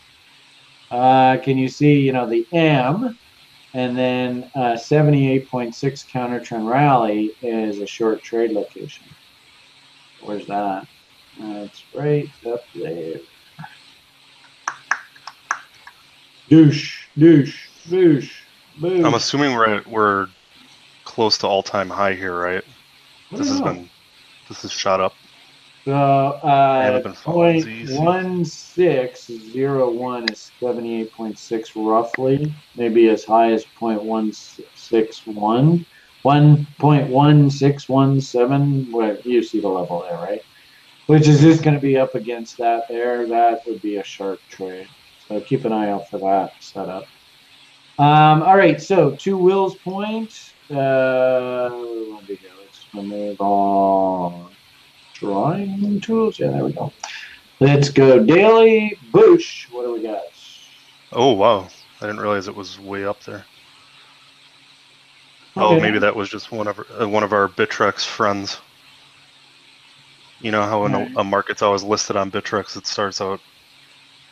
Uh, 0.91 1.37
can 1.39 1.57
you 1.57 1.69
see, 1.69 2.01
you 2.01 2.13
know, 2.13 2.27
the 2.27 2.47
M 2.53 3.17
and 3.75 3.97
then 3.97 4.51
uh, 4.55 4.75
78.6 4.75 6.09
counter 6.09 6.41
trend 6.41 6.69
rally 6.69 7.33
is 7.41 7.79
a 7.79 7.87
short 7.87 8.23
trade 8.23 8.51
location. 8.51 9.05
Where's 10.23 10.47
that? 10.47 10.89
That's 11.39 11.85
right 11.95 12.29
up 12.45 12.65
there. 12.75 13.21
Douche, 16.51 17.07
douche, 17.17 17.69
douche, 17.89 18.43
boosh. 18.81 19.05
I'm 19.05 19.15
assuming 19.15 19.55
we're 19.55 19.77
at, 19.77 19.87
we're 19.87 20.27
close 21.05 21.39
to 21.39 21.47
all 21.47 21.63
time 21.63 21.89
high 21.89 22.15
here, 22.15 22.37
right? 22.37 22.65
This 23.31 23.47
don't 23.47 23.49
has 23.49 23.61
been 23.61 23.91
this 24.49 24.63
has 24.63 24.73
shot 24.73 25.01
up. 25.01 25.17
So 25.87 25.95
uh, 25.95 27.13
point 27.23 27.67
one 28.01 28.45
six 28.45 29.27
zero 29.29 29.93
one 29.93 30.29
is 30.29 30.51
seventy 30.61 31.03
eight 31.03 31.13
point 31.13 31.39
six 31.39 31.77
roughly, 31.77 32.53
maybe 32.75 33.09
as 33.11 33.25
high 33.25 33.53
as 33.53 33.65
point 33.79 34.03
one 34.03 34.33
six 34.33 35.25
one. 35.27 35.87
One 36.23 36.67
point 36.79 37.09
one 37.11 37.49
six 37.49 37.89
one 37.89 38.21
seven. 38.21 38.91
Well, 38.91 39.17
you 39.25 39.43
see 39.43 39.61
the 39.61 39.69
level 39.69 40.03
there, 40.03 40.19
right? 40.19 40.41
Which 41.07 41.29
is 41.29 41.41
just 41.41 41.63
going 41.63 41.75
to 41.75 41.81
be 41.81 41.97
up 41.97 42.17
against 42.17 42.59
that 42.59 42.85
there. 42.89 43.27
That 43.29 43.61
would 43.67 43.81
be 43.81 43.97
a 43.97 44.05
sharp 44.05 44.41
trade. 44.49 44.89
So 45.31 45.41
keep 45.41 45.65
an 45.65 45.73
eye 45.73 45.91
out 45.91 46.11
for 46.11 46.19
that 46.19 46.53
setup. 46.59 47.07
Um, 48.01 48.43
all 48.43 48.57
right, 48.57 48.81
so 48.81 49.13
to 49.13 49.37
Will's 49.37 49.77
point, 49.77 50.55
uh, 50.71 51.69
do 51.69 52.19
we 52.29 52.35
go? 52.35 52.49
Let's 52.61 52.87
move 52.93 53.41
on 53.41 54.51
drawing 55.15 56.01
tools. 56.01 56.41
Yeah, 56.41 56.51
there 56.51 56.65
we 56.65 56.73
go. 56.73 56.93
Let's 57.61 57.91
go 57.91 58.19
daily. 58.19 58.99
Boosh. 59.13 59.71
What 59.71 59.85
do 59.85 59.93
we 59.93 60.03
got? 60.03 60.21
Oh 61.13 61.35
wow, 61.35 61.69
I 62.01 62.07
didn't 62.07 62.21
realize 62.21 62.49
it 62.49 62.57
was 62.57 62.81
way 62.81 63.05
up 63.05 63.23
there. 63.23 63.45
Oh, 65.57 65.79
maybe 65.79 66.01
that 66.01 66.17
was 66.17 66.29
just 66.29 66.51
one 66.51 66.67
of 66.67 66.77
our, 66.77 67.03
uh, 67.03 67.09
one 67.09 67.23
of 67.23 67.33
our 67.33 67.47
Bittrex 67.47 68.05
friends. 68.05 68.59
You 70.41 70.51
know 70.51 70.63
how 70.63 70.87
in 70.87 70.93
Right. 70.93 71.17
a, 71.17 71.21
a 71.21 71.25
market's 71.25 71.63
always 71.63 71.85
listed 71.85 72.17
on 72.17 72.33
Bittrex, 72.33 72.77
it 72.77 72.87
starts 72.89 73.21
out 73.21 73.39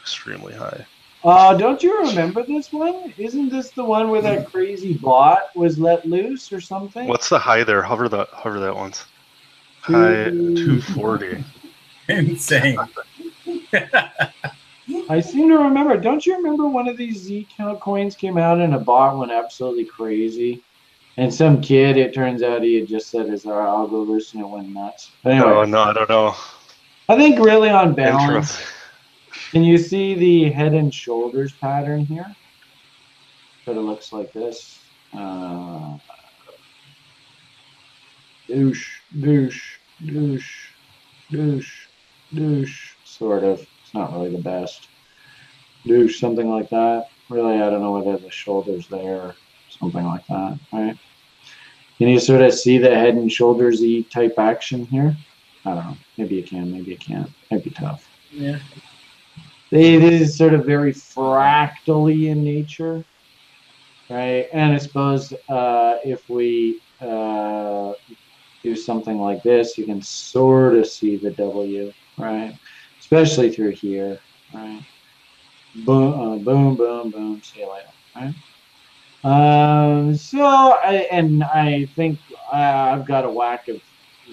extremely 0.08 0.54
high. 0.54 0.86
Uh, 1.22 1.54
don't 1.54 1.82
you 1.82 1.98
remember 1.98 2.42
this 2.42 2.72
one? 2.72 3.12
Isn't 3.18 3.50
this 3.50 3.70
the 3.72 3.84
one 3.84 4.08
where 4.08 4.22
that 4.22 4.46
crazy 4.46 4.94
bot 4.94 5.54
was 5.54 5.78
let 5.78 6.06
loose 6.06 6.50
or 6.50 6.60
something? 6.60 7.06
What's 7.06 7.28
the 7.28 7.38
high 7.38 7.62
there? 7.62 7.82
Hover 7.82 8.08
that 8.08 8.28
hover 8.32 8.58
that 8.60 8.74
once. 8.74 9.04
High 9.82 10.14
240. 10.56 11.44
Insane. 12.08 12.78
I 15.10 15.20
seem 15.20 15.48
to 15.50 15.58
remember. 15.58 15.98
Don't 15.98 16.24
you 16.24 16.36
remember 16.36 16.68
one 16.68 16.88
of 16.88 16.96
these 16.96 17.18
Z 17.18 17.48
count 17.54 17.80
coins 17.80 18.16
came 18.16 18.38
out 18.38 18.60
and 18.60 18.74
a 18.74 18.78
bot 18.78 19.18
went 19.18 19.30
absolutely 19.30 19.84
crazy? 19.84 20.62
And 21.18 21.34
some 21.34 21.60
kid, 21.60 21.98
it 21.98 22.14
turns 22.14 22.42
out 22.42 22.62
he 22.62 22.76
had 22.76 22.88
just 22.88 23.10
said 23.10 23.28
his 23.28 23.44
algo 23.44 24.06
loose 24.06 24.32
and 24.32 24.42
it 24.42 24.48
went 24.48 24.68
nuts. 24.68 25.10
But 25.22 25.32
anyway, 25.32 25.50
Oh 25.50 25.64
no, 25.64 25.82
I 25.82 25.92
don't 25.92 26.08
know. 26.08 26.34
I 27.10 27.16
think 27.16 27.44
really 27.44 27.68
on 27.68 27.94
balance, 27.94 28.24
Interesting. 28.24 28.77
Can 29.50 29.64
you 29.64 29.78
see 29.78 30.14
the 30.14 30.50
head 30.50 30.74
and 30.74 30.92
shoulders 30.92 31.52
pattern 31.52 32.04
here? 32.04 32.34
Sort 33.64 33.76
of 33.76 33.84
looks 33.84 34.12
like 34.12 34.32
this. 34.32 34.80
Uh, 35.12 35.98
douche, 38.46 39.00
douche, 39.20 39.78
douche, 40.04 40.68
douche, 41.30 41.86
douche. 42.32 42.92
Sort 43.04 43.44
of. 43.44 43.60
It's 43.82 43.94
not 43.94 44.12
really 44.12 44.30
the 44.30 44.42
best. 44.42 44.88
Douche, 45.84 46.20
something 46.20 46.48
like 46.48 46.70
that. 46.70 47.08
Really, 47.28 47.60
I 47.60 47.70
don't 47.70 47.80
know 47.80 47.92
whether 47.92 48.16
the 48.16 48.30
shoulders 48.30 48.86
there 48.88 49.34
something 49.78 50.04
like 50.04 50.26
that, 50.26 50.58
right? 50.72 50.98
Can 51.98 52.08
you 52.08 52.20
sort 52.20 52.42
of 52.42 52.54
see 52.54 52.78
the 52.78 52.94
head 52.94 53.14
and 53.14 53.30
shoulders 53.30 53.82
E 53.82 54.04
type 54.04 54.38
action 54.38 54.86
here? 54.86 55.16
I 55.64 55.74
don't 55.74 55.84
know. 55.84 55.96
Maybe 56.16 56.36
you 56.36 56.42
can, 56.42 56.70
maybe 56.72 56.92
you 56.92 56.96
can't. 56.96 57.30
Might 57.50 57.64
be 57.64 57.70
tough. 57.70 58.08
Yeah. 58.30 58.58
It 59.70 60.02
is 60.02 60.36
sort 60.36 60.54
of 60.54 60.64
very 60.64 60.92
fractally 60.92 62.28
in 62.28 62.42
nature, 62.42 63.04
right? 64.08 64.48
And 64.52 64.72
I 64.72 64.78
suppose 64.78 65.32
uh, 65.48 65.96
if 66.04 66.28
we 66.28 66.80
uh, 67.00 67.92
do 68.62 68.74
something 68.74 69.18
like 69.18 69.42
this, 69.42 69.76
you 69.76 69.84
can 69.84 70.00
sort 70.00 70.76
of 70.76 70.86
see 70.86 71.16
the 71.16 71.30
W, 71.30 71.92
right? 72.16 72.54
Especially 72.98 73.50
through 73.50 73.72
here, 73.72 74.20
right? 74.54 74.80
Boom, 75.84 76.14
uh, 76.14 76.36
boom, 76.36 76.76
boom, 76.76 77.10
boom. 77.10 77.42
See 77.42 77.60
you 77.60 77.70
later, 77.70 77.88
right? 78.16 78.34
Um, 79.24 80.14
so, 80.14 80.42
I, 80.42 81.08
and 81.10 81.44
I 81.44 81.86
think 81.94 82.18
uh, 82.52 82.56
I've 82.56 83.06
got 83.06 83.24
a 83.24 83.30
whack 83.30 83.68
of 83.68 83.80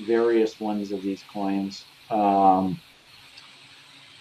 various 0.05 0.59
ones 0.59 0.91
of 0.91 1.01
these 1.01 1.23
coins. 1.33 1.83
Um, 2.09 2.79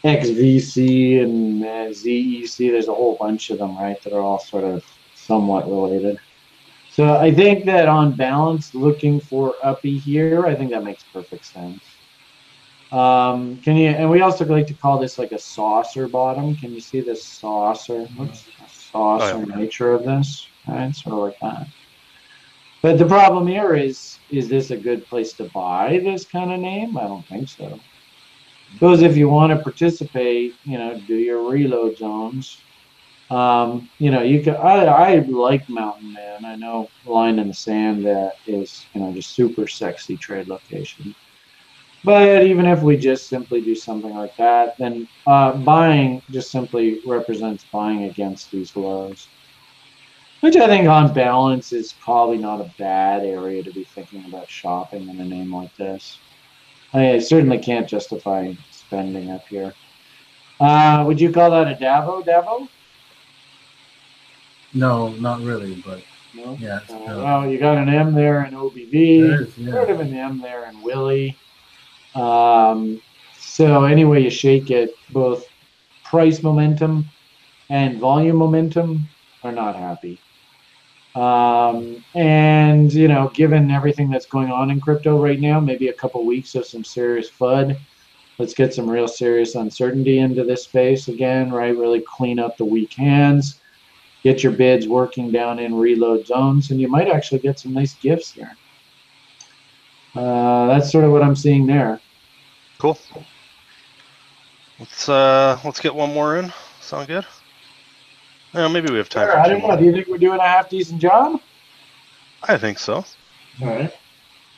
XVC 0.04 1.22
and 1.22 1.64
uh, 1.64 1.66
ZEC. 1.90 2.70
There's 2.70 2.88
a 2.88 2.94
whole 2.94 3.16
bunch 3.16 3.50
of 3.50 3.58
them, 3.58 3.76
right? 3.76 4.00
That 4.02 4.12
are 4.12 4.20
all 4.20 4.38
sort 4.38 4.64
of 4.64 4.84
somewhat 5.14 5.66
related. 5.68 6.18
So 6.90 7.16
I 7.16 7.32
think 7.32 7.64
that 7.64 7.88
on 7.88 8.14
balance, 8.14 8.74
looking 8.74 9.18
for 9.18 9.54
uppy 9.62 9.98
here, 9.98 10.46
I 10.46 10.54
think 10.54 10.70
that 10.70 10.84
makes 10.84 11.02
perfect 11.04 11.46
sense. 11.46 11.82
Um, 12.92 13.56
can 13.62 13.76
you? 13.76 13.88
And 13.88 14.08
we 14.08 14.20
also 14.20 14.44
like 14.44 14.68
to 14.68 14.74
call 14.74 14.98
this 14.98 15.18
like 15.18 15.32
a 15.32 15.38
saucer 15.38 16.06
bottom. 16.06 16.54
Can 16.54 16.72
you 16.72 16.80
see 16.80 17.00
the 17.00 17.16
saucer? 17.16 18.06
Oops, 18.20 18.46
saucer 18.68 19.36
Oh, 19.36 19.44
yeah. 19.48 19.56
nature 19.56 19.92
of 19.92 20.04
this? 20.04 20.46
Right, 20.68 20.94
sort 20.94 21.14
of 21.14 21.20
like 21.20 21.40
that. 21.40 21.66
But 22.82 22.98
the 22.98 23.06
problem 23.06 23.46
here 23.46 23.74
is, 23.74 24.18
is 24.30 24.48
this 24.48 24.70
a 24.70 24.76
good 24.76 25.06
place 25.06 25.32
to 25.34 25.44
buy 25.44 26.00
this 26.04 26.24
kind 26.26 26.52
of 26.52 26.60
name? 26.60 26.96
I 26.96 27.04
don't 27.04 27.26
think 27.26 27.48
so. 27.48 27.80
Suppose 28.74 29.02
if 29.02 29.16
you 29.16 29.28
want 29.28 29.52
to 29.52 29.62
participate, 29.62 30.54
you 30.64 30.78
know, 30.78 31.00
do 31.06 31.14
your 31.14 31.48
reload 31.48 31.96
zones. 31.96 32.60
Um, 33.30 33.88
you 33.98 34.10
know, 34.10 34.22
you 34.22 34.42
can. 34.42 34.56
I, 34.56 34.84
I 34.84 35.18
like 35.20 35.68
Mountain 35.68 36.12
Man. 36.12 36.44
I 36.44 36.56
know 36.56 36.88
Line 37.06 37.38
in 37.38 37.48
the 37.48 37.54
Sand 37.54 38.04
that 38.04 38.34
is, 38.46 38.84
you 38.94 39.00
know, 39.00 39.12
just 39.12 39.30
super 39.30 39.66
sexy 39.66 40.16
trade 40.16 40.48
location. 40.48 41.14
But 42.04 42.44
even 42.44 42.66
if 42.66 42.82
we 42.82 42.98
just 42.98 43.28
simply 43.28 43.62
do 43.62 43.74
something 43.74 44.14
like 44.14 44.36
that, 44.36 44.76
then 44.76 45.08
uh, 45.26 45.52
buying 45.52 46.20
just 46.30 46.50
simply 46.50 47.00
represents 47.06 47.64
buying 47.72 48.04
against 48.04 48.50
these 48.50 48.76
lows, 48.76 49.26
which 50.40 50.56
I 50.56 50.66
think 50.66 50.86
on 50.86 51.14
balance 51.14 51.72
is 51.72 51.94
probably 51.94 52.36
not 52.36 52.60
a 52.60 52.70
bad 52.78 53.24
area 53.24 53.62
to 53.62 53.72
be 53.72 53.84
thinking 53.84 54.26
about 54.26 54.50
shopping 54.50 55.08
in 55.08 55.18
a 55.18 55.24
name 55.24 55.54
like 55.54 55.74
this. 55.76 56.18
I 56.94 57.18
certainly 57.18 57.58
can't 57.58 57.88
justify 57.88 58.54
spending 58.70 59.30
up 59.30 59.46
here. 59.48 59.74
Uh, 60.60 61.02
would 61.06 61.20
you 61.20 61.32
call 61.32 61.50
that 61.50 61.66
a 61.66 61.74
Davo? 61.74 62.24
Davo? 62.24 62.68
No, 64.72 65.08
not 65.08 65.40
really, 65.42 65.82
but 65.84 66.02
No. 66.34 66.56
yeah. 66.60 66.80
Uh, 66.88 67.00
well, 67.06 67.50
you 67.50 67.58
got 67.58 67.78
an 67.78 67.88
M 67.88 68.14
there 68.14 68.44
in 68.44 68.54
OBV. 68.54 69.40
Is, 69.40 69.54
Sort 69.54 69.88
yeah. 69.88 69.94
of 69.94 70.00
an 70.00 70.14
M 70.14 70.40
there 70.40 70.66
in 70.68 70.80
Willie. 70.82 71.36
Um, 72.14 73.02
so 73.38 73.84
anyway, 73.84 74.22
you 74.22 74.30
shake 74.30 74.70
it, 74.70 74.94
both 75.10 75.44
price 76.04 76.42
momentum 76.42 77.06
and 77.70 77.98
volume 77.98 78.36
momentum 78.36 79.08
are 79.42 79.52
not 79.52 79.74
happy. 79.74 80.20
Um, 81.14 82.04
and 82.14 82.92
you 82.92 83.06
know, 83.08 83.30
given 83.34 83.70
everything 83.70 84.10
that's 84.10 84.26
going 84.26 84.50
on 84.50 84.70
in 84.70 84.80
crypto 84.80 85.22
right 85.22 85.40
now, 85.40 85.60
maybe 85.60 85.88
a 85.88 85.92
couple 85.92 86.24
weeks 86.24 86.54
of 86.54 86.66
some 86.66 86.84
serious 86.84 87.30
FUD. 87.30 87.78
Let's 88.38 88.52
get 88.54 88.74
some 88.74 88.90
real 88.90 89.06
serious 89.06 89.54
uncertainty 89.54 90.18
into 90.18 90.42
this 90.42 90.64
space 90.64 91.06
again, 91.06 91.52
right? 91.52 91.76
Really 91.76 92.00
clean 92.00 92.40
up 92.40 92.56
the 92.56 92.64
weak 92.64 92.92
hands, 92.94 93.60
get 94.24 94.42
your 94.42 94.50
bids 94.50 94.88
working 94.88 95.30
down 95.30 95.60
in 95.60 95.72
reload 95.72 96.26
zones, 96.26 96.72
and 96.72 96.80
you 96.80 96.88
might 96.88 97.08
actually 97.08 97.38
get 97.38 97.60
some 97.60 97.72
nice 97.72 97.94
gifts 97.94 98.32
here. 98.32 98.50
Uh, 100.16 100.66
that's 100.66 100.90
sort 100.90 101.04
of 101.04 101.12
what 101.12 101.22
I'm 101.22 101.36
seeing 101.36 101.64
there. 101.64 102.00
Cool. 102.78 102.98
Let's 104.80 105.08
uh 105.08 105.58
let's 105.64 105.78
get 105.78 105.94
one 105.94 106.12
more 106.12 106.36
in. 106.36 106.52
Sound 106.80 107.06
good? 107.06 107.24
Yeah, 108.54 108.68
maybe 108.68 108.90
we 108.90 108.98
have 108.98 109.08
time 109.08 109.26
Sure, 109.26 109.38
I 109.38 109.48
don't 109.48 109.66
know. 109.66 109.76
Do 109.76 109.84
you 109.84 109.92
think 109.92 110.06
we're 110.06 110.18
doing 110.18 110.38
a 110.38 110.46
half 110.46 110.68
decent 110.68 111.00
job? 111.00 111.40
I 112.44 112.56
think 112.56 112.78
so. 112.78 113.04
All 113.62 113.66
right. 113.68 113.92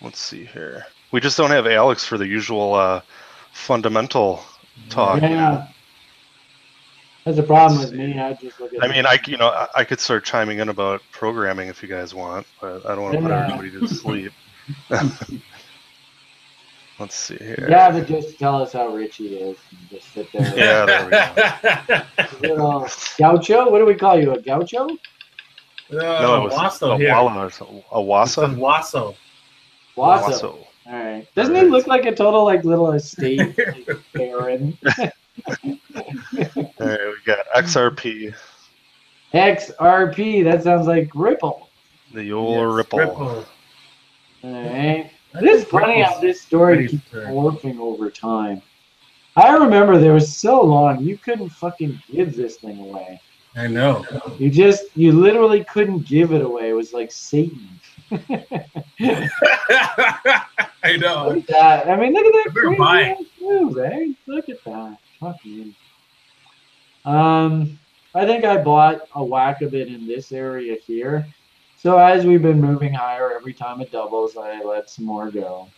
Let's 0.03 0.21
see 0.21 0.45
here. 0.45 0.87
We 1.13 1.21
just 1.21 1.37
don't 1.37 1.51
have 1.51 1.67
Alex 1.67 2.05
for 2.05 2.19
the 2.19 2.27
usual 2.27 2.75
uh 2.75 3.01
fundamental 3.53 4.45
talk. 4.91 5.23
Yeah. 5.23 5.69
That's 7.25 7.39
a 7.39 7.43
problem 7.43 7.81
with 7.81 7.93
me. 7.93 8.19
I 8.21 8.35
just 8.35 8.61
look 8.61 8.73
at. 8.73 8.85
I 8.85 8.89
mean, 8.89 9.07
I 9.07 9.19
you 9.27 9.37
know 9.37 9.49
I, 9.49 9.69
I 9.77 9.85
could 9.85 9.99
start 9.99 10.25
chiming 10.25 10.59
in 10.59 10.69
about 10.69 11.03
programming 11.11 11.69
if 11.69 11.83
you 11.83 11.89
guys 11.89 12.15
want, 12.15 12.47
but 12.61 12.85
I 12.87 12.95
don't 12.95 13.03
want 13.03 13.15
to 13.17 13.23
put 13.23 13.31
everybody 13.31 13.71
to 13.73 13.89
sleep. 13.89 14.33
Let's 16.99 17.15
see 17.15 17.37
here. 17.37 17.67
Yeah, 17.69 17.91
but 17.91 18.07
just 18.09 18.39
tell 18.39 18.63
us 18.63 18.73
how 18.73 18.89
rich 18.89 19.17
he 19.17 19.37
is. 19.37 19.59
And 19.71 19.91
just 19.91 20.13
sit 20.15 20.33
there. 20.33 20.57
Yeah, 20.57 20.87
there 20.87 21.05
we 22.41 22.49
go. 22.49 22.49
Little 22.49 22.89
gaucho. 23.19 23.71
What 23.71 23.79
do 23.81 23.85
we 23.87 23.95
call 23.95 24.19
you? 24.19 24.33
A 24.33 24.41
gaucho? 24.41 24.89
Uh, 24.89 24.97
no, 25.91 26.37
it 26.37 26.45
was 26.45 26.55
Wasso 26.55 26.95
a 26.95 26.99
here. 26.99 27.13
Walla 27.13 27.47
or 27.47 27.51
something. 27.51 27.83
A 27.93 28.01
It's 28.01 28.37
Wassa. 28.37 28.45
a 28.45 28.49
Wasso. 28.57 29.15
Wasso. 29.97 30.23
Wasso. 30.31 30.67
All 30.87 30.93
right. 30.93 31.27
Doesn't 31.35 31.55
he 31.55 31.63
look 31.63 31.87
like 31.87 32.07
a 32.07 32.15
total 32.15 32.45
like 32.45 32.65
little 32.65 32.93
estate 32.93 33.39
like, 33.59 33.99
baron? 34.15 34.77
All 35.49 35.79
right, 36.79 37.01
we 37.01 37.17
got 37.27 37.47
XRP, 37.55 38.35
XRP. 39.35 40.45
That 40.45 40.63
sounds 40.63 40.87
like 40.87 41.11
Ripple. 41.15 41.69
the 42.15 42.33
old 42.33 42.69
Yes, 42.69 42.77
Ripple. 42.77 43.01
All 43.01 43.45
right. 44.43 45.11
It 45.41 45.45
is 45.45 45.65
funny 45.65 46.03
how 46.03 46.19
this 46.21 46.41
story 46.41 46.89
keeps 46.89 47.09
morphing 47.11 47.79
over 47.79 48.11
time. 48.11 48.63
I 49.37 49.55
remember 49.55 49.99
there 49.99 50.15
was 50.15 50.35
so 50.35 50.63
long 50.63 51.03
you 51.03 51.19
couldn't 51.19 51.51
fucking 51.51 52.03
give 52.11 52.35
this 52.35 52.57
thing 52.57 52.81
away. 52.81 53.21
I 53.55 53.67
know. 53.67 54.05
You 54.39 54.51
just 54.51 54.85
you 54.95 55.13
literally 55.13 55.65
couldn't 55.65 56.07
give 56.07 56.33
it 56.33 56.43
away. 56.43 56.71
It 56.71 56.75
was 56.75 56.93
like 56.93 57.11
Satan. 57.11 57.69
I 58.11 58.49
know. 60.99 61.29
Look 61.29 61.39
at 61.39 61.47
that. 61.49 61.89
I 61.89 61.97
mean, 61.97 62.13
look 62.13 62.27
at 62.27 62.33
that 62.33 62.53
Better 62.55 62.67
crazy 62.67 62.79
buy 62.79 63.03
ass 63.03 63.23
move, 63.41 63.79
eh? 63.79 64.13
Look 64.27 64.49
at 64.49 64.63
that. 64.65 64.99
Fuck 65.21 65.45
me. 65.45 65.75
Um, 67.05 67.79
I 68.15 68.27
think 68.27 68.45
I 68.45 68.59
bought 68.59 69.09
a 69.15 69.25
whack 69.25 69.63
of 69.63 69.75
it 69.75 69.89
in 69.89 70.07
this 70.07 70.33
area 70.33 70.77
here. 70.87 71.27
So 71.77 71.99
as 71.99 72.25
we've 72.25 72.43
been 72.43 72.61
moving 72.61 72.93
higher, 72.93 73.33
every 73.33 73.53
time 73.53 73.81
it 73.81 73.93
doubles, 73.93 74.37
I 74.37 74.63
let 74.63 74.89
some 74.91 75.05
more 75.05 75.31
go. 75.31 75.69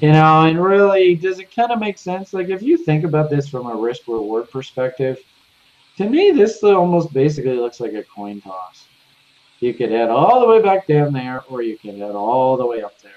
You 0.00 0.12
know, 0.12 0.44
and 0.44 0.62
really, 0.62 1.14
does 1.14 1.38
it 1.38 1.54
kind 1.54 1.70
of 1.70 1.78
make 1.78 1.98
sense? 1.98 2.32
Like, 2.32 2.48
if 2.48 2.62
you 2.62 2.76
think 2.76 3.04
about 3.04 3.30
this 3.30 3.48
from 3.48 3.66
a 3.66 3.74
risk 3.74 4.08
reward 4.08 4.50
perspective, 4.50 5.18
to 5.98 6.08
me, 6.08 6.32
this 6.32 6.62
almost 6.64 7.12
basically 7.12 7.56
looks 7.56 7.78
like 7.80 7.92
a 7.92 8.02
coin 8.02 8.40
toss. 8.40 8.86
You 9.60 9.74
could 9.74 9.90
head 9.90 10.10
all 10.10 10.40
the 10.40 10.46
way 10.46 10.60
back 10.60 10.86
down 10.86 11.12
there, 11.12 11.42
or 11.48 11.62
you 11.62 11.78
could 11.78 11.96
head 11.96 12.14
all 12.14 12.56
the 12.56 12.66
way 12.66 12.82
up 12.82 13.00
there, 13.00 13.12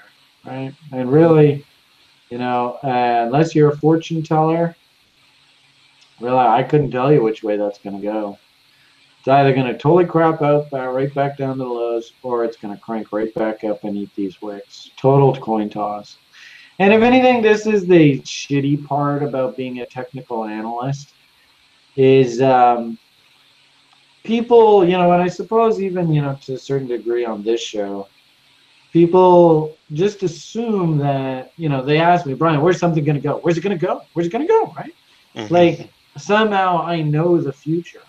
right? 0.46 0.74
And 0.92 1.12
really, 1.12 1.66
you 2.30 2.38
know, 2.38 2.80
uh, 2.84 3.24
unless 3.26 3.54
you're 3.54 3.72
a 3.72 3.78
fortune 3.78 4.24
teller, 4.24 4.76
really, 6.20 6.38
I 6.38 6.64
couldn't 6.64 6.92
tell 6.92 7.12
you 7.12 7.22
which 7.22 7.44
way 7.44 7.58
that's 7.58 7.80
going 7.80 8.00
to 8.00 8.04
go. 8.04 8.40
It's 9.22 9.28
either 9.28 9.54
going 9.54 9.68
to 9.68 9.78
totally 9.78 10.08
crap 10.08 10.42
out 10.42 10.66
uh, 10.74 10.88
right 10.88 11.14
back 11.14 11.38
down 11.38 11.60
to 11.60 11.64
the 11.64 11.70
lows, 11.70 12.14
or 12.24 12.44
it's 12.44 12.58
going 12.58 12.74
to 12.74 12.82
crank 12.82 13.12
right 13.12 13.32
back 13.36 13.64
up 13.64 13.84
and 13.84 13.96
eat 13.96 14.10
these 14.16 14.42
wicks. 14.42 14.90
Total 14.98 15.40
coin 15.40 15.70
toss. 15.70 16.18
And 16.80 16.92
if 16.92 17.04
anything, 17.04 17.44
this 17.44 17.68
is 17.68 17.86
the 17.86 18.20
shitty 18.22 18.84
part 18.84 19.22
about 19.22 19.56
being 19.56 19.82
a 19.82 19.86
technical 19.86 20.46
analyst 20.46 21.14
is 21.96 22.42
um, 22.42 22.98
people, 24.24 24.84
you 24.84 24.94
know, 24.94 25.12
and 25.12 25.22
I 25.22 25.28
suppose 25.28 25.80
even, 25.80 26.12
you 26.12 26.24
know, 26.24 26.36
to 26.46 26.56
a 26.56 26.58
certain 26.58 26.88
degree 26.88 27.24
on 27.24 27.44
this 27.44 27.62
show, 27.62 28.08
people 28.92 29.78
just 29.94 30.24
assume 30.24 30.98
that, 30.98 31.54
you 31.58 31.70
know, 31.70 31.84
they 31.86 32.00
ask 32.00 32.26
me, 32.26 32.34
Brian, 32.34 32.60
where's 32.60 32.80
something 32.80 33.04
going 33.04 33.18
to 33.18 33.22
go? 33.22 33.38
Where's 33.44 33.60
it 33.60 33.62
going 33.62 33.78
to 33.78 33.86
go? 33.86 34.02
Where's 34.14 34.26
it 34.26 34.32
going 34.32 34.48
to 34.48 34.52
go? 34.52 34.74
Right? 34.76 34.96
Mhm. 35.36 35.52
Like 35.52 35.90
somehow 36.18 36.82
I 36.82 37.04
know 37.04 37.40
the 37.40 37.54
future. 37.54 38.02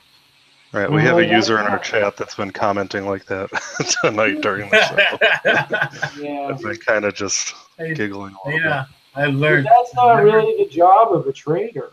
Right, 0.73 0.91
we 0.91 1.03
have 1.03 1.19
a 1.19 1.27
user 1.27 1.59
in 1.61 1.67
our 1.67 1.79
chat 1.79 2.17
that's 2.17 2.35
been 2.35 2.51
commenting 2.51 3.07
like 3.07 3.25
that 3.27 3.51
tonight 4.03 4.41
during 4.41 4.69
the 4.71 4.81
show. 4.87 6.23
Yeah. 6.23 6.49
I've 6.49 6.61
been 6.61 6.77
kind 6.77 7.05
of 7.05 7.15
just 7.15 7.55
Hey, 7.79 7.95
giggling 7.95 8.35
a 8.45 8.49
little 8.49 8.61
yeah, 8.61 8.85
I 9.15 9.27
But 9.27 9.35
learned. 9.35 9.67
that's 9.67 9.95
not 9.95 10.23
really 10.23 10.63
the 10.63 10.71
job 10.71 11.13
of 11.13 11.27
a 11.27 11.33
trader, 11.33 11.91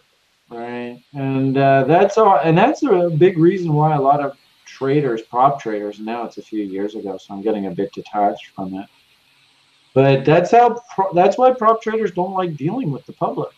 right? 0.50 1.02
And 1.14 1.58
uh, 1.58 1.84
that's 1.86 2.18
all, 2.18 2.40
and 2.44 2.58
that's 2.58 2.84
a 2.84 3.10
big 3.10 3.38
reason 3.38 3.74
why 3.74 3.96
a 3.96 4.02
lot 4.02 4.20
of 4.20 4.38
traders, 4.66 5.22
prop 5.22 5.62
traders, 5.62 6.00
now 6.00 6.24
it's 6.26 6.38
a 6.38 6.42
few 6.42 6.64
years 6.64 6.96
ago, 6.96 7.18
so 7.18 7.34
I'm 7.34 7.42
getting 7.42 7.66
a 7.68 7.72
bit 7.72 7.92
detached 7.94 8.48
from 8.56 8.74
it. 8.76 8.88
But 9.94 10.24
that's 10.26 10.52
how 10.52 10.80
pro- 10.94 11.12
that's 11.14 11.38
why 11.38 11.52
prop 11.52 11.82
traders 11.82 12.12
don't 12.12 12.34
like 12.34 12.56
dealing 12.56 12.92
with 12.92 13.06
the 13.08 13.14
public. 13.14 13.50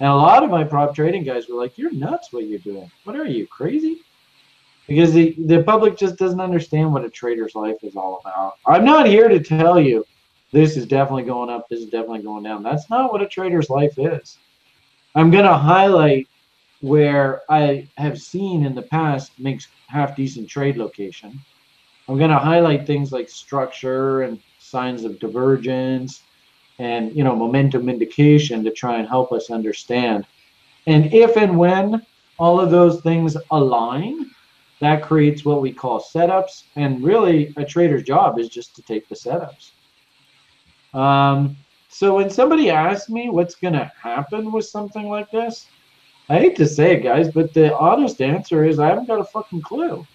And 0.00 0.08
a 0.08 0.14
lot 0.14 0.42
of 0.42 0.50
my 0.50 0.64
prop 0.64 0.94
trading 0.94 1.22
guys 1.22 1.48
were 1.48 1.54
like, 1.56 1.78
"You're 1.78 1.92
nuts! 1.92 2.32
What 2.32 2.46
you're 2.46 2.58
doing? 2.58 2.90
What 3.04 3.14
are 3.16 3.24
you 3.26 3.46
crazy?" 3.46 4.00
Because 4.88 5.12
the 5.14 5.34
the 5.46 5.62
public 5.62 5.96
just 5.96 6.16
doesn't 6.16 6.40
understand 6.40 6.92
what 6.92 7.04
a 7.04 7.10
trader's 7.10 7.54
life 7.54 7.78
is 7.82 7.96
all 7.96 8.20
about. 8.24 8.54
I'm 8.66 8.84
not 8.84 9.06
here 9.06 9.28
to 9.28 9.40
tell 9.40 9.80
you 9.80 10.04
this 10.52 10.76
is 10.76 10.86
definitely 10.86 11.24
going 11.24 11.50
up, 11.50 11.68
this 11.68 11.80
is 11.80 11.90
definitely 11.90 12.22
going 12.22 12.44
down. 12.44 12.62
That's 12.62 12.90
not 12.90 13.12
what 13.12 13.22
a 13.22 13.28
trader's 13.28 13.70
life 13.70 13.98
is. 13.98 14.38
I'm 15.14 15.30
going 15.30 15.44
to 15.44 15.54
highlight 15.56 16.28
where 16.80 17.42
I 17.50 17.88
have 17.98 18.20
seen 18.20 18.64
in 18.66 18.74
the 18.74 18.82
past 18.82 19.32
makes 19.38 19.68
half 19.88 20.16
decent 20.16 20.48
trade 20.48 20.76
location. 20.76 21.40
I'm 22.08 22.18
going 22.18 22.30
to 22.30 22.38
highlight 22.38 22.86
things 22.86 23.12
like 23.12 23.30
structure 23.30 24.22
and 24.22 24.40
signs 24.58 25.04
of 25.04 25.18
divergence 25.20 26.22
and 26.78 27.14
you 27.16 27.24
know 27.24 27.36
momentum 27.36 27.88
indication 27.88 28.64
to 28.64 28.70
try 28.72 28.98
and 28.98 29.08
help 29.08 29.32
us 29.32 29.50
understand 29.50 30.26
And 30.86 31.12
if 31.14 31.36
and 31.36 31.58
when 31.58 32.04
all 32.38 32.60
of 32.60 32.70
those 32.70 33.00
things 33.02 33.36
align, 33.50 34.30
that 34.80 35.02
creates 35.02 35.44
what 35.44 35.62
we 35.62 35.72
call 35.72 36.00
setups. 36.00 36.64
And 36.76 37.02
really, 37.02 37.52
a 37.56 37.64
trader's 37.64 38.02
job 38.02 38.38
is 38.38 38.48
just 38.48 38.74
to 38.76 38.82
take 38.82 39.08
the 39.08 39.14
setups. 39.14 39.70
Um, 40.98 41.56
so 41.88 42.16
when 42.16 42.30
somebody 42.30 42.70
asks 42.70 43.08
me 43.08 43.30
what's 43.30 43.54
going 43.54 43.74
to 43.74 43.90
happen 44.00 44.52
with 44.52 44.66
something 44.66 45.08
like 45.08 45.30
this, 45.30 45.66
I 46.28 46.38
hate 46.38 46.56
to 46.56 46.66
say 46.66 46.96
it, 46.96 47.02
guys, 47.02 47.30
but 47.30 47.52
the 47.52 47.76
honest 47.76 48.20
answer 48.22 48.64
is 48.64 48.78
I 48.78 48.88
haven't 48.88 49.06
got 49.06 49.20
a 49.20 49.24
fucking 49.24 49.62
clue. 49.62 50.06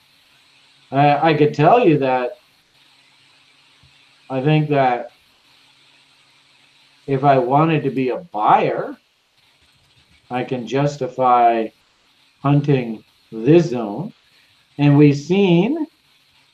Uh, 0.91 1.19
I 1.21 1.33
could 1.35 1.53
tell 1.53 1.85
you 1.85 1.99
that 1.99 2.39
I 4.29 4.41
think 4.41 4.69
that 4.69 5.11
if 7.07 7.23
I 7.23 7.37
wanted 7.37 7.83
to 7.83 7.89
be 7.89 8.09
a 8.09 8.17
buyer, 8.17 8.97
I 10.31 10.43
can 10.43 10.67
justify 10.67 11.67
hunting 12.41 13.03
this 13.31 13.69
zone. 13.69 14.13
And 14.79 14.97
we've 14.97 15.17
seen, 15.17 15.85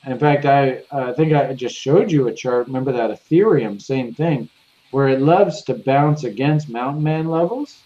in 0.04 0.18
fact, 0.18 0.46
I, 0.46 0.82
I 0.90 1.12
think 1.12 1.32
I 1.32 1.54
just 1.54 1.76
showed 1.76 2.10
you 2.10 2.26
a 2.26 2.34
chart. 2.34 2.66
Remember 2.66 2.90
that 2.90 3.12
Ethereum, 3.12 3.80
same 3.80 4.12
thing, 4.12 4.50
where 4.90 5.06
it 5.06 5.20
loves 5.20 5.62
to 5.62 5.74
bounce 5.74 6.24
against 6.24 6.68
mountain 6.68 7.04
man 7.04 7.28
levels. 7.28 7.78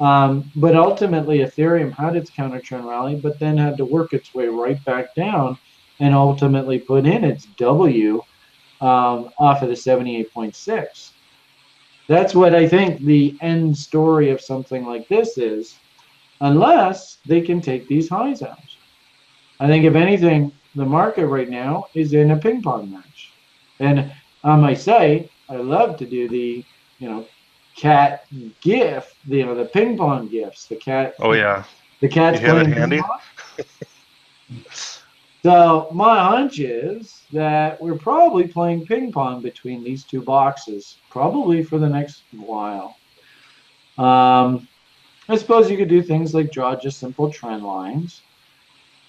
Um, 0.00 0.50
but 0.56 0.74
ultimately, 0.74 1.38
Ethereum 1.38 1.92
had 1.92 2.16
its 2.16 2.28
counter 2.28 2.58
trend 2.58 2.88
rally, 2.88 3.14
but 3.14 3.38
then 3.38 3.56
had 3.56 3.76
to 3.76 3.84
work 3.84 4.12
its 4.12 4.34
way 4.34 4.48
right 4.48 4.84
back 4.84 5.14
down 5.14 5.56
and 6.00 6.12
ultimately 6.12 6.80
put 6.80 7.06
in 7.06 7.22
its 7.22 7.46
W 7.56 8.20
um, 8.80 9.30
off 9.38 9.62
of 9.62 9.68
the 9.68 9.76
78.6. 9.76 11.10
That's 12.08 12.34
what 12.34 12.52
I 12.52 12.66
think 12.66 13.00
the 13.00 13.36
end 13.40 13.76
story 13.78 14.30
of 14.30 14.40
something 14.40 14.84
like 14.84 15.06
this 15.06 15.38
is, 15.38 15.76
unless 16.40 17.18
they 17.26 17.42
can 17.42 17.60
take 17.60 17.86
these 17.86 18.08
highs 18.08 18.42
out. 18.42 18.58
I 19.60 19.66
think, 19.66 19.84
if 19.84 19.94
anything, 19.94 20.52
the 20.74 20.84
market 20.84 21.26
right 21.26 21.48
now 21.48 21.86
is 21.94 22.12
in 22.12 22.30
a 22.30 22.36
ping 22.36 22.62
pong 22.62 22.90
match. 22.92 23.32
And 23.80 24.12
on 24.44 24.60
my 24.60 24.74
site, 24.74 25.30
I 25.48 25.56
love 25.56 25.96
to 25.98 26.06
do 26.06 26.28
the, 26.28 26.64
you 26.98 27.08
know, 27.08 27.26
cat 27.76 28.26
gif, 28.60 29.14
you 29.26 29.46
know, 29.46 29.54
the 29.54 29.64
ping 29.64 29.96
pong 29.96 30.28
gifs. 30.28 30.66
The 30.66 30.76
cat. 30.76 31.14
Oh 31.20 31.32
yeah. 31.32 31.64
The 32.00 32.08
cat's 32.08 32.40
You 32.40 32.48
playing 32.48 32.72
handy? 32.72 32.96
ping 32.96 33.04
pong. 33.04 34.64
so 35.42 35.88
my 35.92 36.18
hunch 36.22 36.58
is 36.60 37.22
that 37.32 37.80
we're 37.80 37.98
probably 37.98 38.46
playing 38.46 38.86
ping 38.86 39.12
pong 39.12 39.42
between 39.42 39.82
these 39.84 40.04
two 40.04 40.22
boxes, 40.22 40.98
probably 41.10 41.62
for 41.62 41.78
the 41.78 41.88
next 41.88 42.22
while. 42.32 42.96
Um, 43.96 44.68
I 45.28 45.36
suppose 45.36 45.70
you 45.70 45.76
could 45.76 45.88
do 45.88 46.02
things 46.02 46.34
like 46.34 46.50
draw 46.52 46.74
just 46.76 46.98
simple 46.98 47.30
trend 47.30 47.64
lines, 47.64 48.22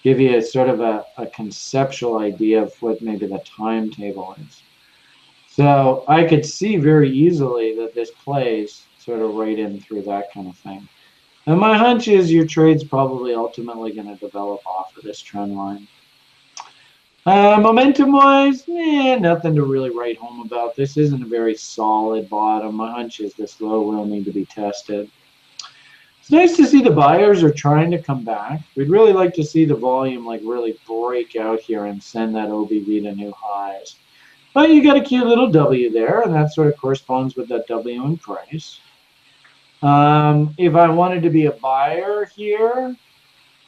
give 0.02 0.20
you 0.20 0.36
a 0.36 0.42
sort 0.42 0.68
of 0.68 0.80
a, 0.80 1.04
a 1.16 1.26
conceptual 1.26 2.18
idea 2.18 2.62
of 2.62 2.74
what 2.80 3.02
maybe 3.02 3.26
the 3.26 3.38
timetable 3.40 4.34
is. 4.46 4.62
So 5.48 6.04
I 6.08 6.24
could 6.24 6.46
see 6.46 6.76
very 6.76 7.10
easily 7.10 7.76
that 7.76 7.94
this 7.94 8.10
plays 8.10 8.84
sort 8.98 9.20
of 9.20 9.34
right 9.34 9.58
in 9.58 9.80
through 9.80 10.02
that 10.02 10.32
kind 10.32 10.48
of 10.48 10.56
thing. 10.56 10.88
And 11.46 11.58
my 11.58 11.76
hunch 11.76 12.08
is 12.08 12.32
your 12.32 12.46
trade's 12.46 12.84
probably 12.84 13.34
ultimately 13.34 13.92
going 13.92 14.06
to 14.06 14.16
develop 14.16 14.64
off 14.66 14.96
of 14.96 15.02
this 15.02 15.20
trend 15.20 15.56
line. 15.56 15.88
Uh, 17.26 17.58
momentum 17.60 18.12
wise, 18.12 18.64
eh, 18.68 19.16
nothing 19.16 19.54
to 19.54 19.64
really 19.64 19.90
write 19.90 20.16
home 20.16 20.40
about. 20.40 20.74
This 20.74 20.96
isn't 20.96 21.22
a 21.22 21.26
very 21.26 21.54
solid 21.54 22.30
bottom. 22.30 22.76
My 22.76 22.90
hunch 22.90 23.20
is 23.20 23.34
this 23.34 23.60
low 23.60 23.82
will 23.82 24.06
need 24.06 24.24
to 24.24 24.32
be 24.32 24.46
tested. 24.46 25.10
Nice 26.30 26.56
to 26.58 26.66
see 26.66 26.80
the 26.80 26.90
buyers 26.90 27.42
are 27.42 27.50
trying 27.50 27.90
to 27.90 28.00
come 28.00 28.22
back. 28.22 28.60
We'd 28.76 28.88
really 28.88 29.12
like 29.12 29.34
to 29.34 29.42
see 29.42 29.64
the 29.64 29.74
volume 29.74 30.24
like 30.24 30.40
really 30.44 30.78
break 30.86 31.34
out 31.34 31.58
here 31.58 31.86
and 31.86 32.00
send 32.00 32.36
that 32.36 32.50
OBV 32.50 33.02
to 33.02 33.14
new 33.16 33.32
highs. 33.36 33.96
But 34.54 34.70
you 34.70 34.82
got 34.84 34.96
a 34.96 35.00
cute 35.00 35.26
little 35.26 35.50
W 35.50 35.90
there, 35.90 36.22
and 36.22 36.32
that 36.32 36.52
sort 36.52 36.68
of 36.68 36.76
corresponds 36.76 37.34
with 37.34 37.48
that 37.48 37.66
W 37.66 38.04
in 38.04 38.16
price. 38.16 38.80
Um, 39.82 40.54
if 40.56 40.76
I 40.76 40.88
wanted 40.88 41.24
to 41.24 41.30
be 41.30 41.46
a 41.46 41.52
buyer 41.52 42.26
here, 42.26 42.94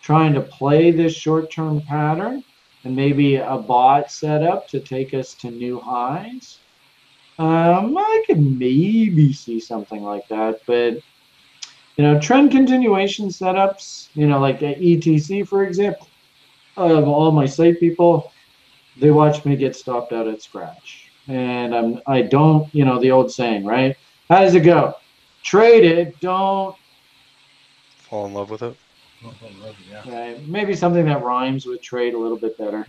trying 0.01 0.33
to 0.35 0.41
play 0.41 0.93
this 0.93 1.15
short-term 1.15 1.81
pattern, 1.81 2.45
and 2.85 2.95
maybe 2.95 3.37
a 3.37 3.57
bot 3.57 4.13
setup 4.13 4.69
to 4.69 4.79
take 4.79 5.15
us 5.15 5.35
to 5.35 5.51
new 5.51 5.81
highs, 5.81 6.59
um, 7.39 7.97
I 7.99 8.25
could 8.27 8.41
maybe 8.41 9.33
see 9.33 9.59
something 9.59 10.03
like 10.03 10.29
that. 10.29 10.61
But 10.67 10.99
you 11.97 12.05
know, 12.05 12.19
trend 12.21 12.51
continuation 12.51 13.29
setups, 13.29 14.09
you 14.15 14.27
know, 14.27 14.39
like 14.39 14.63
a 14.63 14.75
ETC, 14.75 15.47
for 15.47 15.65
example, 15.65 16.09
of 16.77 17.07
all 17.07 17.31
my 17.33 17.47
site 17.47 17.79
people, 17.81 18.33
they 18.99 19.11
watch 19.11 19.45
me 19.45 19.57
get 19.57 19.77
stopped 19.77 20.13
out 20.13 20.27
at 20.27 20.43
scratch. 20.43 21.11
And 21.29 21.75
I'm 21.75 22.01
I 22.07 22.23
don't, 22.23 22.73
you 22.75 22.85
know, 22.85 22.99
the 22.99 23.11
old 23.11 23.31
saying, 23.31 23.65
right? 23.65 23.97
How 24.29 24.41
does 24.41 24.55
it 24.55 24.61
go? 24.61 24.95
Trade 25.43 25.85
it, 25.85 26.21
don't 26.21 26.77
Fall 28.13 28.27
in 28.27 28.35
love 28.35 28.51
with 28.51 28.61
it. 28.61 28.77
Yeah. 29.89 30.03
Right. 30.07 30.47
Maybe 30.47 30.75
something 30.75 31.07
that 31.07 31.23
rhymes 31.23 31.65
with 31.65 31.81
trade 31.81 32.13
a 32.13 32.19
little 32.19 32.37
bit 32.37 32.59
better. 32.59 32.85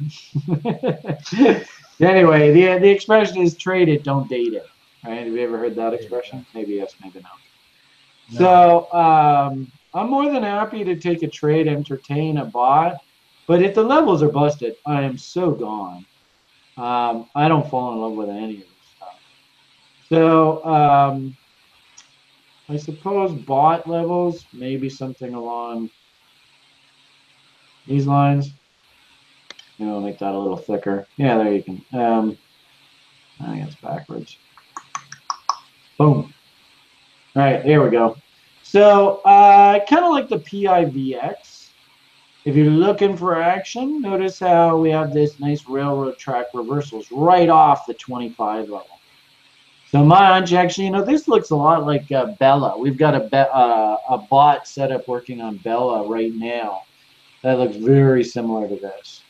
anyway, 2.01 2.51
the 2.51 2.79
the 2.79 2.89
expression 2.89 3.37
is 3.37 3.55
trade 3.55 3.87
it, 3.87 4.03
don't 4.03 4.27
date 4.27 4.53
it. 4.53 4.67
Right? 5.05 5.19
Have 5.19 5.27
you 5.27 5.39
ever 5.39 5.57
heard 5.57 5.75
that 5.75 5.93
expression? 5.93 6.45
Maybe 6.53 6.73
yes, 6.73 6.95
maybe 7.01 7.19
no. 7.21 7.29
So 8.37 8.91
um, 8.91 9.71
I'm 9.93 10.09
more 10.09 10.31
than 10.31 10.43
happy 10.43 10.83
to 10.83 10.95
take 10.95 11.23
a 11.23 11.27
trade, 11.27 11.67
entertain 11.67 12.37
a 12.37 12.45
bot, 12.45 12.97
but 13.47 13.61
if 13.61 13.75
the 13.75 13.83
levels 13.83 14.23
are 14.23 14.29
busted, 14.29 14.75
I 14.85 15.03
am 15.03 15.17
so 15.17 15.51
gone. 15.51 16.05
Um, 16.77 17.29
I 17.35 17.47
don't 17.47 17.69
fall 17.69 17.93
in 17.93 17.99
love 17.99 18.13
with 18.13 18.29
any 18.29 18.55
of 18.55 18.61
this 18.61 18.87
stuff. 18.95 19.19
So 20.09 20.65
um, 20.65 21.37
I 22.69 22.77
suppose 22.77 23.33
bot 23.33 23.87
levels, 23.87 24.45
maybe 24.53 24.89
something 24.89 25.33
along 25.33 25.89
these 27.87 28.07
lines. 28.07 28.51
You 29.77 29.85
know, 29.85 29.99
make 29.99 30.17
that 30.19 30.33
a 30.33 30.39
little 30.39 30.57
thicker. 30.57 31.07
Yeah, 31.17 31.37
there 31.37 31.53
you 31.53 31.63
can. 31.63 31.85
Um, 31.93 32.37
I 33.41 33.51
think 33.51 33.67
it's 33.67 33.75
backwards. 33.75 34.37
Boom. 35.97 36.33
All 37.35 37.41
right, 37.41 37.63
there 37.63 37.83
we 37.83 37.89
go. 37.89 38.15
So 38.73 39.17
uh, 39.23 39.85
kind 39.85 40.03
of 40.03 40.13
like 40.13 40.29
the 40.29 40.39
PIVX. 40.39 41.67
If 42.43 42.55
you're 42.55 42.71
looking 42.71 43.15
for 43.15 43.39
action, 43.39 44.01
notice 44.01 44.39
how 44.39 44.77
we 44.77 44.89
have 44.89 45.13
this 45.13 45.39
nice 45.39 45.67
railroad 45.67 46.17
track 46.17 46.47
reversals 46.55 47.11
right 47.11 47.49
off 47.49 47.85
the 47.85 47.93
25 47.93 48.69
level. 48.69 48.99
So 49.91 50.03
my 50.03 50.25
hunch, 50.25 50.53
actually, 50.53 50.85
you 50.85 50.89
know, 50.89 51.05
this 51.05 51.27
looks 51.27 51.51
a 51.51 51.55
lot 51.55 51.85
like 51.85 52.11
uh, 52.11 52.33
Bella. 52.39 52.75
We've 52.75 52.97
got 52.97 53.13
a, 53.13 53.55
uh, 53.55 53.97
a 54.09 54.17
bot 54.17 54.67
set 54.67 54.91
up 54.91 55.07
working 55.07 55.39
on 55.39 55.57
Bella 55.57 56.07
right 56.07 56.33
now. 56.33 56.81
That 57.43 57.59
looks 57.59 57.75
very 57.75 58.23
similar 58.23 58.67
to 58.67 58.75
this. 58.75 59.21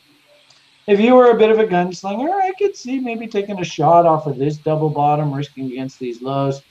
If 0.86 0.98
you 0.98 1.14
were 1.14 1.32
a 1.32 1.38
bit 1.38 1.50
of 1.50 1.58
a 1.58 1.66
gunslinger, 1.66 2.32
I 2.32 2.52
could 2.58 2.74
see 2.74 2.98
maybe 2.98 3.26
taking 3.26 3.60
a 3.60 3.64
shot 3.64 4.06
off 4.06 4.26
of 4.26 4.38
this 4.38 4.56
double 4.56 4.88
bottom, 4.88 5.34
risking 5.34 5.66
against 5.66 5.98
these 5.98 6.22
lows, 6.22 6.62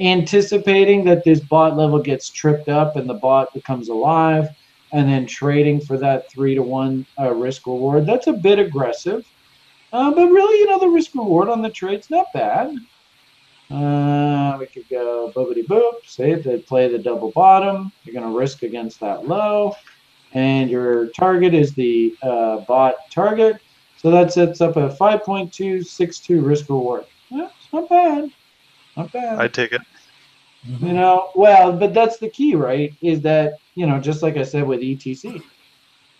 anticipating 0.00 1.04
that 1.04 1.24
this 1.24 1.40
bot 1.40 1.76
level 1.76 1.98
gets 1.98 2.28
tripped 2.28 2.68
up 2.68 2.96
and 2.96 3.08
the 3.08 3.14
bot 3.14 3.52
becomes 3.54 3.88
alive, 3.88 4.48
and 4.92 5.08
then 5.08 5.26
trading 5.26 5.80
for 5.80 5.96
that 5.98 6.30
three 6.30 6.54
to 6.54 6.62
one 6.62 7.06
uh, 7.18 7.32
risk 7.32 7.66
reward. 7.66 8.06
That's 8.06 8.26
a 8.26 8.32
bit 8.32 8.58
aggressive, 8.58 9.26
uh, 9.92 10.10
but 10.10 10.26
really, 10.26 10.58
you 10.58 10.66
know, 10.66 10.78
the 10.78 10.88
risk 10.88 11.14
reward 11.14 11.48
on 11.48 11.62
the 11.62 11.70
trade's 11.70 12.10
not 12.10 12.26
bad. 12.32 12.76
Uh, 13.70 14.56
we 14.58 14.66
could 14.66 14.88
go 14.90 15.32
boobity 15.34 15.64
boop, 15.64 15.94
say 16.04 16.34
they 16.34 16.58
play 16.58 16.88
the 16.88 16.98
double 16.98 17.30
bottom. 17.30 17.90
You're 18.04 18.12
going 18.12 18.30
to 18.30 18.38
risk 18.38 18.62
against 18.62 19.00
that 19.00 19.26
low 19.26 19.74
and 20.34 20.70
your 20.70 21.08
target 21.08 21.54
is 21.54 21.74
the 21.74 22.16
uh, 22.22 22.58
bot 22.60 22.94
target. 23.10 23.60
So 23.98 24.10
that 24.10 24.32
sets 24.32 24.60
up 24.60 24.76
a 24.76 24.88
5.262 24.88 26.44
risk 26.44 26.68
reward. 26.68 27.04
Not 27.72 27.88
bad. 27.88 28.30
Not 28.96 29.12
bad. 29.12 29.38
I'd 29.38 29.54
take 29.54 29.72
it. 29.72 29.80
You 30.64 30.92
know, 30.92 31.30
well, 31.34 31.72
but 31.72 31.92
that's 31.92 32.18
the 32.18 32.28
key, 32.28 32.54
right? 32.54 32.94
Is 33.02 33.20
that, 33.22 33.54
you 33.74 33.86
know, 33.86 33.98
just 33.98 34.22
like 34.22 34.36
I 34.36 34.44
said 34.44 34.64
with 34.64 34.80
ETC, 34.80 35.42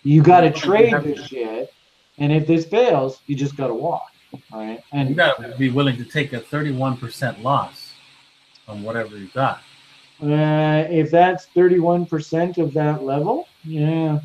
you 0.03 0.23
got 0.23 0.40
to 0.40 0.51
trade 0.51 0.94
this 1.03 1.27
shit. 1.27 1.73
And 2.19 2.32
if 2.32 2.47
this 2.47 2.66
fails, 2.66 3.20
you 3.27 3.36
just 3.36 3.57
got 3.57 3.69
to 3.69 3.74
walk, 3.74 4.11
right? 4.53 4.82
And 4.93 5.11
You 5.11 5.15
And 5.15 5.16
gotta 5.16 5.57
be 5.57 5.70
willing 5.70 5.97
to 5.97 6.05
take 6.05 6.32
a 6.32 6.40
31% 6.40 7.43
loss 7.43 7.93
on 8.66 8.82
whatever 8.82 9.16
you 9.16 9.28
got. 9.28 9.62
Uh, 10.23 10.86
if 10.90 11.11
that's 11.11 11.47
31% 11.55 12.59
of 12.59 12.73
that 12.74 13.03
level, 13.03 13.49
yeah. 13.65 14.20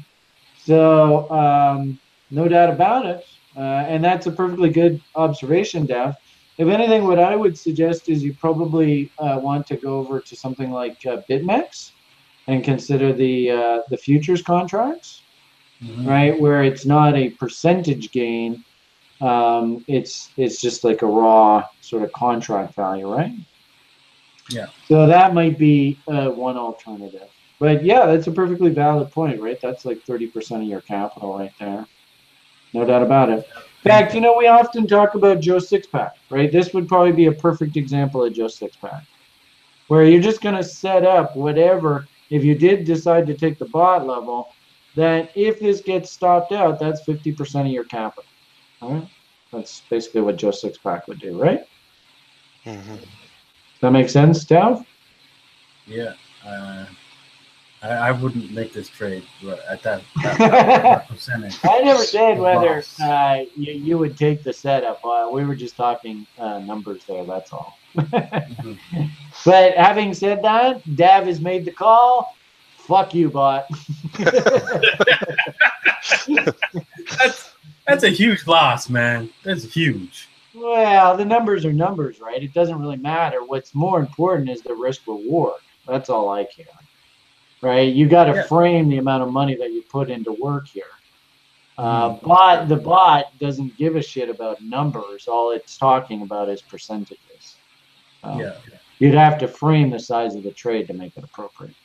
So, 0.63 1.29
um, 1.31 1.99
no 2.29 2.47
doubt 2.47 2.69
about 2.69 3.05
it. 3.05 3.25
Uh, 3.55 3.61
and 3.61 4.03
that's 4.03 4.27
a 4.27 4.31
perfectly 4.31 4.69
good 4.69 5.01
observation, 5.15 5.85
Dav. 5.85 6.15
If 6.57 6.67
anything, 6.67 7.05
what 7.05 7.19
I 7.19 7.35
would 7.35 7.57
suggest 7.57 8.09
is 8.09 8.23
you 8.23 8.33
probably 8.33 9.11
uh, 9.19 9.39
want 9.41 9.67
to 9.67 9.77
go 9.77 9.99
over 9.99 10.19
to 10.21 10.35
something 10.35 10.71
like 10.71 10.97
uh, 11.05 11.17
BitMEX 11.29 11.91
and 12.47 12.63
consider 12.63 13.13
the 13.13 13.51
uh, 13.51 13.79
the 13.89 13.97
futures 13.97 14.41
contracts, 14.41 15.21
Mhm. 15.83 16.07
right, 16.07 16.39
where 16.39 16.63
it's 16.63 16.85
not 16.85 17.15
a 17.15 17.29
percentage 17.31 18.11
gain, 18.11 18.63
um, 19.21 19.83
it's 19.87 20.31
it's 20.37 20.59
just 20.59 20.83
like 20.83 21.03
a 21.03 21.05
raw 21.05 21.63
sort 21.81 22.03
of 22.03 22.11
contract 22.13 22.75
value, 22.75 23.07
right? 23.07 23.31
Yeah. 24.49 24.67
So 24.85 25.05
that 25.05 25.33
might 25.33 25.59
be 25.59 25.99
uh, 26.07 26.29
one 26.29 26.57
alternative. 26.57 27.27
But 27.59 27.83
yeah, 27.83 28.05
that's 28.05 28.27
a 28.27 28.31
perfectly 28.31 28.69
valid 28.69 29.11
point, 29.11 29.41
right? 29.41 29.57
That's 29.61 29.83
like 29.85 29.99
30% 30.07 30.61
of 30.61 30.67
your 30.67 30.81
capital 30.81 31.37
right 31.37 31.51
there. 31.59 31.85
No 32.73 32.85
doubt 32.85 33.01
about 33.01 33.29
it. 33.29 33.47
In 33.87 33.93
fact, 33.93 34.13
you 34.15 34.19
know, 34.19 34.35
we 34.37 34.47
often 34.47 34.85
talk 34.85 35.15
about 35.15 35.39
Joe 35.39 35.57
Sixpack, 35.57 36.11
right? 36.29 36.51
This 36.51 36.73
would 36.73 36.89
probably 36.89 37.13
be 37.13 37.27
a 37.27 37.31
perfect 37.31 37.77
example 37.77 38.21
of 38.21 38.33
Joe 38.33 38.47
Sixpack, 38.47 39.03
where 39.87 40.03
you're 40.03 40.21
just 40.21 40.41
going 40.41 40.55
to 40.55 40.63
set 40.63 41.05
up 41.05 41.37
whatever, 41.37 42.05
if 42.29 42.43
you 42.43 42.53
did 42.53 42.83
decide 42.83 43.25
to 43.27 43.33
take 43.33 43.57
the 43.57 43.65
bot 43.65 44.05
level, 44.05 44.49
that 44.95 45.31
if 45.35 45.61
this 45.61 45.79
gets 45.79 46.11
stopped 46.11 46.51
out, 46.51 46.79
that's 46.79 47.01
50% 47.05 47.61
of 47.61 47.67
your 47.67 47.85
capital. 47.85 48.25
All 48.81 48.93
right? 48.93 49.07
That's 49.53 49.81
basically 49.89 50.19
what 50.19 50.35
Joe 50.35 50.49
Sixpack 50.49 51.07
would 51.07 51.19
do, 51.19 51.41
right? 51.41 51.61
Mhm. 52.65 52.99
Does 52.99 53.07
that 53.79 53.91
make 53.91 54.09
sense, 54.09 54.43
Dav? 54.43 54.85
Yeah. 55.85 56.13
Uh, 56.45 56.87
I, 57.87 58.09
I 58.09 58.11
wouldn't 58.11 58.51
make 58.51 58.73
this 58.73 58.89
trade 58.89 59.23
at 59.69 59.81
that, 59.83 60.01
that, 60.23 60.37
that 60.37 61.07
percentage. 61.09 61.57
I 61.63 61.81
never 61.81 62.03
said 62.03 62.39
whether 62.39 62.83
uh, 63.01 63.43
you, 63.55 63.73
you 63.73 63.97
would 63.97 64.17
take 64.17 64.43
the 64.43 64.53
setup. 64.53 65.03
Uh, 65.05 65.29
we 65.31 65.45
were 65.45 65.55
just 65.55 65.75
talking 65.75 66.25
uh, 66.37 66.59
numbers 66.59 67.03
there, 67.05 67.25
that's 67.25 67.53
all. 67.53 67.77
Mhm. 67.95 68.77
But 69.45 69.75
having 69.75 70.13
said 70.13 70.41
that, 70.43 70.81
Dav 70.95 71.25
has 71.27 71.39
made 71.39 71.63
the 71.63 71.71
call. 71.71 72.35
Fuck 72.77 73.13
you, 73.13 73.29
bot. 73.29 73.67
That's 77.17 77.53
that's 77.87 78.03
a 78.03 78.09
huge 78.09 78.45
loss, 78.47 78.89
man. 78.89 79.29
That's 79.43 79.63
huge. 79.73 80.27
well, 80.53 81.15
the 81.15 81.23
numbers 81.25 81.63
are 81.65 81.71
numbers, 81.73 82.19
right? 82.19 82.41
It 82.43 82.53
doesn't 82.53 82.79
really 82.79 82.97
matter. 82.97 83.43
What's 83.45 83.73
more 83.73 83.99
important 83.99 84.49
is 84.49 84.61
the 84.61 84.73
risk 84.73 85.07
reward. 85.07 85.61
That's 85.87 86.09
all 86.09 86.29
I 86.29 86.43
care. 86.45 86.65
Right? 87.61 87.93
You 87.93 88.07
got 88.07 88.25
to 88.25 88.35
Yeah. 88.35 88.43
frame 88.43 88.87
the 88.87 88.97
amount 88.97 89.23
of 89.23 89.31
money 89.31 89.55
that 89.55 89.71
you 89.71 89.81
put 89.89 90.09
into 90.11 90.31
work 90.31 90.67
here. 90.67 90.83
Uh, 91.77 92.09
Mhm. 92.09 92.21
bot 92.23 92.67
the 92.67 92.75
bot 92.75 93.25
doesn't 93.39 93.75
give 93.75 93.95
a 93.95 94.01
shit 94.01 94.29
about 94.29 94.61
numbers. 94.61 95.27
All 95.27 95.51
it's 95.51 95.77
talking 95.77 96.21
about 96.23 96.49
is 96.49 96.61
percentages. 96.63 97.59
Um, 98.23 98.39
Yeah, 98.41 98.53
You'd 98.99 99.13
have 99.13 99.37
to 99.39 99.47
frame 99.47 99.91
the 99.91 99.99
size 99.99 100.35
of 100.35 100.43
the 100.43 100.51
trade 100.51 100.87
to 100.87 100.93
make 100.95 101.15
it 101.15 101.23
appropriate. 101.23 101.75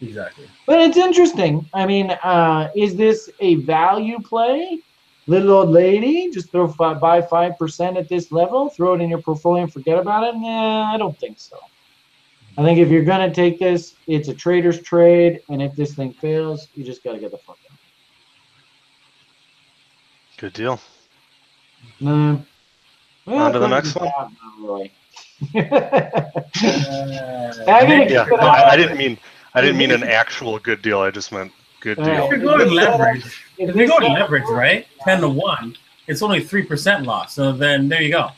exactly. 0.00 0.48
But 0.66 0.80
it's 0.80 0.96
interesting. 0.96 1.68
I 1.72 1.86
mean, 1.86 2.10
uh, 2.10 2.70
is 2.74 2.96
this 2.96 3.30
a 3.40 3.56
value 3.56 4.20
play? 4.22 4.82
Little 5.28 5.52
old 5.52 5.70
lady, 5.70 6.30
just 6.30 6.50
throw 6.50 6.66
five, 6.66 7.00
buy 7.00 7.22
five 7.22 7.56
percent 7.56 7.96
at 7.96 8.08
this 8.08 8.32
level, 8.32 8.70
throw 8.70 8.94
it 8.94 9.00
in 9.00 9.08
your 9.08 9.22
portfolio 9.22 9.62
and 9.62 9.72
forget 9.72 9.98
about 9.98 10.24
it. 10.24 10.34
Nah, 10.36 10.92
I 10.92 10.98
don't 10.98 11.18
think 11.20 11.38
so. 11.38 11.56
I 12.58 12.62
think 12.62 12.78
if 12.78 12.88
you're 12.90 13.04
gonna 13.04 13.32
take 13.32 13.58
this, 13.58 13.94
it's 14.06 14.28
a 14.28 14.34
trader's 14.34 14.80
trade, 14.82 15.40
and 15.48 15.62
if 15.62 15.74
this 15.74 15.94
thing 15.94 16.12
fails, 16.12 16.68
you 16.74 16.84
just 16.84 17.02
gotta 17.02 17.18
get 17.18 17.30
the 17.30 17.38
fuck 17.38 17.58
out. 17.70 17.78
Good 20.36 20.52
deal. 20.52 20.80
Nah. 22.00 22.38
Well, 23.26 23.38
On 23.38 23.52
to 23.52 23.58
the 23.58 23.68
next 23.68 23.94
one? 23.94 24.10
Bob, 24.16 24.32
not 24.42 24.68
really. 24.68 24.92
Uh, 26.64 27.64
I'm 27.66 28.08
Yeah, 28.08 28.24
no. 28.30 28.36
I, 28.36 28.70
I 28.70 28.76
didn't 28.76 28.96
mean 28.96 29.18
I 29.54 29.60
didn't 29.60 29.76
mean 29.76 29.90
an 29.90 30.02
actual 30.20 30.58
good 30.60 30.82
deal. 30.82 31.00
I 31.00 31.10
just 31.10 31.32
meant 31.32 31.50
good 31.80 31.96
deal. 31.96 32.24
if 32.24 32.30
you're 32.30 32.38
going 32.38 32.70
leverage, 32.70 33.44
If 33.58 33.70
if 33.70 33.76
you're 33.76 33.88
going 33.88 34.12
leverage, 34.12 34.44
right, 34.48 34.86
ten 35.00 35.20
to 35.20 35.28
one, 35.28 35.76
it's 36.06 36.22
only 36.22 36.42
three 36.42 36.62
percent 36.62 37.04
loss. 37.04 37.34
So 37.34 37.50
then 37.52 37.88
there 37.88 38.02
you 38.02 38.12
go. 38.12 38.28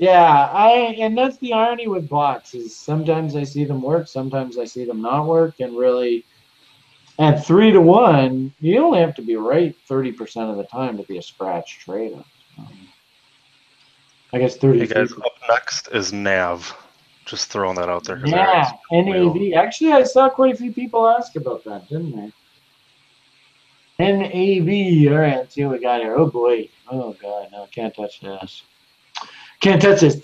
Yeah, 0.00 0.48
I 0.50 0.96
and 0.98 1.16
that's 1.16 1.36
the 1.36 1.52
irony 1.52 1.86
with 1.86 2.08
bots 2.08 2.54
is 2.54 2.74
sometimes 2.74 3.36
I 3.36 3.44
see 3.44 3.66
them 3.66 3.82
work, 3.82 4.08
sometimes 4.08 4.56
I 4.56 4.64
see 4.64 4.86
them 4.86 5.02
not 5.02 5.26
work, 5.26 5.60
and 5.60 5.76
really 5.76 6.24
at 7.18 7.44
three 7.44 7.70
to 7.70 7.82
one, 7.82 8.54
you 8.60 8.82
only 8.82 9.00
have 9.00 9.14
to 9.16 9.22
be 9.22 9.36
right 9.36 9.76
thirty 9.86 10.10
percent 10.10 10.48
of 10.48 10.56
the 10.56 10.64
time 10.64 10.96
to 10.96 11.02
be 11.02 11.18
a 11.18 11.22
scratch 11.22 11.80
trader. 11.80 12.24
Um, 12.56 12.88
I 14.32 14.38
guess 14.38 14.56
thirty. 14.56 14.78
Hey 14.78 14.86
guys, 14.86 15.12
up 15.12 15.34
next 15.50 15.88
is 15.88 16.14
Nav. 16.14 16.74
Just 17.26 17.48
throwing 17.48 17.76
that 17.76 17.90
out 17.90 18.04
there. 18.04 18.26
Yeah, 18.26 18.72
NAV. 18.90 19.52
Actually, 19.54 19.92
I 19.92 20.04
saw 20.04 20.30
quite 20.30 20.54
a 20.54 20.56
few 20.56 20.72
people 20.72 21.06
ask 21.06 21.36
about 21.36 21.62
that, 21.64 21.86
didn't 21.90 22.16
they? 22.16 22.32
NAV. 23.98 25.12
All 25.12 25.18
right, 25.18 25.36
let's 25.36 25.54
see 25.54 25.64
what 25.66 25.72
we 25.72 25.82
got 25.82 26.00
here. 26.00 26.16
Oh 26.16 26.26
boy. 26.26 26.70
Oh 26.90 27.14
god, 27.20 27.48
no, 27.52 27.64
I 27.64 27.66
can't 27.66 27.94
touch 27.94 28.20
this. 28.20 28.62
Can't 29.60 29.80
touch 29.82 30.00
this. 30.00 30.16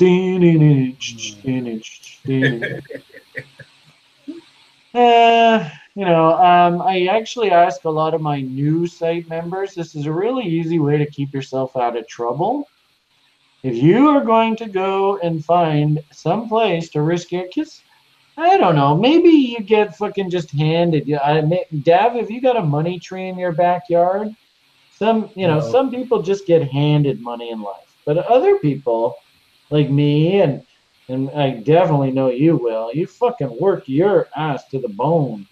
Uh, 4.94 5.68
you 5.94 6.04
know, 6.04 6.32
um, 6.34 6.80
I 6.80 7.06
actually 7.06 7.50
ask 7.50 7.84
a 7.84 7.90
lot 7.90 8.14
of 8.14 8.20
my 8.22 8.40
new 8.40 8.86
site 8.86 9.28
members. 9.28 9.74
This 9.74 9.94
is 9.94 10.06
a 10.06 10.12
really 10.12 10.44
easy 10.44 10.78
way 10.78 10.96
to 10.96 11.04
keep 11.06 11.34
yourself 11.34 11.76
out 11.76 11.96
of 11.96 12.08
trouble. 12.08 12.66
If 13.62 13.76
you 13.76 14.08
are 14.08 14.24
going 14.24 14.56
to 14.56 14.66
go 14.68 15.18
and 15.18 15.44
find 15.44 16.02
some 16.12 16.48
place 16.48 16.88
to 16.90 17.02
risk 17.02 17.32
your 17.32 17.46
kiss, 17.48 17.82
I 18.38 18.56
don't 18.56 18.74
know. 18.74 18.96
Maybe 18.96 19.28
you 19.30 19.60
get 19.60 19.96
fucking 19.96 20.30
just 20.30 20.50
handed. 20.50 21.12
I 21.12 21.40
Dav, 21.82 22.12
have 22.14 22.30
you 22.30 22.40
got 22.40 22.56
a 22.56 22.62
money 22.62 22.98
tree 22.98 23.28
in 23.28 23.38
your 23.38 23.52
backyard? 23.52 24.34
Some, 24.92 25.30
you 25.34 25.46
know, 25.46 25.58
No. 25.58 25.70
some 25.72 25.90
people 25.90 26.22
just 26.22 26.46
get 26.46 26.62
handed 26.70 27.20
money 27.20 27.50
in 27.50 27.60
life, 27.60 27.94
but 28.06 28.18
other 28.18 28.58
people, 28.58 29.16
like 29.70 29.90
me 29.90 30.40
and 30.40 30.62
and 31.09 31.30
I 31.30 31.51
definitely 31.51 32.10
know 32.10 32.30
you 32.30 32.56
will. 32.56 32.90
You 32.93 33.06
fucking 33.06 33.60
work 33.60 33.84
your 33.86 34.28
ass 34.36 34.66
to 34.70 34.80
the 34.80 34.88
bone 34.88 35.47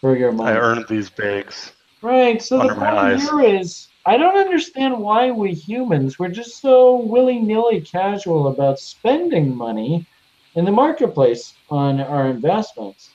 for 0.00 0.16
your 0.16 0.30
money. 0.30 0.56
I 0.56 0.60
earned 0.60 0.86
these 0.88 1.10
bags. 1.10 1.72
Right. 2.02 2.40
So 2.40 2.58
the 2.58 2.74
point 2.74 3.20
here 3.20 3.40
is, 3.40 3.88
I 4.06 4.16
don't 4.16 4.36
understand 4.36 4.98
why 4.98 5.30
we 5.30 5.52
humans 5.54 6.18
we're 6.18 6.28
just 6.28 6.60
so 6.60 6.96
willy 6.96 7.38
nilly 7.40 7.80
casual 7.80 8.48
about 8.48 8.78
spending 8.78 9.56
money 9.56 10.06
in 10.54 10.64
the 10.64 10.72
marketplace 10.72 11.54
on 11.70 12.00
our 12.00 12.28
investments. 12.28 13.10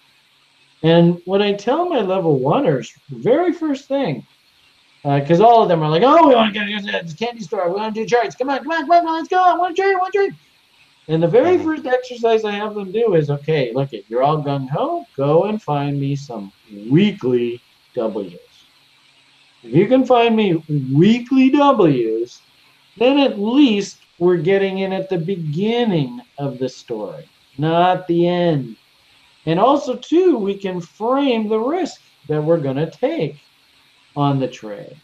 And 0.83 1.21
what 1.25 1.41
I 1.41 1.53
tell 1.53 1.87
my 1.89 2.01
level 2.01 2.39
oneers, 2.39 2.91
very 3.09 3.51
first 3.51 3.87
thing, 3.87 4.25
because 5.15 5.39
all 5.39 5.63
of 5.63 5.69
them 5.69 5.81
are 5.81 5.89
like, 5.89 6.03
"Oh, 6.03 6.27
we 6.27 6.35
want 6.35 6.53
to 6.53 6.59
go 6.59 6.65
to 6.65 6.81
this 6.81 7.13
candy 7.13 7.41
store. 7.41 7.69
We 7.69 7.75
want 7.75 7.95
to 7.95 8.01
do 8.01 8.05
charts. 8.05 8.35
Come 8.35 8.49
on, 8.49 8.59
come 8.59 8.71
on, 8.71 8.85
come 8.87 9.07
on, 9.07 9.15
let's 9.15 9.29
go. 9.29 9.41
I 9.41 9.55
want 9.55 9.75
to 9.75 9.81
trade. 9.81 9.95
I 9.95 9.99
want 9.99 10.13
to 10.13 10.19
trade." 10.19 10.33
And 11.07 11.23
the 11.23 11.27
very 11.27 11.57
Mhm. 11.57 11.63
first 11.63 11.85
exercise 11.85 12.43
I 12.43 12.51
have 12.51 12.75
them 12.75 12.91
do 12.91 13.15
is, 13.15 13.29
"Okay, 13.29 13.71
look 13.73 13.93
it. 13.93 14.03
You're 14.09 14.23
all 14.23 14.43
gung 14.43 14.67
ho. 14.69 15.05
Go 15.15 15.45
and 15.45 15.61
find 15.61 15.97
me 15.97 16.15
some 16.17 16.51
weekly 16.89 17.61
W's." 17.95 18.33
If 19.63 19.73
you 19.73 19.87
can 19.87 20.05
find 20.05 20.35
me 20.35 20.61
weekly 20.93 21.49
W's, 21.49 22.41
then 22.97 23.17
at 23.17 23.39
least 23.39 23.99
we're 24.19 24.37
getting 24.37 24.79
in 24.79 24.91
at 24.91 25.09
the 25.09 25.17
beginning 25.17 26.21
of 26.37 26.59
the 26.59 26.67
story, 26.67 27.29
not 27.57 28.07
the 28.07 28.27
end. 28.27 28.75
And 29.45 29.59
also, 29.59 29.95
too, 29.95 30.37
we 30.37 30.55
can 30.55 30.81
frame 30.81 31.47
the 31.47 31.59
risk 31.59 32.01
that 32.27 32.43
we're 32.43 32.59
going 32.59 32.75
to 32.75 32.91
take 32.91 33.37
on 34.17 34.39
the 34.39 34.47
trade. 34.47 34.97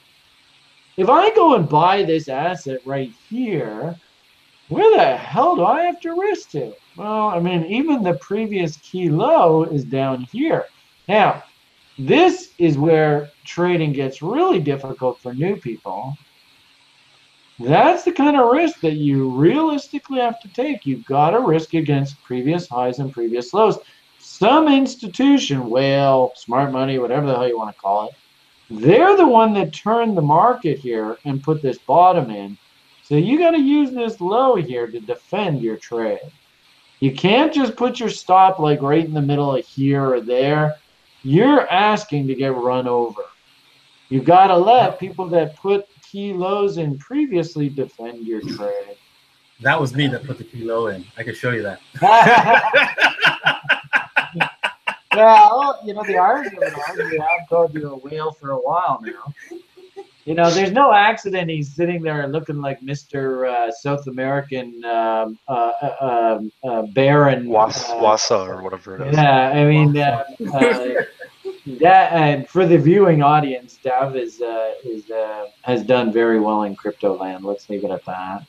If 0.97 1.07
I 1.07 1.33
go 1.33 1.55
and 1.55 1.69
buy 1.69 2.03
this 2.03 2.27
asset 2.27 2.81
right 2.85 3.11
here, 3.29 3.95
where 4.69 4.97
the 4.97 5.15
hell 5.15 5.55
do 5.55 5.63
I 5.63 5.83
have 5.83 6.01
to 6.01 6.19
risk 6.19 6.49
to? 6.51 6.73
Well, 6.97 7.29
I 7.29 7.39
mean, 7.39 7.63
even 7.65 8.03
the 8.03 8.15
previous 8.15 8.77
key 8.77 9.09
low 9.09 9.63
is 9.63 9.85
down 9.85 10.23
here. 10.31 10.65
Now, 11.07 11.43
this 11.97 12.49
is 12.57 12.77
where 12.77 13.29
trading 13.45 13.93
gets 13.93 14.21
really 14.21 14.59
difficult 14.59 15.19
for 15.19 15.33
new 15.33 15.57
people. 15.57 16.17
That's 17.59 18.03
the 18.03 18.11
kind 18.11 18.35
of 18.35 18.51
risk 18.51 18.79
that 18.81 18.95
you 18.95 19.29
realistically 19.29 20.19
have 20.19 20.39
to 20.41 20.47
take. 20.49 20.87
You've 20.87 21.05
got 21.05 21.31
to 21.31 21.39
risk 21.39 21.75
against 21.75 22.21
previous 22.23 22.67
highs 22.67 22.97
and 22.97 23.13
previous 23.13 23.53
lows. 23.53 23.77
Some 24.17 24.67
institution, 24.67 25.69
whale, 25.69 26.31
smart 26.35 26.71
money, 26.71 26.97
whatever 26.97 27.27
the 27.27 27.35
hell 27.35 27.47
you 27.47 27.57
want 27.57 27.75
to 27.75 27.81
call 27.81 28.07
it, 28.07 28.15
they're 28.69 29.17
the 29.17 29.27
one 29.27 29.53
that 29.53 29.73
turned 29.73 30.17
the 30.17 30.21
market 30.21 30.79
here 30.79 31.17
and 31.25 31.43
put 31.43 31.61
this 31.61 31.77
bottom 31.77 32.29
in. 32.29 32.57
So 33.03 33.15
you 33.15 33.37
got 33.37 33.51
to 33.51 33.59
use 33.59 33.91
this 33.91 34.21
low 34.21 34.55
here 34.55 34.87
to 34.87 34.99
defend 34.99 35.61
your 35.61 35.77
trade. 35.77 36.31
You 36.99 37.13
can't 37.13 37.53
just 37.53 37.75
put 37.75 37.99
your 37.99 38.09
stop 38.09 38.59
like 38.59 38.81
right 38.81 39.03
in 39.03 39.13
the 39.13 39.21
middle 39.21 39.55
of 39.55 39.65
here 39.65 40.13
or 40.13 40.21
there 40.21 40.77
you're 41.23 41.69
asking 41.69 42.27
to 42.27 42.35
get 42.35 42.53
run 42.53 42.87
over. 42.87 43.23
You 44.09 44.21
got 44.21 44.47
to 44.47 44.57
let 44.57 44.99
people 44.99 45.27
that 45.29 45.55
put 45.55 45.87
key 46.01 46.33
lows 46.33 46.77
in 46.77 46.97
previously 46.97 47.69
defend 47.69 48.27
your 48.27 48.41
trade. 48.41 48.97
That 49.61 49.79
was 49.79 49.95
me 49.95 50.07
that 50.07 50.25
put 50.25 50.37
the 50.37 50.43
key 50.43 50.65
low 50.65 50.87
in. 50.87 51.05
I 51.17 51.23
can 51.23 51.33
show 51.33 51.51
you 51.51 51.63
that. 51.63 51.79
well, 55.15 55.79
you 55.83 55.93
know, 55.93 56.03
the 56.03 56.17
irony 56.17 56.55
of 56.57 56.63
it 56.63 56.73
all 56.73 56.99
is 56.99 57.11
we 57.11 57.17
have 57.17 57.49
called 57.49 57.73
you 57.73 57.89
a 57.91 57.97
whale 57.97 58.31
for 58.31 58.51
a 58.51 58.57
while 58.57 59.01
now. 59.01 59.33
You 60.25 60.35
know, 60.35 60.49
there's 60.49 60.71
no 60.71 60.93
accident 60.93 61.49
he's 61.49 61.73
sitting 61.75 62.01
there 62.01 62.25
looking 62.27 62.61
like 62.61 62.79
Mr. 62.79 63.49
Uh, 63.49 63.71
South 63.71 64.07
American 64.07 64.83
um, 64.85 65.37
uh, 65.49 65.51
uh, 65.51 66.37
um, 66.39 66.51
uh, 66.63 66.83
Baron. 66.93 67.49
Was, 67.49 67.89
uh, 67.89 67.97
Wasa 68.01 68.37
or 68.37 68.63
whatever 68.63 68.95
it 68.95 69.09
is. 69.09 69.15
Yeah, 69.15 69.49
I 69.49 69.65
mean, 69.65 69.97
uh, 69.97 70.23
uh, 70.53 71.03
that 71.79 72.13
and 72.13 72.47
for 72.47 72.65
the 72.65 72.77
viewing 72.77 73.21
audience, 73.21 73.77
Dav 73.83 74.15
is 74.15 74.41
uh, 74.41 74.71
is 74.85 75.11
uh, 75.11 75.47
has 75.63 75.83
done 75.83 76.13
very 76.13 76.39
well 76.39 76.63
in 76.63 76.75
crypto 76.75 77.17
land. 77.17 77.43
Let's 77.43 77.69
leave 77.69 77.83
it 77.83 77.91
at 77.91 78.05
that. 78.05 78.45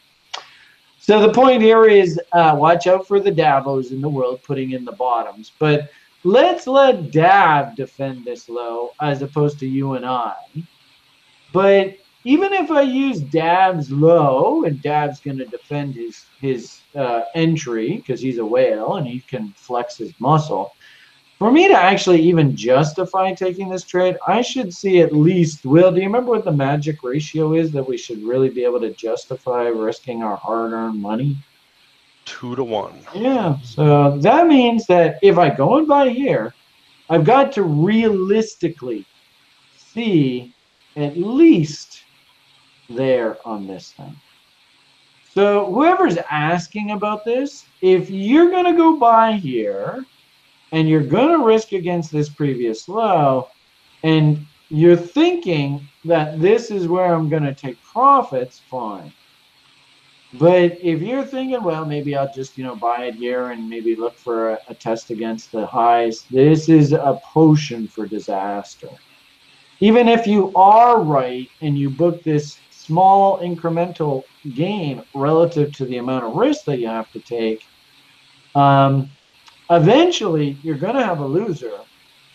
So 1.00 1.20
the 1.20 1.32
point 1.32 1.60
here 1.60 1.84
is, 1.84 2.18
uh, 2.32 2.56
watch 2.58 2.86
out 2.86 3.06
for 3.06 3.20
the 3.20 3.30
Davos 3.30 3.90
in 3.90 4.00
the 4.00 4.08
world 4.08 4.42
putting 4.42 4.70
in 4.70 4.86
the 4.86 4.92
bottoms, 4.92 5.52
but 5.58 5.90
let's 6.24 6.66
let 6.66 7.10
Dav 7.12 7.76
defend 7.76 8.24
this 8.24 8.48
low 8.48 8.90
as 9.00 9.22
opposed 9.22 9.58
to 9.60 9.66
you 9.66 9.94
and 9.94 10.04
I. 10.04 10.34
But 11.52 11.96
even 12.24 12.52
if 12.54 12.70
I 12.70 12.82
use 12.82 13.20
Dav's 13.20 13.90
low, 13.90 14.64
and 14.64 14.80
Dav's 14.80 15.20
going 15.20 15.38
to 15.38 15.44
defend 15.44 15.94
his 15.94 16.24
his 16.40 16.80
uh, 16.96 17.22
entry 17.34 17.96
because 17.96 18.20
he's 18.20 18.38
a 18.38 18.44
whale 18.44 18.96
and 18.96 19.06
he 19.06 19.20
can 19.20 19.52
flex 19.56 19.96
his 19.96 20.12
muscle. 20.18 20.74
For 21.38 21.50
me 21.52 21.68
to 21.68 21.74
actually 21.74 22.22
even 22.22 22.56
justify 22.56 23.34
taking 23.34 23.68
this 23.68 23.84
trade, 23.84 24.16
I 24.26 24.40
should 24.40 24.72
see 24.72 25.00
at 25.00 25.12
least. 25.12 25.66
Will, 25.66 25.90
do 25.90 25.98
you 25.98 26.06
remember 26.06 26.30
what 26.30 26.44
the 26.44 26.52
magic 26.52 27.02
ratio 27.02 27.54
is 27.54 27.72
that 27.72 27.86
we 27.86 27.98
should 27.98 28.22
really 28.22 28.48
be 28.48 28.64
able 28.64 28.80
to 28.80 28.94
justify 28.94 29.64
risking 29.64 30.22
our 30.22 30.36
hard-earned 30.36 30.98
money? 30.98 31.36
Two 32.24 32.56
to 32.56 32.64
one. 32.64 33.00
Yeah, 33.14 33.58
so 33.62 34.18
that 34.18 34.46
means 34.46 34.86
that 34.86 35.18
if 35.22 35.38
I 35.38 35.50
go 35.50 35.78
and 35.78 35.86
buy 35.86 36.08
here, 36.08 36.54
I've 37.10 37.24
got 37.24 37.52
to 37.52 37.62
realistically 37.62 39.04
see 39.76 40.54
at 40.96 41.16
least 41.16 42.02
there 42.88 43.36
on 43.46 43.66
this 43.66 43.92
thing. 43.92 44.16
So 45.32 45.66
whoever's 45.72 46.16
asking 46.30 46.92
about 46.92 47.24
this, 47.24 47.66
if 47.82 48.08
you're 48.08 48.50
going 48.50 48.66
to 48.66 48.76
go 48.76 48.96
buy 48.96 49.32
here 49.32 50.04
and 50.72 50.88
you're 50.88 51.02
going 51.02 51.38
to 51.38 51.44
risk 51.44 51.72
against 51.72 52.12
this 52.12 52.28
previous 52.28 52.88
low 52.88 53.48
and 54.02 54.46
you're 54.68 54.96
thinking 54.96 55.86
that 56.04 56.40
this 56.40 56.70
is 56.70 56.86
where 56.88 57.12
I'm 57.12 57.28
going 57.28 57.42
to 57.42 57.54
take 57.54 57.82
profits, 57.82 58.60
fine. 58.70 59.12
But 60.38 60.78
if 60.82 61.00
you're 61.00 61.24
thinking, 61.24 61.62
well, 61.62 61.84
maybe 61.84 62.16
I'll 62.16 62.32
just, 62.32 62.58
you 62.58 62.64
know, 62.64 62.74
buy 62.74 63.04
it 63.04 63.14
here 63.14 63.50
and 63.50 63.68
maybe 63.68 63.94
look 63.94 64.16
for 64.16 64.50
a, 64.50 64.58
a 64.68 64.74
test 64.74 65.10
against 65.10 65.52
the 65.52 65.64
highs, 65.64 66.22
this 66.30 66.68
is 66.68 66.92
a 66.92 67.20
potion 67.22 67.86
for 67.86 68.06
disaster. 68.06 68.88
Even 69.78 70.08
if 70.08 70.26
you 70.26 70.52
are 70.56 71.00
right 71.00 71.48
and 71.60 71.78
you 71.78 71.88
book 71.88 72.22
this 72.24 72.58
small 72.70 73.38
incremental 73.40 74.24
gain 74.54 75.04
relative 75.14 75.72
to 75.76 75.84
the 75.84 75.98
amount 75.98 76.24
of 76.24 76.34
risk 76.34 76.64
that 76.64 76.80
you 76.80 76.88
have 76.88 77.10
to 77.12 77.20
take, 77.20 77.64
um, 78.56 79.08
eventually 79.70 80.58
you're 80.62 80.78
going 80.78 80.96
to 80.96 81.04
have 81.04 81.20
a 81.20 81.26
loser. 81.26 81.78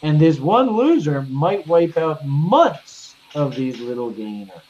And 0.04 0.20
this 0.20 0.40
one 0.40 0.70
loser 0.70 1.24
might 1.24 1.68
wipe 1.68 1.98
out 1.98 2.26
months 2.26 3.16
of 3.36 3.56
these 3.56 3.80
little 3.80 4.10
gainers. 4.10 4.69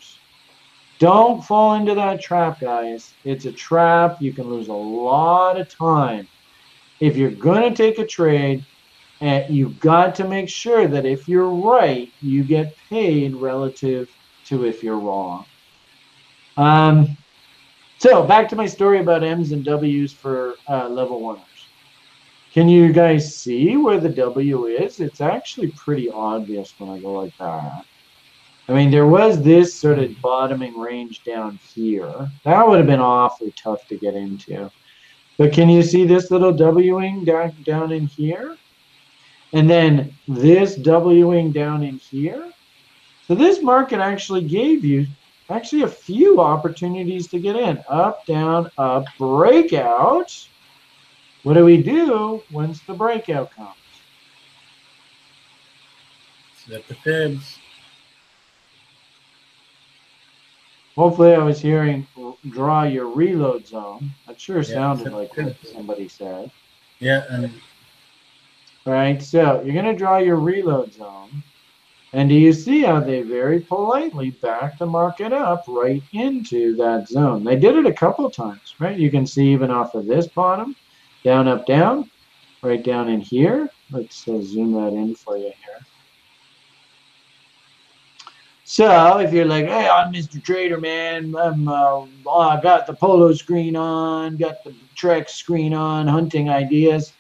Don't 0.99 1.43
fall 1.43 1.75
into 1.75 1.95
that 1.95 2.21
trap, 2.21 2.59
guys. 2.59 3.13
It's 3.23 3.45
a 3.45 3.51
trap. 3.51 4.21
You 4.21 4.33
can 4.33 4.49
lose 4.49 4.67
a 4.67 4.73
lot 4.73 5.59
of 5.59 5.69
time. 5.69 6.27
If 6.99 7.15
you're 7.15 7.31
going 7.31 7.73
to 7.73 7.75
take 7.75 7.99
a 7.99 8.05
trade, 8.05 8.65
and 9.21 9.53
you've 9.53 9.79
got 9.79 10.15
to 10.15 10.27
make 10.27 10.49
sure 10.49 10.87
that 10.87 11.05
if 11.05 11.27
you're 11.27 11.49
right, 11.49 12.11
you 12.21 12.43
get 12.43 12.75
paid 12.89 13.35
relative 13.35 14.09
to 14.45 14.65
if 14.65 14.83
you're 14.83 14.99
wrong. 14.99 15.45
Um, 16.57 17.17
so 17.97 18.23
back 18.23 18.47
to 18.49 18.55
my 18.55 18.65
story 18.65 18.99
about 18.99 19.23
M's 19.23 19.51
and 19.51 19.63
W's 19.63 20.13
for 20.13 20.55
uh, 20.67 20.87
level 20.87 21.21
oneers. 21.21 21.43
Can 22.53 22.67
you 22.67 22.91
guys 22.91 23.35
see 23.35 23.77
where 23.77 23.99
the 23.99 24.09
W 24.09 24.65
is? 24.65 24.99
It's 24.99 25.21
actually 25.21 25.71
pretty 25.71 26.09
obvious 26.09 26.73
when 26.77 26.89
I 26.89 26.99
go 26.99 27.13
like 27.13 27.37
that. 27.37 27.85
I 28.69 28.73
mean, 28.73 28.91
there 28.91 29.07
was 29.07 29.41
this 29.41 29.73
sort 29.73 29.97
of 29.97 30.21
bottoming 30.21 30.77
range 30.77 31.23
down 31.23 31.59
here. 31.73 32.29
That 32.43 32.67
would 32.67 32.77
have 32.77 32.85
been 32.85 32.99
awfully 32.99 33.51
tough 33.57 33.87
to 33.87 33.97
get 33.97 34.13
into. 34.13 34.69
But 35.39 35.53
can 35.53 35.69
you 35.69 35.81
see 35.81 36.05
this 36.05 36.29
little 36.29 36.51
Wing 36.51 37.25
down, 37.25 37.55
down 37.63 37.91
in 37.91 38.05
here? 38.05 38.57
And 39.53 39.67
then 39.67 40.13
this 40.27 40.77
Wing 40.77 41.51
down 41.51 41.81
in 41.81 41.97
here? 41.97 42.51
So 43.27 43.33
this 43.33 43.63
market 43.63 44.01
actually 44.01 44.43
gave 44.43 44.85
you 44.85 45.07
actually 45.49 45.81
a 45.81 45.87
few 45.87 46.39
opportunities 46.39 47.27
to 47.29 47.39
get 47.39 47.55
in. 47.55 47.83
Up, 47.87 48.23
down, 48.27 48.69
up, 48.77 49.05
breakout. 49.17 50.47
What 51.41 51.55
do 51.55 51.65
we 51.65 51.81
do 51.81 52.43
once 52.51 52.81
the 52.81 52.93
breakout 52.93 53.49
comes? 53.49 53.75
Set 56.67 56.87
the 56.87 56.93
fibs. 56.93 57.58
Hopefully, 60.99 61.33
I 61.33 61.37
was 61.37 61.61
hearing 61.61 62.05
draw 62.49 62.83
your 62.83 63.07
reload 63.07 63.65
zone. 63.65 64.11
That 64.27 64.37
sure 64.37 64.61
sounded 64.63 65.13
like 65.13 65.33
what 65.37 65.55
somebody 65.65 66.09
said. 66.09 66.51
Yeah, 66.99 67.23
and 67.29 67.53
Right, 68.85 69.23
so 69.23 69.61
you're 69.63 69.73
going 69.73 69.85
to 69.85 69.95
draw 69.95 70.17
your 70.17 70.35
reload 70.35 70.91
zone. 70.93 71.41
And 72.11 72.27
do 72.27 72.35
you 72.35 72.51
see 72.51 72.81
how 72.81 72.99
they 72.99 73.21
very 73.21 73.61
politely 73.61 74.31
back 74.31 74.77
the 74.77 74.87
market 74.87 75.31
up 75.31 75.63
right 75.69 76.03
into 76.11 76.75
that 76.75 77.07
zone? 77.07 77.45
They 77.45 77.55
did 77.55 77.77
it 77.77 77.85
a 77.85 77.93
couple 77.93 78.29
times, 78.29 78.75
right? 78.77 78.99
You 78.99 79.09
can 79.09 79.25
see 79.25 79.53
even 79.53 79.71
off 79.71 79.95
of 79.95 80.05
this 80.05 80.27
bottom, 80.27 80.75
down, 81.23 81.47
up, 81.47 81.65
down, 81.65 82.11
right 82.61 82.83
down 82.83 83.07
in 83.07 83.21
here. 83.21 83.69
Let's 83.89 84.27
uh, 84.27 84.41
zoom 84.41 84.73
that 84.73 84.91
in 84.91 85.15
for 85.15 85.37
you 85.37 85.53
here. 85.63 85.79
So 88.71 89.17
if 89.17 89.33
you're 89.33 89.45
like, 89.45 89.65
hey, 89.65 89.89
I'm 89.89 90.13
Mr. 90.13 90.41
Trader, 90.43 90.79
man, 90.79 91.35
I'm, 91.35 91.67
uh, 91.67 92.05
I 92.31 92.61
got 92.61 92.85
the 92.85 92.93
polo 92.93 93.33
screen 93.33 93.75
on, 93.75 94.37
got 94.37 94.63
the 94.63 94.75
Trex 94.95 95.29
screen 95.31 95.73
on, 95.73 96.05
hunting 96.05 96.51
ideas. 96.51 97.13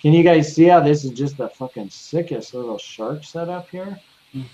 Can 0.00 0.14
you 0.14 0.22
guys 0.22 0.54
see 0.54 0.64
how 0.64 0.80
this 0.80 1.04
is 1.04 1.10
just 1.10 1.36
the 1.36 1.50
fucking 1.50 1.90
sickest 1.90 2.54
little 2.54 2.78
shark 2.78 3.22
setup 3.22 3.68
here? 3.68 4.00
Mm. 4.34 4.46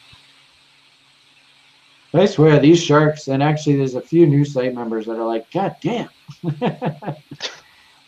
I 2.14 2.26
swear 2.26 2.58
these 2.58 2.82
sharks, 2.82 3.28
and 3.28 3.44
actually 3.44 3.76
there's 3.76 3.94
a 3.94 4.00
few 4.00 4.26
new 4.26 4.44
site 4.44 4.74
members 4.74 5.06
that 5.06 5.20
are 5.20 5.26
like, 5.26 5.48
God 5.52 5.76
damn. 5.80 6.08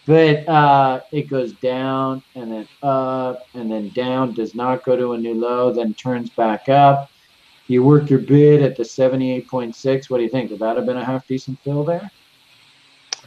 but 0.04 0.48
uh, 0.48 1.00
it 1.12 1.30
goes 1.30 1.52
down 1.52 2.24
and 2.34 2.50
then 2.50 2.68
up 2.82 3.46
and 3.54 3.70
then 3.70 3.90
down, 3.90 4.34
does 4.34 4.56
not 4.56 4.84
go 4.84 4.96
to 4.96 5.12
a 5.12 5.18
new 5.18 5.34
low, 5.34 5.72
then 5.72 5.94
turns 5.94 6.28
back 6.30 6.68
up. 6.68 7.11
You 7.72 7.82
work 7.82 8.10
your 8.10 8.18
bid 8.18 8.60
at 8.60 8.76
the 8.76 8.82
78.6. 8.82 10.10
What 10.10 10.18
do 10.18 10.22
you 10.22 10.28
think? 10.28 10.50
Would 10.50 10.60
that 10.60 10.76
have 10.76 10.84
been 10.84 10.98
a 10.98 11.04
half 11.04 11.26
decent 11.26 11.58
fill 11.60 11.84
there? 11.84 12.10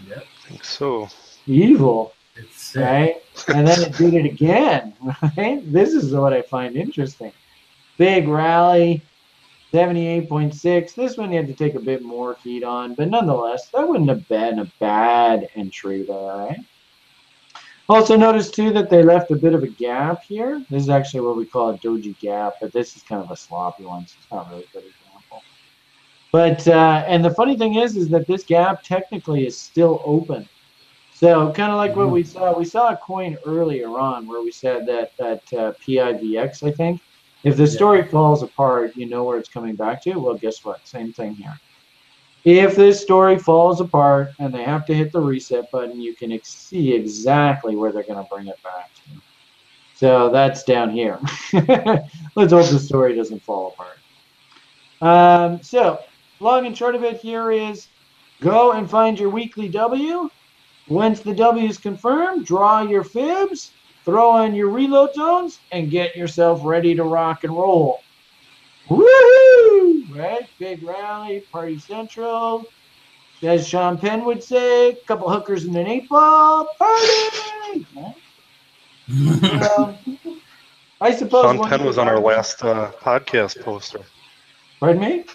yeah, 0.07 0.17
I 0.17 0.47
think 0.47 0.63
so. 0.63 1.09
Evil. 1.47 2.13
it's 2.35 2.75
right? 2.75 3.15
And 3.47 3.67
then 3.67 3.81
it 3.81 3.97
did 3.97 4.13
it 4.13 4.25
again, 4.25 4.93
right? 5.37 5.61
This 5.73 5.93
is 5.93 6.13
what 6.13 6.31
I 6.31 6.43
find 6.43 6.75
interesting. 6.75 7.31
Big 7.97 8.27
rally, 8.27 9.01
78.6. 9.73 10.93
This 10.93 11.17
one 11.17 11.31
you 11.31 11.37
had 11.37 11.47
to 11.47 11.55
take 11.55 11.73
a 11.73 11.79
bit 11.79 12.03
more 12.03 12.37
heat 12.43 12.63
on, 12.63 12.93
but 12.93 13.09
nonetheless, 13.09 13.69
that 13.69 13.87
wouldn't 13.87 14.09
have 14.09 14.27
been 14.27 14.59
a 14.59 14.71
bad 14.79 15.49
entry 15.55 16.03
there, 16.03 16.35
right? 16.35 16.59
Also 17.87 18.17
notice 18.17 18.49
too 18.49 18.71
that 18.71 18.89
they 18.89 19.03
left 19.03 19.29
a 19.29 19.35
bit 19.35 19.53
of 19.53 19.61
a 19.61 19.67
gap 19.67 20.23
here. 20.23 20.65
This 20.69 20.83
is 20.83 20.89
actually 20.89 21.21
what 21.21 21.37
we 21.37 21.45
call 21.45 21.69
a 21.69 21.77
doji 21.77 22.17
gap, 22.19 22.55
but 22.59 22.71
this 22.71 22.95
is 22.95 23.03
kind 23.03 23.21
of 23.21 23.29
a 23.29 23.35
sloppy 23.35 23.85
one, 23.85 24.07
so 24.07 24.15
it's 24.19 24.31
not 24.31 24.49
really 24.49 24.63
a 24.63 24.73
good 24.73 24.83
example. 24.85 25.43
But 26.31 26.67
uh, 26.67 27.05
and 27.07 27.23
the 27.23 27.29
funny 27.29 27.55
thing 27.57 27.75
is, 27.75 27.95
is 27.95 28.09
that 28.09 28.25
this 28.25 28.43
gap 28.43 28.81
technically 28.81 29.45
is 29.45 29.57
still 29.57 30.01
open. 30.03 30.49
So 31.13 31.53
kind 31.53 31.71
of 31.71 31.77
like 31.77 31.95
what 31.95 32.09
we 32.09 32.23
saw, 32.23 32.57
we 32.57 32.65
saw 32.65 32.89
a 32.89 32.97
coin 32.97 33.37
earlier 33.45 33.87
on 33.99 34.27
where 34.27 34.41
we 34.41 34.51
said 34.51 34.85
that 34.87 35.11
that 35.17 35.53
uh, 35.53 35.73
PIVX, 35.87 36.67
I 36.67 36.71
think, 36.71 36.99
if 37.43 37.55
the 37.55 37.67
story 37.67 38.03
falls 38.03 38.41
apart, 38.41 38.95
you 38.95 39.05
know 39.07 39.23
where 39.23 39.37
it's 39.37 39.47
coming 39.47 39.75
back 39.75 40.01
to. 40.03 40.15
Well, 40.15 40.35
guess 40.35 40.65
what? 40.65 40.85
Same 40.87 41.13
thing 41.13 41.35
here. 41.35 41.57
If 42.45 42.75
this 42.75 43.01
story 43.01 43.39
falls 43.39 43.81
apart 43.81 44.29
and 44.37 44.53
they 44.53 44.63
have 44.63 44.85
to 44.85 44.93
hit 44.93 45.11
the 45.11 45.19
reset 45.19 45.69
button, 45.71 45.99
you 45.99 46.15
can 46.15 46.31
ex- 46.31 46.49
see 46.49 46.93
exactly 46.93 47.75
where 47.75 47.91
they're 47.91 48.03
going 48.03 48.23
to 48.23 48.29
bring 48.29 48.47
it 48.47 48.61
back 48.63 48.93
to. 48.93 49.21
So 49.95 50.29
that's 50.29 50.63
down 50.63 50.91
here. 50.91 51.19
Let's 51.53 52.51
hope 52.51 52.69
the 52.69 52.79
story 52.79 53.15
doesn't 53.15 53.41
fall 53.41 53.73
apart. 53.73 53.97
Um, 55.01 55.63
so, 55.63 55.99
long 56.39 56.67
and 56.67 56.77
short 56.77 56.93
of 56.93 57.03
it 57.03 57.17
here 57.17 57.49
is 57.51 57.87
go 58.41 58.73
and 58.73 58.87
find 58.89 59.19
your 59.19 59.29
weekly 59.29 59.67
W. 59.69 60.29
Once 60.87 61.21
the 61.21 61.33
W 61.33 61.67
is 61.67 61.79
confirmed, 61.79 62.45
draw 62.45 62.83
your 62.83 63.03
fibs. 63.03 63.71
throw 64.03 64.29
on 64.29 64.53
your 64.53 64.69
reload 64.69 65.15
zones, 65.15 65.59
and 65.71 65.89
get 65.89 66.15
yourself 66.15 66.61
ready 66.63 66.93
to 66.93 67.03
rock 67.03 67.43
and 67.43 67.53
roll. 67.57 68.04
Woohoo! 68.89 70.15
Right? 70.15 70.47
Big 70.59 70.83
rally, 70.83 71.41
party 71.51 71.79
central. 71.79 72.65
As 73.41 73.67
Sean 73.67 73.97
Penn 73.97 74.25
would 74.25 74.41
say, 74.43 74.91
a 74.91 74.95
couple 74.95 75.29
hookers 75.29 75.65
and 75.65 75.75
an 75.75 75.87
eight 75.87 76.07
ball, 76.09 76.69
party! 76.77 77.85
Right? 77.95 78.15
Um, 79.77 79.97
I 81.01 81.13
suppose. 81.15 81.43
Sean 81.43 81.69
Penn 81.69 81.83
was 81.83 81.97
on 81.97 82.07
our 82.07 82.19
last 82.19 82.63
uh, 82.63 82.91
podcast 83.01 83.61
poster. 83.61 83.99
Pardon 84.79 85.01
me? 85.01 85.25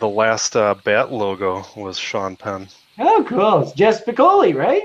The 0.00 0.08
last 0.08 0.56
uh, 0.56 0.74
bat 0.84 1.12
logo 1.12 1.64
was 1.76 1.98
Sean 1.98 2.36
Penn. 2.36 2.68
Oh, 2.98 3.24
cool. 3.26 3.62
It's 3.62 3.72
Jeff 3.72 4.04
Spicoli, 4.04 4.54
right? 4.54 4.82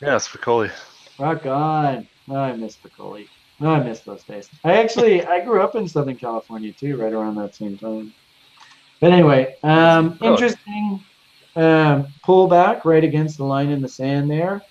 Yeah, 0.00 0.16
Spicoli. 0.16 0.70
Rock 1.18 1.46
on. 1.46 2.06
Oh, 2.28 2.36
I 2.36 2.52
miss 2.56 2.76
Spicoli. 2.76 3.28
No, 3.60 3.74
I 3.74 3.80
miss 3.82 4.00
those 4.00 4.24
days. 4.24 4.48
I 4.64 4.80
actually 4.80 5.24
I 5.24 5.44
grew 5.44 5.60
up 5.60 5.74
in 5.76 5.86
Southern 5.86 6.16
California 6.16 6.72
too, 6.72 6.96
right 6.96 7.12
around 7.12 7.34
that 7.36 7.54
same 7.54 7.76
time. 7.76 8.12
But 9.00 9.12
anyway, 9.12 9.56
um, 9.62 10.18
interesting 10.22 11.04
um, 11.56 12.06
pullback 12.24 12.84
right 12.84 13.04
against 13.04 13.36
the 13.36 13.44
line 13.44 13.70
in 13.70 13.82
the 13.82 13.88
sand 13.88 14.30
there 14.30 14.62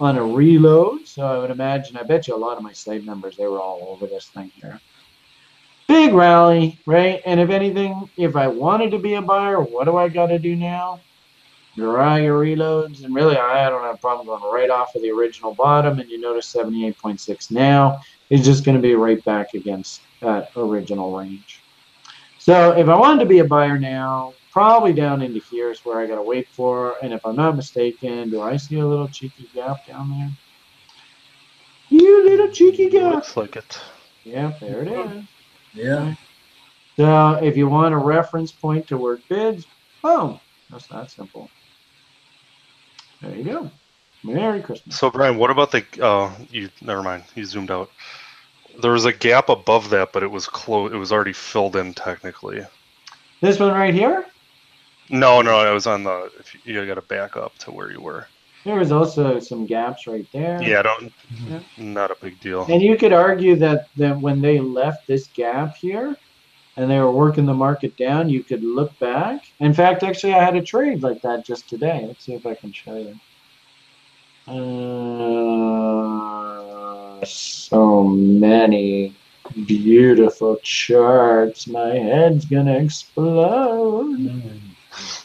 on 0.00 0.16
a 0.16 0.24
reload. 0.24 1.06
So 1.06 1.26
I 1.26 1.38
would 1.38 1.50
imagine, 1.50 1.96
I 1.96 2.02
bet 2.02 2.28
you 2.28 2.34
a 2.34 2.36
lot 2.36 2.56
of 2.56 2.62
my 2.62 2.72
slave 2.72 3.04
numbers, 3.04 3.36
they 3.36 3.46
were 3.46 3.60
all 3.60 3.86
over 3.90 4.06
this 4.06 4.28
thing 4.28 4.50
here. 4.54 4.80
Big 5.86 6.14
rally, 6.14 6.78
right? 6.86 7.20
And 7.26 7.40
if 7.40 7.50
anything, 7.50 8.08
if 8.16 8.36
I 8.36 8.46
wanted 8.46 8.90
to 8.92 8.98
be 8.98 9.14
a 9.14 9.22
buyer, 9.22 9.60
what 9.60 9.84
do 9.84 9.96
I 9.96 10.08
got 10.08 10.28
to 10.28 10.38
do 10.38 10.56
now? 10.56 11.00
Draw 11.76 12.16
your 12.16 12.40
reloads, 12.40 13.04
and 13.04 13.14
really, 13.14 13.36
I 13.36 13.70
don't 13.70 13.82
have 13.82 13.94
a 13.94 13.98
problem 13.98 14.26
going 14.26 14.42
right 14.52 14.70
off 14.70 14.94
of 14.94 15.02
the 15.02 15.10
original 15.10 15.54
bottom. 15.54 16.00
And 16.00 16.10
you 16.10 16.20
notice 16.20 16.52
78.6 16.52 17.50
now 17.50 18.00
is 18.28 18.44
just 18.44 18.64
going 18.64 18.76
to 18.76 18.82
be 18.82 18.94
right 18.94 19.24
back 19.24 19.54
against 19.54 20.02
that 20.20 20.50
original 20.56 21.16
range. 21.16 21.60
So 22.38 22.72
if 22.72 22.88
I 22.88 22.96
wanted 22.96 23.20
to 23.20 23.26
be 23.26 23.38
a 23.38 23.44
buyer 23.44 23.78
now, 23.78 24.34
probably 24.50 24.92
down 24.92 25.22
into 25.22 25.40
here 25.40 25.70
is 25.70 25.84
where 25.84 26.00
I 26.00 26.06
got 26.06 26.16
to 26.16 26.22
wait 26.22 26.48
for. 26.48 26.96
And 27.02 27.12
if 27.12 27.24
I'm 27.24 27.36
not 27.36 27.54
mistaken, 27.54 28.30
do 28.30 28.42
I 28.42 28.56
see 28.56 28.80
a 28.80 28.86
little 28.86 29.08
cheeky 29.08 29.48
gap 29.54 29.86
down 29.86 30.10
there? 30.10 30.30
You 31.88 32.24
little 32.24 32.48
cheeky 32.48 32.90
gap. 32.90 33.14
Looks 33.14 33.36
like 33.36 33.56
it. 33.56 33.78
Yeah, 34.24 34.52
there 34.60 34.82
it 34.82 34.88
is. 34.88 35.24
Yeah. 35.72 36.14
So 36.96 37.34
if 37.42 37.56
you 37.56 37.68
want 37.68 37.94
a 37.94 37.98
reference 37.98 38.52
point 38.52 38.86
to 38.88 38.96
work 38.96 39.20
bids, 39.28 39.66
boom. 40.02 40.40
That's 40.70 40.86
that 40.88 41.10
simple. 41.10 41.48
There 43.22 43.34
you 43.34 43.44
go. 43.44 43.70
Merry 44.22 44.60
Christmas. 44.62 44.98
So 44.98 45.10
Brian, 45.10 45.36
what 45.36 45.50
about 45.50 45.72
the? 45.72 45.84
Oh, 46.00 46.34
you 46.50 46.68
never 46.82 47.02
mind. 47.02 47.24
You 47.34 47.44
zoomed 47.44 47.70
out. 47.70 47.90
There 48.80 48.92
was 48.92 49.04
a 49.04 49.12
gap 49.12 49.48
above 49.48 49.90
that, 49.90 50.12
but 50.12 50.22
it 50.22 50.30
was 50.30 50.46
close. 50.46 50.92
It 50.92 50.96
was 50.96 51.12
already 51.12 51.32
filled 51.32 51.76
in 51.76 51.94
technically. 51.94 52.62
This 53.40 53.58
one 53.58 53.72
right 53.72 53.94
here, 53.94 54.26
No, 55.08 55.40
no, 55.40 55.58
I 55.58 55.70
was 55.70 55.86
on 55.86 56.04
the. 56.04 56.30
If 56.38 56.54
you, 56.54 56.74
you 56.80 56.86
got 56.86 56.94
to 56.94 57.02
back 57.02 57.36
up 57.36 57.56
to 57.58 57.70
where 57.72 57.90
you 57.90 58.00
were. 58.00 58.26
there 58.64 58.76
was 58.76 58.92
also 58.92 59.40
some 59.40 59.64
gaps 59.66 60.06
right 60.06 60.26
there. 60.32 60.62
Yeah, 60.62 60.82
don't. 60.82 61.12
Yeah. 61.48 61.60
Not 61.78 62.10
a 62.10 62.16
big 62.20 62.38
deal. 62.40 62.66
And 62.68 62.82
you 62.82 62.96
could 62.98 63.12
argue 63.14 63.56
that, 63.56 63.88
that 63.96 64.20
when 64.20 64.42
they 64.42 64.60
left 64.60 65.06
this 65.06 65.26
gap 65.28 65.76
here 65.76 66.14
and 66.80 66.90
they 66.90 66.98
were 66.98 67.12
working 67.12 67.44
the 67.44 67.52
market 67.52 67.94
down, 67.98 68.30
you 68.30 68.42
could 68.42 68.64
look 68.64 68.98
back. 68.98 69.52
In 69.60 69.74
fact, 69.74 70.02
actually, 70.02 70.32
I 70.32 70.42
had 70.42 70.56
a 70.56 70.62
trade 70.62 71.02
like 71.02 71.20
that 71.20 71.44
just 71.44 71.68
today. 71.68 72.06
Let's 72.06 72.24
see 72.24 72.32
if 72.32 72.46
I 72.46 72.54
can 72.54 72.72
show 72.72 72.96
you. 72.96 73.20
Uh, 77.20 77.22
so 77.26 78.04
many 78.04 79.14
beautiful 79.66 80.56
charts. 80.62 81.66
My 81.66 81.90
head's 81.90 82.46
gonna 82.46 82.78
explode. 82.78 84.62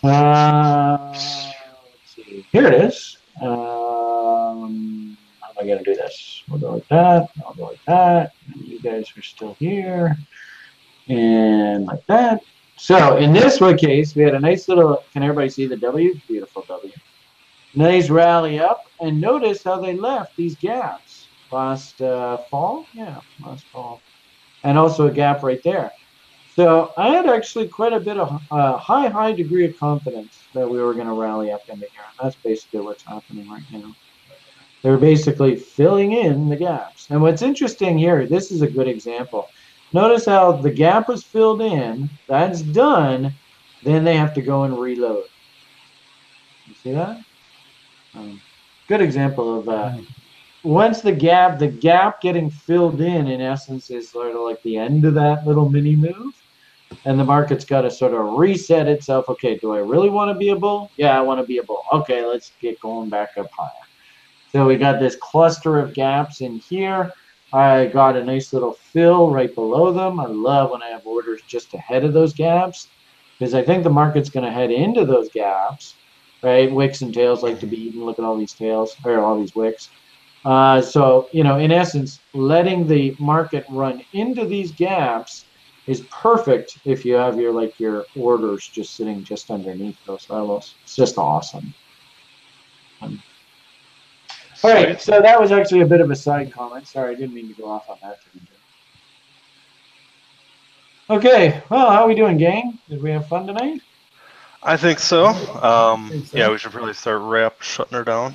Uh, 0.03 1.07
let's 1.07 1.56
see. 2.06 2.45
Here 2.52 2.68
it 2.68 2.73
is. 2.84 3.18
Um, 3.41 5.18
how 5.40 5.52
am 5.52 5.57
I 5.60 5.64
going 5.65 5.80
to 5.80 5.86
do 5.86 5.95
this? 5.95 6.44
We'll 6.49 6.60
go 6.60 6.73
like 6.73 6.88
that. 6.90 7.30
I'll 7.45 7.53
go 7.53 7.68
like 7.68 7.86
that. 7.86 8.34
And 8.53 8.65
you 8.65 8.80
guys 8.82 9.11
are 9.18 9.22
still 9.22 9.56
here. 9.56 10.18
And 11.07 11.86
like 11.86 12.06
that. 12.07 12.41
So 12.77 13.18
in 13.18 13.32
this 13.32 13.61
one 13.61 13.77
case, 13.77 14.15
we 14.15 14.23
had 14.23 14.36
a 14.36 14.40
nice 14.40 14.68
little, 14.68 15.03
can 15.14 15.23
everybody 15.23 15.49
see 15.49 15.65
the 15.65 15.77
W? 15.77 16.19
Beautiful 16.27 16.65
W. 16.68 16.91
Nice 17.73 18.10
rally 18.10 18.60
up. 18.60 18.86
And 18.99 19.19
notice 19.19 19.64
how 19.64 19.80
they 19.80 19.95
left 19.95 20.36
these 20.36 20.56
gaps 20.56 21.27
last 21.52 22.02
uh, 22.02 22.38
fall. 22.49 22.86
Yeah, 22.94 23.22
last 23.45 23.65
fall. 23.65 24.02
And 24.64 24.77
also 24.77 25.07
a 25.07 25.11
gap 25.11 25.44
right 25.44 25.61
there. 25.64 25.91
So 26.56 26.94
I 26.98 27.10
had 27.10 27.27
actually 27.27 27.68
quite 27.68 27.91
a 27.94 27.99
bit 27.99 28.18
of 28.18 28.41
uh, 28.49 28.77
high, 28.77 29.10
high 29.10 29.34
degree 29.34 29.65
of 29.65 29.77
confidence 29.77 30.40
that 30.53 30.69
we 30.69 30.82
were 30.82 30.94
going 30.94 31.07
to 31.07 31.14
rally 31.14 31.52
up 31.52 31.68
into 31.68 31.86
here. 31.88 32.03
And 32.10 32.26
that's 32.26 32.38
basically 32.38 32.80
what's 32.80 33.03
happening 33.03 33.49
right 33.49 33.64
now. 33.72 33.94
They're 34.82 34.98
basically 34.98 35.56
filling 35.56 36.14
in 36.14 36.48
the 36.48 36.56
gaps. 36.56 37.07
And 37.10 37.22
what's 37.22 37.41
interesting 37.41 37.98
here, 37.98 38.26
this 38.26 38.52
is 38.52 38.61
a 38.61 38.68
good 38.68 38.88
example. 38.88 39.49
Notice 39.95 40.26
how 40.26 40.51
the 40.51 40.72
gap 40.72 41.07
was 41.07 41.23
filled 41.23 41.61
in, 41.61 42.09
that's 42.27 42.61
done, 42.61 43.34
then 43.81 44.03
they 44.03 44.17
have 44.17 44.34
to 44.34 44.41
go 44.41 44.63
and 44.63 44.77
reload. 44.77 45.23
You 46.65 46.73
see 46.84 46.91
that? 46.91 47.22
Um, 48.13 48.41
good 48.89 48.99
example 48.99 49.57
of 49.57 49.69
uh, 49.69 49.95
once 50.63 50.99
the 50.99 51.13
gap, 51.13 51.59
the 51.59 51.69
gap 51.69 52.19
getting 52.19 52.49
filled 52.49 52.99
in, 52.99 53.30
in 53.30 53.39
essence, 53.39 53.89
is 53.89 54.09
sort 54.09 54.35
of 54.35 54.41
like 54.41 54.61
the 54.63 54.76
end 54.76 55.05
of 55.05 55.13
that 55.13 55.47
little 55.47 55.69
mini 55.69 55.95
move. 55.95 56.34
And 57.05 57.17
the 57.17 57.23
market's 57.23 57.63
got 57.63 57.84
to 57.84 57.89
sort 57.89 58.13
of 58.13 58.38
reset 58.38 58.89
itself. 58.89 59.30
Okay, 59.30 59.57
do 59.57 59.72
I 59.76 59.80
really 59.80 60.09
want 60.09 60.30
to 60.30 60.38
be 60.38 60.49
a 60.49 60.57
bull? 60.57 60.91
Yeah, 60.97 61.17
I 61.17 61.22
want 61.22 61.39
to 61.39 61.47
be 61.47 61.59
a 61.59 61.63
bull. 61.63 61.84
Okay, 61.93 62.26
let's 62.26 62.51
get 62.59 62.81
going 62.81 63.09
back 63.09 63.38
up 63.38 63.49
higher. 63.57 63.72
So 64.51 64.65
we 64.65 64.76
got 64.76 64.99
this 64.99 65.15
cluster 65.15 65.80
of 65.80 65.93
gaps 65.93 66.41
in 66.41 66.57
here. 66.59 67.13
I 67.56 67.86
got 67.86 68.18
a 68.18 68.23
nice 68.23 68.52
little 68.52 68.73
fill 68.73 69.32
right 69.32 69.53
below 69.56 69.94
them. 69.94 70.19
I 70.19 70.26
love 70.26 70.72
when 70.72 70.84
I 70.84 70.90
have 70.90 71.06
orders 71.07 71.41
just 71.48 71.73
ahead 71.73 72.03
of 72.03 72.11
those 72.11 72.34
gaps 72.34 72.90
because 73.40 73.53
I 73.53 73.64
think 73.64 73.84
the 73.84 73.90
market's 73.90 74.30
going 74.30 74.45
to 74.45 74.52
head 74.52 74.72
into 74.72 75.06
those 75.06 75.30
gaps, 75.30 75.95
right? 76.44 76.69
Wicks 76.69 77.02
and 77.02 77.14
tails 77.14 77.44
like 77.44 77.61
to 77.61 77.65
be 77.65 77.77
eaten. 77.77 78.03
Look 78.03 78.19
at 78.19 78.26
all 78.26 78.38
these 78.38 78.53
tails, 78.53 78.98
or 79.06 79.23
all 79.23 79.40
these 79.40 79.56
wicks. 79.56 79.88
Uh, 80.44 80.82
so, 80.82 81.30
you 81.32 81.45
know, 81.45 81.57
in 81.57 81.72
essence, 81.72 82.19
letting 82.34 82.88
the 82.88 83.15
market 83.19 83.65
run 83.69 84.03
into 84.11 84.45
these 84.45 84.73
gaps 84.73 85.45
is 85.88 86.02
perfect 86.11 86.80
if 86.84 87.06
you 87.06 87.14
have 87.14 87.40
your 87.40 87.53
like 87.53 87.80
your 87.80 88.06
orders 88.18 88.68
just 88.68 88.98
sitting 88.98 89.23
just 89.23 89.49
underneath 89.49 89.98
those 90.06 90.30
levels. 90.30 90.76
It's 90.84 90.98
just 90.98 91.18
awesome. 91.18 91.73
Um, 93.02 93.23
all 94.64 94.73
right, 94.73 95.02
so 95.02 95.22
that 95.22 95.40
was 95.40 95.52
actually 95.52 95.82
a 95.82 95.86
bit 95.86 96.02
of 96.02 96.11
a 96.11 96.15
side 96.15 96.52
comment. 96.52 96.88
Sorry, 96.88 97.11
I 97.11 97.15
didn't 97.15 97.34
mean 97.34 97.53
to 97.53 97.61
go 97.61 97.69
off 97.69 97.90
on 97.90 97.98
that. 98.02 98.19
Okay, 101.10 101.61
well, 101.69 101.91
how 101.91 102.03
are 102.03 102.07
we 102.07 102.15
doing, 102.15 102.38
gang? 102.38 102.80
Did 102.90 103.02
we 103.02 103.11
have 103.11 103.27
fun 103.27 103.45
tonight? 103.45 103.82
I 104.64 104.76
think 104.76 104.98
so. 104.98 105.27
Um, 105.27 106.10
think 106.10 106.26
so. 106.27 106.38
Yeah, 106.38 106.49
we 106.49 106.57
should 106.57 106.72
probably 106.72 106.94
start 106.94 107.22
wrap 107.22 107.61
shutting 107.61 107.94
her 107.94 108.03
down. 108.03 108.34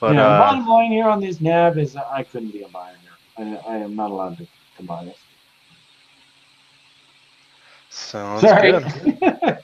But 0.00 0.14
yeah, 0.14 0.26
uh, 0.26 0.38
bottom 0.38 0.66
line 0.66 0.90
here 0.90 1.08
on 1.08 1.20
this 1.20 1.40
NAV 1.40 1.78
is 1.78 1.96
I 1.96 2.22
couldn't 2.22 2.52
be 2.52 2.62
a 2.62 2.68
buyer 2.68 2.94
here. 3.02 3.58
I, 3.66 3.74
I 3.74 3.76
am 3.76 3.94
not 3.94 4.10
allowed 4.10 4.38
to, 4.38 4.46
to 4.78 4.82
buy 4.82 5.04
this. 5.04 5.18
Sounds 7.94 8.40
Sorry. 8.42 8.72
good. 8.72 8.84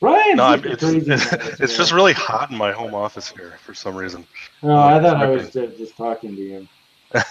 Brian, 0.00 0.36
No, 0.36 0.52
it's, 0.54 0.82
it's, 0.82 1.32
it's 1.60 1.76
just 1.76 1.92
really 1.92 2.12
hot 2.12 2.50
in 2.50 2.56
my 2.56 2.72
home 2.72 2.94
office 2.94 3.28
here 3.30 3.58
for 3.64 3.74
some 3.74 3.96
reason. 3.96 4.26
No, 4.62 4.78
I 4.78 5.00
thought 5.00 5.16
I 5.16 5.26
was 5.26 5.50
just, 5.52 5.78
just 5.78 5.96
talking 5.96 6.34
to 6.36 6.42
you. 6.42 6.68
but 7.12 7.24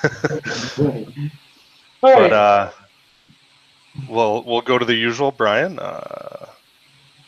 All 2.02 2.14
right. 2.14 2.34
uh, 2.34 2.72
we'll 4.10 4.44
we'll 4.44 4.61
go 4.61 4.77
to 4.77 4.86
the 4.86 4.95
usual. 4.95 5.31
Brian, 5.31 5.80
uh, 5.80 6.48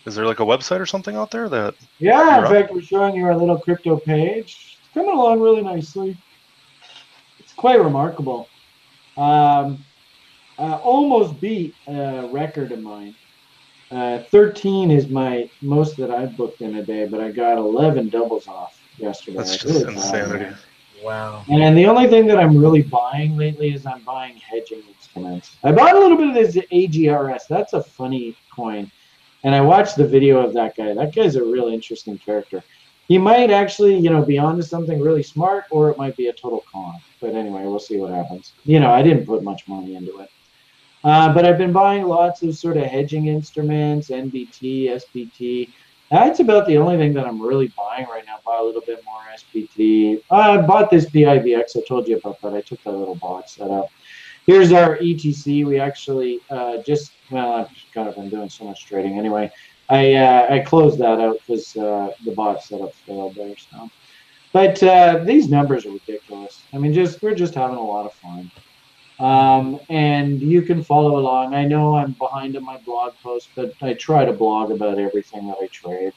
is 0.05 0.15
there 0.15 0.25
like 0.25 0.39
a 0.39 0.45
website 0.45 0.79
or 0.79 0.85
something 0.85 1.15
out 1.15 1.31
there 1.31 1.49
that? 1.49 1.75
yeah, 1.99 2.39
in 2.39 2.51
fact, 2.51 2.73
we're 2.73 2.81
showing 2.81 3.15
you 3.15 3.25
our 3.25 3.35
little 3.35 3.59
crypto 3.59 3.97
page. 3.97 4.77
It's 4.79 4.93
coming 4.93 5.11
along 5.11 5.39
really 5.39 5.61
nicely. 5.61 6.17
It's 7.39 7.53
quite 7.53 7.81
remarkable. 7.81 8.47
Um, 9.17 9.83
uh, 10.57 10.75
almost 10.83 11.39
beat 11.39 11.75
a 11.87 12.29
record 12.31 12.71
of 12.71 12.79
mine. 12.81 13.15
Uh, 13.89 14.23
13 14.31 14.89
is 14.89 15.09
my 15.09 15.49
most 15.61 15.97
that 15.97 16.11
I've 16.11 16.37
booked 16.37 16.61
in 16.61 16.75
a 16.75 16.83
day, 16.83 17.07
but 17.07 17.19
I 17.19 17.31
got 17.31 17.57
11 17.57 18.09
doubles 18.09 18.47
off 18.47 18.81
yesterday. 18.97 19.37
That's 19.37 19.57
just 19.57 19.65
really 19.65 19.83
proud 19.83 19.93
of 19.93 20.03
insanity. 20.03 20.45
that. 20.45 20.59
Wow. 21.03 21.43
And 21.49 21.77
the 21.77 21.85
only 21.87 22.07
thing 22.07 22.27
that 22.27 22.37
I'm 22.37 22.57
really 22.57 22.83
buying 22.83 23.35
lately 23.35 23.73
is 23.73 23.85
I'm 23.85 24.03
buying 24.03 24.37
hedging 24.37 24.83
instruments. 24.87 25.57
I 25.63 25.71
bought 25.71 25.95
a 25.95 25.99
little 25.99 26.17
bit 26.17 26.27
of 26.27 26.33
this 26.35 26.55
AGRS. 26.71 27.47
That's 27.47 27.73
a 27.73 27.81
funny 27.81 28.35
coin. 28.55 28.91
And 29.43 29.55
I 29.55 29.61
watched 29.61 29.95
the 29.95 30.07
video 30.07 30.39
of 30.39 30.53
that 30.53 30.75
guy. 30.75 30.93
That 30.93 31.13
guy's 31.15 31.35
a 31.35 31.43
real 31.43 31.67
interesting 31.67 32.17
character. 32.19 32.63
he 33.07 33.17
might 33.17 33.49
actually, 33.49 33.97
you 33.97 34.09
know, 34.09 34.23
be 34.23 34.37
onto 34.37 34.61
something 34.61 35.01
really 35.01 35.23
smart, 35.23 35.65
or 35.71 35.89
it 35.89 35.97
might 35.97 36.15
be 36.15 36.27
a 36.27 36.33
total 36.33 36.63
con. 36.71 37.01
But 37.19 37.33
anyway, 37.33 37.63
we'll 37.63 37.79
see 37.79 37.97
what 37.97 38.11
happens. 38.11 38.53
You 38.63 38.79
know, 38.79 38.91
I 38.91 39.01
didn't 39.01 39.25
put 39.25 39.43
much 39.43 39.67
money 39.67 39.95
into 39.95 40.19
it. 40.19 40.29
Uh, 41.03 41.33
but 41.33 41.45
I've 41.45 41.57
been 41.57 41.71
buying 41.71 42.03
lots 42.03 42.43
of 42.43 42.55
sort 42.55 42.77
of 42.77 42.83
hedging 42.83 43.27
instruments, 43.27 44.09
NBT, 44.09 44.87
SPT. 45.01 45.69
That's 46.11 46.39
about 46.41 46.67
the 46.67 46.77
only 46.77 46.97
thing 46.97 47.13
that 47.13 47.25
I'm 47.25 47.41
really 47.41 47.73
buying 47.77 48.05
right 48.07 48.25
now. 48.25 48.39
Buy 48.45 48.57
a 48.59 48.63
little 48.63 48.81
bit 48.81 49.03
more 49.05 49.21
SPT. 49.35 50.21
I 50.29 50.61
bought 50.61 50.91
this 50.91 51.05
PIVX. 51.05 51.77
I 51.77 51.81
told 51.87 52.07
you 52.07 52.17
about 52.17 52.41
that. 52.41 52.53
I 52.53 52.61
took 52.61 52.83
that 52.83 52.91
little 52.91 53.15
box 53.15 53.53
set 53.53 53.71
up. 53.71 53.89
Here's 54.45 54.71
our 54.71 54.97
ETC. 54.97 55.65
We 55.65 55.79
actually 55.79 56.39
uh, 56.49 56.77
just, 56.77 57.13
well, 57.29 57.53
I've 57.53 57.69
kind 57.93 58.09
of 58.09 58.15
been 58.15 58.29
doing 58.29 58.49
so 58.49 58.65
much 58.65 58.85
trading 58.85 59.17
anyway. 59.17 59.51
I 59.91 60.13
uh, 60.13 60.47
I 60.49 60.59
closed 60.59 60.99
that 60.99 61.19
out 61.19 61.37
because 61.45 61.75
uh, 61.75 62.11
the 62.23 62.31
bot 62.31 62.63
setup 62.63 62.93
failed 62.93 63.35
there. 63.35 63.55
So, 63.57 63.89
but 64.53 64.81
uh, 64.81 65.23
these 65.25 65.49
numbers 65.49 65.85
are 65.85 65.91
ridiculous. 65.91 66.63
I 66.73 66.77
mean, 66.77 66.93
just 66.93 67.21
we're 67.21 67.35
just 67.35 67.53
having 67.53 67.75
a 67.75 67.83
lot 67.83 68.05
of 68.05 68.13
fun. 68.13 68.49
Um, 69.22 69.80
and 69.89 70.41
you 70.41 70.64
can 70.64 70.84
follow 70.84 71.19
along. 71.19 71.53
I 71.53 71.65
know 71.65 71.95
I'm 71.95 72.14
behind 72.14 72.57
on 72.57 72.65
my 72.65 72.77
blog 72.77 73.14
post, 73.22 73.49
but 73.56 73.73
I 73.81 73.93
try 73.93 74.26
to 74.26 74.34
blog 74.34 74.72
about 74.72 74.98
everything 74.98 75.48
that 75.48 75.57
I 75.61 75.68
trade. 75.68 76.14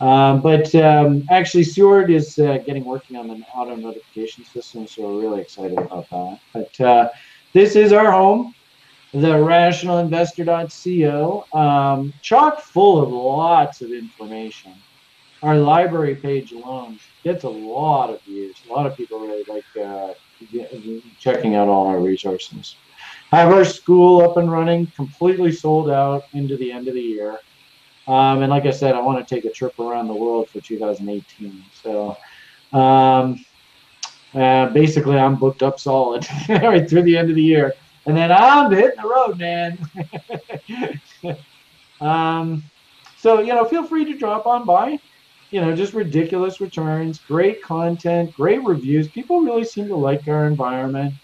Um, 0.00 0.40
but 0.40 0.72
um, 0.76 1.24
actually, 1.28 1.64
Seward 1.64 2.10
is 2.10 2.38
uh, 2.38 2.58
getting 2.58 2.84
working 2.84 3.16
on 3.16 3.28
an 3.30 3.44
auto 3.54 3.74
notification 3.74 4.44
system, 4.44 4.86
so 4.86 5.02
we're 5.02 5.20
really 5.20 5.40
excited 5.40 5.76
about 5.76 6.08
that. 6.10 6.38
But 6.54 6.80
uh, 6.80 7.08
this 7.52 7.74
is 7.76 7.92
our 7.92 8.12
home 8.12 8.54
the 9.12 9.34
rationalinvestor.co, 9.34 11.58
um, 11.58 12.12
chock 12.22 12.60
full 12.60 13.02
of 13.02 13.10
lots 13.10 13.82
of 13.82 13.90
information. 13.90 14.72
Our 15.42 15.56
library 15.56 16.14
page 16.14 16.52
alone 16.52 17.00
gets 17.24 17.42
a 17.44 17.48
lot 17.48 18.10
of 18.10 18.22
views. 18.22 18.56
A 18.68 18.72
lot 18.72 18.86
of 18.86 18.96
people 18.96 19.18
really 19.20 19.44
like 19.48 19.64
uh, 19.84 20.12
checking 21.18 21.54
out 21.54 21.68
all 21.68 21.86
our 21.86 22.00
resources. 22.00 22.76
I 23.32 23.40
have 23.40 23.52
our 23.52 23.64
school 23.64 24.22
up 24.22 24.36
and 24.36 24.50
running, 24.50 24.86
completely 24.88 25.52
sold 25.52 25.90
out 25.90 26.24
into 26.32 26.56
the 26.56 26.72
end 26.72 26.88
of 26.88 26.94
the 26.94 27.00
year. 27.00 27.38
Um, 28.08 28.42
and 28.42 28.50
like 28.50 28.66
I 28.66 28.70
said, 28.70 28.94
I 28.94 29.00
want 29.00 29.26
to 29.26 29.34
take 29.34 29.44
a 29.44 29.50
trip 29.50 29.78
around 29.78 30.08
the 30.08 30.14
world 30.14 30.48
for 30.48 30.60
2018. 30.60 31.64
So 31.82 32.16
um, 32.72 33.44
uh, 34.34 34.70
basically, 34.70 35.16
I'm 35.16 35.36
booked 35.36 35.62
up 35.62 35.78
solid 35.78 36.26
right 36.48 36.88
through 36.88 37.02
the 37.02 37.16
end 37.16 37.30
of 37.30 37.36
the 37.36 37.42
year 37.42 37.74
and 38.06 38.16
then 38.16 38.32
I'm 38.32 38.70
hitting 38.72 39.00
the 39.00 39.08
road, 39.08 39.38
man. 39.38 41.36
um, 42.00 42.62
so 43.18 43.40
you 43.40 43.48
know, 43.54 43.64
feel 43.64 43.84
free 43.84 44.04
to 44.06 44.16
drop 44.16 44.46
on 44.46 44.64
by. 44.64 44.98
You 45.50 45.60
know, 45.60 45.74
just 45.74 45.94
ridiculous 45.94 46.60
returns, 46.60 47.18
great 47.18 47.62
content, 47.62 48.32
great 48.34 48.62
reviews. 48.62 49.08
People 49.08 49.40
really 49.40 49.64
seem 49.64 49.88
to 49.88 49.96
like 49.96 50.26
our 50.28 50.46
environment. 50.46 51.14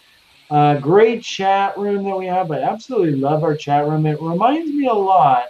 Uh, 0.51 0.79
great 0.79 1.23
chat 1.23 1.77
room 1.77 2.05
that 2.05 2.17
we 2.17 2.27
have. 2.27 2.51
I 2.51 2.61
absolutely 2.61 3.17
love 3.17 3.43
our 3.45 3.57
chat 3.57 3.87
room. 3.87 4.07
It 4.07 4.21
reminds 4.21 4.71
me 4.71 4.87
a 4.87 4.93
lot 4.93 5.47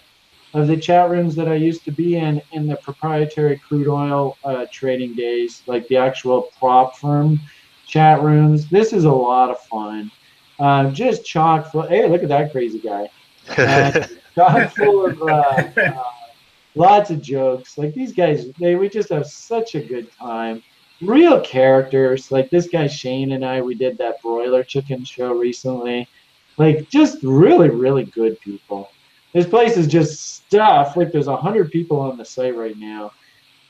of 0.55 0.67
the 0.69 0.77
chat 0.77 1.11
rooms 1.11 1.35
that 1.37 1.49
I 1.49 1.55
used 1.55 1.85
to 1.85 1.91
be 1.91 2.17
in 2.17 2.41
in 2.53 2.67
the 2.67 2.77
proprietary 2.77 3.59
crude 3.59 3.89
oil 3.89 4.39
uh, 4.45 4.67
trading 4.73 5.15
days, 5.15 5.63
like 5.67 5.87
the 5.89 5.99
actual 5.99 6.49
prop 6.59 6.97
firm 6.97 7.41
chat 7.87 8.23
rooms. 8.23 8.69
This 8.69 8.93
is 8.93 9.05
a 9.05 9.13
lot 9.13 9.51
of 9.51 9.61
fun. 9.61 10.11
Uh, 10.59 10.91
just 10.91 11.25
chock 11.27 11.71
full. 11.71 11.83
Hey, 11.83 12.09
look 12.09 12.23
at 12.23 12.29
that 12.29 12.53
crazy 12.53 12.79
guy. 12.79 13.09
Uh, 13.57 14.07
chock 14.35 14.73
full 14.73 15.07
of 15.07 15.23
uh, 15.23 15.71
uh, 15.77 16.03
lots 16.77 17.11
of 17.11 17.21
jokes. 17.21 17.77
Like 17.77 17.95
these 17.95 18.13
guys, 18.13 18.51
they 18.61 18.77
we 18.77 18.89
just 18.89 19.09
have 19.09 19.27
such 19.27 19.75
a 19.75 19.81
good 19.81 20.11
time. 20.13 20.63
Real 21.01 21.41
characters. 21.41 22.31
Like 22.31 22.51
this 22.51 22.69
guy 22.69 22.87
Shane 22.87 23.33
and 23.33 23.45
I, 23.45 23.61
we 23.61 23.75
did 23.75 23.99
that 23.99 24.23
broiler 24.23 24.63
chicken 24.63 25.05
show 25.05 25.33
recently. 25.33 26.09
Like 26.57 26.89
just 26.89 27.19
really, 27.23 27.69
really 27.69 28.05
good 28.05 28.41
people. 28.41 28.91
This 29.33 29.47
place 29.47 29.77
is 29.77 29.87
just 29.87 30.37
stuff. 30.37 30.97
Like 30.97 31.13
there's 31.13 31.27
a 31.27 31.37
hundred 31.37 31.71
people 31.71 32.01
on 32.01 32.17
the 32.17 32.25
site 32.25 32.57
right 32.57 32.77
now. 32.79 33.13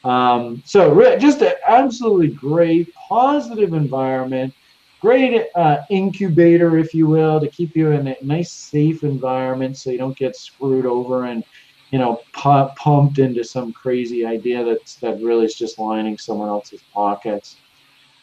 Um, 0.04 0.62
so 0.64 1.16
just 1.18 1.42
an 1.42 1.54
absolutely 1.66 2.28
great, 2.28 2.94
positive 2.94 3.72
environment 3.72 4.54
great 5.00 5.46
uh, 5.54 5.78
incubator, 5.90 6.78
if 6.78 6.94
you 6.94 7.06
will, 7.06 7.38
to 7.40 7.48
keep 7.48 7.76
you 7.76 7.92
in 7.92 8.08
a 8.08 8.16
nice, 8.22 8.50
safe 8.50 9.04
environment 9.04 9.76
so 9.76 9.90
you 9.90 9.98
don't 9.98 10.16
get 10.16 10.34
screwed 10.34 10.86
over 10.86 11.26
and 11.26 11.44
you 11.90 11.98
know 11.98 12.20
pu- 12.32 12.68
pumped 12.76 13.18
into 13.18 13.44
some 13.44 13.72
crazy 13.72 14.26
idea 14.26 14.64
that's 14.64 14.96
that 14.96 15.20
really 15.20 15.44
is 15.44 15.54
just 15.54 15.78
lining 15.78 16.18
someone 16.18 16.48
else's 16.48 16.82
pockets. 16.92 17.56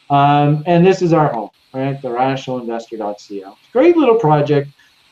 Um, 0.10 0.64
and 0.66 0.86
this 0.86 1.02
is 1.02 1.14
our 1.14 1.32
home, 1.32 1.50
right? 1.74 2.00
The 2.02 2.10
rationalinvestor.co. 2.10 3.58
Great 3.72 3.98
little 3.98 4.16
project. 4.16 4.70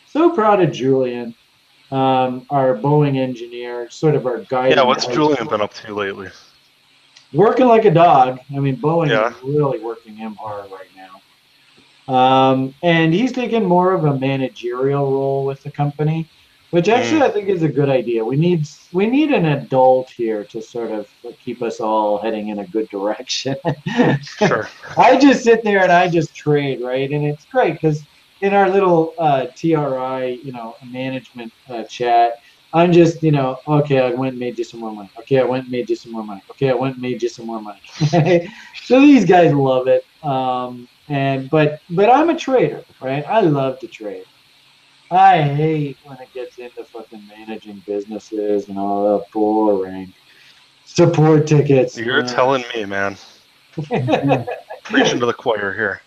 So 0.08 0.30
proud 0.30 0.62
of 0.62 0.72
Julian, 0.74 1.34
um, 1.92 2.46
our 2.50 2.76
Boeing 2.76 3.18
engineer, 3.18 3.90
sort 3.90 4.16
of 4.16 4.26
our 4.26 4.40
guide. 4.40 4.76
Yeah, 4.76 4.84
what's 4.84 5.06
Julian 5.08 5.48
been 5.48 5.62
up 5.62 5.74
to 5.76 5.96
lately? 5.96 6.30
Working 7.34 7.68
like 7.68 7.86
a 7.86 7.92
dog. 7.92 8.40
I 8.54 8.60
mean, 8.60 8.76
Boeing 8.76 9.10
yeah. 9.10 9.30
is 9.30 9.44
really 9.44 9.80
working 9.80 10.16
him 10.16 10.36
hard 10.36 10.70
right 10.70 10.90
now. 10.96 12.14
Um, 12.14 12.76
and 12.84 13.14
he's 13.14 13.32
taken 13.32 13.64
more 13.64 13.94
of 13.94 14.04
a 14.04 14.20
managerial 14.20 15.10
role 15.10 15.46
with 15.46 15.64
the 15.64 15.72
company, 15.72 16.28
which 16.72 16.90
actually 16.90 17.22
mm. 17.22 17.30
I 17.30 17.30
think 17.30 17.50
is 17.50 17.64
a 17.64 17.70
good 17.70 17.90
idea. 17.90 18.24
We 18.24 18.36
need 18.36 18.68
we 18.92 19.06
need 19.06 19.32
an 19.32 19.46
adult 19.46 20.10
here 20.10 20.44
to 20.46 20.62
sort 20.62 20.92
of 20.92 21.08
keep 21.44 21.62
us 21.62 21.80
all 21.80 22.18
heading 22.18 22.50
in 22.50 22.60
a 22.60 22.68
good 22.68 22.90
direction. 22.90 23.56
sure. 24.22 24.68
I 24.98 25.18
just 25.18 25.44
sit 25.44 25.64
there 25.64 25.84
and 25.84 25.92
I 25.92 26.10
just 26.10 26.36
trade, 26.36 26.82
right? 26.82 27.10
And 27.12 27.26
it's 27.26 27.46
great 27.46 27.74
because 27.74 28.04
in 28.42 28.54
our 28.54 28.70
little 28.70 29.14
uh, 29.18 29.48
TRI, 29.56 30.40
you 30.44 30.52
know, 30.52 30.76
management 30.86 31.54
uh, 31.70 31.84
chat, 31.84 32.40
I'm 32.74 32.92
just, 32.92 33.22
you 33.22 33.32
know, 33.32 33.60
okay, 33.68 34.00
I 34.00 34.12
went 34.12 34.32
and 34.32 34.40
made 34.40 34.58
you 34.58 34.64
some 34.64 34.80
more 34.80 34.94
money. 34.94 35.10
Okay, 35.20 35.40
I 35.40 35.44
went 35.44 35.64
and 35.64 35.72
made 35.72 35.90
you 35.90 35.96
some 35.96 36.14
more 36.14 36.24
money. 36.24 36.42
Okay, 36.52 36.70
I 36.70 36.74
went 36.74 36.96
and 36.96 37.02
made 37.02 37.22
you 37.22 37.30
some 37.30 37.46
more 37.46 37.62
money. 37.62 37.82
so 38.84 39.02
these 39.02 39.26
guys 39.26 39.54
love 39.54 39.88
it. 39.88 40.06
Um, 40.24 40.88
and 41.10 41.50
but 41.50 41.82
but 41.90 42.10
I'm 42.10 42.30
a 42.30 42.38
trader, 42.38 42.84
right? 43.02 43.26
I 43.28 43.42
love 43.42 43.80
to 43.80 43.88
trade. 43.88 44.24
I 45.12 45.42
hate 45.42 45.98
when 46.04 46.18
it 46.20 46.34
gets 46.34 46.58
into 46.58 46.86
fucking 46.86 47.28
managing 47.28 47.84
businesses 47.86 48.70
and 48.70 48.80
all 48.80 49.18
that 49.18 49.26
boring 49.32 50.14
support 50.86 51.48
tickets. 51.48 51.98
You're 51.98 52.24
telling 52.24 52.64
me, 52.74 52.86
man. 52.86 53.18
Preaching 53.74 55.20
to 55.20 55.26
the 55.26 55.36
choir 55.38 55.74
here. 55.74 56.02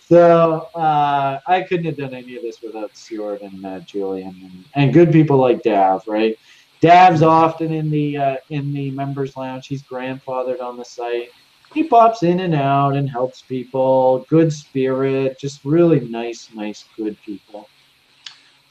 So 0.00 0.68
uh, 0.74 1.40
I 1.46 1.62
couldn't 1.62 1.86
have 1.86 1.96
done 1.96 2.14
any 2.14 2.36
of 2.36 2.42
this 2.42 2.60
without 2.62 2.96
Stuart 2.96 3.42
and 3.42 3.64
uh, 3.64 3.80
Julian 3.80 4.38
and, 4.42 4.64
and 4.76 4.92
good 4.94 5.10
people 5.10 5.36
like 5.36 5.62
Dav, 5.62 6.02
right? 6.06 6.36
Dav's 6.80 7.22
often 7.22 7.72
in 7.72 7.90
the 7.90 8.16
uh, 8.16 8.36
in 8.50 8.72
the 8.72 8.90
members 8.92 9.36
lounge. 9.36 9.66
He's 9.66 9.82
grandfathered 9.82 10.60
on 10.60 10.76
the 10.76 10.84
site 10.84 11.28
he 11.74 11.82
pops 11.82 12.22
in 12.22 12.40
and 12.40 12.54
out 12.54 12.94
and 12.94 13.10
helps 13.10 13.42
people. 13.42 14.24
Good 14.28 14.52
spirit, 14.52 15.38
just 15.40 15.64
really 15.64 16.00
nice, 16.00 16.48
nice, 16.54 16.84
good 16.96 17.20
people. 17.22 17.68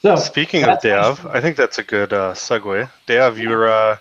So 0.04 0.16
speaking 0.16 0.64
of 0.64 0.82
Dav, 0.82 1.24
I 1.28 1.40
think 1.40 1.56
that's 1.56 1.78
a 1.78 1.82
good 1.82 2.12
uh, 2.12 2.34
segue. 2.34 2.90
Dav, 3.06 3.38
you're 3.38 3.70
uh, 3.70 3.96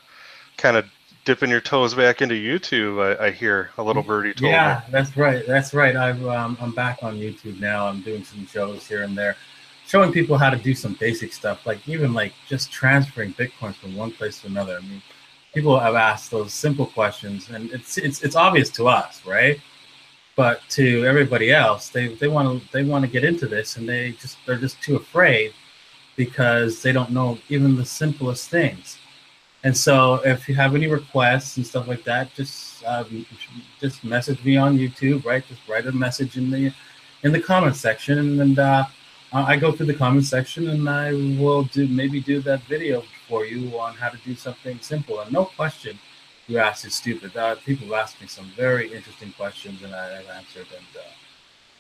kind 0.57 0.75
of 0.75 0.83
dipping 1.23 1.49
your 1.49 1.61
toes 1.61 1.95
back 1.95 2.21
into 2.21 2.35
YouTube. 2.35 3.17
I, 3.17 3.27
I 3.27 3.31
hear 3.31 3.69
a 3.77 3.83
little 3.83 4.03
birdie 4.03 4.33
told 4.33 4.51
yeah, 4.51 4.81
me. 4.85 4.91
that's 4.91 5.15
right. 5.15 5.47
That's 5.47 5.73
right. 5.73 5.95
I've, 5.95 6.21
um, 6.27 6.57
I'm 6.59 6.73
back 6.73 7.03
on 7.03 7.15
YouTube 7.15 7.57
now. 7.61 7.87
I'm 7.87 8.01
doing 8.01 8.25
some 8.25 8.45
shows 8.45 8.85
here 8.85 9.03
and 9.03 9.17
there, 9.17 9.37
showing 9.87 10.11
people 10.11 10.37
how 10.37 10.49
to 10.49 10.57
do 10.57 10.75
some 10.75 10.97
basic 10.99 11.31
stuff, 11.31 11.65
like 11.65 11.87
even 11.87 12.13
like 12.13 12.33
just 12.49 12.69
transferring 12.69 13.33
bitcoins 13.35 13.75
from 13.75 13.95
one 13.95 14.11
place 14.11 14.41
to 14.41 14.47
another. 14.47 14.79
I 14.79 14.81
mean, 14.81 15.01
people 15.53 15.79
have 15.79 15.95
asked 15.95 16.31
those 16.31 16.51
simple 16.51 16.87
questions, 16.87 17.49
and 17.49 17.71
it's 17.71 17.97
it's 17.97 18.23
it's 18.23 18.35
obvious 18.35 18.69
to 18.71 18.89
us, 18.89 19.25
right? 19.25 19.57
But 20.35 20.63
to 20.71 21.05
everybody 21.05 21.53
else, 21.53 21.87
they 21.87 22.09
they 22.15 22.27
want 22.27 22.61
to 22.61 22.71
they 22.73 22.83
want 22.83 23.05
to 23.05 23.09
get 23.09 23.23
into 23.23 23.47
this, 23.47 23.77
and 23.77 23.87
they 23.87 24.11
just 24.11 24.35
they're 24.45 24.57
just 24.57 24.81
too 24.81 24.97
afraid 24.97 25.53
because 26.15 26.81
they 26.81 26.91
don't 26.91 27.11
know 27.11 27.37
even 27.49 27.75
the 27.75 27.85
simplest 27.85 28.49
things. 28.49 28.97
And 29.63 29.75
so, 29.75 30.15
if 30.25 30.49
you 30.49 30.55
have 30.55 30.75
any 30.75 30.87
requests 30.87 31.55
and 31.57 31.65
stuff 31.65 31.87
like 31.87 32.03
that, 32.03 32.33
just 32.33 32.83
um, 32.85 33.25
just 33.79 34.03
message 34.03 34.43
me 34.43 34.57
on 34.57 34.77
YouTube, 34.77 35.25
right? 35.25 35.45
Just 35.47 35.61
write 35.69 35.85
a 35.85 35.91
message 35.91 36.37
in 36.37 36.51
the 36.51 36.73
in 37.23 37.31
the 37.31 37.39
comment 37.39 37.75
section, 37.75 38.41
and 38.41 38.59
uh, 38.59 38.85
I 39.31 39.55
go 39.55 39.71
through 39.71 39.85
the 39.87 39.93
comment 39.93 40.25
section, 40.25 40.69
and 40.69 40.87
I 40.89 41.13
will 41.13 41.63
do 41.63 41.87
maybe 41.87 42.19
do 42.19 42.39
that 42.41 42.61
video 42.63 43.03
for 43.27 43.45
you 43.45 43.79
on 43.79 43.95
how 43.95 44.09
to 44.09 44.17
do 44.17 44.35
something 44.35 44.79
simple. 44.81 45.21
And 45.21 45.31
no 45.31 45.45
question 45.45 45.97
you 46.47 46.59
asked 46.59 46.85
is 46.85 46.93
stupid. 46.93 47.35
Uh, 47.35 47.55
people 47.55 47.87
have 47.87 47.95
asked 47.95 48.21
me 48.21 48.27
some 48.27 48.51
very 48.55 48.93
interesting 48.93 49.31
questions, 49.33 49.81
and 49.81 49.95
I, 49.95 50.17
have 50.17 50.29
answered. 50.29 50.67
And 50.75 51.03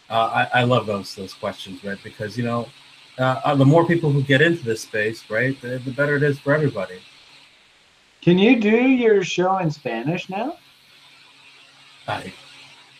uh, 0.09 0.47
I, 0.53 0.61
I, 0.61 0.63
love 0.63 0.85
those 0.85 1.13
those 1.15 1.33
questions, 1.33 1.83
right? 1.83 1.99
Because 2.03 2.37
you 2.37 2.43
know, 2.43 2.69
uh, 3.17 3.41
uh, 3.43 3.55
the 3.55 3.65
more 3.65 3.85
people 3.85 4.11
who 4.11 4.21
get 4.23 4.41
into 4.41 4.63
this 4.63 4.81
space, 4.81 5.29
right, 5.29 5.59
the, 5.61 5.79
the 5.79 5.91
better 5.91 6.15
it 6.15 6.23
is 6.23 6.39
for 6.39 6.53
everybody. 6.53 6.99
Can 8.21 8.37
you 8.37 8.59
do 8.59 8.69
your 8.69 9.23
show 9.23 9.57
in 9.57 9.69
Spanish 9.69 10.29
now? 10.29 10.57
I 12.07 12.33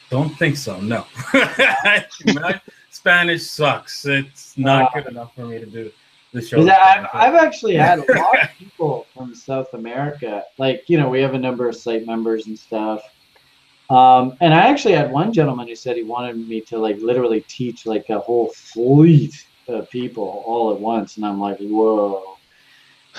don't 0.10 0.38
think 0.38 0.58
so. 0.58 0.80
No, 0.80 1.06
Spanish 2.90 3.50
sucks. 3.50 4.06
It's 4.06 4.58
not 4.58 4.94
good 4.94 5.08
enough 5.08 5.34
for 5.36 5.46
me 5.46 5.60
to 5.60 5.66
do 5.66 5.92
the 6.34 6.42
show. 6.42 6.62
I've, 6.62 7.08
I've 7.14 7.36
actually 7.36 7.76
had 7.76 8.00
a 8.00 8.14
lot 8.18 8.44
of 8.44 8.50
people 8.58 9.08
from 9.14 9.34
South 9.34 9.74
America. 9.74 10.44
Like, 10.58 10.90
you 10.90 10.98
know, 10.98 11.10
we 11.10 11.22
have 11.22 11.34
a 11.34 11.40
number 11.40 11.68
of 11.68 11.76
site 11.76 12.06
members 12.06 12.48
and 12.48 12.58
stuff. 12.58 13.02
Um, 13.90 14.38
and 14.42 14.54
I 14.54 14.68
actually 14.68 14.96
had 14.96 15.12
one 15.12 15.34
gentleman 15.34 15.68
who 15.68 15.76
said 15.76 15.96
he 15.98 16.04
wanted 16.04 16.36
me 16.36 16.62
to 16.62 16.78
like 16.78 16.98
literally 17.00 17.42
teach 17.42 17.86
like 17.86 18.10
a 18.10 18.20
whole 18.20 18.50
fleet 18.50 19.46
of 19.68 19.90
people 19.90 20.44
all 20.46 20.74
at 20.74 20.80
once. 20.80 21.18
And 21.18 21.26
I'm 21.26 21.40
like, 21.40 21.58
whoa. 21.60 22.24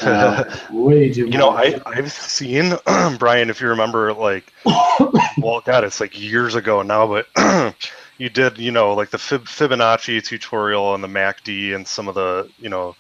Uh, 0.03 0.43
way 0.73 1.12
too 1.12 1.27
much. 1.27 1.33
You 1.33 1.39
know. 1.39 1.51
I 1.51 1.81
I've 1.87 2.11
seen 2.11 2.75
Brian. 3.19 3.49
If 3.49 3.61
you 3.61 3.69
remember, 3.69 4.12
like, 4.12 4.53
well, 4.65 5.61
God, 5.65 5.85
it's 5.85 6.01
like 6.01 6.19
years 6.19 6.57
ago 6.57 6.83
now, 6.83 7.07
but 7.07 7.29
you 8.19 8.29
did, 8.29 8.59
you 8.59 8.73
know, 8.73 8.93
like 8.95 9.11
the 9.11 9.19
Fib- 9.19 9.45
Fibonacci 9.47 10.23
tutorial 10.23 10.95
and 10.95 11.05
the 11.05 11.09
MACD 11.09 11.75
and 11.77 11.87
some 11.87 12.09
of 12.09 12.16
the, 12.16 12.51
you 12.59 12.69
know, 12.69 12.97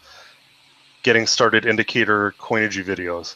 getting 1.02 1.26
started 1.26 1.66
indicator 1.66 2.34
Coinigy 2.38 2.84
videos. 2.84 3.34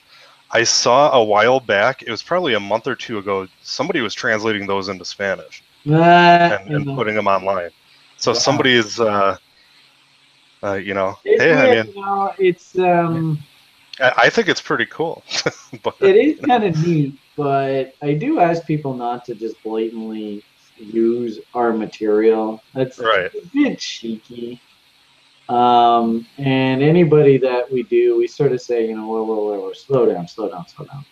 I 0.51 0.63
saw 0.65 1.13
a 1.13 1.25
while 1.25 1.61
back. 1.61 2.03
It 2.03 2.11
was 2.11 2.23
probably 2.23 2.55
a 2.55 2.61
month 2.61 2.87
or 2.87 2.95
two 2.95 3.19
ago. 3.19 3.47
Somebody 3.63 4.01
was 4.01 4.15
translating 4.15 4.67
those 4.67 4.89
into 4.89 5.05
Spanish 5.05 5.63
Ah, 5.91 6.59
and, 6.61 6.75
and 6.75 6.87
putting 6.97 7.15
them 7.15 7.27
online. 7.27 7.71
So 8.17 8.33
Wow. 8.33 8.35
somebody 8.35 8.73
is, 8.75 9.01
uh, 9.01 9.37
uh, 10.63 10.75
you 10.75 10.95
know, 10.95 11.17
It's 11.25 11.43
hey, 11.43 11.53
I 11.55 11.75
mean, 11.85 11.95
you 11.95 12.01
know, 12.01 12.33
it's 12.39 12.79
um, 12.79 13.39
I, 14.01 14.13
I 14.17 14.31
think 14.31 14.49
it's 14.49 14.61
pretty 14.61 14.87
cool. 14.87 15.23
but 15.83 15.95
it 16.01 16.17
is 16.17 16.41
kind 16.45 16.65
of 16.65 16.77
neat, 16.79 17.15
but 17.37 17.95
I 18.03 18.15
do 18.15 18.41
ask 18.41 18.67
people 18.67 18.95
not 18.95 19.25
to 19.27 19.35
just 19.35 19.63
blatantly 19.63 20.43
use 20.77 21.41
our 21.55 21.73
material. 21.73 22.63
That's 22.75 22.99
Right. 22.99 23.31
a 23.35 23.47
bit 23.53 23.79
cheeky. 23.79 24.61
Um, 25.49 26.27
and 26.37 26.83
anybody 26.83 27.39
that 27.39 27.71
we 27.73 27.83
do, 27.85 28.19
we 28.19 28.27
sort 28.29 28.53
of 28.53 28.61
say, 28.61 28.87
you 28.87 28.95
know, 28.95 29.07
whoa, 29.07 29.25
whoa, 29.25 29.37
whoa, 29.37 29.61
whoa, 29.61 29.73
slow 29.73 30.07
down, 30.07 30.29
slow 30.29 30.51
down, 30.51 30.69
slow 30.69 30.87
down. 30.87 31.05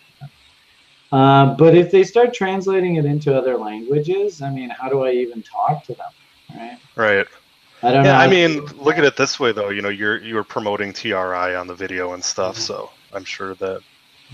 Uh, 1.11 1.55
but 1.55 1.73
if 1.75 1.89
they 1.89 2.03
start 2.03 2.33
translating 2.33 2.97
it 2.97 3.05
into 3.05 3.35
other 3.35 3.57
languages, 3.57 4.41
I 4.41 4.49
mean, 4.51 4.69
how 4.69 4.89
do 4.89 5.05
I 5.05 5.11
even 5.11 5.41
talk 5.41 5.83
to 5.85 5.95
them? 5.95 6.11
Right? 6.55 6.77
right. 6.95 7.27
I 7.83 7.91
don't 7.91 8.03
know. 8.03 8.09
Yeah, 8.09 8.19
I 8.19 8.27
mean, 8.27 8.65
look 8.77 8.97
at 8.97 9.03
it 9.03 9.15
this 9.15 9.39
way 9.39 9.51
though. 9.51 9.69
You 9.69 9.81
know, 9.81 9.89
you're 9.89 10.17
you're 10.23 10.43
promoting 10.43 10.93
TRI 10.93 11.55
on 11.55 11.67
the 11.67 11.75
video 11.75 12.13
and 12.13 12.23
stuff, 12.23 12.55
Mm-hmm. 12.55 12.61
so 12.63 12.89
I'm 13.13 13.23
sure 13.25 13.53
that 13.55 13.81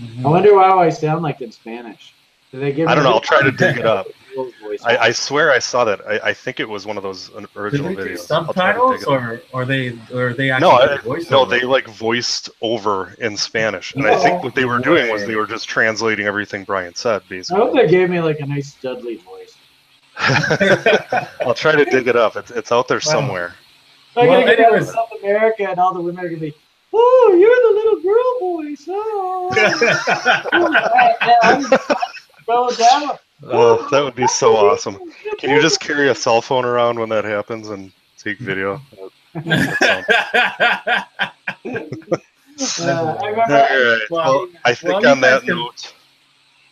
Mhm. 0.00 0.24
I 0.24 0.28
wonder 0.28 0.54
why 0.56 0.70
I 0.86 0.88
sound 0.88 1.22
like 1.22 1.40
in 1.40 1.52
Spanish. 1.52 2.14
Do 2.50 2.58
they 2.60 2.72
give 2.72 2.88
I 2.88 2.94
don't 2.94 3.04
know. 3.04 3.10
I'll 3.12 3.20
try 3.20 3.42
to 3.42 3.50
dig 3.52 3.78
it 3.78 3.86
up. 3.86 4.06
I, 4.84 4.96
I 4.96 5.10
swear 5.12 5.52
I 5.52 5.60
saw 5.60 5.84
that. 5.84 6.00
I, 6.08 6.30
I 6.30 6.34
think 6.34 6.58
it 6.58 6.68
was 6.68 6.84
one 6.86 6.96
of 6.96 7.04
those 7.04 7.28
Do 7.28 7.46
original 7.54 7.94
they 7.94 8.02
videos. 8.02 8.28
I'll 8.32 8.52
try 8.52 8.72
subtitles 8.74 9.04
or 9.04 9.40
or 9.52 9.64
they 9.64 9.96
or 10.12 10.32
they 10.34 10.50
actually 10.50 10.70
No, 10.72 10.78
do 10.86 10.92
I, 10.92 10.96
voiceover? 11.18 11.30
no, 11.30 11.44
they 11.44 11.60
like 11.62 11.86
voiced 11.86 12.50
over 12.60 13.14
in 13.20 13.36
Spanish, 13.36 13.94
and 13.94 14.04
I 14.06 14.16
think 14.16 14.42
what 14.42 14.56
they 14.56 14.64
were 14.64 14.80
doing 14.80 15.08
was 15.12 15.24
they 15.26 15.36
were 15.36 15.46
just 15.46 15.68
translating 15.68 16.26
everything 16.26 16.64
Brian 16.64 16.94
said, 16.96 17.22
I 17.22 17.28
basically. 17.28 17.62
hope 17.62 17.74
they 17.74 17.86
gave 17.86 18.10
me 18.10 18.20
like 18.20 18.40
a 18.40 18.46
nice 18.46 18.72
Studley 18.72 19.16
voice. 19.16 19.43
I'll 21.40 21.54
try 21.54 21.74
to 21.76 21.84
dig 21.84 22.06
it 22.08 22.16
up. 22.16 22.36
It's, 22.36 22.50
it's 22.50 22.72
out 22.72 22.88
there 22.88 22.96
Wow. 22.98 23.12
somewhere. 23.12 23.54
I'm 24.16 24.28
Well, 24.28 24.40
gonna 24.42 24.56
get 24.56 24.60
out 24.60 24.68
of 24.68 24.74
anyways. 24.76 24.92
South 24.94 25.10
America 25.20 25.68
and 25.68 25.78
all 25.78 25.92
the 25.94 26.00
women 26.00 26.24
are 26.24 26.28
gonna 26.28 26.40
be, 26.40 26.54
oh, 26.92 27.36
you're 27.38 27.50
the 27.50 27.74
little 27.74 28.00
girl 28.00 28.38
voice. 28.40 28.84
Oh, 28.88 29.50
bro. 32.46 32.68
Oh, 33.46 33.88
that 33.90 34.02
would 34.02 34.14
be 34.14 34.26
so 34.28 34.56
awesome. 34.56 34.98
Can 35.38 35.50
you 35.50 35.60
just 35.60 35.80
carry 35.80 36.08
a 36.08 36.14
cell 36.14 36.40
phone 36.40 36.64
around 36.64 36.98
when 36.98 37.08
that 37.10 37.24
happens 37.24 37.68
and 37.70 37.92
take 38.18 38.38
video? 38.38 38.80
Uh, 42.80 43.16
I 43.20 43.30
right. 43.32 44.00
Well, 44.10 44.46
I 44.64 44.74
think 44.74 44.92
well, 44.92 45.02
you 45.02 45.08
on 45.08 45.20
that 45.22 45.42
can- 45.42 45.56
note, 45.56 45.92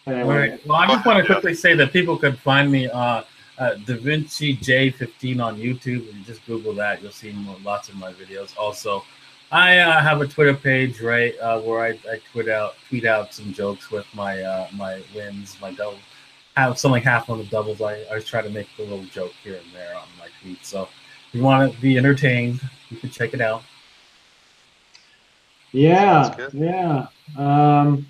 All 0.07 0.13
Anyway, 0.15 0.37
right. 0.51 0.67
Well, 0.67 0.77
I 0.77 0.87
just 0.87 1.05
want 1.05 1.19
to 1.19 1.25
quickly 1.33 1.55
say 1.55 1.75
that 1.75 1.93
people 1.93 2.17
could 2.17 2.39
find 2.39 2.71
me 2.71 2.89
uh, 2.89 3.23
at 3.63 3.87
Da 3.87 3.97
Vinci 3.97 4.57
J15 4.57 5.43
on 5.43 5.57
YouTube. 5.57 6.09
If 6.09 6.17
you 6.17 6.25
just 6.25 6.45
Google 6.47 6.75
that, 6.75 7.03
you'll 7.03 7.13
see 7.13 7.33
more, 7.33 7.57
lots 7.63 7.89
of 7.89 7.97
my 7.97 8.13
videos. 8.13 8.57
Also, 8.59 9.05
I 9.51 9.79
uh, 9.79 10.01
have 10.01 10.21
a 10.21 10.27
Twitter 10.27 10.55
page, 10.55 11.01
right, 11.01 11.39
uh, 11.39 11.61
where 11.61 11.81
I, 11.81 11.91
I 12.11 12.21
tweet 12.33 12.49
out 12.49 12.75
tweet 12.89 13.05
out 13.05 13.33
some 13.35 13.53
jokes 13.53 13.91
with 13.91 14.07
my 14.15 14.43
uh, 14.43 14.69
my 14.75 15.03
wins, 15.15 15.57
my 15.61 15.73
double, 15.73 15.99
have 16.57 16.79
something 16.79 17.03
half 17.03 17.31
on 17.31 17.39
the 17.39 17.45
doubles. 17.45 17.81
I, 17.81 18.05
I 18.11 18.19
try 18.21 18.43
to 18.43 18.51
make 18.51 18.69
a 18.79 18.83
little 18.83 19.05
joke 19.05 19.33
here 19.45 19.57
and 19.57 19.75
there 19.75 19.95
on 19.97 20.09
my 20.19 20.29
tweets. 20.43 20.67
So 20.67 20.83
if 20.83 21.35
you 21.35 21.43
want 21.43 21.73
to 21.73 21.81
be 21.81 21.99
entertained, 21.99 22.61
you 22.91 22.97
can 22.97 23.11
check 23.11 23.35
it 23.35 23.41
out. 23.41 23.63
yeah, 25.73 26.49
yeah. 26.53 27.07
Um, 27.37 28.07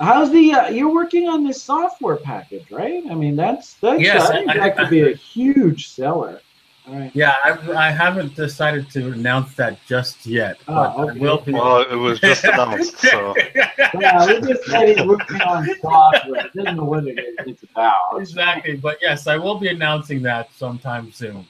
how's 0.00 0.30
the? 0.32 0.52
Uh, 0.52 0.68
you're 0.68 0.92
working 0.92 1.28
on 1.28 1.44
this 1.44 1.62
software 1.62 2.16
package, 2.16 2.70
right? 2.70 3.02
I 3.10 3.14
mean, 3.14 3.36
that's 3.36 3.74
that's. 3.74 4.00
Yes, 4.02 4.28
I 4.30 4.38
think 4.38 4.50
I- 4.50 4.56
that 4.58 4.76
could 4.76 4.90
be 4.90 5.02
a 5.12 5.14
huge 5.14 5.88
seller. 5.90 6.40
All 6.88 6.94
right. 6.98 7.10
Yeah, 7.14 7.34
I, 7.44 7.50
I 7.72 7.90
haven't 7.90 8.34
decided 8.34 8.90
to 8.92 9.12
announce 9.12 9.54
that 9.56 9.78
just 9.86 10.26
yet, 10.26 10.56
Oh, 10.66 10.74
but 10.74 10.96
I 10.98 11.02
okay. 11.10 11.18
will 11.20 11.38
be. 11.42 11.52
well, 11.52 11.82
it 11.82 11.94
was 11.94 12.18
just 12.18 12.42
announced, 12.42 12.96
so 12.98 13.34
Yeah, 14.00 14.26
we 14.26 14.40
just 14.40 14.64
said 14.64 14.88
he's 14.96 15.06
working 15.06 15.40
on 15.42 15.68
software. 15.82 16.48
He 16.52 16.58
doesn't 16.58 16.76
know 16.78 16.84
what 16.84 17.06
it 17.06 17.18
is 17.18 17.34
it's 17.46 17.62
about. 17.64 17.94
exactly. 18.18 18.76
But 18.76 18.98
yes, 19.02 19.26
I 19.26 19.36
will 19.36 19.58
be 19.58 19.68
announcing 19.68 20.22
that 20.22 20.52
sometime 20.54 21.12
soon, 21.12 21.46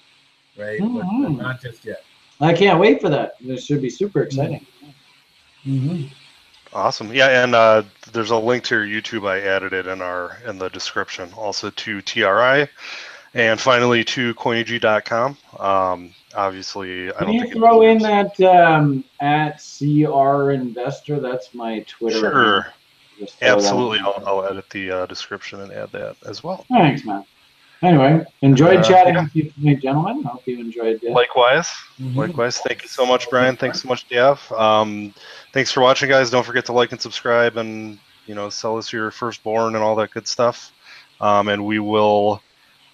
right? 0.59 0.81
But, 0.81 0.89
but 0.95 1.05
Mhm. 1.07 1.39
not 1.39 1.63
just 1.63 1.85
yet. 1.87 2.03
I 2.41 2.53
can't 2.53 2.81
wait 2.81 3.01
for 3.01 3.09
that. 3.09 3.35
This 3.41 3.65
should 3.65 3.81
be 3.81 3.89
super 3.89 4.23
exciting. 4.23 4.67
Mm-hmm. 5.65 6.07
Awesome. 6.73 7.13
Yeah, 7.13 7.43
and 7.45 7.55
uh, 7.55 7.83
there's 8.13 8.31
a 8.31 8.37
link 8.37 8.65
to 8.65 8.83
your 8.83 9.03
YouTube. 9.03 9.29
I 9.29 9.41
added 9.41 9.73
it 9.73 9.87
in 9.87 10.01
our 10.01 10.39
in 10.47 10.59
the 10.59 10.69
description. 10.71 11.31
Also 11.37 11.71
to 11.71 12.03
TRI, 12.03 12.69
and 13.35 13.61
finally 13.61 14.05
to 14.05 14.35
Coinigy.com. 14.35 15.37
Um, 15.59 16.15
obviously, 16.35 17.11
I 17.13 17.19
Can 17.19 17.33
you 17.33 17.51
throw 17.53 17.83
in 17.83 17.99
that 17.99 18.41
um, 18.41 19.05
at 19.21 19.63
CR 19.63 20.51
Investor? 20.53 21.21
That's 21.21 21.55
my 21.55 21.81
Twitter. 21.89 22.19
Sure, 22.19 22.59
account. 22.59 22.75
Just 23.19 23.39
throw 23.39 23.49
that 23.49 23.57
absolutely. 23.57 23.99
I'll, 24.01 24.23
I'll 24.27 24.45
edit 24.47 24.69
the 24.71 24.91
uh, 24.91 25.07
description 25.07 25.61
and 25.61 25.73
add 25.73 25.93
that 25.93 26.17
as 26.27 26.43
well. 26.43 26.65
Thanks, 26.71 27.05
man. 27.05 27.25
Anyway, 27.83 28.23
enjoyed 28.43 28.81
Uh, 28.81 28.83
chatting 28.83 29.15
yeah. 29.15 29.23
with 29.23 29.35
you 29.37 29.51
tonight, 29.53 29.81
gentlemen. 29.81 30.23
I 30.27 30.29
hope 30.33 30.47
you 30.47 30.61
enjoyed 30.61 31.03
it. 31.03 31.13
Likewise. 31.13 31.71
Mhm. 31.99 32.15
Likewise. 32.15 32.59
Thank 32.59 32.83
you 32.83 32.89
so 32.89 33.07
much, 33.07 33.31
Brian. 33.31 33.57
Thanks 33.57 33.81
so 33.81 33.89
much, 33.89 34.07
Jeff. 34.07 34.53
Um, 34.53 35.15
thanks 35.53 35.73
for 35.73 35.81
watching, 35.81 36.09
guys. 36.09 36.31
Don't 36.31 36.45
forget 36.45 36.65
to 36.67 36.73
like 36.73 36.93
and 36.93 37.01
subscribe, 37.01 37.57
and 37.57 37.99
you 38.27 38.35
know, 38.35 38.51
sell 38.51 38.77
us 38.77 38.93
your 38.93 39.11
firstborn 39.11 39.75
and 39.75 39.83
all 39.83 39.95
that 39.97 40.11
good 40.11 40.27
stuff. 40.27 40.73
Um, 41.21 41.49
and 41.49 41.65
we 41.65 41.79
will. 41.79 42.43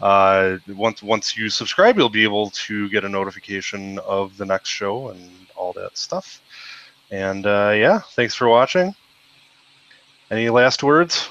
Uh, 0.01 0.59
once 0.69 1.03
once 1.03 1.37
you 1.37 1.49
subscribe, 1.49 1.97
you'll 1.97 2.11
be 2.11 2.23
able 2.23 2.51
to 2.51 2.89
get 2.91 3.05
a 3.05 3.09
notification 3.09 3.99
of 4.01 4.37
the 4.37 4.45
next 4.45 4.69
show 4.69 5.09
and 5.09 5.31
all 5.57 5.73
that 5.73 5.97
stuff. 5.97 6.43
And 7.11 7.47
uh, 7.47 7.73
yeah, 7.75 8.01
thanks 8.13 8.35
for 8.35 8.49
watching. 8.49 8.95
Any 10.31 10.51
last 10.51 10.83
words? 10.83 11.31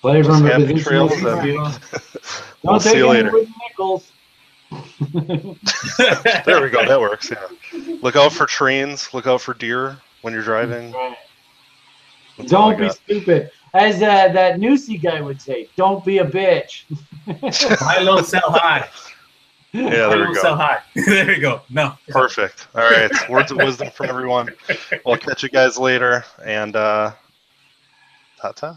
Play 0.00 0.22
from 0.22 0.42
the 0.42 0.52
happy 0.52 0.82
trails 0.82 1.12
Don't 1.22 1.44
we'll 2.62 2.80
take 2.80 2.92
see 2.92 2.98
you 2.98 3.08
later. 3.08 3.32
nickels. 3.68 4.10
There 6.44 6.62
we 6.62 6.70
go. 6.70 6.86
That 6.86 7.00
works. 7.00 7.30
Yeah. 7.30 7.96
Look 8.02 8.16
out 8.16 8.32
for 8.32 8.46
trains. 8.46 9.12
Look 9.14 9.26
out 9.26 9.40
for 9.40 9.54
deer 9.54 9.98
when 10.22 10.32
you're 10.32 10.42
driving. 10.42 10.92
Right. 10.92 11.16
That's 12.38 12.50
Don't 12.50 12.76
be 12.76 12.86
got. 12.86 12.96
stupid. 12.96 13.50
As 13.74 13.96
uh, 13.96 14.28
that 14.32 14.60
Newsy 14.60 14.98
guy 14.98 15.20
would 15.20 15.40
say, 15.40 15.68
don't 15.76 16.04
be 16.04 16.18
a 16.18 16.24
bitch. 16.24 16.84
High, 17.78 18.00
low, 18.02 18.22
sell 18.22 18.50
high. 18.50 18.88
Yeah, 19.72 20.08
there 20.08 20.28
we 20.28 20.34
go. 20.34 20.40
sell 20.40 20.56
high. 20.56 20.80
there 20.94 21.32
you 21.32 21.40
go. 21.40 21.62
No. 21.70 21.96
Perfect. 22.08 22.68
All 22.76 22.82
right. 22.82 23.10
Words 23.28 23.50
of 23.50 23.56
wisdom 23.56 23.90
from 23.90 24.08
everyone. 24.08 24.50
We'll 25.04 25.16
catch 25.16 25.42
you 25.42 25.48
guys 25.48 25.76
later. 25.76 26.24
And 26.44 26.76
uh, 26.76 27.12
ta 28.40 28.52
ta. 28.52 28.76